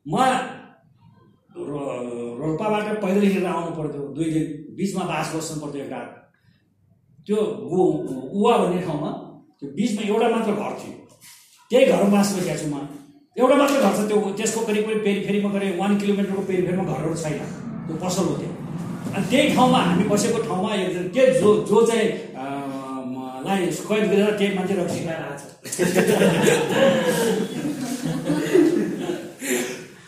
[0.07, 0.15] म
[1.57, 4.45] रोल्पाबाट पैदल हिँडेर आउनु पर्थ्यो। दुई दिन
[4.77, 6.01] बिचमा बास बस्नु पर्थ्यो एउटा
[7.27, 7.37] त्यो
[7.71, 7.83] गो
[8.39, 9.11] उवा भन्ने ठाउँमा
[9.59, 10.93] त्यो बिचमा एउटा मात्र घर थियो।
[11.71, 12.77] त्यही घरमा बास बसिरहेको छु म।
[13.41, 17.39] एउटा मात्र घर छ त्यो त्यसको करिब करिब पेरिफेरीमा करिब वान किलोमिटरको पेरिफेरीमा घरहरू छैन।
[17.87, 18.51] त्यो पसल हो त्यो।
[19.17, 20.71] अनि त्यही ठाउँमा हामी बसेको ठाउँमा
[21.15, 22.07] त्यो जो जो चाहिँ
[23.47, 26.57] अँ, म- लाई कैद गरेर त्यही मान्छे रक्सी खाएर आएको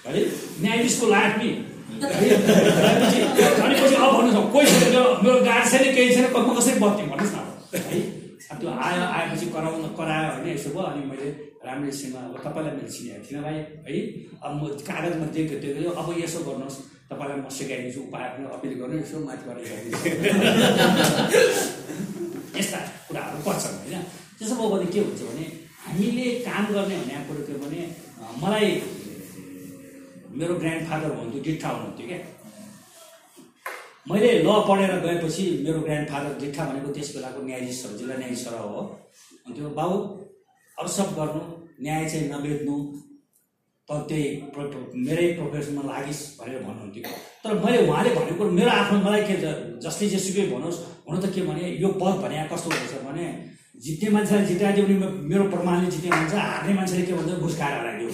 [0.06, 0.22] है
[0.60, 1.56] न्यायाधीशको है
[3.58, 7.34] भनेपछि अब भन्नुहोस् न कोही छैन मेरो गाडी छैन केही छैन म कसरी बत्ने भन्नुहोस्
[7.34, 7.38] न
[7.86, 8.00] है
[8.50, 11.28] अब त्यो आयो आएपछि कराउन करायो भने यसो भयो अनि मैले
[11.66, 13.56] राम्रैसँग अब तपाईँलाई मैले चिनेको थिइनँ भाइ
[13.86, 14.00] है
[14.40, 16.78] अब म कागजमा दिएको दिएको अब यसो गर्नुहोस्
[17.10, 20.08] तपाईँलाई म सिकाइदिन्छु उपाय अपिल गर्नु यसो माथिबाट हेरिदिन्छु
[22.58, 22.78] यस्ता
[23.48, 24.02] पर्छन् होइन
[24.38, 25.44] त्यसो भयो भने के हुन्छ भने
[25.84, 27.80] हामीले काम गर्ने भन्ने कुरो के भने
[28.42, 28.68] मलाई
[30.38, 32.20] मेरो ग्रान्ड फादर भन्थ्यो डिट्ठा हुनुहुन्थ्यो क्या।
[34.10, 38.46] मैले ल पढेर गएपछि मेरो ग्रान्ड फादर डिट्ठा भनेको त्यस बेलाको न्यायाधीश सर जिल्ला न्यायाधीश
[38.46, 38.82] हो।
[39.46, 39.96] अन्थ्यो बाबु
[40.78, 40.86] अब
[41.18, 41.42] गर्नु
[41.84, 42.76] न्याय चाहिँ नबेच्नु
[43.88, 44.26] त त्यही
[45.06, 47.02] मेरै प्रोफेसनमा लागिस् भनेर भन्नुहुन्थ्यो।
[47.42, 49.36] तर मैले उहाँले भनेको मेरो आफ्नो मलाई के
[49.84, 50.78] जसले जेसुकै भनोस्
[51.08, 53.26] हुन त के भने यो पद भने कस्तो हुन्छ भने
[53.84, 54.96] जित्ने मान्छेलाई जिताइदियो भने
[55.30, 58.08] मेरो प्रमाणले जित्ने भन्छ हार्ने मान्छेले के भन्छ घुस खाएर हराइदियो?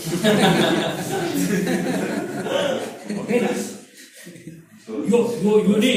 [5.11, 5.93] यो यो यो नै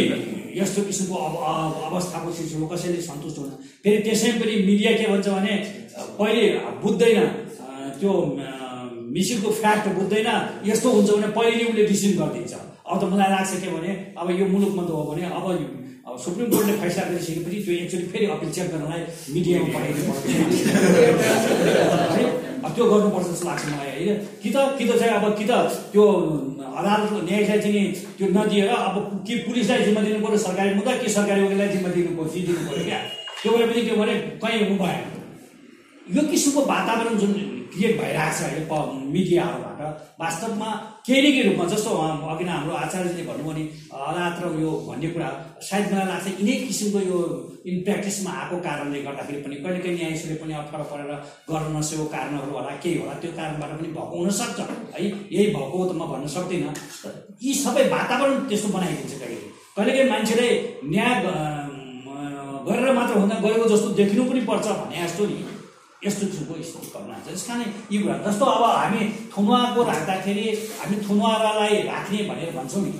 [0.57, 1.33] यस्तो किसिमको अब
[1.87, 3.49] अवस्थाको सिलसिलो कसैले सन्तुष्ट हुन
[3.83, 5.53] फेरि त्यसै पनि मिडिया के भन्छ भने
[6.19, 6.43] पहिले
[6.83, 7.19] बुझ्दैन
[7.99, 8.13] त्यो
[9.17, 10.29] मिसिनको फ्याक्ट बुझ्दैन।
[10.65, 12.53] यस्तो हुन्छ भने पहिले उसले डिसिसन गरिदिन्छ।
[12.87, 15.45] अब त मलाई लाग्छ के भने अब यो मुलुकमा त हो भने अब
[16.23, 19.01] सुप्रिम कोर्टले फैसला गरिसकेपछि त्यो एकचोटि फेरि अपिल गर्नलाई
[19.33, 20.23] मिडियामा पठाइदिनु पर्छ।
[22.15, 22.23] है?
[22.77, 24.17] त्यो गर्नुपर्छ जस्तो लाग्छ मलाई होइन?
[24.41, 25.51] कि त कि त चाहिँ अब कि त
[25.91, 26.03] त्यो
[26.79, 27.85] अदालतको न्यायलाई चाहिँ
[28.17, 28.95] त्यो नदिएर अब
[29.27, 32.83] कि पुलिसलाई जिम्मा दिनु पऱ्यो सरकारी मुद्दा कि सरकारी वकिललाई जिम्मा दिनु पऱ्यो दिनु पऱ्यो
[32.87, 32.99] क्या?
[33.41, 35.05] त्यो भएर पनि के भने कहीँ हुनु भएन।
[36.15, 37.31] यो किसिमको वातावरण जुन
[37.73, 38.63] क्रिएट भइरहेको छ अहिले
[39.15, 39.79] मिडियाहरूबाट
[40.21, 40.69] वास्तवमा
[41.07, 41.89] केहीकै रूपमा जस्तो
[42.31, 43.63] अघि नै हाम्रो आचार्यजीले भन्नुभयो नि
[43.95, 45.29] अदालत र यो भन्ने कुरा
[45.67, 47.19] सायद मलाई लाग्छ यिनै किसिमको यो
[47.69, 51.11] इन प्र्याक्टिसमा आएको कारणले गर्दाखेरि पनि कहिले कहिले न्यायाधीशले पनि अप्ठ्यारो परेर
[51.49, 54.59] गर्न नसकेको कारणहरू होला केही होला त्यो कारणबाट पनि भएको हुनसक्छ।
[54.95, 54.99] है
[55.35, 56.75] यही भएको त म भन्न सक्दिनँ।
[57.45, 59.39] यी सबै वातावरण त्यस्तो बनाइदिन्छ कहिले।
[59.75, 60.47] कहिले कहिले मान्छेले
[60.91, 61.15] न्याय
[62.67, 65.37] गरेर मात्र हुँदा गएको जस्तो देखिनु पनि पर्छ भने जस्तो नि।
[66.05, 67.61] यस्तो किसिमको स्थिति कल्पना छ त्यस कारण
[67.91, 69.01] यी कुरा जस्तो अब हामी
[69.33, 70.45] थुनुवाको राख्दाखेरि
[70.79, 72.91] हामी थुनुवालाई राख्ने भनेर भन्छौँ नि।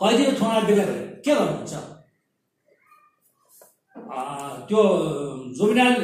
[0.00, 1.04] कहिलेतिर थुनुवा बेला भयो?
[1.24, 1.74] के गर्नुहुन्छ?
[4.68, 4.80] त्यो
[5.58, 5.94] जुमिनाल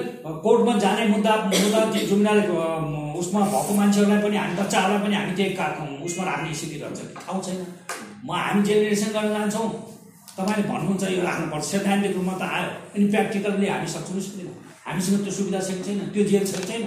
[0.45, 2.39] कोर्टमा जाने मुद्दा मुद्दा त्यो जुमिनाल
[3.21, 5.67] उसमा भएको मान्छेहरूलाई पनि हामी बच्चाहरूलाई पनि हामी त्यही का
[6.07, 7.61] उसमा राख्ने स्थिति रहन्छ थाहा छैन
[8.27, 9.69] म हामी जेनेरेसन गर्न जान्छौँ।
[10.37, 14.57] तपाईँले भन्नुहुन्छ यो राख्नुपर्छ। सैद्धान्तिक रूपमा त आयो। अनि प्र्याक्टिकलले हामी सक्छौँ। सक्दैनौँ
[14.87, 16.85] हामीसँग त्यो सुविधा छ छैन। त्यो जेल छ छैन।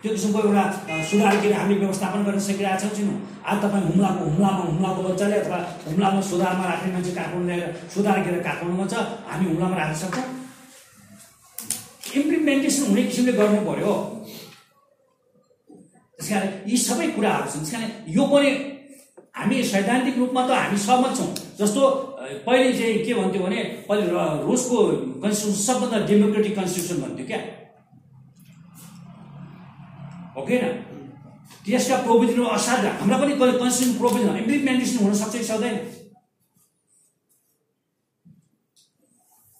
[0.00, 0.64] त्यो किसिमको एउटा
[1.10, 5.36] सुधार के अरे हामीले व्यवस्थापन गर्न सकिरहेको छौँ छैनौँ। आज तपाईँ हुम्लाको हुम्लामा हुम्लाको बच्चाले
[5.40, 5.58] अथवा
[5.88, 7.64] हुम्लामा सुधारमा राख्ने मान्छे काठमाडौँ ल्याएर
[7.94, 8.94] सुधार गरेर काठमाडौँमा छ
[9.30, 10.28] हामी हुम्लामा राख्न सक्छौँ।
[12.16, 13.92] इम्प्लिमेन्टेसन हुने किसिमले गर्नु पर्यो।
[16.18, 18.50] त्यस कारण यी सबै कुराहरू छन्। त्यस कारण यो पनि
[19.36, 21.30] हामी सैद्धान्तिक रूपमा त हामी सहमत छौँ।
[21.60, 21.80] जस्तो
[22.20, 24.04] पहिले चाहिँ के भन्थ्यो भने पहिले
[24.44, 24.76] रुसको
[25.22, 27.38] कन्स्टिट्युसन सबभन्दा डेमोक्रेटिक कन्स्टिट्युसन भन्थ्यो क्या।
[30.36, 30.74] हो कि होइन
[31.64, 35.76] त्यसका प्रोभिजनहरू असाध्य। हाम्रा पनि कन्स्टिट्युसन प्रोभिजन इम्प्लिमेन्टेसन हुन सक्छ कि सक्दैन?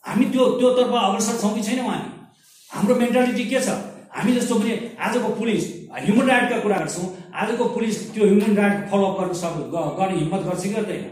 [0.04, 2.08] हामी त्यो त्योतर्फ अग्रसर छौँ कि छैनौँ हामी?
[2.70, 3.68] हाम्रो मेन्टालिटी के छ?
[4.16, 5.64] हामी जस्तो पनि आजको पुलिस
[5.96, 10.62] ह्युमन राइटका कुरा गर्छौँ आजको पुलिस त्यो ह्युमन राइट फलोअप गर्न सक् गर्ने हिम्मत गर्छ
[10.62, 11.02] कि गर्दैन?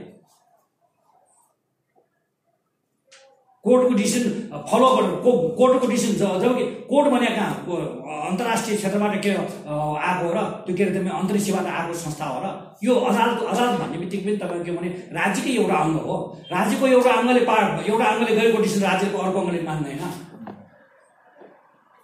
[3.69, 4.33] कोर्टको डिसिसन
[4.71, 5.31] फलो गरेर को
[5.61, 7.53] कोर्टको डिसिसन जब कि कोर्ट भने कहाँ
[8.29, 12.47] अन्तर्राष्ट्रिय क्षेत्रबाट के आएको हो र त्यो के अरे तपाईँ अन्तरिक्षबाट आएको संस्था हो र
[12.87, 14.89] यो अदालत अदालत भन्ने बित्तिकै पनि तपाईँको के भने
[15.19, 16.17] राज्यकै एउटा अङ्ग हो।
[16.53, 17.57] राज्यको एउटा अङ्गले पा
[17.91, 20.03] एउटा अङ्गले गरेको डिसिसन राज्यको अर्को अङ्गले मान्दैन।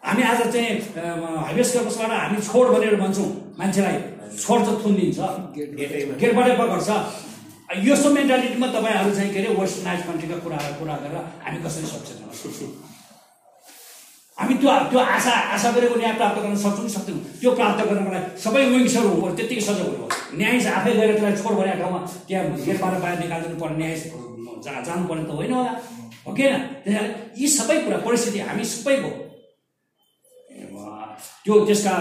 [0.02, 0.70] हामी आज चाहिँ
[1.46, 3.28] हाइवेस कर्पसबाट हामी छोड भनेर भन्छौँ
[3.58, 3.96] मान्छेलाई।
[4.42, 5.18] छोड त थुनिदिन्छ।
[6.20, 6.88] गेटबाटै पकड्छ।
[7.68, 12.68] यस्तो मेन्टालिटीमा तपाईँहरू चाहिँ के अरे वेस्टर्नाइज कन्ट्रीका कुराहरू कुरा गरेर हामी कसरी सक्छौँ?
[14.38, 17.22] हामी त्यो त्यो आशा आशा गरेको न्याय प्राप्त गर्न सक्छौँ सक्दैनौँ?
[17.40, 20.92] त्यो प्राप्त गर्नको लागि सबै विङ्सहरू हुनु पऱ्यो त्यत्तिकै सजग हुनु पऱ्यो न्याय चाहिँ आफै
[20.98, 23.94] गएर त्यसलाई छोड भनेको ठाउँमा त्यहाँ गेटबाट बाहिर निकालिदिनु पर्ने न्याय
[24.64, 25.72] जा जानुपर्ने त होइन होला।
[26.26, 26.62] हो कि होइन?
[26.84, 27.10] त्यस कारण
[27.40, 29.10] यी सबै कुरा परिस्थिति हामी सबैको
[31.44, 31.94] त्यो त्यसका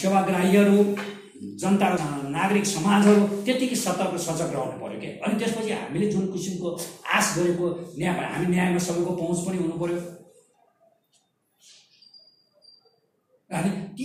[0.00, 0.78] सेवाग्राहीहरू
[1.40, 1.86] जनता
[2.36, 6.68] नागरिक समाजहरू त्यत्तिकै सतर्क सजग रहनु पऱ्यो क्या अनि त्यसपछि हामीले जुन किसिमको
[7.16, 7.66] आश गरेको
[7.98, 9.98] न्याय हामी न्यायमा सबैको पहुँच पनि हुनु पऱ्यो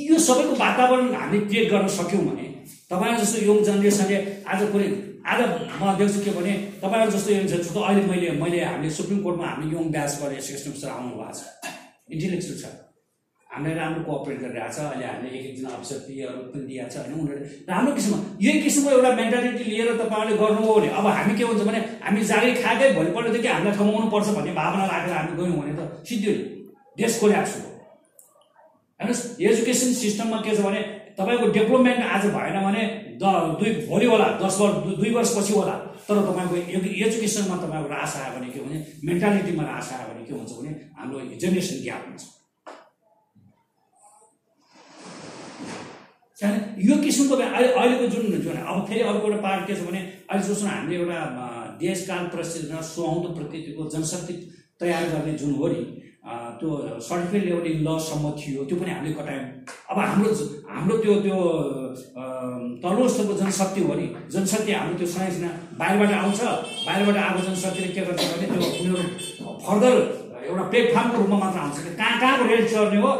[0.10, 2.48] यो सबैको वातावरण हामीले क्रिएट गर्न सक्यौँ भने
[2.92, 4.18] तपाईँहरू जस्तो यङ जेनेरेसनले
[4.48, 4.88] आज कुनै
[5.26, 5.40] आज
[5.82, 9.78] म देख्छु के भने तपाईँहरू जस्तो यङ जेनेरेसन अहिले मैले मैले हामीले सुप्रिम कोर्टमा हामीले
[9.78, 11.42] यङ ब्याचबाट एसोसिएसन अफिसर आउनु भएको छ।
[12.16, 12.85] इन्टेलेक्चुअल छ।
[13.56, 17.14] हामीलाई राम्रो कोअपरेट गरिरहेको छ अहिले हामीले एक एकजना अफिसर पिएहरू पनि दिएको छ होइन
[17.22, 21.62] उनीहरूले राम्रो किसिममा यही किसिमको एउटा मेन्टालिटी लिएर तपाईँहरूले गर्नुभयो भने अब हामी के हुन्छ
[21.70, 25.82] भने हामी जागिर खाएकै भोलिपल्टदेखि हामीलाई कमाउनु पर्छ भन्ने भावना राखेर हामी गयौँ भने त
[26.10, 26.34] सिद्धि
[27.02, 27.72] देश कोल्याप्स हो
[29.00, 30.82] हेर्नुहोस् एजुकेसन सिस्टममा के छ भने
[31.18, 32.84] तपाईँको डेभलपमेन्ट आज भएन भने
[33.22, 35.76] द दुई भोलि होला दस वर्ष दुई वर्षपछि होला।
[36.08, 38.78] तर तपाईँको एजु- एजुकेसनमा तपाईँको रास आयो भने के भने
[39.10, 42.24] मेन्टालिटीमा रास आयो भने के हुन्छ भने हाम्रो जेनेरेसन ग्याप हुन्छ।
[46.38, 50.48] यो किसिमको अहिले अहिलेको जुन जुन अब फेरि अर्को एउटा पार्ट के छ भने अहिले
[50.48, 51.20] जस्तो हामीले एउटा
[51.80, 54.34] देशकाल परिस्थितिमा सुहाउँदो प्रकृतिको जनशक्ति
[54.80, 55.84] तयार गर्ने जुन हो नि
[56.60, 59.46] त्यो सर्टिफिकेट लेभल इन लसम्म थियो त्यो पनि हामीले घटायौँ
[59.92, 60.34] अब हाम्रो
[60.70, 61.40] हाम्रो त्यो त्यो
[62.84, 68.06] तल्लो स्तरको जनशक्ति हो नि जनशक्ति हाम्रो त्यो संरचना बाहिरबाट आउँछ बाहिरबाट आएको जनशक्तिले के
[68.06, 69.96] गर्छ भने त्यो उनीहरू फर्दर
[70.46, 73.12] एउटा प्लेटफर्मको रूपमा मात्र आउँछ। कि कहाँ कहाँको रेल चढ्ने हो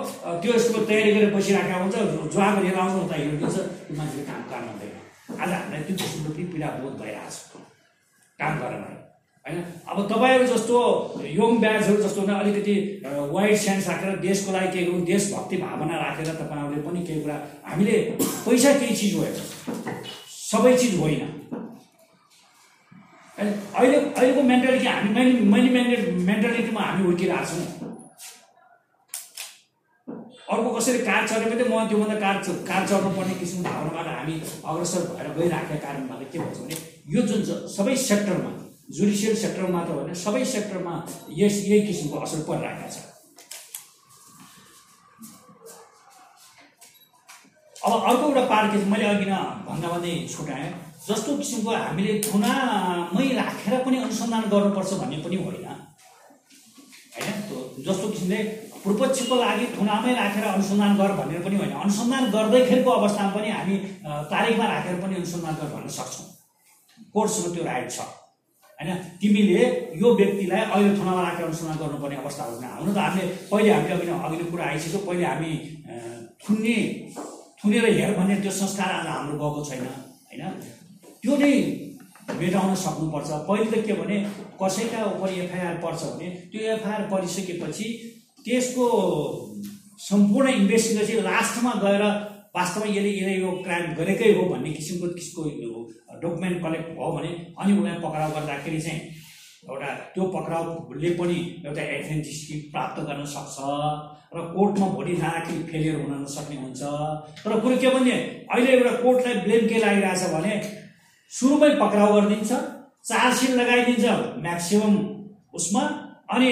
[0.42, 1.96] त्यो यसको तयारी गरेर बसिराखेको हुन्छ
[2.34, 4.94] जुवाको लिएर आउँछ उता हिँडिदिन्छ त्यो मान्छेले काम काम हुँदैन।
[5.42, 7.64] आज हामीलाई त्यो किसिमको पनि पीडा बोध भइरहेको छ।
[8.40, 8.84] काम गरेर
[9.46, 9.58] होइन?
[9.90, 10.78] अब तपाईँहरू जस्तो
[11.24, 12.76] यङ ब्याजहरू जस्तो नै अलिकति
[13.34, 17.38] वाइड सेन्स राखेर देशको लागि केही गरौँ देशभक्ति भावना राखेर तपाईँहरूले पनि केही कुरा
[17.70, 17.96] हामीले
[18.46, 19.24] पैसा केही चिज हो
[20.52, 21.65] सबै चिज होइन होइन।
[23.38, 27.66] अहिले अहिलेको मेन्टालिटी हामी मैले मैले मेन्टे मेन्टालिटीमा हामी हुर्किरहेको छौँ।
[30.54, 32.36] अर्को कसरी कार चढे पनि म त्योभन्दा कार
[32.70, 34.36] कार चढ्नु पर्ने किसिमको भावनाबाट हामी
[34.72, 36.76] अग्रसर भएर गइराखेका कारणबाट के भन्छ भने
[37.16, 37.42] यो जुन
[37.76, 38.52] सबै सेक्टरमा
[38.98, 40.94] जुडिसियल सेक्टरमा मात्र होइन सबै सेक्टरमा
[41.42, 42.98] यस यही किसिमको असर परिरहेको छ।
[47.86, 50.72] अब अर्को एउटा पार्ट के मैले अघि नै भन्दा भन्दै छुट्याएँ
[51.08, 55.66] जस्तो किसिमको हामीले थुनामै राखेर पनि अनुसन्धान गर्नुपर्छ भन्ने पनि होइन।
[57.16, 57.36] होइन?
[57.88, 58.38] जस्तो किसिमले
[58.84, 64.12] पूर्वपक्षको लागि थुनामै राखेर अनुसन्धान गर भनेर पनि होइन। अनुसन्धान गर्दैखेरिको अवस्थामा पनि हामी अ,
[64.32, 66.28] तारिखमा राखेर पनि अनुसन्धान गर भन्न सक्छौँ।
[67.14, 68.00] कोर्टसँग त्यो राइट छ।
[68.80, 68.90] होइन?
[69.22, 69.62] तिमीले
[70.02, 74.08] यो व्यक्तिलाई अहिले थुनामा राखेर अनुसन्धान गर्नुपर्ने अवस्था हुँदैन हुन त हामीले पहिले हामीले अघि
[74.10, 75.52] नै अघि नै कुरा आइसक्यो। पहिले हामी
[76.44, 76.78] थुन्ने
[77.60, 79.86] थुनेर हेर भन्ने त्यो संस्कार आज हाम्रो गएको छैन।
[80.30, 80.44] होइन?
[81.26, 81.54] त्यो नै
[82.38, 84.18] मेटाउन सक्नुपर्छ। पहिले त के भने
[84.62, 87.88] कसैका उप एफआइआर पर्छ भने त्यो एफआइआर परिसकेपछि
[88.46, 88.86] त्यसको
[90.06, 92.04] सम्पूर्ण इन्भेस्टिगेसन लास्टमा गएर
[92.56, 95.44] वास्तवमा यसले यसले यो क्राइम गरेकै हो भन्ने किसिमको किसिमको
[96.22, 99.02] डकुमेन्ट कलेक्ट भयो भने अनि उसलाई पक्राउ गर्दाखेरि चाहिँ
[99.66, 103.58] एउटा त्यो पक्राउले पनि एउटा एथेन्टिसिटी प्राप्त गर्न सक्छ
[104.38, 106.82] र कोर्टमा भोलि जाँदाखेरि फेलियर हुन नसक्ने हुन्छ।
[107.44, 108.16] तर कुरो के भने
[108.54, 110.56] अहिले एउटा कोर्टलाई ब्लेम के लागिरहेछ भने
[111.32, 112.52] सुरुमै पक्राउ गरिदिन्छ
[113.10, 114.06] चार्जसिट लगाइदिन्छ
[114.46, 114.98] म्याक्सिमम्
[115.58, 115.84] उसमा
[116.36, 116.52] अनि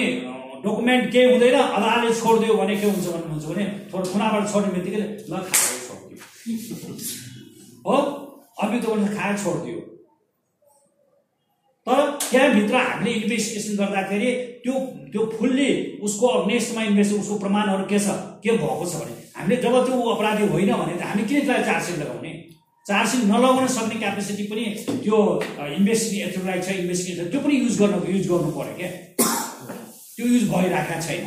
[0.64, 5.00] डकुमेन्ट केही हुँदैन अदालतले छोडिदियो भने के हुन्छ भन्ने हुन्छ भने थोरै खुनाबाट छोड्ने बित्तिकै
[5.30, 6.18] ल खाएर छोडिदियो।
[7.86, 7.96] हो
[8.62, 9.80] अभियुक्त भने खाएर छोडिदियो।
[11.86, 14.30] तर त्यहाँभित्र हामीले इन्भेस्टिगेसन गर्दाखेरि
[14.64, 14.74] त्यो
[15.12, 15.70] त्यो फुल्ली
[16.06, 18.08] उसको नेक्स्टमा इन्भेस्ट उसको प्रमाणहरू के छ
[18.44, 21.96] के भएको छ भने हामीले जब त्यो अपराधी होइन भने त हामी किन त्यसलाई चार्जसिट
[22.02, 22.32] लगाउने?
[22.86, 24.64] चार्जसिट नलगाउन सक्ने क्यापेसिटी पनि
[25.04, 25.18] त्यो
[25.76, 28.90] इन्भेस्टिगेटरलाई छ इन्भेस्टिगेटर त्यो पनि युज गर्न युज गर्नु पऱ्यो क्या।
[30.16, 31.24] त्यो युज भइरहेको छैन।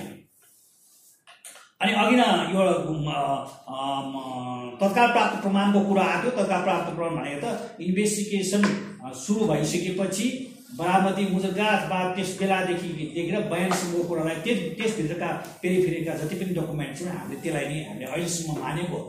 [1.81, 2.23] अनि अघि न
[2.53, 2.61] यो
[4.81, 8.61] तत्काल प्राप्त प्रमाणको कुरा आएको तत्काल प्राप्त प्रमाण भनेको त इन्भेस्टिगेसन
[9.25, 10.27] सुरु भइसकेपछि
[10.77, 15.29] बरामती मुजग्गा अथवा त्यस बेलादेखि देखेर बयानसम्मको कुरालाई त्यस त्यसभित्रका
[15.61, 18.99] पेरिफेरीका जति पनि डकुमेन्ट छन् हामीले त्यसलाई नै हामीले अहिलेसम्म मानेको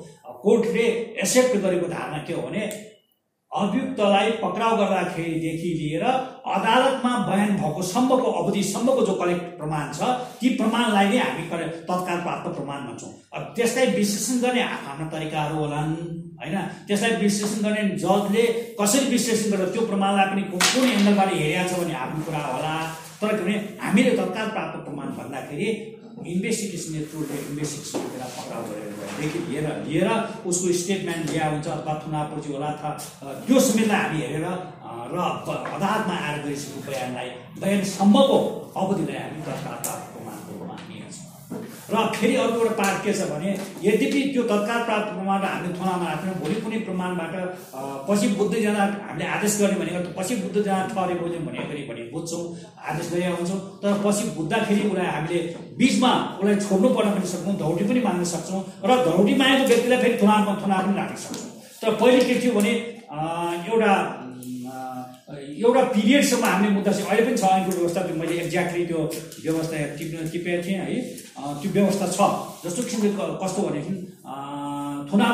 [0.44, 0.84] कोर्टले
[1.22, 2.66] एक्सेप्ट गरेको धारणा के हो भने
[3.52, 6.04] अभियुक्तलाई पक्राउ गर्दाखेरिदेखि लिएर
[6.54, 10.10] अदालतमा बयान भएको सम्मको अवधिसम्मको जो कलेक्ट प्रमाण छ
[10.40, 11.44] ती प्रमाणलाई नै हामी
[11.88, 15.94] तत्काल प्राप्त प्रमाण भन्छौँ अब त्यसलाई विश्लेषण गर्ने आफ्ना तरिकाहरू होलान्
[16.40, 16.56] होइन?
[16.86, 18.44] त्यसलाई विश्लेषण गर्ने जजले
[18.80, 22.74] कसरी विश्लेषण गरेर त्यो प्रमाणलाई पनि कुन एङ्गलबाट हेरेको छ भन्ने आफ्नो कुरा होला।
[23.20, 25.68] तर के भने हामीले तत्काल प्राप्त प्रमाण भन्दाखेरि
[26.26, 30.10] इन्भेस्टिगेसन थ्रुले इन्भेस्टिगेसन गरेर पक्राउ गरेरदेखि लिएर लिएर
[30.50, 34.46] उसको स्टेटमेन्ट ल्या हुन्छ अथवा थुनापछि होला अथवा त्यो समेतलाई हामी हेरेर
[35.12, 35.16] र
[35.74, 37.30] अदालतमा आएर गरिसकेको बयानलाई
[37.60, 38.38] बयानसम्मको
[38.76, 43.28] अवधिलाई हामी तत्काल प्राप्त प्रमाणको रूपमा हामी हेर्छौँ र फेरि अर्को एउटा पार्ट के छ
[43.30, 43.50] भने
[43.82, 47.34] यद्यपि त्यो तत्काल प्राप्त प्रमाण हामीले थुनामा राख्छौँ भोलि कुनै प्रमाणबाट
[48.08, 52.42] पछि बुझ्दै जाँदा हामीले आदेश गर्ने भनेको पछि बुझ्दै जाँदा ठहरे बुझ्यौँ भने भने बुझ्छौँ
[52.90, 55.40] आदेश गरेका हुन्छौँ तर पछि बुझ्दाखेरि उसलाई हामीले
[55.80, 60.16] बिचमा उसलाई छोड्नु पर्न पनि सक्छौँ धौटी पनि माग्न सक्छौँ र धौटी मागेको व्यक्तिलाई फेरि
[60.22, 61.50] थुनामा थुना पनि राख्न सक्छौँ।
[61.80, 62.72] तर पहिले के थियो भने
[63.72, 63.92] एउटा
[65.64, 69.00] एउटा पिरियडसम्म हामीले मुद्दा चाहिँ अहिले पनि छ। ऐनको व्यवस्था त्यो मैले एक्ज्याक्टली त्यो
[69.44, 70.96] व्यवस्था टिप्न टिपेको थिएँ है।
[71.60, 72.20] त्यो व्यवस्था छ।
[72.64, 73.10] जस्तो किसिमले
[73.42, 73.94] कस्तो भनेदेखि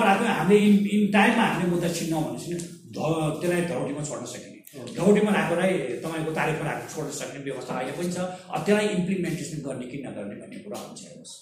[0.06, 2.52] राख्यो हामीले इन इन टाइममा हामीले मुद्दा छिन्नौँ भनेपछि
[2.94, 2.98] ध
[3.40, 4.58] त्यसलाई धौटीमा छोड्न सकिने।
[4.98, 5.70] धौटीमा राखेरै
[6.04, 8.18] तपाईँको तारिखमा राखेर छोड्न सक्ने व्यवस्था अहिले पनि छ।
[8.66, 11.34] त्यसलाई इम्प्लिमेन्टेसन गर्ने कि नगर्ने भन्ने कुरा हुन्छ हेर्नुहोस्।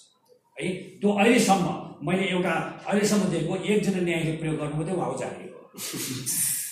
[0.57, 0.67] है
[1.01, 1.65] त्यो अहिलेसम्म
[2.07, 2.53] मैले एउटा
[2.87, 5.59] अहिलेसम्म दिएको एकजना न्यायले प्रयोग गर्नु त्यो भाउ जाने हो।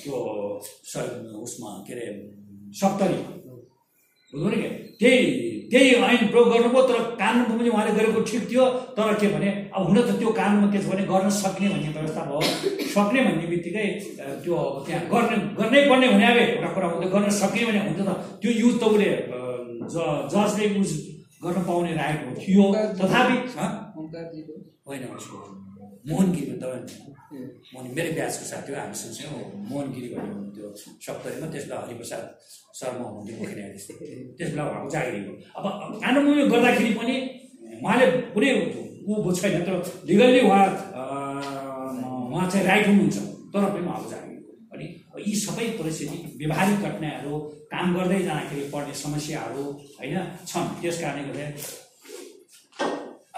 [0.00, 0.16] त्यो
[1.44, 2.06] उसमा के अरे
[2.80, 3.18] सप्तरी
[4.32, 4.68] बुझ्नु नि
[5.00, 5.20] त्यही
[5.72, 8.64] त्यही ऐन प्रयोग गर्नुभयो तर कानुनमा पनि उहाँले गरेको ठिक थियो
[8.96, 12.22] तर के भने अब हुन त त्यो कानुनमा के छ भने गर्न सक्ने भन्ने व्यवस्था
[12.28, 12.40] भयो।
[12.94, 13.86] सक्ने भन्ने बित्तिकै
[14.44, 18.00] त्यो अब त्यहाँ गर्ने गर्नै पर्ने हुने अब एउटा कुरा हुँदा गर्न सक्ने भने हुन्छ
[18.08, 18.10] त
[18.42, 19.10] त्यो युज त उसले
[20.32, 20.92] जजले युज
[21.44, 22.64] गर्न पाउने राइट थियो।
[23.00, 23.36] तथापि
[24.86, 25.36] होइन उसको
[26.08, 26.84] मोहन गिरी तपाईँ
[27.72, 28.96] मोहन मेरो ब्याचको साथी हो हामी
[29.30, 29.38] हो
[29.70, 30.66] मोहन गिरी भन्ने हुनुहुन्थ्यो
[31.06, 32.22] सप्तरीमा त्यस बेला हरिप्रसाद
[32.78, 33.84] शर्मा हुनुहुन्थ्यो मुख्य न्यायाधीश।
[34.38, 35.64] त्यस बेला उहाँको जागिरीको अब
[36.02, 37.16] कानुन गर्दाखेरि पनि
[37.82, 38.50] उहाँले कुनै
[39.06, 39.74] ऊ छैन तर
[40.08, 40.66] लिगल्ली उहाँ
[42.32, 43.18] उहाँ चाहिँ राइट हुनुहुन्छ
[43.52, 44.86] तर पनि उहाँको जागिरीको अनि
[45.26, 47.32] यी सबै परिस्थिति व्यवहारिक घटनाहरू
[47.72, 49.64] काम गर्दै जाँदाखेरि पर्ने समस्याहरू
[49.98, 50.16] होइन
[50.50, 51.46] छन्। त्यस कारणले गर्दा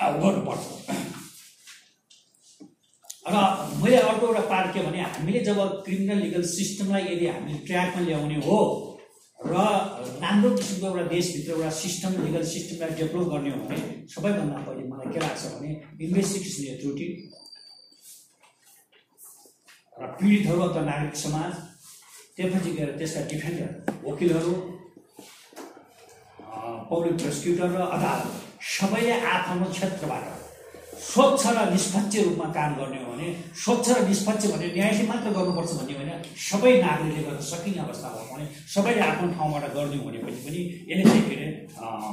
[0.07, 0.65] अब गर्नुपर्छ।
[3.27, 3.37] र
[3.83, 8.37] मैले अर्को एउटा पार्ट के भने हामीले जब क्रिमिनल लिगल सिस्टमलाई यदि हामीले ट्र्याकमा ल्याउने
[8.47, 8.59] हो
[9.41, 9.55] र
[10.21, 15.13] राम्रो किसिमको एउटा देशभित्र एउटा सिस्टम लिगल सिस्टमलाई डेभलप गर्ने हो भने सबैभन्दा पहिले मलाई
[15.15, 15.71] के लाग्छ भने
[16.01, 17.09] इन्भेस्टिगेसन एथोरिटी
[19.97, 21.53] र पीडितहरू अथवा नागरिक समाज
[22.37, 24.55] त्यसपछि गएर त्यसका डिफेन्डर वकिलहरू
[26.89, 30.34] पब्लिक प्रोसिक्युटर र अदालत सबैले आफ्नो क्षेत्रबाट
[30.95, 33.27] स्वच्छ र निष्पक्ष रूपमा काम गर्ने हो भने
[33.65, 36.13] स्वच्छ र निष्पक्ष भने न्यायले मात्र गर्नुपर्छ भन्ने होइन।
[36.49, 41.05] सबै नागरिकले गर्न सकिने अवस्था भयो भने सबैले आफ्नो ठाउँबाट गर्ने हो भनेपछि पनि यसले
[41.11, 41.49] चाहिँ के अरे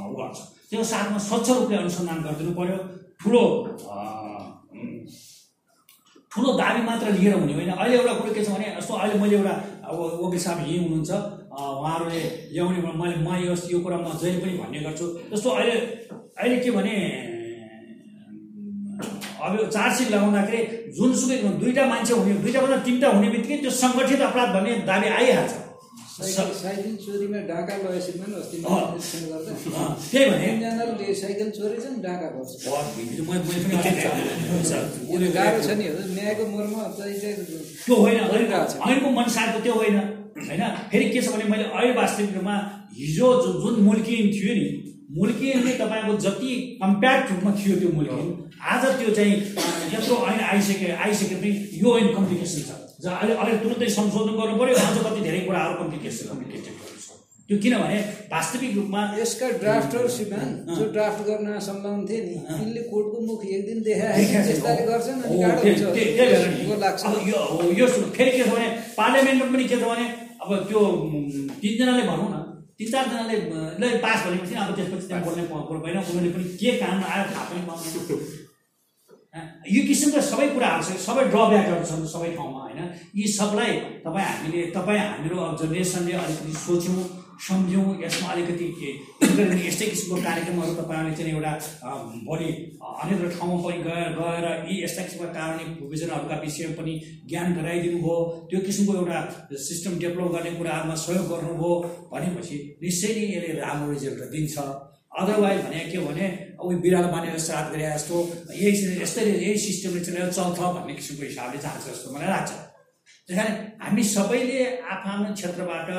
[0.10, 0.38] उ गर्छ।
[0.70, 2.78] त्यो साथमा स्वच्छ रूपले अनुसन्धान गरिदिनु पर्यो।
[3.22, 3.44] ठुलो
[6.32, 9.36] ठुलो दाबी मात्र लिएर हुने होइन। अहिले एउटा कुरो के छ भने जस्तो अहिले मैले
[9.38, 11.12] एउटा अब वकिल साहब यहीँ हुनुहुन्छ
[11.52, 12.22] उहाँहरूले
[12.56, 15.76] ल्याउने भने मैले म यो कुरा म जहिले पनि भन्ने गर्छु। जस्तो अहिले
[16.40, 16.96] अहिले के भने
[19.42, 20.62] अब यो चार्जसिट लगाउँदाखेरि
[20.98, 25.54] जुनसुकै दुईवटा मान्छे हुने दुईवटाभन्दा तिनवटा हुने बित्तिकै त्यो सङ्गठित अपराध भन्ने दाबी आइहाल्छ।
[30.12, 30.48] त्यही भने।
[38.92, 39.96] ऐनको मनसारको त्यो होइन
[40.42, 40.62] होइन।
[40.92, 42.56] फेरि के छ भने मैले अहिले वास्तविक रूपमा
[43.00, 43.28] हिजो
[43.64, 44.68] जुन मुल्किन थियो नि
[45.18, 46.52] मुल्किनले तपाईँको जति
[46.84, 48.28] कम्प्याक्ट रूपमा थियो त्यो मुल्किन
[48.62, 49.34] आज त्यो चाहिँ
[49.94, 52.70] यत्रो ऐन आइसके आइसके पनि यो ऐन कम्प्लिकेसन छ।
[53.04, 56.76] ज अहिले अहिले तुरन्तै संशोधन गर्नु पऱ्यो अझ कति धेरै कुराहरू कम्प्लिकेसन कम्प्लिकेटेड
[57.50, 57.98] त्यो किनभने
[58.34, 63.66] वास्तविक रूपमा यसका ड्राफ्टर सिपान जो ड्राफ्ट गर्न संलग्न थिए नि तिनले कोर्टको मुख एक
[63.66, 67.04] दिन देखाए त्यस्ताले गर्छन् अनि हो, गाह्रो त्यही- हुन्छ। त्यही- त्यही भएर नि। को लाग्छ।
[67.06, 68.68] अब यो हो, यो सु- फेरि के छ भने
[68.98, 70.06] पार्लियामेन्टमा पनि के छ भने
[70.42, 70.82] अब त्यो
[71.62, 72.38] तिनजनाले भनौँ न
[72.80, 77.44] तिन चारजनाले पास भनेपछि अब त्यसपछि त्यहाँ बोल्ने भएन उनीहरूले पनि के कानुन आयो थाहा
[77.50, 78.41] पनि पाउँदैन।
[79.32, 82.80] यो किसिमका सबै कुराहरू छ सबै ड्रब्याकहरू छन् सबै ठाउँमा होइन?
[83.16, 83.72] यी सबलाई
[84.04, 87.04] तपाईँ हामीले तपाईँ हामीहरू अब जेनेरेसनले अलिकति सोच्यौँ
[87.48, 88.68] सम्झ्यौँ यसमा अलिकति
[89.68, 91.54] यस्तै किसिमको कार्यक्रमहरू तपाईँहरूले चाहिँ एउटा
[92.28, 92.50] भोलि
[93.00, 96.94] अन्यत्र ठाउँमा पनि गएर गएर यी यस्ता किसिमका कानुनी प्रोभिजनहरूका विषयमा पनि
[97.32, 98.20] ज्ञान गराइदिनु भयो
[98.52, 99.20] त्यो किसिमको एउटा
[99.70, 101.74] सिस्टम डेभलप गर्ने कुराहरूमा सहयोग गर्नुभयो
[102.14, 104.56] भनेपछि निश्चय नै यसले राम्रो रिजल्ट दिन्छ।
[105.12, 106.28] अदरवाइज भने के भने
[106.62, 108.16] उयो बिरालो बानेर श्राद्ध गरे जस्तो
[108.54, 112.52] यही यस्तै यही सिस्टमले चलेर चल्छ भन्ने किसिमको हिसाबले जान्छ जस्तो मलाई लाग्छ।
[113.28, 114.60] त्यस कारण हामी सबैले
[114.94, 115.90] आफ्नो क्षेत्रबाट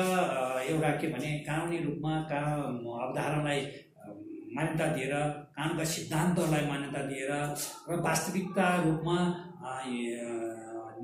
[0.71, 2.41] एउटा के भने कानुनी रूपमा का
[3.03, 3.59] अवधारणालाई
[4.55, 5.13] मान्यता दिएर
[5.57, 7.31] कानुनका सिद्धान्तहरूलाई मान्यता दिएर
[7.89, 9.17] र वास्तविकता रूपमा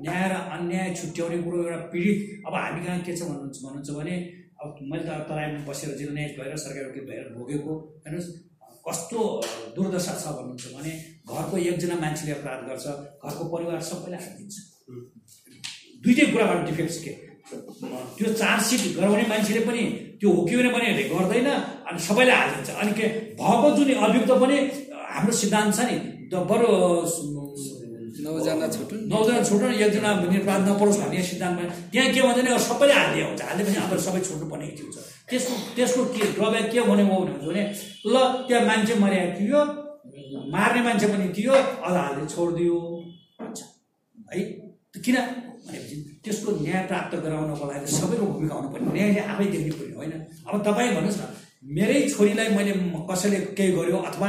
[0.02, 4.14] न्याय र अन्याय छुट्याउने कुरो एउटा पीडित अब हामी कहाँ के छ भन्नुहुन्छ भन्नुहुन्छ भने
[4.60, 7.72] अब मैले त तराईमा बसेर जिल्ला न्याय भएर सरकारी वकिल भएर भोगेको
[8.06, 8.28] हेर्नुहोस्।
[8.90, 9.24] कस्तो
[9.78, 10.92] दुर्दशा छ भन्नुहुन्छ भने
[11.30, 12.86] घरको एकजना मान्छेले अपराध गर्छ
[13.24, 14.56] घरको परिवार सबैले हात दिन्छ।
[16.04, 17.12] दुइटै कुराबाट डिफेक्ट के?
[17.50, 19.82] त्यो चार्जसिट गराउने मान्छेले पनि
[20.20, 23.06] त्यो हो कि भने गर्दैन अनि सबैले हालिदिन्छ अनि के
[23.40, 24.56] भएको जुन अभियुक्त पनि
[25.14, 25.96] हाम्रो सिद्धान्त छ नि
[26.50, 26.68] बरु
[28.30, 33.42] नौजना छुट्नु नौजना छुट्नु एकजना निर्वाध नपरोस् भन्ने सिद्धान्तमा त्यहाँ के भन्दैन सबैले हालिदिए हुन्छ।
[33.42, 34.98] हालिदिएपछि हाम्रो सबै छुट्नुपर्ने के हुन्छ?
[35.30, 37.62] त्यसको त्यसको के ड्रब्याक के भने हो भने
[38.06, 38.14] ल
[38.46, 39.60] त्यहाँ मान्छे मर्याएको थियो
[40.54, 41.52] मार्ने मान्छे पनि थियो
[41.86, 42.76] अदालतले छोडिदियो।
[43.40, 43.58] भन्छ
[44.30, 44.40] है?
[45.04, 45.16] किन?
[45.66, 50.12] भनेपछि त्यसको न्याय प्राप्त गराउनको लागि सबैको भूमिका हुनुपर्ने न्यायले आफै देख्नु पर्ने होइन?
[50.46, 51.24] अब तपाईँ भन्नुहोस् न
[51.76, 52.72] मेरै छोरीलाई मैले
[53.10, 54.28] कसैले केही गर्यो अथवा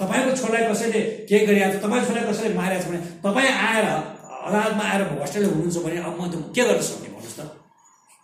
[0.00, 3.86] तपाईँको छोरालाई कसैले केही गरिरहेको छ तपाईँको छोरालाई कसैले मारेको छ भने तपाईँ आएर
[4.46, 7.40] अदालतमा आएर भ्रष्टले हुनुहुन्छ भने अब म त के गर्न सक्ने भन्नुहोस् त।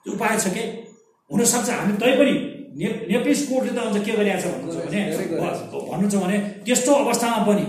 [0.02, 0.62] त्यो उपाय छ के?
[1.30, 2.34] हुनसक्छ। हामी तै पनि
[2.78, 5.00] ने नेप्लिस कोर्टले त अझ के गरिरहेको छ भन्नुहुन्छ भने
[5.82, 7.64] भन्नुहुन्छ भने त्यस्तो अवस्थामा पनि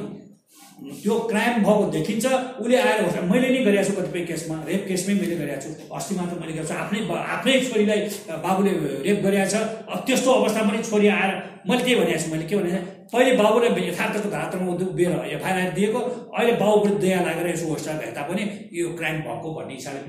[1.03, 2.25] त्यो क्राइम भएको देखिन्छ
[2.61, 6.13] उसले आएर होस् मैले नै गरेको छु कतिपय केसमा रेप केसमै मैले गरेको छु। अस्ति
[6.15, 6.99] मात्र मैले गरेको छु। आफ्नै
[7.35, 7.99] आफ्नै छोरीलाई
[8.45, 8.71] बाबुले
[9.05, 9.55] रेप गरेको छ।
[9.93, 11.31] अब त्यस्तो अवस्थामा पनि छोरी आएर
[11.69, 12.29] मैले त्यही भनेको छु?
[12.33, 12.79] मैले के भने
[13.13, 15.99] पहिले बाबुलाई यथार्थको धारामा उभिएर एफआइआर दिएको।
[16.33, 18.43] अहिले बाबुको दया लागेर यसो होस्टाल हेर्दा पनि
[18.73, 20.01] यो क्राइम भएको भन्ने हिसाबले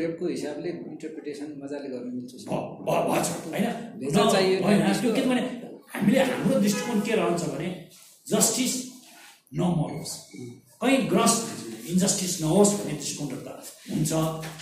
[0.00, 2.32] रेपको हिसाबले इन्टरप्रिटेसन मजाले गर्न मिल्छ।
[3.52, 3.66] होइन?
[5.16, 5.42] किनभने
[5.92, 7.68] हामीले हाम्रो दृष्टिकोण के रहन्छ भने
[8.26, 8.74] जस्टिस
[9.52, 10.14] नमरोस्
[10.80, 11.34] कहीँ ग्रस
[11.90, 13.48] इन्जस्टिस नहोस् भन्ने दृष्टिकोण त
[13.90, 14.12] हुन्छ।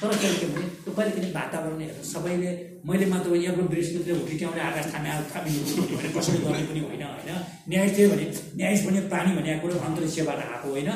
[0.00, 2.50] तर कहिले के भने त्यो कहिले कहिले वातावरण हेरेर सबैले
[2.88, 5.60] मैले मात्र एउटा बृहस्पतिले हुर्क्याउने आकाश थामे थामिनु
[5.92, 7.30] भने कसरी गर्ने पनि होइन होइन।
[7.68, 8.24] न्याय थियो भने
[8.56, 10.90] न्याय भने प्राणी भनेको कुरो अन्तरिक्षबाट आएको होइन।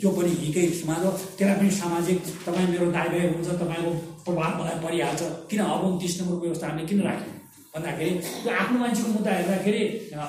[0.00, 3.90] त्यो पनि हिकै समाज। हो त्यसलाई पनि सामाजिक तपाईँ मेरो दाइ भाइ हुन्छ तपाईँको
[4.24, 7.34] प्रभाव मलाई परिहाल्छ। किन अब तिस नम्बरको व्यवस्था हामीले किन राख्यौँ?
[7.74, 9.82] भन्दाखेरि त्यो आफ्नो मान्छेको मुद्दा हेर्दाखेरि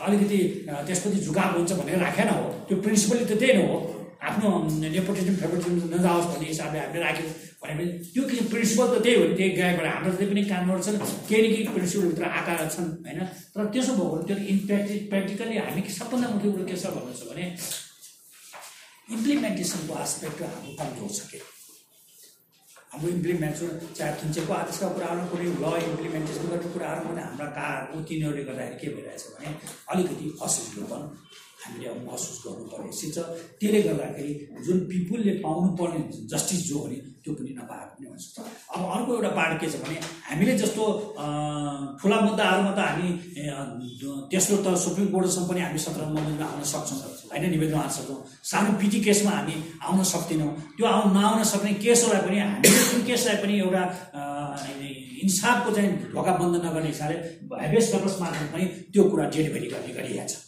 [0.05, 0.39] अलिकति
[0.87, 3.77] त्यसपछि झुकाव हुन्छ भनेर राखेन हो। त्यो प्रिन्सिपली त त्यही नै हो।
[4.23, 4.49] आफ्नो
[4.79, 7.31] नेपोटिजम फेभरेटिजम नजाओस् भन्ने हिसाबले हामीले राख्यौँ
[7.63, 10.97] भनेपछि त्यो किन प्रिन्सिपल त त्यही हो नि त्यही गएको हाम्रो जति पनि कामहरू छन्
[11.29, 13.19] केही न केही प्रिन्सिपलभित्र आएका छन् होइन?
[13.53, 17.21] तर त्यसो भएको भने त्यो इम्प्र्याक्टि प्र्याक्टिकली हामी सबभन्दा मुख्य कुरो के छ भन्नु छ
[17.31, 17.45] भने
[19.15, 21.39] इम्प्लिमेन्टेसनको आस्पेक्ट हाम्रो कमजोर छ कि?
[22.93, 28.43] हाम्रो इम्प्लिमेन्टेसन चाहे थुन्चेको आदेशका कुराहरू कुनै ल इम्प्लिमेन्टेसन गर्ने कुराहरू पनि हाम्रा कारहरू तिनीहरूले
[28.49, 29.53] गर्दाखेरि के भइरहेछ भने
[29.93, 31.01] अलिकति असुविधापन
[31.63, 33.17] हामीले अब महसुस गर्नुपर्ने स्थिति छ।
[33.59, 34.31] त्यसले गर्दाखेरि
[34.65, 35.99] जुन पिपुलले पाउनुपर्ने
[36.31, 38.37] जस्टिस जो हो नि त्यो पनि नपाएको पनि हुनसक्छ
[38.75, 40.83] अब अर्को एउटा पार्ट के छ भने हामीले जस्तो
[42.01, 43.07] ठुला मुद्दाहरूमा त हामी
[44.31, 46.99] तेस्रो त सुप्रिम कोर्टसम्म पनि हामी सत्र मन्दिरमा आउन सक्छौँ।
[47.31, 48.19] होइन निवेदन आउन सक्छौँ।
[48.51, 49.55] सानो पिटी केसमा हामी
[49.87, 53.83] आउन सक्दैनौँ। त्यो आउन नआउन सक्ने केसहरूलाई पनि हामीले जुन केसलाई पनि एउटा
[55.23, 57.17] इन्साफको चाहिँ ढोका बन्द नगर्ने हिसाबले
[57.63, 60.42] हेभेस कर्पस मार्फत पनि त्यो कुरा डेलिभरी गर्ने गरिएको छ।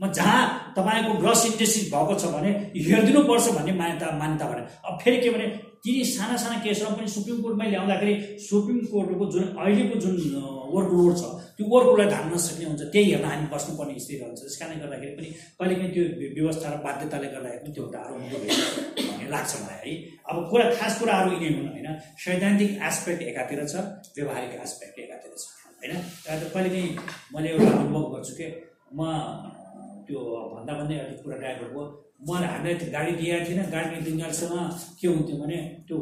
[0.00, 0.40] म जहाँ
[0.76, 5.46] तपाईँको ग्रस इन्डस्ट्रिज भएको छ भने हेरिदिनुपर्छ भन्ने मान्यता मान्यता भने अब फेरि के भने
[5.84, 8.14] तिनी साना साना केसमा पनि सुप्रिम कोर्टमै ल्याउँदाखेरि
[8.48, 10.16] सुप्रिम कोर्टको जुन अहिलेको जुन
[10.72, 11.22] वर्क लोड छ
[11.56, 15.12] त्यो वर्क लोडलाई धान्न नसक्ने हुन्छ। त्यही हेर्न हामी बस्नुपर्ने स्थिति हुन्छ। त्यस कारणले गर्दाखेरि
[15.18, 16.04] पनि कहिले काहीँ त्यो
[16.36, 18.60] व्यवस्था र बाध्यताले गर्दाखेरि पनि त्यो हुँदो रहेछ
[18.96, 19.96] भन्ने लाग्छ मलाई है।
[20.30, 21.88] अब कुरा खास कुराहरू यिनै हुन् होइन?
[22.24, 23.74] सैद्धान्तिक एस्पेक्ट एकातिर छ
[24.16, 25.44] व्यवहारिक एस्पेक्ट एकातिर छ
[25.80, 25.92] होइन?
[26.24, 26.88] त्यहाँ त कहिले काहीँ
[27.34, 28.46] मैले एउटा अनुभव गर्छु के
[28.96, 29.00] म
[30.10, 30.20] त्यो
[30.52, 31.82] भन्दा भन्दै अलिक कुरा ड्राइभरको
[32.28, 34.54] मलाई हामीलाई त्यो गाडी दिएको थिएन गाडी दिनेसँग
[35.00, 35.96] के हुन्थ्यो भने त्यो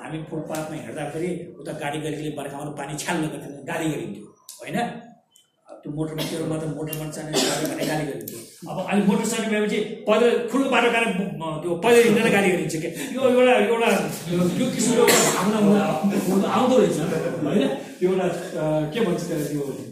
[0.00, 4.24] हामी फुटपाथमा हिँड्दाखेरि उता गाडी गरेकोले बर्खामा पानी छ्याल्न गर्थ्यो गाली गरिन्थ्यो
[4.60, 4.78] होइन?
[5.82, 7.36] त्यो मोटरमा त्यो मात्र मोटरमा चाहिने
[7.68, 8.40] गाडी गाली गरिन्थ्यो।
[8.70, 11.04] अब अहिले मोटरसाइकल भएपछि पैदल ठुलो बाटो गएर
[11.62, 13.88] त्यो पैदल हिँडेर गाली गरिन्छ के यो एउटा एउटा
[14.58, 15.04] यो किसिमको
[16.56, 16.98] आउँदो रहेछ
[17.46, 17.62] होइन?
[18.02, 18.26] एउटा
[18.92, 19.91] के भन्छ त्यसलाई त्यो?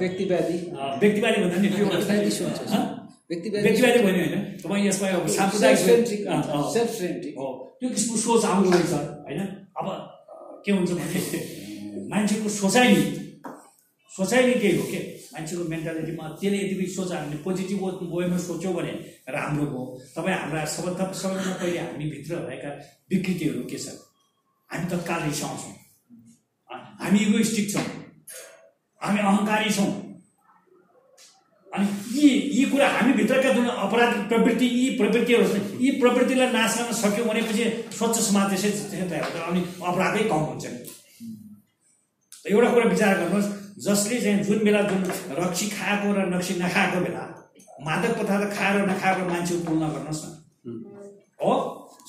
[0.00, 0.56] व्यक्तिवादी।
[1.02, 1.86] व्यक्तिवादी भन्दा नि त्यो
[3.66, 4.34] व्यक्तिवादी भन्यो होइन?
[4.62, 5.78] तपाईँ यसमा अब साम्प्रदायिक
[7.38, 7.46] हो।
[7.78, 8.92] त्यो किसिमको सोच आउँदो रहेछ
[9.26, 9.40] होइन?
[9.78, 9.86] अब
[10.64, 11.20] के हुन्छ भने
[12.10, 13.04] मान्छेको सोचाइ नि
[14.10, 15.00] सोचाइ नै त्यही हो के?
[15.34, 17.82] मान्छेको मेन्टालिटीमा त्यसले यति सोच हामीले पोजिटिभ
[18.14, 18.92] वेमा सोच्यौँ भने
[19.28, 19.82] राम्रो भयो।
[20.16, 22.70] तपाईँ हाम्रा सबै तपाईँ सबैभन्दा पहिले हामीभित्र भएका
[23.10, 23.86] विकृतिहरू के छ
[24.70, 25.74] हामी तत्काल रिसाउँछौँ
[27.02, 27.86] हामी इगोइस्टिक छौँ।
[29.06, 29.92] हामी अहङ्कारी छौँ
[31.72, 36.92] अनि यी यी कुरा हामीभित्रका जुन अपराध प्रवृत्ति यी प्रवृत्तिहरू छन् यी प्रवृत्तिलाई नाश गर्न
[36.96, 40.64] सक्यौँ भनेपछि स्वच्छ समाज त्यसै त्यसै तयार हुन्छ अनि अपराधै कम हुन्छ
[42.46, 43.48] एउटा कुरा विचार गर्नुहोस्
[43.80, 45.02] जसले चाहिँ जुन बेला जुन
[45.38, 47.24] रक्सी खाएको र नक्सी नखाएको बेला
[47.80, 50.78] मादक पदार्थ खाएर नखाएको मान्छेको तुलना गर्नुहोस् न
[51.40, 51.52] हो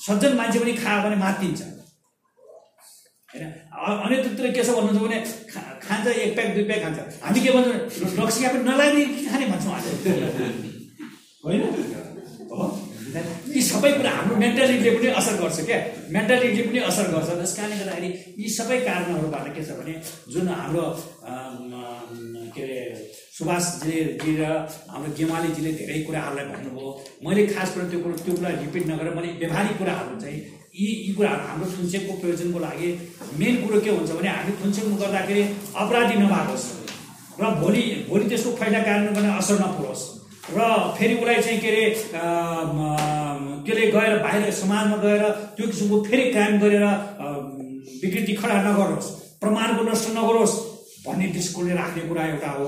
[0.00, 1.60] सज्जन मान्छे पनि खायो भने मातिन्छ
[3.38, 5.18] होइन अ- अन्यत्र के छ भन्नुहुन्छ भने
[5.86, 7.74] खान्छ एक प्याक दुई प्याक खान्छ। हामी के भन्छौँ?
[8.20, 9.84] रक्सी पनि नलाने कि खाने भन्छौँ आज।
[11.44, 11.62] होइन?
[13.56, 15.78] यी सबै कुरा हाम्रो मेन्टालिटीले पनि असर गर्छ क्या।
[16.12, 18.08] मेन्टालिटीले पनि असर गर्छ। त्यस कारणले गर्दाखेरि
[18.38, 19.94] यी सबै कारणहरूबाट के छ भने
[20.32, 20.84] जुन हाम्रो
[22.54, 22.78] के अरे
[23.38, 24.44] सुभाषजीले जी र
[24.92, 26.88] हाम्रो गेमालीजीले धेरै कुराहरूलाई भन्नुभयो।
[27.24, 31.12] मैले खास कुरा त्यो कुरो त्यो कुरा रिपिट नगरेर मैले व्यवहारिक कुराहरू चाहिँ यी यी
[31.14, 32.88] कुराहरू हाम्रो थुन्सेकको प्रयोजनको लागि
[33.38, 35.42] मेन कुरो के हुन्छ भने हामी थुन्सेकमा गर्दाखेरि
[35.82, 36.66] अपराधी नभएकोस्।
[37.40, 40.02] र भोलि भोलि त्यसको फाइदा कार्यान्वयन गर्ने असर नपुरोस्।
[40.54, 40.58] र
[40.98, 41.84] फेरि उसलाई चाहिँ के अरे
[43.66, 45.22] त्यसले गएर बाहिर समाजमा गएर
[45.56, 46.84] त्यो किसिमको फेरि कायम गरेर
[48.02, 49.08] विकृति खडा नगरोस्
[49.42, 50.54] प्रमाणको नष्ट नगरोस्
[51.06, 52.66] भन्ने दृष्टिकोणले राख्ने कुरा एउटा हो।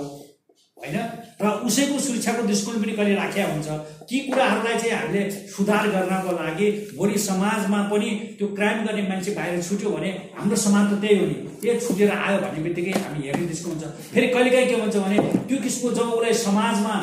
[0.80, 0.96] होइन?
[1.40, 3.68] र उसैको सुरक्षाको दृष्टिकोण पनि कहिले राखेका हुन्छ?
[4.08, 5.22] ती कुराहरूलाई चाहिँ हामीले
[5.54, 10.84] सुधार गर्नको लागि भोलि समाजमा पनि त्यो क्राइम गर्ने मान्छे बाहिर छुट्यो भने हाम्रो समाज
[10.92, 14.68] त त्यही हो नि। त्यही छुटेर आयो भन्ने बित्तिकै हामी हेर्ने दृष्टिकोण हुन्छ। फेरि कहिलेकाहीँ
[14.68, 15.18] के हुन्छ भने
[15.48, 16.94] त्यो किसिमको जब उसलाई समाजमा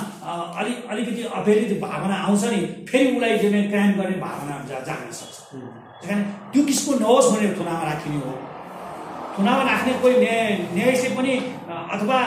[0.59, 4.53] अलि अलिकति अप्रेरित भावना आउँछ नि फेरि उसलाई चाहिँ क्राइम गर्ने भावना
[4.89, 6.23] जाग्न सक्छ। त्यही कारण
[6.53, 8.33] त्यो किसिमको नहोस् भनेर थुनामा राखिने हो।
[9.37, 11.33] थुनामा राख्ने कोही न्याय न्यायले पनि
[11.93, 12.17] अथवा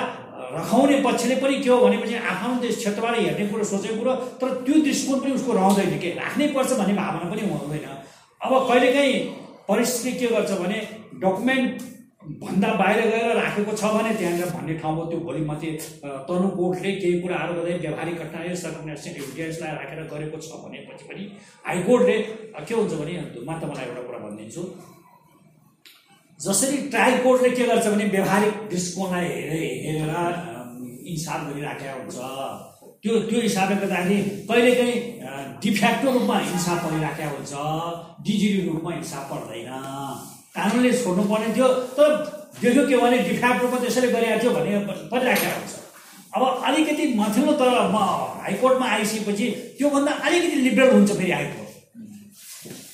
[0.50, 4.80] रखाउने पक्षले पनि के हो भनेपछि आफ्नो देश क्षेत्रबाट हेर्ने कुरो सोचेको कुरो तर त्यो
[4.84, 6.10] दृष्टिकोण पनि उसको रहँदैन के?
[6.18, 7.86] राख्नै पर्छ भन्ने भावना पनि हुँदैन।
[8.40, 9.14] अब कहिलेकाहीँ
[9.68, 10.78] परिस्थिति के गर्छ भने
[11.22, 11.88] डकुमेन्ट
[12.40, 15.70] भन्दा बाहिर गएर राखेको छ भने त्यहाँनिर भन्ने ठाउँमा त्यो भोलि माथि
[16.28, 21.24] तनु कोर्टले केही कुराहरू गर्दै व्यावहारिक घटनाले सर्कमनेसेन्ट इभिडेन्सलाई राखेर गरेको छ भनेपछि पनि
[21.66, 22.16] हाइकोर्टले
[22.68, 23.14] के हुन्छ भने
[23.46, 24.62] म तपाईँलाई एउटा कुरा भनिदिन्छु।
[26.40, 30.10] जसरी ट्रायल कोर्टले के गर्छ भने व्यवहारिक दृष्टिकोणलाई हेरे हेरेर
[31.12, 32.16] इन्साफ गरिराखेका हुन्छ।
[33.02, 34.96] त्यो त्यो हिसाबले गर्दाखेरि कहिलेकाहीँ
[35.64, 37.52] डिफ्याक्टो रूपमा इन्साफ परिराखेका हुन्छ
[38.24, 39.70] डिजिटी रूपमा इन्साफ पर्दैन।
[40.56, 42.10] कानुनले छोड्नु पर्ने थियो तर
[42.62, 44.72] देख्यो के भने डिफ्याक्ट रूपमा त्यसरी गरिरहेको थियो भने
[45.12, 45.72] परिराखेका हुन्छ।
[46.36, 47.96] अब अलिकति माथिल्लो तर म
[48.44, 49.46] हाइकोर्टमा आइसकेपछि
[49.78, 51.69] त्योभन्दा अलिकति लिबरल हुन्छ फेरि हाइकोर्ट।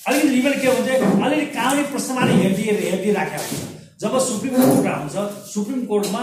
[0.07, 0.89] अलिकति लिबल के हुन्छ
[1.27, 3.65] अलिकति कानुनी प्रश्नबाट हेरिदिए हेरिदिइराखेको हुन्छ।
[4.03, 5.15] जब सुप्रिम कोर्ट आउँछ
[5.53, 6.23] सुप्रिम कोर्टमा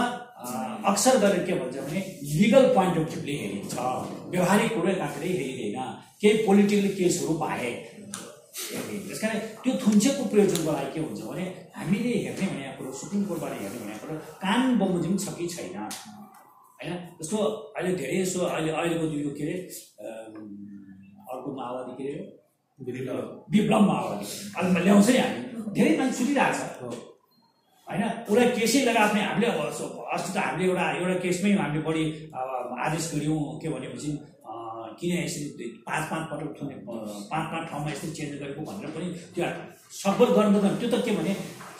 [0.90, 2.00] अक्सर गरेर के भन्छ भने
[2.38, 3.74] लिगल पोइन्ट अफ भ्यूले हेरिन्छ।
[4.32, 5.78] व्यवहारिक कुरो यतातिर हेरिँदैन।
[6.20, 8.12] केही पोलिटिकल केसहरू हेरिँदैन
[9.08, 11.44] त्यस कारण त्यो थुन्चेको प्रयोजनको लागि के हुन्छ भने
[11.76, 14.14] हामीले हेर्ने भनेको कुरो सुप्रिम कोर्टबाट हेर्ने भनेको कुरो
[14.44, 16.92] कानुन बमोजिम छ कि छैन। होइन?
[17.20, 17.36] जस्तो
[17.76, 19.56] अहिले धेरै जस्तो अहिले अहिलेको यो के अरे
[21.32, 22.22] अर्को माओवादी के अरे
[23.52, 24.26] विप्लव माओवादी
[24.84, 26.94] ल्याउँछ नि हामी। धेरै मान्छे छुटिरहेको छ।
[27.86, 28.02] होइन?
[28.28, 32.04] उसलाई केसै लगाउने हामीले अब सो- अस्ति त हामीले एउटा एउटा केसमै हामीले बढी
[32.86, 34.10] आदेश गऱ्यौँ के भनेपछि
[34.98, 39.44] किन यसरी पाँच पाँच पटक थुने पाँच पाँच ठाउँमा यसरी चेन्ज गरेको भनेर पनि त्यो
[40.34, 41.32] गर्नु पर्दैन। त्यो त के भने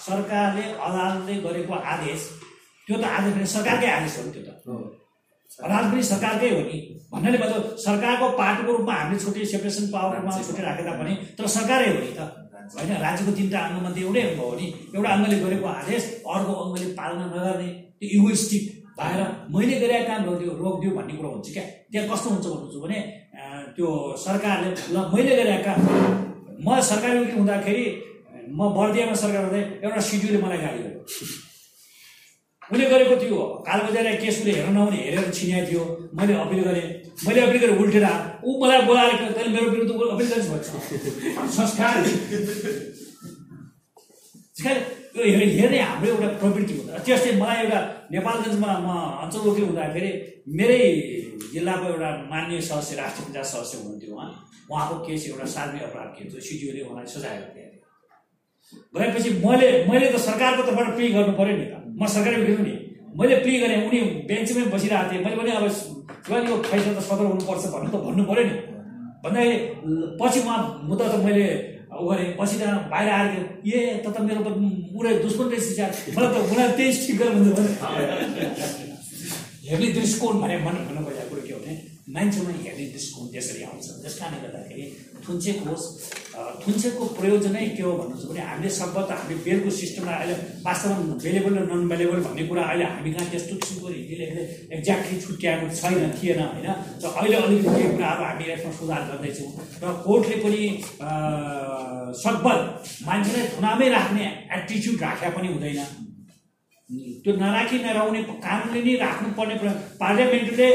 [0.06, 2.20] सरकारले अदालतले गरेको आदेश
[2.86, 4.50] त्यो त आदेश पनि सरकारकै आदेश हो त्यो त।
[5.64, 6.78] अदालत पनि सरकारकै हो नि।
[7.12, 11.88] भन्नाले मतलब सरकारको पार्टीको रूपमा हामीले छुट्टै सेपरेसन पावरको रूपमा छुट्टै राखे तापनि तर सरकारै
[11.94, 12.20] हो नि त।
[12.76, 16.02] होइन राज्यको तिनवटा अङ्गमध्ये एउटै अङ्ग हो नि। एउटा अङ्गले गरेको आदेश
[16.34, 18.62] अर्को अङ्गले पालना नगर्ने त्यो इगोइस्टिक
[18.98, 19.20] भएर
[19.54, 22.98] मैले गरेका काम रोकिदियो रोकिदियो भन्ने कुरो हुन्छ क्या। त्यहाँ कस्तो हुन्छ भन्नुहुन्छ भने
[23.76, 23.88] त्यो
[24.24, 25.78] सरकारले ल मैले गरेका काम।
[26.66, 27.84] म सरकारी हुँदाखेरि
[28.58, 31.00] म बर्दियामा सरकार हुँदै एउटा सिडिओले मलाई गाडी गर्यो
[32.72, 33.36] उसले गरेको त्यो
[33.66, 35.82] कालबजारी केस उसले हेर्न नहुने हेरेर छिन्याएको थियो।
[36.16, 36.86] मैले अपिल गरेँ।
[37.26, 38.06] मैले अपिल गरेँ उल्टेर।
[38.44, 40.66] ऊ मलाई बोलाएर के तैँले मेरो विरुद्ध अपिल गरिस् भन्छ।
[41.56, 41.94] संस्कार।
[44.56, 44.82] त्यसकारण
[45.16, 47.80] यो हेर- हेर्ने हाम्रो एउटा प्रवृत्ति हुन्छ त्यस्तै मलाई एउटा
[48.14, 48.88] नेपालगञ्जमा म
[49.22, 50.10] अञ्चल वकिल हुँदाखेरि
[50.58, 50.80] मेरै
[51.54, 54.30] जिल्लाको एउटा मान्य सदस्य राष्ट्रिय पञ्चायत सदस्य हुनुहुन्थ्यो उहाँ।
[54.70, 57.76] उहाँको केस एउटा सार्वजनिक अपराध केस थियो सिडिओले उहाँलाई सजाय गरिदिएको
[58.72, 62.62] थियो गएपछि मैले मैले त सरकारको तर्फबाट पे गर्नु पऱ्यो नि त। म सरकारी हो
[62.66, 62.74] नि।
[63.18, 63.98] मैले पे गरेँ उनी
[64.28, 65.64] बेन्चमै बसिरहेको थिएँ। मैले भने अब
[66.48, 68.54] यो फैसला त सदर हुनुपर्छ भन्नु त भन्नु पऱ्यो नि।
[69.22, 69.56] भन्दाखेरि
[70.20, 70.58] पछि उहाँ
[70.88, 71.46] मुद्दा त मैले
[71.94, 73.30] उ गरेँ। पछि त बाहिर आएर
[73.62, 75.78] ए त त मेरो पुरै दुश्मन रहेछ
[76.16, 77.52] मलाई त उनीहरू त्यही ठिक गरेर भने
[79.64, 81.74] हेर्ने दृष्टिकोण भने मन भन्नु खोजेको कुरो के हो भने
[82.14, 84.84] मान्छेमा हेर्ने दृष्टिकोण त्यसरी आउँछ। त्यस कारणले गर्दाखेरि
[85.24, 85.84] थुन्चेक होस्
[86.34, 91.52] अ, थुन्चेकको प्रयोजनै के हो भन्नुहुन्छ भने हामीले सम्भवत हामीले बेलको सिस्टमलाई अहिले वास्तवमा बेलेबल
[91.58, 94.26] र नन बेलेबल भन्ने कुरा अहिले हामी कहाँ त्यस्तो किसिमको रीतिले
[94.76, 96.66] एक्ज्याक्टली छुट्याएको छैन थिएन होइन।
[97.02, 99.50] र अहिले अलिकति केही कुराहरू हामी यसमा सुधार गर्दैछौँ।
[99.82, 100.62] र कोर्टले पनि
[102.24, 102.56] सकभर
[103.08, 104.24] मान्छेलाई थुनामै राख्ने
[104.58, 105.80] एटिच्युड राख्या पनि हुँदैन।
[107.22, 109.54] त्यो नराखी नराउने कानुनले नै राख्नुपर्ने
[110.02, 110.68] पार्लियामेन्टले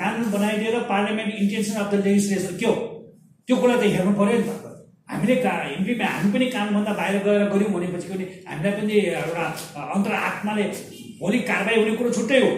[0.00, 2.74] कानुन बनाइदिएर parliament intention of the legislation के हो?
[3.48, 4.69] त्यो कुरा त हेर्नु पऱ्यो नि त।
[5.10, 9.44] हामीले का इम्प्लिमेन्ट हामी पनि कामभन्दा बाहिर गएर गऱ्यौँ भनेपछि पनि हामीलाई पनि एउटा
[9.94, 10.64] अन्तर आत्माले
[11.20, 12.50] भोलि कारवाही हुने कुरो छुट्टै हो।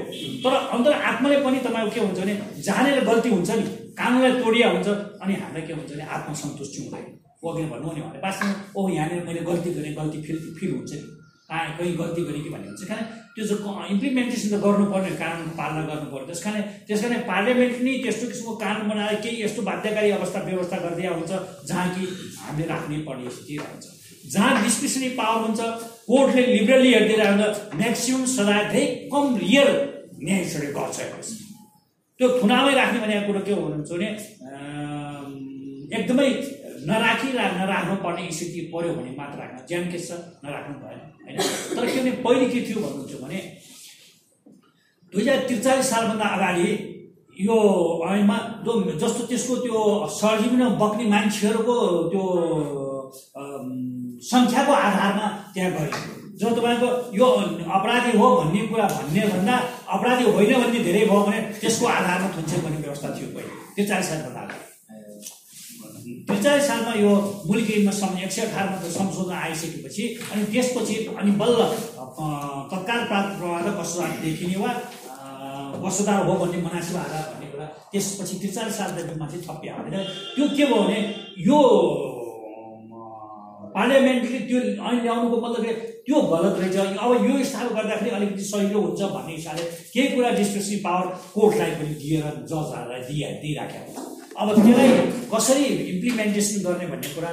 [0.45, 2.35] तर अन्तर आत्माले पनि तपाईँको के हुन्छ भने
[2.67, 3.65] जानेर गल्ती हुन्छ नि।
[3.99, 4.89] कानुनलाई तोडिया हुन्छ
[5.23, 7.11] अनि हामीलाई के हुन्छ भने आत्मसन्तुष्टि हुँदैन।
[7.43, 11.03] किन भन्नु नि भने वास्तवमा ओहो यहाँनिर मैले गल्ती गरेँ गल्ती फिल फिल हुन्छ नि।
[11.49, 15.83] कहाँ कहीँ गल्ती गरेँ कि भन्ने हुन्छ। कारण त्यो चाहिँ इम्प्लिमेन्टेसन त गर्नुपर्ने कानुनको पालना
[15.91, 20.39] गर्नुपर्ने त्यस कारण त्यस कारण पार्लियामेन्ट नि त्यस्तो किसिमको कानुन बनाएर केही यस्तो बाध्यकारी अवस्था
[20.49, 21.33] व्यवस्था गरिदिया हुन्छ
[21.69, 22.03] जहाँ कि
[22.45, 23.85] हामीले राख्नै पर्ने स्थिति रहन्छ।
[24.33, 25.61] जहाँ डिस्क्रिसनरी पावर हुन्छ
[26.11, 27.23] कोर्टले लिबरली हेरिदिएर
[27.81, 29.71] म्याक्सिमम् सजाय धेरै कम रियल
[30.25, 30.99] न्याय सडक गर्छ
[32.21, 34.09] त्यो थुनामै राख्ने भनेको कुरो के हुनुहुन्छ भने
[35.97, 36.29] एकदमै
[36.91, 40.11] नराखी रा नराख्नु पर्ने स्थिति पऱ्यो भने मात्र राख्न ज्यान के छ
[40.45, 41.37] नराख्नु भएन होइन?
[41.75, 43.41] तर के भने पहिले के थियो भन्नुहुन्छ भने
[45.13, 46.67] दुई हजार त्रिचालिस सालभन्दा अगाडि
[47.45, 47.59] यो
[48.09, 48.73] ऐनमा जो
[49.03, 49.79] जस्तो त्यसको त्यो
[50.17, 51.77] सर्जिमिन बग्ने मान्छेहरूको
[52.13, 52.25] त्यो
[54.31, 56.89] सङ्ख्याको आधारमा त्यहाँ गरियो जो तपाईँको
[57.19, 57.27] यो
[57.79, 59.57] अपराधी हो भन्ने कुरा भन्ने भन्दा
[59.97, 64.41] अपराधी होइन भन्ने धेरै भयो भने त्यसको आधारमा थुन्छ भन्ने व्यवस्था थियो पहिले। त्रिचालिस सालभन्दा
[64.41, 64.71] अगाडि
[66.29, 67.13] त्रिचालिस सालमा यो
[67.49, 71.61] मुलुक ऐनमा सं एक सय अठारमा त संशोधन आइसकेपछि अनि त्यसपछि अनि बल्ल
[72.73, 74.71] तत्काल प्राप्त प्रभाव वसुदार देखिने वा
[75.73, 79.97] अ, वसुदार हो भन्ने मनासिब आधार भन्ने कुरा त्यसपछि त्रिचालिस सालदेखिमा चाहिँ थपियो होइन
[80.35, 80.99] त्यो के भयो भने
[81.49, 81.59] यो
[83.75, 85.65] पार्लियामेन्टले त्यो ऐन ल्याउनुको मतलब
[86.07, 90.79] त्यो गलत रहेछ। अब यो हिसाबले गर्दाखेरि अलिकति सहिलो हुन्छ भन्ने हिसाबले केही कुरा डिस्क्रिप्सन
[90.87, 94.03] पावर कोर्टलाई पनि दिएर जजहरूलाई दिए दिइराखेको
[94.43, 94.91] अब त्यसलाई
[95.33, 97.31] कसरी इम्प्लिमेन्टेसन गर्ने भन्ने कुरा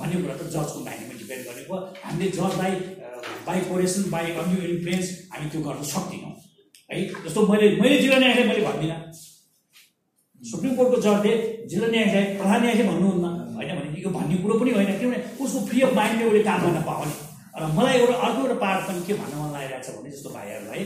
[0.00, 2.72] भन्ने कुरा त जजको माइन्डमा डिपेन्ड गर्ने भयो। हामीले जजलाई
[3.46, 6.32] by coercion by undue influence हामी त्यो गर्न सक्दैनौँ।
[6.92, 7.00] है?
[7.24, 9.00] जस्तो मैले मैले जिल्ला न्यायालय मैले भन्दिनँ।
[10.42, 11.32] सुप्रिम कोर्टको जजले
[11.70, 15.80] जिल्ला न्यायालय प्रधान न्यायालय भन्नुहुन्न। होइन भने यो भन्ने कुरो पनि होइन। किनभने उसको फ्री
[15.82, 17.14] अफ माइन्डले उसले काम गर्न पाउने।
[17.52, 20.82] र मलाई एउटा अर्को एउटा पार्ट पनि के भन्न मन लागिरहेको छ भने जस्तो भाइहरूलाई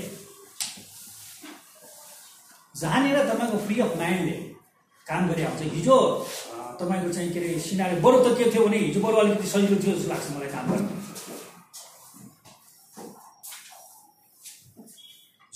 [2.74, 4.36] जहाँनिर तपाईँको फ्री अफ माइन्डले
[5.06, 5.96] काम गरिरहेको हुन्छ हिजो
[6.80, 9.94] तपाईँको चाहिँ के अरे सिनारी बरु त के थियो भने हिजो बरु अलिकति सजिलो थियो
[9.96, 11.05] जस्तो लाग्छ मलाई काम गर्नु।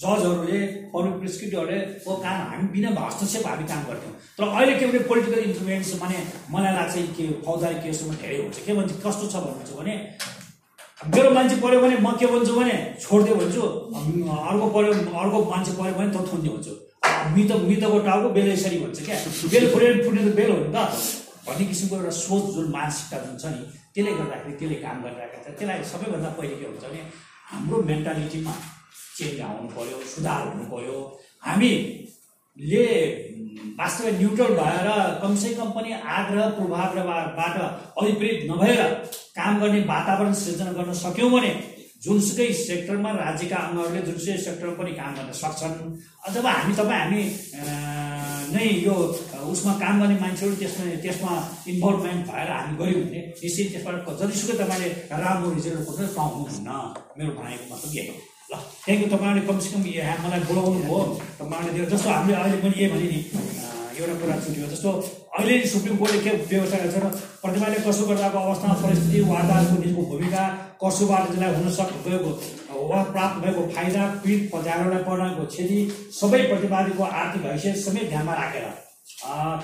[0.00, 0.60] जजहरूले
[0.92, 5.38] पब्लिक प्रोसिक्युटरहरूले को काम हामी बिना हस्तक्षेप हामी काम गर्थ्यौँ। तर अहिले के भने पोलिटिकल
[5.48, 6.18] इन्फ्लुएन्स माने
[6.50, 9.94] मलाई लाग्छ के फौजदारी केसमा धेरै हुन्छ। के भन्छ कस्तो छ भन्नुहुन्छ भने
[11.16, 15.94] मेरो मान्छे पऱ्यो भने म के भन्छु भने छोडिदियो भन्छु। अर्को पऱ्यो अर्को मान्छे पऱ्यो
[16.00, 16.50] भने त थुन्ने
[17.10, 19.16] अब मित मितको टाउको बेल यसरी भन्छ क्या।
[19.52, 20.88] बेल फुटेर फुट्ने त बेल हो नि त।
[21.44, 23.62] भन्ने किसिमको एउटा सोच जुन मानसिकता जुन छ नि
[23.92, 27.00] त्यसले गर्दाखेरि त्यसले काम गरिरहेको छ। त्यसलाई सबैभन्दा पहिले के हुन्छ भने
[27.52, 28.52] हाम्रो मेन्टालिटीमा
[29.20, 30.96] चेन्ज आउनु पऱ्यो सुधार हुनु पऱ्यो
[31.46, 32.84] हामीले
[33.30, 34.88] उम्, वास्तवमा न्युट्रल भएर
[35.22, 37.56] कमसेकम पनि आग्रह पूर्वाग्रहबाट
[38.00, 38.80] अभिप्रेत नभएर
[39.38, 41.52] काम गर्ने वातावरण सृजना गर्न सक्यौँ भने
[42.04, 45.74] जुनसुकै सेक्टरमा राज्यका अङ्गहरूले जुनसुकै सेक्टरमा पनि काम गर्न सक्छन्।
[46.26, 47.22] अथवा हामी तपाईँ हामी
[48.54, 48.94] नै यो
[49.52, 51.32] उसमा काम गर्ने मान्छेहरू त्यसमा त्यसमा
[51.72, 54.88] इन्भल्भमेन्ट भएर हामी गऱ्यौँ भने निश्चित त्यसबाट जतिसुकै तपाईँले
[55.22, 56.68] राम्रो रिजल्ट खोज्न पाउनुहुन्न
[57.18, 58.16] मेरो भनाइको मतलब यही हो।
[58.50, 58.54] ल
[58.90, 61.00] यू तपाईँहरूले कमसेकम यहाँ मलाई बोलाउनु भयो।
[61.40, 63.20] तपाईँहरूले जस्तो हामीले अहिले पनि यही भने नि
[64.00, 64.90] एउटा कुरा छुट्यो जस्तो
[65.38, 67.08] अहिले सुप्रिम कोर्टले के व्यवस्था गरेको छ र
[67.42, 70.42] प्रतिभाले कसो गर्दाको अवस्थामा परिस्थिति वार्ताको निजको भूमिका
[70.82, 72.30] कसोबाट त्यसलाई हुन सक् गएको
[72.90, 75.78] वा प्राप्त भएको फाइदा पीड पजारोलाई पर्नको क्षति
[76.20, 78.64] सबै प्रतिवादीको आर्थिक हैसियत समेत ध्यानमा राखेर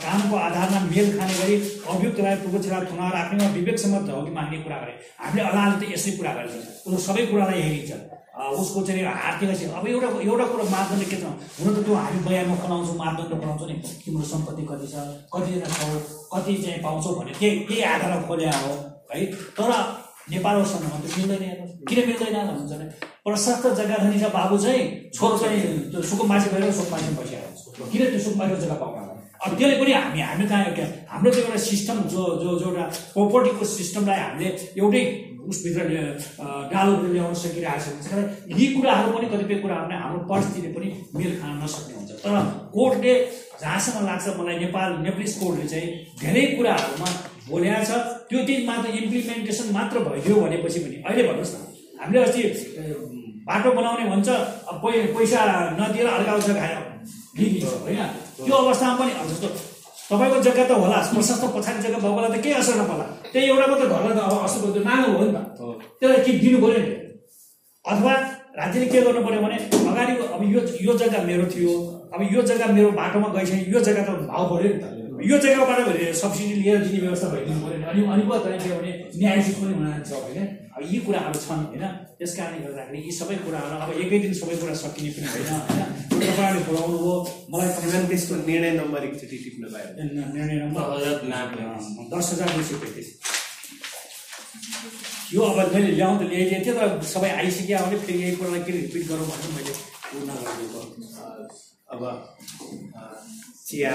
[0.05, 1.57] कामको आधारमा मेल खाने गरी
[1.95, 6.11] अभियुक्तलाई पूर्वचिरा थुना राख्ने वा विवेक सम्मत हो कि मान्ने कुरा गरे। हामीले अदालतले यसै
[6.19, 7.93] कुरा गरेको छ। सबै कुरालाई हेरिन्छ।
[8.37, 11.25] उसको चाहिँ आर्थिक हैसियत अब एउटा एउटा कुरो मापदण्ड के छ?
[11.59, 14.95] हुन त त्यो हामी बयानमा बनाउँछौँ मापदण्ड बनाउँछौँ नि। तिम्रो सम्पत्ति कति छ
[15.33, 15.89] कतिजना छौ
[16.33, 18.73] कति चाहिँ पाउँछौ भने त्यही त्यही आधारमा खोल्या हो
[19.13, 19.25] है?
[19.57, 19.71] तर
[20.31, 21.43] नेपालहरूसँग त मिल्दैन।
[21.89, 22.87] किन मिल्दैन भन्नुहुन्छ भने
[23.25, 24.85] प्रशस्त जग्गा धनी छ बाबु चाहिँ
[25.17, 29.93] छोरो चाहिँ त्यो सुकुम्बासी भएर सुकुम्बासी बसिरहेको किन त्यो सुकुम्बासीको जग्गा पाउनु अब त्यसले पनि
[29.93, 32.85] हामी हामी कहाँ एउटा हाम्रो त्यो एउटा सिस्टम जो जो एउटा
[33.15, 34.49] प्रोपर्टीको सिस्टमलाई हामीले
[34.81, 35.03] एउटै
[35.49, 35.83] उसभित्र
[36.73, 38.23] डालोभित्र ल्याउन सकिरहेको छ। भने
[38.59, 42.35] यी कुराहरू पनि कतिपय कुराहरूले हाम्रो परिस्थितिले पनि मेल खान नसक्ने हुन्छ। तर
[42.75, 43.15] कोर्टले
[43.63, 45.89] जहाँसम्म लाग्छ मलाई नेपाल नेप्लिस कोर्टले चाहिँ
[46.21, 47.09] धेरै कुराहरूमा
[47.49, 47.91] बोल्या छ।
[48.29, 51.59] त्यो चाहिँ मात्र इम्प्लिमेन्टेसन मात्र भइदियो भनेपछि पनि अहिले भन्नुहोस् न
[52.01, 52.43] हामीले अस्ति
[53.47, 54.29] बाटो बनाउने भन्छ
[54.83, 55.41] पै पैसा
[55.79, 56.49] नदिएर अर्काउँछ
[57.39, 58.01] लिने होइन?
[58.37, 59.49] त्यो अवस्थामा पनि जस्तो
[60.11, 63.87] तपाईँको जग्गा त होला प्रशस्त पछाडि जग्गा भएकोलाई त केही असर नपर्ला। त्यही एउटा मात्र
[63.87, 65.39] घरलाई त अब असर गर्छ नानो हो नि त।
[66.01, 66.93] त्यसलाई के दिनु पऱ्यो नि।
[67.85, 68.13] अथवा
[68.61, 69.57] राज्यले के गर्नु पऱ्यो भने
[69.91, 71.73] अगाडि अब यो यो जग्गा मेरो थियो
[72.15, 74.85] अब यो जग्गा मेरो बाटोमा गइसक्यो यो जग्गा त भाउ बढ्यो नि त।
[75.27, 78.93] यो जग्गाबाट भने सब्सिडी लिएर दिने व्यवस्था भइदिनु पऱ्यो। अनि अनि पो तपाईँ के भने
[79.19, 80.47] न्यायाधीश पनि हुन जान्छ होइन
[80.77, 81.85] अब यी कुराहरू छन् होइन?
[82.19, 85.81] त्यस कारणले गर्दाखेरि यी सबै कुराहरू अब एकै दिन सबै कुरा सकिने पनि होइन होइन?
[86.21, 87.15] तपाईँहरूले बोलाउनु हो।
[87.53, 90.05] मलाई श्रीमान त्यसको निर्णय नम्बर एकचोटि टिप्न पायो। भने।
[90.37, 90.85] निर्णय नम्बर
[92.13, 93.09] दस हजार दुई सय पैँतिस।
[95.35, 98.73] यो अब मैले ल्याउँ त ल्याइदिएको थिएँ तर सबै आइसक्यो। भने फेरि यही कुरालाई के
[98.79, 99.75] रिपिट गरौँ भनेर मैले
[100.15, 100.81] उ नगरिदिएको
[101.93, 102.01] अब
[103.67, 103.95] चिया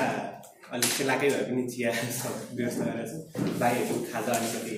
[0.71, 1.91] अलिक सेलाकै भए पनि चिया
[2.21, 3.23] सब व्यवस्था गरेर चाहिँ
[3.59, 4.73] भाइहरूको खाजा अलिकति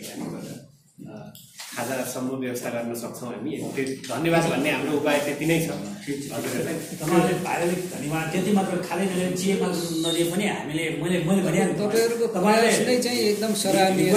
[1.73, 5.67] खाजासम्म व्यवस्था गर्न सक्छौँ हामी। त्यो धन्यवाद भन्ने हाम्रो उपाय त्यति नै छ।
[6.29, 12.25] तपाईँहरूले भाइले धन्यवाद। त्यति मात्र खालै मात्र नदिए पनि हामीले मैले मैले भनिहालेँ तपाईँहरूको
[12.89, 14.09] नै चाहिँ एकदम सराहनीय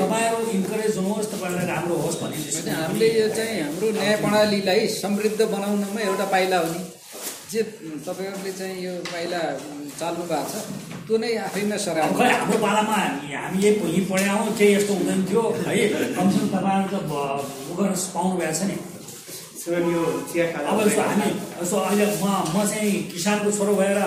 [0.00, 6.00] तपाईँहरू इन्करेज हुनुहोस् तपाईँहरूलाई राम्रो होस् भन्ने हामीले यो चाहिँ हाम्रो न्याय प्रणालीलाई समृद्ध बनाउनमा
[6.08, 6.82] एउटा पाइला हो नि।
[7.50, 7.60] जे
[8.06, 9.40] तपाईँहरूले चाहिँ यो पाइला
[10.00, 10.54] चाल्नु भएको छ।
[11.06, 15.20] त्यो नै आफैमा अब सराहनीय खै हाम्रो पालामा हामी यही यहीँ पढ्यौँ केही यस्तो हुँदैन
[15.28, 15.72] थियो। है
[16.16, 17.12] कमसेकम तपाईँहरू त
[17.70, 18.76] उ गर्न पाउनु भएको छ नि
[20.70, 21.28] अब यस्तो हामी
[21.62, 23.98] यस्तो अहिले म म चाहिँ किसानको छोरो भएर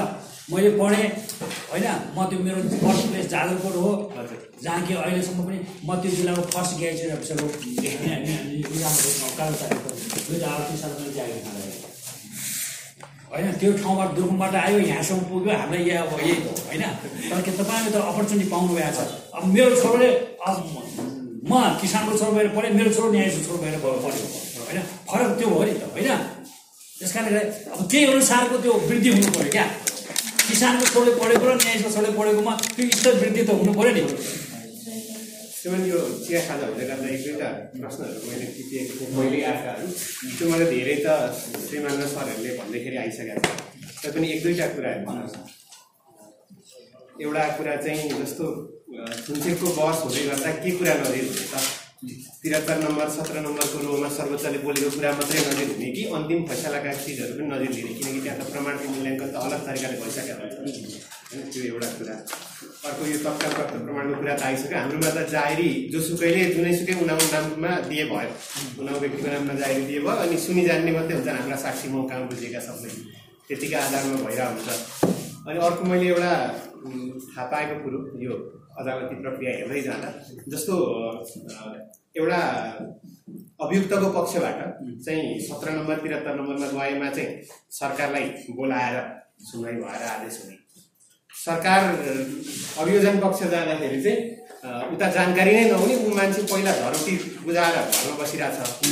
[0.51, 1.07] मैले पढेँ।
[1.71, 3.91] होइन म त्यो मेरो फर्स्ट प्लेस जाजरकोट हो।
[4.63, 8.77] जहाँ कि अहिलेसम्म पनि म त्यो जिल्लाको फर्स्ट ग्याजेट अफिसर हो। दुई
[10.35, 11.58] हजार अडतिस सालमा मैले
[13.30, 16.83] होइन त्यो ठाउँबाट दुर्गमबाट आयो यहाँसम्म पुग्यो हामीलाई यहाँ अब यही हो होइन?
[17.30, 19.01] तर के तपाईँले त अपर्च्युनिटी पाउनु भएको छ
[19.38, 20.09] अब मेरो छोरोले
[20.49, 20.56] अब
[21.49, 24.01] म किसानको छोरो भएर पढेँ मेरो छोरो न्यायको छोरो भएर पढ्यो
[24.66, 24.82] होइन?
[25.09, 26.09] फरक त्यो हो नि त होइन?
[26.99, 27.41] त्यस कारणले
[27.74, 29.66] अब त्यही अनुसारको त्यो वृद्धि हुनु पऱ्यो क्या।
[30.49, 34.03] किसानको छोरोले पढेको र न्यायको छोरोले पढेकोमा त्यो स्तर वृद्धि त हुनु पऱ्यो नि।
[35.59, 37.49] श्रीमान यो चिया खाजा हुँदै गर्दा एक दुईवटा
[37.83, 39.88] प्रश्नहरू मैले टिपिएको थिएँ मैले आएकाहरू
[40.38, 41.07] त्यो मलाई धेरै त
[41.67, 43.49] श्रीमान र सरहरूले भन्दैखेरि आइसकेको छ।
[44.03, 45.35] तैपनि एक दुईवटा कुराहरू छ।
[47.23, 48.45] एउटा कुरा चाहिँ जस्तो
[48.89, 51.55] अ, थुन्चेकको बहस हुँदै गर्दा के कुरा नजिर हुने त
[52.41, 57.33] त्रिहत्तर नम्बर सत्र नम्बरको रोमा सर्वोच्चले बोलेको कुरा मात्रै नजिर हुने कि अन्तिम फैसलाका चिजहरू
[57.39, 61.64] पनि नजिर लिने किनकि त्यहाँ त प्रमाणको मूल्याङ्कन त अलग तरिकाले भइसकेको हुन्छ। होइन त्यो
[61.64, 62.14] एउटा कुरा।
[62.90, 67.72] अर्को यो तत्काल प्राप्त प्रमाणको कुरा त आइसक्यो। हाम्रोमा त जाहेरी जोसुकैले जुनैसुकै उनाउ नाममा
[67.90, 68.32] दिए भयो।
[68.82, 72.59] उनाउ व्यक्तिको नाममा जाहेरी दिए भयो अनि सुनि जान्ने मात्रै हुन्छ हाम्रा साक्षी मौका बुझेका
[72.67, 72.91] सबै।
[73.48, 74.69] त्यतिका आधारमा भइरहेको हुन्छ
[75.48, 76.32] अनि अर्को मैले एउटा
[77.30, 78.33] थाहा पाएको कुरो यो
[78.80, 80.09] अदालती प्रक्रिया हेर्दै जाँदा
[80.51, 80.74] जस्तो
[82.19, 82.40] एउटा
[83.64, 84.58] अभियुक्तको पक्षबाट
[85.06, 87.30] चाहिँ सत्र नम्बर त्रिहत्तर नम्बरमा गएमा चाहिँ
[87.80, 88.25] सरकारलाई
[88.58, 88.98] बोलाएर
[89.49, 90.58] सुनवाई भएर आदेश हुने।
[91.45, 91.81] सरकार
[92.81, 94.19] अभियोजन पक्ष जाँदाखेरि चाहिँ
[94.93, 98.83] उता जानकारी नै नहुने ऊ मान्छे पहिला धरोटी बुझाएर घरमा बसिरहेको छ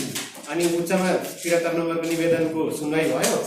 [0.52, 3.38] अनि उच्चमा त्रिहत्तर नम्बरको निवेदनको सुनवाई भयो।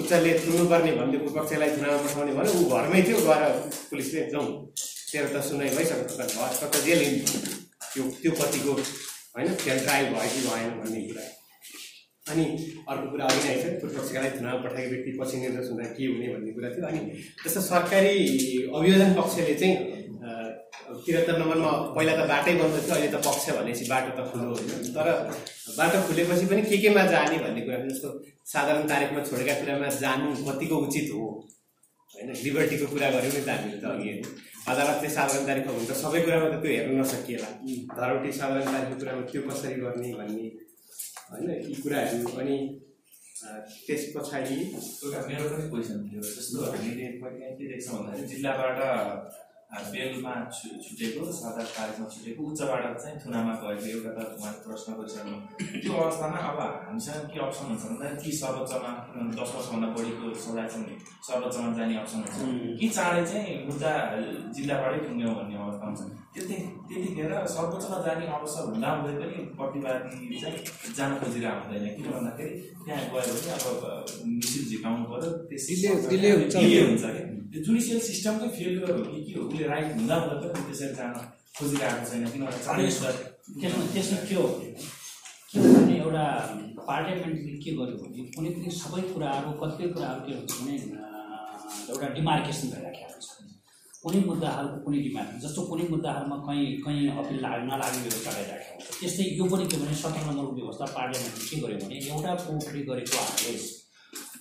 [0.00, 3.42] उच्चले थुन्नुपर्ने भन्दै विपक्षलाई थुनामा पठाउने भयो। ऊ घरमै थियो गएर
[3.90, 7.02] पुलिसले जाउँ तेरो त सुनवाई भइसक्यो घर त जेल
[7.94, 11.22] त्यो त्यो कतिको होइन फेरि ट्रायल भयो कि भएन भन्ने कुरा।
[12.32, 12.44] अनि
[12.88, 16.50] अर्को कुरा अघि नै आइसक्यो प्रतिपक्षलाई थुनामा पठाएको व्यक्ति पछि निर्देश हुँदा के हुने भन्ने
[16.56, 17.00] कुरा थियो। अनि
[17.42, 18.14] त्यस्तो सरकारी
[18.78, 19.76] अभियोजन पक्षले चाहिँ
[20.88, 24.92] त्रिहत्तर नम्बरमा पहिला त बाटै बन्द थियो अहिले त पक्ष भनेपछि बाटो त खुलो होइन।
[24.96, 25.08] तर
[25.78, 28.08] बाटो खुलेपछि पनि के केमा जाने भन्ने कुरा। जस्तो
[28.52, 31.24] साधारण तारिकमा छोडेका कुरामा जानु कतिको उचित हो?
[32.14, 34.22] होइन लिबर्टीको कुरा गऱ्यौँ नि त हामीले त अघि होइन।
[34.70, 37.50] अदालतले साधारण तारिकमा हुन्छ सबै कुरामा त त्यो हेर्न नसकिएला।
[37.98, 40.46] धरौटी साधारण तारिकको कुरामा त्यो कसरी गर्ने भन्ने
[41.30, 42.58] होइन यी कुराहरू अनि
[43.86, 48.80] त्यस पछाडि एउटा मेरो पनि क्वेसन थियो जस्तो हामीले कहिले के देख्छौँ भन्दाखेरि जिल्लाबाट
[49.92, 54.92] बेलमा छु छुटेको सात आठ तारिकमा छुटेको उच्चबाट चाहिँ थुनामा गएको एउटा त उहाँले प्रश्न
[54.98, 55.36] गरिसक्नु
[55.82, 58.92] त्यो अवस्थामा अब हामीसँग के अप्सन हुन्छ भन्दा कि सर्वोच्चमा
[59.38, 60.96] दस वर्षभन्दा बढीको सजाय चाहिँ
[61.28, 63.92] सर्वोच्चमा जाने अप्सन हुन्छ। कि चाँडै चाहिँ मुद्दा
[64.56, 66.56] जिल्लाबाटै टुङ्ग्यौँ भन्ने अवस्था हुन्छ। त्यति
[66.88, 70.58] त्यतिखेर सर्वोच्चमा जाने अवसर हुँदा हुँदै पनि प्रतिवादी चाहिँ
[70.96, 73.66] जान खोजिरहेको हुँदैन। किन भन्दाखेरि त्यहाँ गयो भने अब
[74.36, 79.32] मिसिल झिकाउनु पऱ्यो। delay हुन्छ। डिले हुन्छ क्या त्यो जुडिसियल सिस्टमकै फेलियर हो कि के
[79.38, 79.42] हो?
[79.48, 81.12] उसले राइट हुँदा हुँदा पनि त्यसरी जान
[81.58, 83.16] खोजिरहेको छैन। किनभने चाँडै यसलाई
[83.60, 84.46] त्यसमा त्यसमा के हो?
[84.48, 84.70] भने
[85.50, 86.24] के हो भने एउटा
[86.88, 90.74] पार्लियामेन्टले के गर्यो भने कुनै पनि सबै कुराहरू कतिपय कुराहरू के हुन्छ भने
[91.90, 93.07] एउटा डिमार्केसन भइराखेको हुन्छ
[94.08, 99.00] कुनै मुद्दाहरूको कुनै डिमार्क जस्तो कुनै मुद्दाहरूमा कहीँ कहीँ अपिल लाग नलाग्ने व्यवस्था भइराखेको हुन्छ।
[99.00, 103.16] त्यस्तै यो पनि के भने सत्र नम्बरको व्यवस्था पार्लियामेन्टले के गर्यो भने एउटा कोर्टले गरेको
[103.28, 103.62] आदेश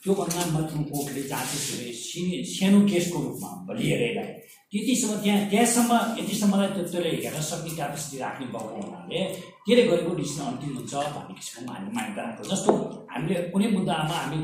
[0.03, 4.29] त्योभन्दा मात्र कोर्टले जाँचेसले सिने सानो केसको रूपमा लिएर यसलाई।
[4.71, 9.19] त्यतिसम्म त्यहाँ त्यहाँसम्म यतिसम्मलाई त्यो त्यसले हेर्न सक्ने क्यापेसिटी राख्ने भएको हुनाले
[9.65, 12.71] त्यसले गरेको डिसिसन अन्तिम हुन्छ भन्ने किसिमको हामी मान्यता राख्छौँ जस्तो
[13.11, 14.37] हामीले कुनै मुद्दामा हामी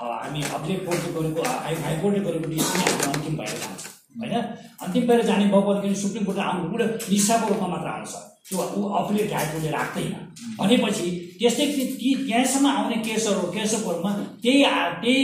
[0.00, 4.34] हामी हामीले कोर्टले गरेको हाई हाइकोर्टले गरेको डिसिसन अन्तिम भएर जान्छ। होइन?
[4.82, 8.14] अन्तिम भएर जाने भएको अलिकति सुप्रिम कोर्टले आउनु कुरो निसाको रूपमा मात्र आउँछ
[8.46, 10.12] त्यो ऊ अपिलेट राइटले राख्दैन।
[10.58, 11.06] भनेपछि
[11.38, 11.66] त्यस्तै
[12.00, 14.10] ती त्यहाँसम्म आउने केसहरू केसहरूमा
[14.42, 14.64] त्यही
[15.02, 15.22] त्यही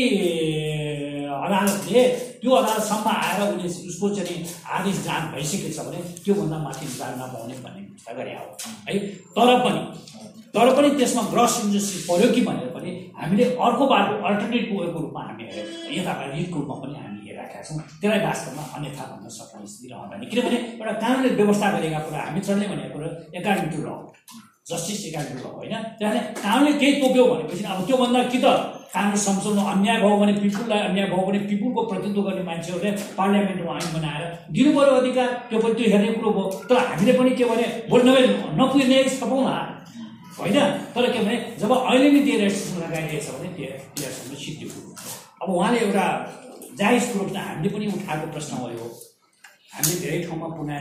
[1.47, 2.03] अदालतले
[2.43, 4.39] त्यो अदालतसम्म आएर उसले उसको चाहिँ
[4.77, 8.47] आदेश जाँच भइसकेको छ भने त्योभन्दा माथि जान नपाउने भन्ने व्यवस्था गरे हो।
[8.89, 8.99] है
[9.37, 9.83] तर पनि
[10.55, 15.23] तर पनि त्यसमा ग्रस इन्जस्टिस पऱ्यो कि भनेर पनि हामीले अर्को बाटो अल्टरनेट वेको रूपमा
[15.27, 15.45] हामी
[15.99, 20.59] यता रिटको रूपमा पनि हामी हेरिराखेका छौँ। त्यसलाई वास्तवमा अन्यथा भन्न सक्ने स्थिति रहँदैन। किनभने
[20.75, 23.89] एउटा कानुनले व्यवस्था गरेका कुरा हामी चल्ने भनेको कुरा एकाडेमिक ल
[24.71, 25.75] जस्टिस एकाडेमिक ल होइन?
[25.99, 28.47] त्यहाँदेखि कानुनले केही तोक्यो भनेपछि अब त्योभन्दा कि त
[28.95, 33.89] कानुन संशोधन अन्याय भयो भने पिपुललाई अन्याय भयो भने पिपुलको प्रतिनिधित्व गर्ने मान्छेहरूले पार्लियामेन्टमा ऐन
[33.97, 34.25] बनाएर
[34.55, 37.67] दिनु पऱ्यो अधिकार त्यो पनि त्यो हेर्ने कुरो भयो। तर हामीले पनि के भने
[38.07, 38.23] नभए
[38.61, 39.57] नपुग्ने छपाउँला
[40.39, 40.59] होइन?
[40.95, 43.49] तर के भने जब अहिले नै त्यो रेस्ट्रिक्सन लगाइरहेछ भने
[43.97, 44.89] त्यो सिद्धि कुरो
[45.43, 46.07] अब उहाँले एउटा
[46.81, 48.87] जायज कुरो हामीले पनि उठाएको प्रश्न हो यो
[49.75, 50.79] हामीले धेरै ठाउँमा पुनः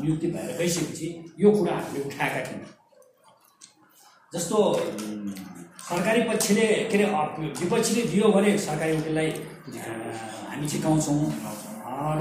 [0.00, 1.06] नियुक्ति भएर गइसकेपछि
[1.42, 2.66] यो कुरा हामीले उठाएका थियौँ।
[4.34, 4.58] जस्तो
[5.88, 7.04] सरकारी पक्षले के अरे
[7.60, 9.30] विपक्षीले दियो भने सरकारी वकिललाई
[10.50, 11.20] हामी झिकाउँछौँ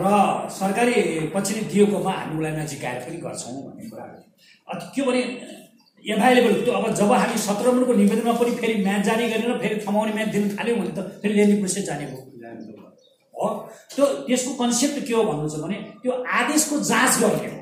[0.01, 0.05] र
[0.59, 0.93] सरकारी
[1.35, 4.05] पक्षले दिएकोमा हामी उसलाई नझिकाएर पनि गर्छौँ भन्ने कुरा
[4.67, 5.21] अ, के भने
[6.05, 10.13] एभाइलेबल त्यो अब जब हामी सत्र नम्बरको निवेदनमा पनि फेरि म्याच जारी गरेर फेरि थमाउने
[10.17, 12.23] म्याच दिन थाल्यो भने त फेरि लेन्डी प्रोसेस जाने भयो।
[13.35, 13.47] हो?
[13.95, 17.56] त्यो त्यसको कन्सेप्ट के हो भन्नु छ भने त्यो आदेशको जाँच गर्ने हो।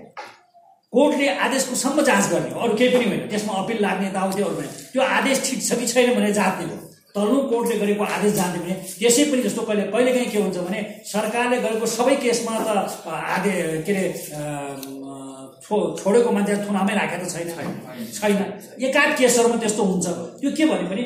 [0.95, 4.55] कोर्टले आदेशको सम्म जाँच गर्ने हो अरू केही पनि होइन। त्यसमा अपिल लाग्ने यताउति अरू
[4.57, 6.77] पनि त्यो आदेश ठिक छ कि छैन भनेर जाँच्ने हो
[7.15, 10.79] तल्लो कोर्टले गरेको आदेश जान्ने भने त्यसै पनि जस्तो कहिले कहिलेकाहीँ के हुन्छ भने
[11.11, 12.67] सरकारले गरेको सबै केसमा त
[13.35, 13.53] आदे
[13.87, 14.03] के अरे
[15.65, 17.47] छो छोडेको मान्छे थुनामै राखेको छैन।
[18.17, 18.41] छैन।
[18.87, 20.05] एकाध केसहरूमा त्यस्तो हुन्छ।
[20.41, 21.03] त्यो के भने पनि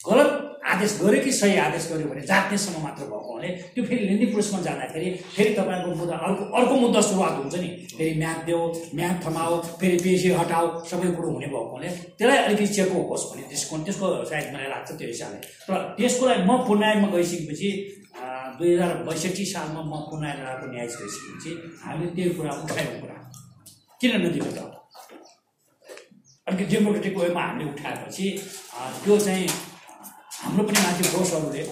[0.00, 0.30] गलत
[0.62, 4.60] आदेश गर्यो कि सही आदेश गर्यो भने जात्नेसम्म मात्र भएको हुनाले त्यो फेरि लेन्डी प्रोसेसमा
[4.62, 8.62] जाँदाखेरि फेरि तपाईँको मुद्दा अर्को अर्को मुद्दा सुरुवात हुन्छ नि। फेरि म्याथ देऊ
[8.94, 13.42] म्याथ थमाओ फेरि पेसी हटाओ सबै कुरो हुने भएको हुनाले त्यसलाई अलिकति चेको होस् भने
[13.50, 17.70] त्यसको त्यसको सायद मलाई लाग्छ त्यो हिसाबले। तर त्यसको लागि म पुनरायमा गइसकेपछि
[18.58, 21.50] दुई हजार बैसठी सालमा म पुनरायको न्यायाधीश गइसकेपछि
[21.84, 23.16] हामीले त्यो कुरा उठाएको कुरा।
[24.00, 24.58] किन नदिनु त?
[26.46, 28.26] अलिकति डेमोक्रेटिक वेमा हामीले उठाएपछि
[29.02, 29.46] त्यो चाहिँ
[30.42, 31.64] हाम्रो पनि माथि फोर्सहरूले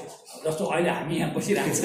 [0.45, 1.83] जस्तो अहिले हामी यहाँ बसिरहेको छ।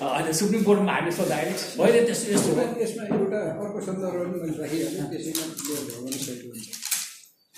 [0.00, 1.52] अहिले सुप्रिम कोर्टमा हामीले सोद्धाखेरि
[1.82, 2.50] अहिले त्यस्तो यस्तो
[2.82, 6.66] यसमा एउटा अर्को सन्दर्भ पनि मैले राखिहालेँ त्यसैमा क्लियर भयो भने सही हुन्छ।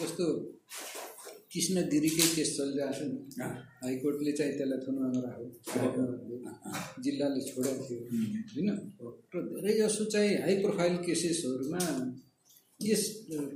[0.00, 0.24] जस्तो
[1.52, 3.18] कृष्ण गिरीकै केस चलिरहेको छ नि
[3.84, 5.46] हाइकोर्टले चाहिँ त्यसलाई थुनामा राख्यो
[7.04, 8.00] जिल्लाले छोडेको थियो।
[8.54, 8.68] होइन?
[9.34, 11.82] र धेरैजसो चाहिँ हाई प्रोफाइल केसेसहरूमा
[12.80, 13.02] यस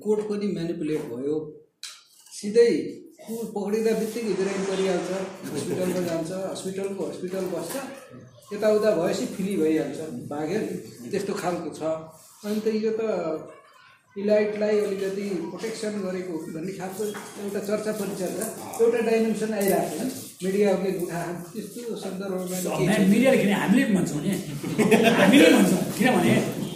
[0.05, 1.37] कोर्ट पनि म्यानिपुलेट भयो।
[2.39, 2.73] सिधै
[3.25, 5.11] ऊ पक्रिँदा बित्तिकै बिरामी परिहाल्छ
[5.53, 7.75] हस्पिटलमा जान्छ हस्पिटलको हस्पिटल बस्छ
[8.53, 9.99] यताउता भएपछि फ्री भइहाल्छ
[10.33, 10.61] भाग्यो
[11.11, 11.81] त्यस्तो खालको छ।
[12.45, 13.03] अनि त यो त
[14.21, 17.03] इलाइटलाई अलिकति प्रोटेक्सन गरेको भन्ने खालको
[17.45, 18.45] एउटा चर्चा परिचर्चा
[18.85, 20.13] एउटा डाइमेन्सन आइरहेको छ।
[20.45, 22.57] मिडियाहरूले उठाए त्यस्तो सन्दर्भमा
[23.61, 24.21] हामीले भन्छौँ।
[25.97, 26.35] किनभने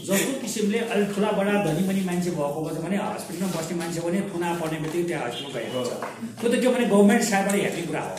[0.09, 4.21] जस्तो किसिमले अलिक ठुला बडा धनी मनी मान्छे भएको छ भने हस्पिटलमा बस्ने मान्छे भने
[4.33, 5.93] थुना पर्ने बित्तिकै त्यहाँ हस्पिटल गएको छ
[6.41, 8.15] त्यो त के भने गभर्मेन्ट साइडबाट हेर्ने कुरा हो।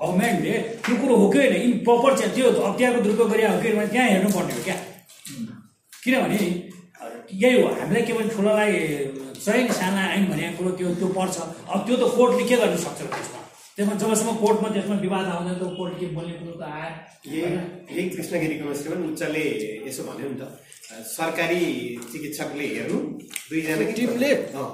[0.00, 0.54] गभर्मेन्टले
[0.86, 1.54] त्यो कुरो हो कि होइन?
[1.66, 4.76] इन प्रपर चाहिँ त्यो अख्तियारको दुरुपयोग गरे हो कि भने त्यहाँ हेर्नुपर्ने हो क्या।
[6.04, 6.38] किनभने
[7.42, 8.72] यही हो हामीलाई के भने ठुलोलाई
[9.44, 11.36] चाहिँ साना ऐन भनेको कुरो त्यो त्यो पर्छ।
[11.72, 13.40] अब त्यो त कोर्टले के गर्न सक्छ त्यसमा?
[13.76, 17.50] त्यसमा जबसम्म कोर्टमा त्यसमा विवाद आउँदैन त कोर्टले के बोल्ने कुरो त आयो।
[17.90, 18.64] यही कृष्णगिरीको
[19.10, 19.44] उच्चले
[19.88, 20.44] यसो भन्यो नि त।
[20.86, 21.62] सरकारी
[22.12, 22.98] चिकित्सकले हेर्नु
[23.50, 24.30] दुईजना टिमले?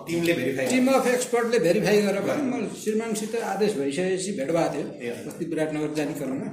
[0.08, 5.14] टिमले भेरिफाई टिम अफ एक्सपर्टले भेरिफाई गरेर भने म श्रीमानसित आदेश भइसकेपछि भेट भएको थियो।
[5.30, 6.48] अस्ति विराटनगर जाने क्रममा।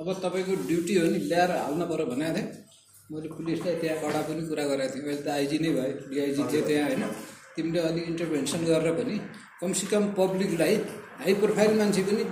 [0.00, 2.46] अब तपाईँको ड्युटी हो नि ल्याएर हाल्न पऱ्यो भनेको थिएँ।
[3.10, 6.62] मैले पुलिसलाई त्यहाँ कडा पनि कुरा गरेको थिएँ। अहिले त आइजी नै भयो डिआइजी थियो
[6.68, 7.02] त्यहाँ होइन।
[7.56, 9.16] तिमीले अलिक इन्टरभेन्सन गरेर पनि
[9.60, 10.74] कमसेकम पब्लिकलाई
[11.24, 12.24] हाई प्रोफाइल मान्छे पनि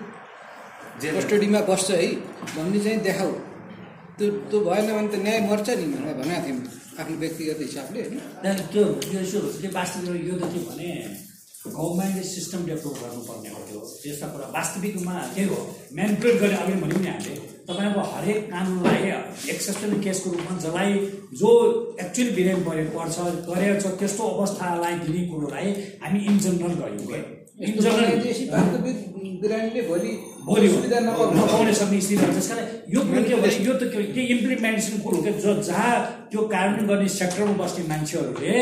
[1.16, 2.08] कस्टडीमा बस्छ है
[2.56, 3.32] भन्ने चाहिँ देखाऊ
[4.20, 6.60] त्यो त्यो भएन भने त न्याय मर्छ नि भनेर भनेको थियौँ
[7.00, 8.20] आफ्नो व्यक्तिगत हिसाबले होइन?
[8.72, 8.82] त्यो
[9.14, 10.88] यो त्यो वास्तविक यो त के भने
[11.60, 15.58] गभर्मेन्टले सिस्टम डेभलप गर्नुपर्ने हो त्यो। त्यस्ता कुरा वास्तविकमा त्यही हो
[15.96, 17.34] म्यानिपुलेट गर्ने अघि भन्यौँ नि हामीले
[17.68, 19.02] तपाईँको हरेक कानुनलाई
[19.54, 20.92] एक्सेप्सनल केसको रूपमा जसलाई
[21.40, 21.50] जो
[22.04, 23.16] एक्चुअली बिरामी परे पर्छ
[23.48, 25.68] गरेको छ त्यस्तो अवस्थालाई दिने कुरोलाई
[26.02, 27.39] हामी इन जनरल गऱ्यौँ
[29.40, 30.12] बिरामीले भोलि
[30.44, 34.98] भोलि नपाउनु सक्ने स्थिति हुन्छ त्यस कारण यो कुरो के भने यो त के इम्प्लिमेन्टेसन
[35.04, 35.92] कुरो के जो जहाँ
[36.30, 38.54] त्यो कार्यान्वयन गर्ने सेक्टरमा बस्ने मान्छेहरूले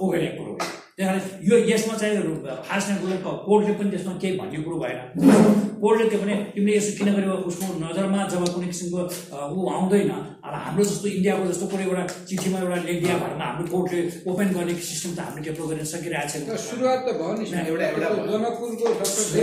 [0.00, 2.16] ओगेरेको कुरो कारण यो यसमा चाहिँ
[2.68, 4.98] फास्ट एन्ड कोर्टले पनि त्यसमा केही भन्ने कुरो भएन।
[5.82, 9.00] कोर्टले के भने तिमीले यसो किन गरेको उसको नजरमा जब कुनै किसिमको
[9.56, 10.10] ऊ आउँदैन
[10.44, 14.74] अब हाम्रो जस्तो इन्डियाको जस्तो कुनै एउटा चिठीमा एउटा लेखिदिया भरमा हाम्रो कोर्टले ओपन गर्ने
[14.90, 18.28] सिस्टम त हामीले डेभलप गर्न सकिरहेको छैन। सुरुवात त भयो नि ना, एउटा- एउटा- त्यो
[18.36, 19.42] जनकपुरको डक्टरले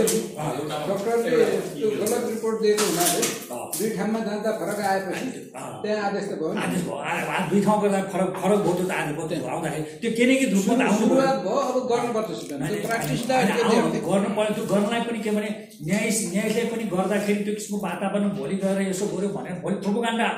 [1.74, 3.22] त्यो गलत रिपोर्ट दिएको हुनाले
[3.80, 5.28] दुई ठाउँमा जाँदा फरक आएपछि
[5.82, 6.96] त्यहाँ आदेश त भयो नि। आदेश भयो।
[7.50, 10.10] दुई ठाउँ गर्दा फरक फरक भयो त्यो त आदेश भयो। त्यो आउँदाखेरि त्यो
[10.60, 13.38] त आउनु सुरुवात भयो अब गर्नुपर्छ सिधै
[14.54, 15.50] त्यो गर्नलाई पनि के भने
[15.88, 20.28] न्याय न्यायले पनि गर्दाखेरि त्यो किसिमको वातावरण भोलि गएर यसो गऱ्यो भनेर भोलि प्रोपोगान्डा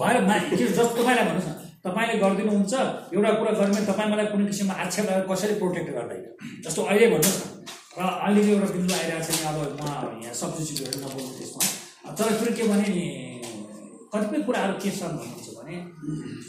[0.00, 0.16] भएर
[0.60, 1.54] जस्तो तपाईँलाई भन्नुहोस् न
[1.86, 2.74] तपाईँले गरिदिनुहुन्छ
[3.14, 6.22] एउटा कुरा गर्नु तपाईँ मलाई कुनै किसिमको आक्षेप लगाएर कसरी प्रोटेक्ट गर्दैन।
[6.64, 7.48] जस्तो अहिले भन्नुहोस् न
[7.96, 9.84] र अहिले एउटा बिन्दु आइरहेको छ नि अब म
[10.24, 11.62] यहाँ सब्सिट्युटहरू नबोल्नु त्यसमा।
[12.18, 13.04] तर कुरो के भने नि
[14.12, 15.78] कतिपय कुराहरू के छन् भन्नुहुन्छ भने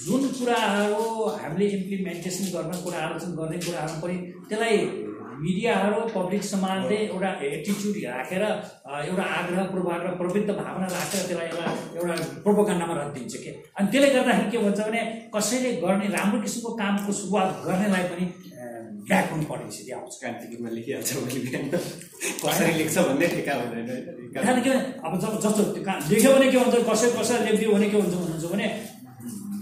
[0.06, 1.04] जुन कुराहरू
[1.42, 4.18] हामीले इम्प्लिमेन्टेसन गर्न कुरा आलोचना गर्ने कुराहरू पनि
[4.50, 4.78] त्यसलाई
[5.38, 8.44] मिडियाहरू पब्लिक समाजले एउटा एटिच्युड राखेर
[9.10, 11.66] एउटा आग्रह पूर्वाग्रह प्रवृत्त भावना राखेर त्यसलाई एउटा
[11.98, 12.16] एउटा
[12.46, 13.52] प्रोपोगान्डामा राखिदिन्छ के?
[13.78, 15.02] अनि त्यसले गर्दाखेरि के भन्छ भने
[15.36, 18.26] कसैले गर्ने राम्रो किसिमको कामको सुरुवात गर्नेलाई पनि
[19.10, 21.10] ब्याक हुनुपर्ने स्थिति आउँछ। क्रान्तिकीमा लेखिहाल्छ
[22.44, 24.72] कसरी लेख्छ भन्ने ठेका हुँदैन के
[25.06, 25.64] अब जब जस्तो
[26.12, 28.68] लेख्यो भने के हुन्छ कसै कसैले लेखिदियो भने के हुन्छ भन्नुहुन्छ भने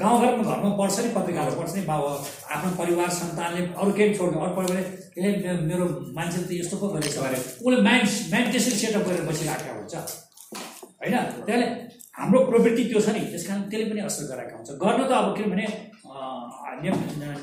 [0.02, 2.08] गाउँघरमा घरमा पढ्छ नि पत्रिकाहरू पढ्छ नि बाबु
[2.54, 4.84] आफ्नो परिवार सन्तानले अरू केही छोड्नु अरू परिवारले
[5.16, 5.86] ए मेरो
[6.18, 9.96] मान्छेले त यस्तो पो गरेछ अरे। उसले माइन्ड माइन्ड त्यसरी सेटअप गरेर बसिरहेको हुन्छ।
[11.00, 11.16] होइन?
[11.48, 11.68] त्यसले
[12.18, 15.28] हाम्रो प्रवृत्ति त्यो छ नि। त्यस कारण त्यसले पनि असर गराएको हुन्छ। गर्न त अब
[15.38, 15.68] किनभने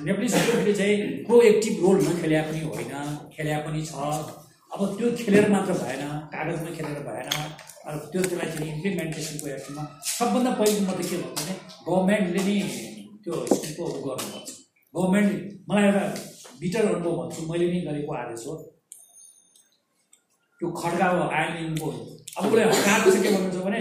[0.07, 2.95] नेपाली संस्कृतिले चाहिँ प्रोएक्टिभ रोल नखेल्या पनि होइन
[3.35, 3.93] खेल्या पनि छ।
[4.73, 7.29] अब त्यो खेलेर मात्र भएन कागजमा खेलेर भएन।
[7.83, 11.55] अब त्यो त्यसलाई चाहिँ इम्प्लिमेन्टेसनको एक्टमा सबभन्दा पहिलो म त के भन्छु भने
[11.87, 12.57] गभर्मेन्टले नि
[13.23, 14.49] त्यो स्कुलको गर्नुपर्छ।
[14.95, 15.31] गभर्मेन्ट
[15.69, 16.05] मलाई एउटा
[16.61, 18.55] बिटर अनुभव भन्छु मैले नि गरेको आदेश हो।
[20.61, 21.07] त्यो खड्का
[21.39, 21.89] आइनको
[22.39, 23.81] अब उसले हटाएको चाहिँ के भन्नुहुन्छ भने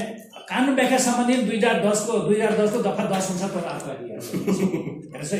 [0.49, 5.33] कानुन व्याख्या सम्बन्धी दुई हजार दसको दुई हजार दसको दफा दस अनुसार तर अर्को हेर्नुहोस्
[5.33, 5.39] है।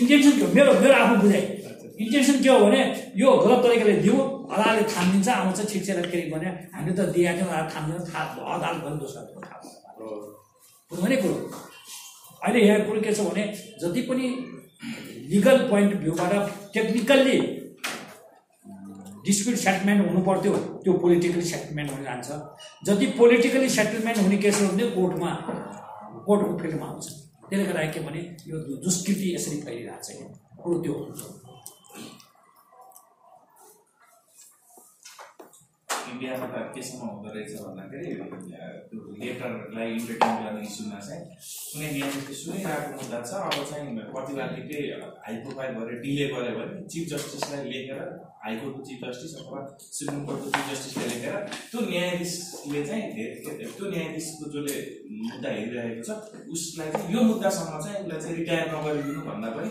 [0.00, 0.48] इन्टेन्सन के हो?
[0.52, 1.42] मेरो मेरो आफ्नो बुझाइ।
[2.02, 2.80] इन्टेन्सन के हो भने
[3.22, 4.16] यो गलत तरिकाले दियो
[4.52, 8.24] अदालतले थामिदिन्छ आउँछ ठिक छ फेरि भने हामीले त दिएको थियौँ अदालत थामिदिन्छ थाहा
[8.54, 9.56] अदालत पनि दोस्रो थाहा
[10.90, 11.36] भयो कुरो
[12.44, 13.44] अहिले यहाँ कुरो के छ भने
[13.82, 14.26] जति पनि
[15.32, 16.32] लिगल पोइन्ट भ्यूबाट
[16.74, 17.38] टेक्निकल्ली
[19.26, 20.52] डिस्प्युट सेटलमेन्ट हुनु पर्थ्यो
[20.84, 22.28] त्यो पोलिटिकली सेटलमेन्ट हुन जान्छ।
[22.86, 25.30] जति पोलिटिकली सेटलमेन्ट हुने केसहरू हुने कोर्टमा
[26.26, 27.06] कोर्टको फिल्डमा आउँछ।
[27.48, 30.24] त्यसले गर्दा के भने यो दुष्कृति यसरी फैलिरहेको छ कि
[30.62, 31.04] कुरो त्यो हो
[36.12, 38.10] इन्डियामा त केसम्म हुँदो रहेछ भन्दाखेरि
[38.88, 41.22] त्यो लेटरलाई इन्टरटेन गर्ने इस्युमा चाहिँ
[41.70, 44.80] कुनै न्यायाधीशले सुनिरहेको मुद्दा छ अब चाहिँ प्रतिवादीले
[45.24, 48.00] हाई प्रोफाइल गरेर डिले गर्यो भने चिफ जस्टिसलाई लेखेर
[48.44, 51.34] हाइकोर्टको चिफ जस्टिस अथवा सुप्रिम कोर्टको चिफ जस्टिसले लेखेर
[51.70, 54.76] त्यो न्यायाधीशले चाहिँ धेरै के त्यो न्यायाधीशको जसले
[55.24, 59.70] मुद्दा हेरिरहेको छ उसलाई चाहिँ यो मुद्दासम्म चाहिँ उसलाई चाहिँ रिटायर नगरिदिनु भन्दा पनि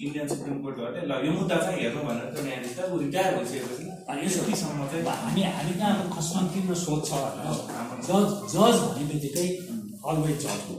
[0.00, 4.20] इन्डियन सुप्रिम कोर्टहरूले ल यो मुद्दा चाहिँ हेर्नु भनेर त्यो न्यायाधीशलाई ऊ रिटायर भइसकेपछि अनि
[4.22, 9.46] यसो चाहिँ हामी हामी कहाँ अब संकीर्ण सोच छ होइन जज जज भन्ने बित्तिकै
[10.04, 10.76] अलवेज जज हो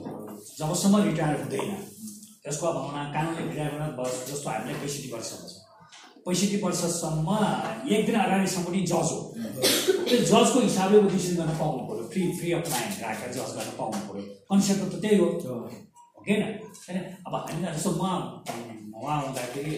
[0.57, 1.75] जबसम्म रिटायर हुँदैन
[2.43, 5.53] त्यसको अब भावना कानुनले रिटायर गर्न बस जस्तो हामीले पैँसठी वर्षमा छ
[6.25, 7.29] पैँसठी वर्षसम्म
[7.89, 9.19] एक दिन अगाडिसम्म पनि जज हो
[10.03, 13.71] त्यो जजको हिसाबले ऊ डिसिसन गर्न पाउनु पऱ्यो फ्री फ्री अफ माइन्ड राखेर जज गर्न
[13.77, 15.27] पाउनु पऱ्यो कन्सेप्ट त त्यही हो
[16.17, 16.43] होइन
[16.81, 18.03] होइन अब हामी जस्तो म
[18.95, 19.75] उहाँ हुँदाखेरि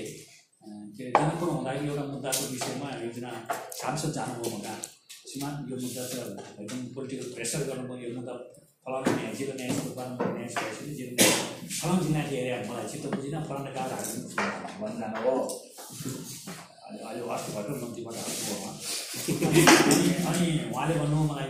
[0.93, 3.30] के अरे जनकपुर हुँदाखेरि एउटा मुद्दाको विषयमा एकजना
[3.73, 4.73] सांसद जानुभयो हुँदा
[5.27, 6.13] श्रीमान यो मुद्दा त
[6.61, 8.33] एकदम पोलिटिकल प्रेसर गर्नुभयो यो मुद्दा
[8.85, 11.30] फलाउनु न्याय जिल्ला न्याय बाह्रम्बार न्याय सदस्य जिल्ला
[11.77, 14.27] फलाउनु जिल्लाले हेरे मलाई चित्त बुझिनँ फलाउने गाह्रो हाल्नु
[14.81, 15.33] भन्न हो
[16.91, 18.73] अहिले अस्ति भर्खर मन्त्रीबाट हाल्नुभयो उहाँ
[20.30, 21.49] अनि उहाँले भन्नुभयो मलाई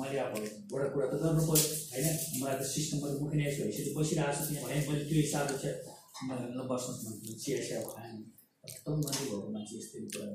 [0.00, 2.10] मैले अब एउटा कुरा त गर्नु पऱ्यो होइन
[2.42, 7.02] मलाई त सिस्टमबाट मुख्य न्याय भइसक्यो बसिरहेको छु त्यहाँ भने मैले त्यो हिसाबले चाहिँ बस्नुहोस्
[7.06, 8.39] भन्नु चिया चिया खाएँ
[8.70, 10.26] एकदम मन्त्री भएको मान्छे यस्तै कुरा।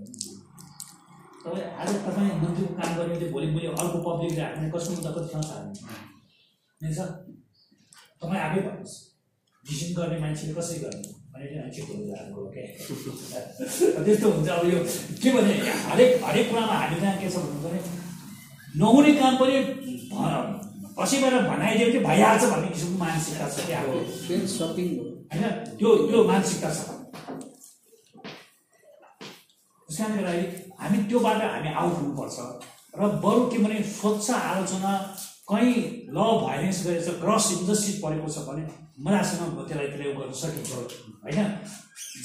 [1.44, 5.46] तपाईँ आज तपाईँ मन्त्रीको काम गर्ने भोलि मैले अर्को पब्लिकले हाल्ने कसको मुद्दा कति ठाउँ
[5.52, 7.10] हाल्ने सर
[8.22, 8.96] तपाईँ आफै भन्नुहोस्।
[9.64, 11.10] डिसिसन गर्ने मान्छेले कसरी गर्ने?
[11.34, 12.66] भने चाहिँ मान्छे खोलेर हाम्रो क्या।
[14.06, 14.80] त्यस्तो हुन्छ अब यो।
[15.22, 15.54] के भने
[15.90, 17.80] हरेक हरेक कुरामा हामी कहाँ के छ भन्नु भने
[18.82, 19.56] नहुने काम पनि
[21.00, 23.90] कसैबाट भनाइदियो कि भइहाल्छ भन्ने किसिमको मानसिकता छ क्या। अब
[25.32, 25.44] होइन?
[25.80, 26.95] त्यो त्यो मानसिकता छ।
[30.02, 32.38] गर्दाखेरि हामी त्योबाट हामी आउट हुनुपर्छ।
[33.00, 34.92] र बरु के भने स्वच्छ आलोचना
[35.50, 35.76] कहीँ
[36.10, 38.64] ल भाइलेन्स गरेछ क्रस इन्जस्टिस परेको छ भने
[39.06, 40.72] मजासँग त्यसलाई उ गर्न सकिन्छ
[41.24, 41.48] होइन?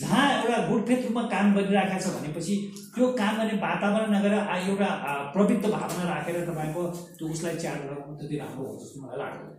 [0.01, 2.55] जहाँ एउटा गुडफेथ रूपमा काम गरिरहेको छ भनेपछि
[2.95, 4.91] त्यो काम गर्ने वातावरण नगरेर एउटा
[5.35, 6.83] प्रवृत्त भावना राखेर तपाईँको
[7.19, 9.51] त्यो उसलाई च्याट गराउनु त्यति राम्रो हो जस्तो मलाई लाग्दैन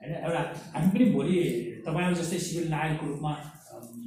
[0.00, 0.42] होइन एउटा
[0.74, 1.36] हामी पनि भोलि
[1.86, 3.32] तपाईँहरू जस्तै सिभिल नागरिकको रूपमा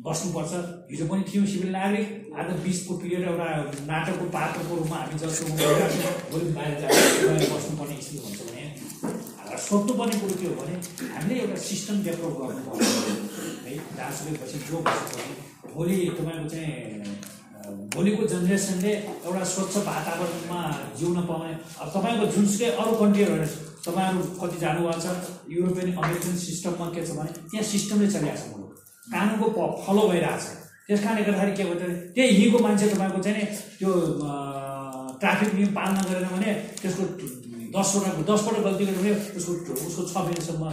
[0.06, 0.54] बस्नुपर्छ।
[0.92, 2.08] हिजो पनि थियौँ सिभिल नागरिक।
[2.40, 3.48] आज बिचको पिरियड एउटा
[3.90, 5.44] नाटकको पात्रको रूपमा हामी जस्तो
[6.32, 8.64] भोलि बाहिर जाएर बस्नुपर्ने स्थिति हुन्छ भने
[9.60, 10.76] सोध्नुपर्ने कुरो के हो भने
[11.14, 12.88] हामीले एउटा सिस्टम डेभलप गर्नु पर्छ
[13.66, 15.34] है जहाँसुकै पछि जो बस्छ भने
[15.74, 16.78] भोलि तपाईँको चाहिँ
[17.94, 18.94] भोलिको जेनेरेसनले
[19.26, 20.62] एउटा स्वच्छ वातावरणमा
[21.00, 23.36] जिउन पाउने। अब तपाईँको जुनसुकै अरू कन्ट्रीहरू
[23.86, 25.08] तपाईँहरू कति जानुभएको छ
[25.54, 28.69] युरोपियन अमेरिकन सिस्टममा के छ भने त्यहाँ सिस्टमले चलिरहेको छ।
[29.14, 30.48] कानुनको प फलो भइरहेको छ।
[30.88, 33.46] त्यस कारणले गर्दाखेरि के भन्छ भने त्यही हिँको मान्छे तपाईँको चाहिँ
[33.80, 33.92] त्यो
[35.22, 36.50] ट्राफिक नियम पालना गरेन भने
[36.82, 37.04] त्यसको
[37.76, 39.52] दसवटा दसपल्ट गल्ती गर्यो भने उसको
[39.88, 40.64] उसको छ महिनासम्म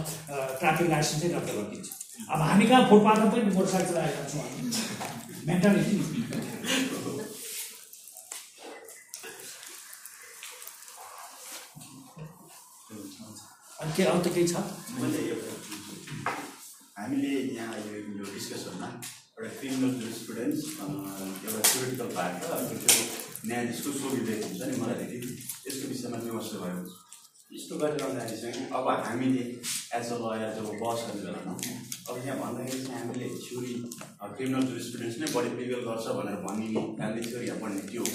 [0.59, 1.87] ट्राफिक लाइसेन्सै रद्द गरिदिन्छ।
[2.33, 4.45] अब हामी कहाँ फुटपाथमा पनि मोटरसाइकल चलाएका छौँ
[5.47, 5.95] मेन्टालिटी
[13.81, 14.55] अनि के अरू त केही छ?
[14.97, 15.19] मैले
[16.97, 18.87] हामीले यहाँ यो डिस्कसनमा
[19.37, 22.95] एउटा क्रिमिनल स्टुडेन्ट्स एउटा थ्योरिटिकल पार्ट र अर्को त्यो
[23.49, 25.29] न्यायाधीशको सोभिवेक हुन्छ नि मलाई त्यति।
[25.67, 26.79] यसको विषयमा विमर्श भयो?
[27.53, 29.43] यस्तो गरिरहँदाखेरि चाहिँ अब हामीले
[29.99, 31.53] एज अ लयर जब बसहरू बेलामा
[32.09, 33.73] अब यहाँ भन्दाखेरि चाहिँ हामीले थ्योरी
[34.33, 38.09] क्रिमिनल स्टुडेन्ट्स नै बढी प्रिभेल गर्छ भनेर भनिने हामीले थ्योरी यहाँ पढ्ने त्यो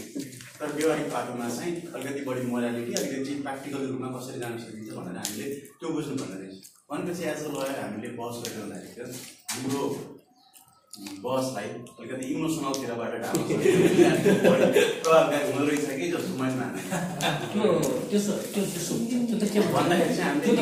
[0.59, 5.51] तर व्यवहारिक पाटोमा चाहिँ अलिकति बढी मोरालिटी अलिकति प्र्याक्टिकल रूपमा कसरी जान सकिन्छ भनेर हामीले
[5.79, 9.21] त्यो बुझ्नुपर्ने रहेछ। भनेपछि एज अ लयर हामीले बस गरिरहँदाखेरि चाहिँ
[9.53, 9.83] हाम्रो
[11.25, 13.45] बसलाई अलिकति इमोसनलतिरबाट ढाल्नु
[15.05, 16.81] प्रभावकारी हुँदो रहेछ कि जस्तो मैले माने।
[19.77, 20.53] भन्दाखेरि चाहिँ हामीले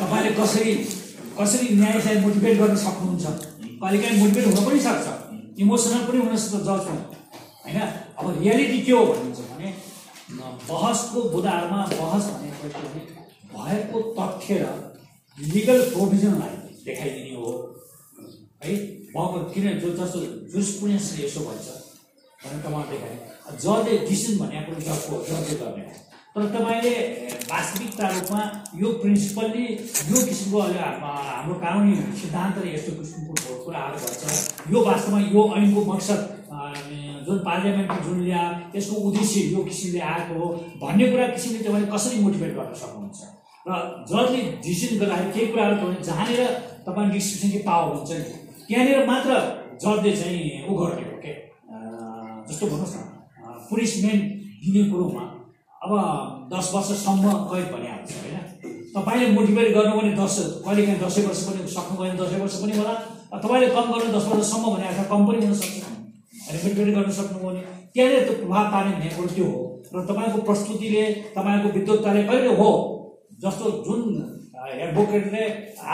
[0.00, 0.72] तपाईँले कसरी
[1.38, 3.26] कसरी न्यायलाई मोटिभेट गर्न सक्नुहुन्छ?
[3.82, 5.06] कहिलेकाहीँ मोटिभेट हुन पनि सक्छ।
[5.62, 6.96] इमोसनल पनि हुनसक्छ जजमा
[7.64, 7.78] होइन?
[8.18, 9.68] अब रियालिटी के हो भन्नुहुन्छ भने
[10.68, 12.66] बहसको बुधारमा बहस भनेको
[13.54, 14.66] भएको तथ्य र
[15.36, 17.52] लिगल प्रोभिजनलाई देखाइदिने हो।
[18.64, 18.72] है?
[19.12, 20.18] भएको किन जो जस्तो
[20.52, 21.68] जुरिस्प्रुडेन्सले यसो भन्छ
[22.42, 23.16] भनेर तपाईँले देखाए
[23.64, 25.84] जजले डिसिजन भनेको जजको जजले गर्ने
[26.34, 26.94] तर तपाईँले
[27.52, 28.42] वास्तविकता रूपमा
[28.82, 29.64] यो प्रिन्सिपल्ली
[30.10, 34.22] यो किसिमको हाम्रो कानुनी सिद्धान्तले यस्तो किसिमको कुराहरू भन्छ।
[34.72, 36.20] यो वास्तवमा यो ऐनको मकसद
[37.26, 38.42] जुन पार्लियामेन्टले जुन ल्या
[38.72, 40.46] त्यसको उद्देश्य यो किसिमले आएको हो
[40.82, 43.20] भन्ने कुरा किसिमले तपाईँले कसरी मोटिभेट गर्न सक्नुहुन्छ?
[43.66, 43.70] र
[44.10, 46.40] जजले डिसिजन गर्दाखेरि केही कुराहरू भने जहाँनिर
[46.86, 48.24] तपाईँले डिस्क्रिप्सन पावर हुन्छ नि
[48.68, 49.30] त्यहाँनिर मात्र
[49.82, 51.32] जजले चाहिँ उ गर्ने हो के
[52.48, 53.02] जस्तो भन्नुहोस् न
[53.70, 54.22] पुनिसमेन्ट
[54.64, 55.24] दिने कुरोमा
[55.84, 55.92] अब
[56.52, 58.36] दस वर्षसम्म कैद भनिहाल्छ होइन?
[58.94, 60.34] तपाईँले मोटिभेट गर्नु भने दस
[60.66, 62.94] कहिलेकाहीँ दसैँ वर्ष पनि सक्नु भयो भने दसैँ वर्ष पनि होला
[63.42, 66.01] तपाईँले कम गर्नु दस वर्षसम्म भने कम पनि हुनसक्छ
[66.52, 67.62] मोटिभेट गर्न सक्नुभयो भने
[67.94, 69.60] त्यहाँनिर त्यो प्रभाव पार्ने भनेको त्यो हो।
[69.94, 71.04] र तपाईँको प्रस्तुतिले
[71.36, 72.70] तपाईँको विद्वत्ताले कहिले हो?
[73.42, 74.00] जस्तो जुन
[74.72, 75.44] एडभोकेटले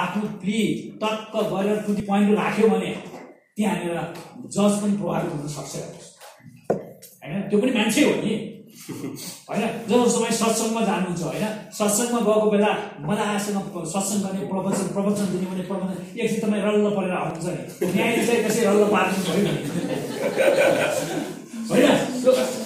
[0.03, 0.61] आफ्नो प्ली
[1.03, 2.93] टक्क गरेर दि पोइन्ट राख्यो भने
[3.57, 3.97] त्यहाँनिर
[4.55, 5.75] जज पनि प्रभावित हुन सक्छ।
[7.20, 7.41] होइन?
[7.51, 8.35] त्यो पनि मान्छे हो नि।
[9.48, 9.65] होइन?
[9.89, 11.44] जब तपाईँ सत्सङ्गमा जानुहुन्छ होइन?
[11.78, 12.70] सत्सङ्गमा गएको बेला
[13.08, 13.58] मजासँग
[13.94, 17.62] सत्सङ्ग गर्ने प्रवचन प्रवचन दिने भने प्रवचन एकछिन तपाईँ रल्ल परेर आउनुहुन्छ नि।
[17.94, 19.52] न्यायाधीशलाई त्यसै रल्ल पार्नु नि।
[21.70, 21.86] होइन?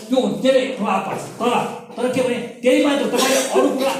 [0.08, 1.52] त्यो धेरै प्रभाव पर्छ तर
[1.97, 3.94] तर के भने त्यही मात्र तपाईँले अरू कुरा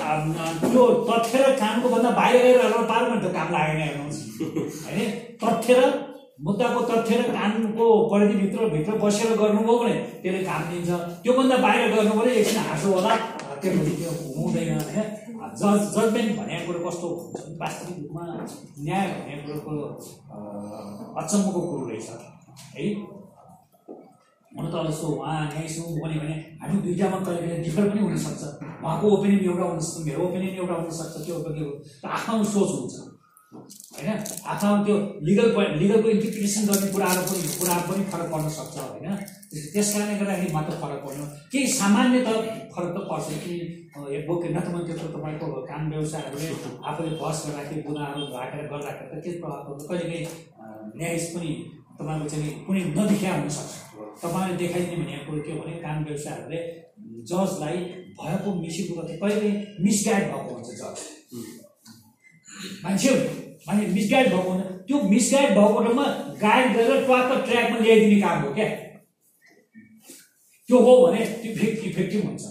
[0.62, 4.18] त्यो तथ्य र कामको भन्दा बाहिर गएर रल्ल पार्नु भने त्यो काम लागेन हेर्नुहोस्।
[4.86, 5.08] होइन?
[5.42, 5.82] तथ्य र
[6.41, 10.91] मुद्दाको तथ्य र कानुनको परिधिभित्र भित्र बसेर गर्नुभयो भने त्यसले काम दिन्छ।
[11.23, 13.12] त्योभन्दा बाहिर गर्नु भने एकछिन हाँसो होला
[13.62, 15.07] त्यो त्यो हुँदैन होइन?
[15.61, 17.39] जज जजमेन्ट भनेको कुरो कस्तो हुन्छ?
[17.61, 18.23] वास्तविक रूपमा
[18.86, 19.93] न्याय भनेको कुरोको
[21.20, 22.09] अचम्मको कुरो रहेछ।
[22.77, 22.86] है?
[24.52, 28.43] हुन त जस्तो उहाँ न्यायिस हुँ भने भने हामी दुइटामा कहिले डिफर पनि हुनसक्छ
[28.83, 31.69] उहाँको ओपिनियन एउटा हुनसक्छ मेरो ओपिनियन एउटा हुनसक्छ त्यो ओपिनियन
[32.05, 32.94] आफ्नो सोच हुन्छ।
[33.53, 34.09] होइन?
[34.53, 34.97] आफ्नो त्यो
[35.29, 39.15] लिगल पोइन्ट लिगलको इन्टरप्रिटेसन गर्ने कुराहरू पनि कुराहरू पनि फरक पर्न सक्छ होइन?
[39.51, 42.31] त्यस त्यस कारणले गर्दाखेरि मात्र फरक पर्नु केही सामान्य त
[42.75, 43.55] फरक त पर्छ कि
[44.17, 46.49] एडभोकेट नत्र त्यो तपाईँको काम व्यवसायहरूले
[46.89, 50.27] आफूले बस गर्दाखेरि गुनाहरू राखेर गर्दाखेरि त के प्रभाव पर्छ। कहिले काहीँ
[50.97, 51.53] न्यायाधीश पनि
[51.99, 53.73] तपाईँको चाहिँ कुनै नदेखिया हुनसक्छ
[54.23, 56.61] तपाईँले देखाइदिने भनेको कुरो के भने काम व्यवसायहरूले
[57.31, 57.77] जजलाई
[58.17, 60.99] भएको मिसिएको तथ्य कहिले काहीँ मिसगाइड भएको हुन्छ जज।
[62.85, 63.11] मान्छे
[63.68, 66.07] हो नि माने मिसगाइड भएको हुँदा त्यो मिसगाइड भएको ठाउँमा
[66.42, 68.68] गाइड गरेर ट्वाक्क ट्र्याकमा ल्याइदिने काम हो क्या।
[70.68, 72.42] त्यो हो भने त्यो इफेक्ट इफेक्टिभ हुन्छ।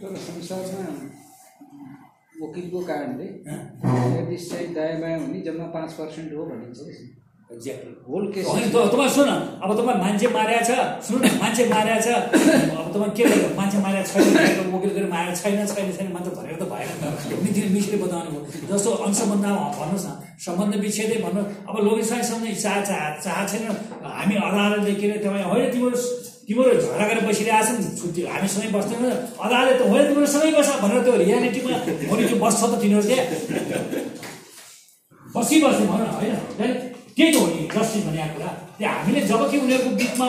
[0.00, 0.82] तर संसारमा
[2.40, 3.26] वकिलको कारणले
[4.36, 6.78] चाहिँ दायाँ बायाँ हुने जम्मा पाँच पर्सेन्ट हो भनिन्छ।
[7.46, 9.28] तपाईँ सुन
[9.62, 10.70] अब तपाईँ मान्छे मारेको छ।
[11.06, 12.08] सुन्नु न मान्छे मारेको छ।
[12.74, 13.54] अब तपाईँ के गर्नु?
[13.54, 16.90] मान्छे मारेको छैन वकिल गरेर मारेको छैन छैन छैन मात्र भनेर त भएन
[17.46, 20.10] मितिर मिसले बताउनु भयो। जस्तो अनुसम्बन्धमा भन्नुहोस् न।
[20.42, 23.64] सम्बन्ध विच्छेदै भन्नु। अब सम्झने चाह चाह चाह छैन।
[24.02, 25.90] हामी अदालतले के अरे तपाईँ होइन तिम्रो
[26.50, 29.06] तिम्रो झगडा गरेर बसिरहेको छ नि। छुट्टी हामी सँगै बस्दैन।
[29.38, 31.78] अदालत त होइन तिम्रो सँगै बस्छ भनेर त्यो रियालिटीमा
[32.10, 33.26] भोलि त्यो बस्छ त तिनीहरू त्यहाँ
[35.34, 36.34] बसिबस्ने भनौँ न होइन?
[37.16, 38.50] त्यही त हो नि जस्टिस भनेको कुरा
[38.86, 40.26] हामीले जब कि उनीहरूको बिचमा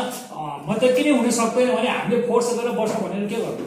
[0.68, 3.66] मतलब किन हुन सक्दैन भने हामीले फोर्स गरेर बस्छ भनेर के गर्नु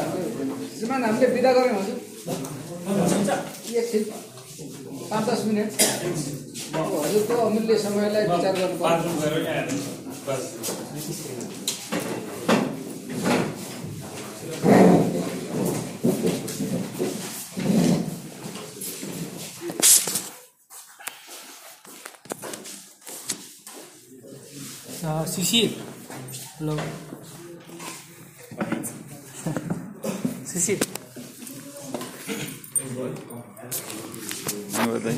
[0.00, 1.96] हामीले श्रीमान हामीले बिदा गऱ्यौँ हजुर
[3.72, 4.02] एकछिन
[5.10, 5.70] पाँच दस मिनट
[6.74, 7.34] अब हजुरको
[7.98, 8.78] अमूल्य समयलाई विचार गर्नु
[25.34, 25.70] शिशिर
[26.60, 26.74] हेलो।
[30.52, 30.78] शिशिर
[34.72, 35.16] धन्यवाद दाइ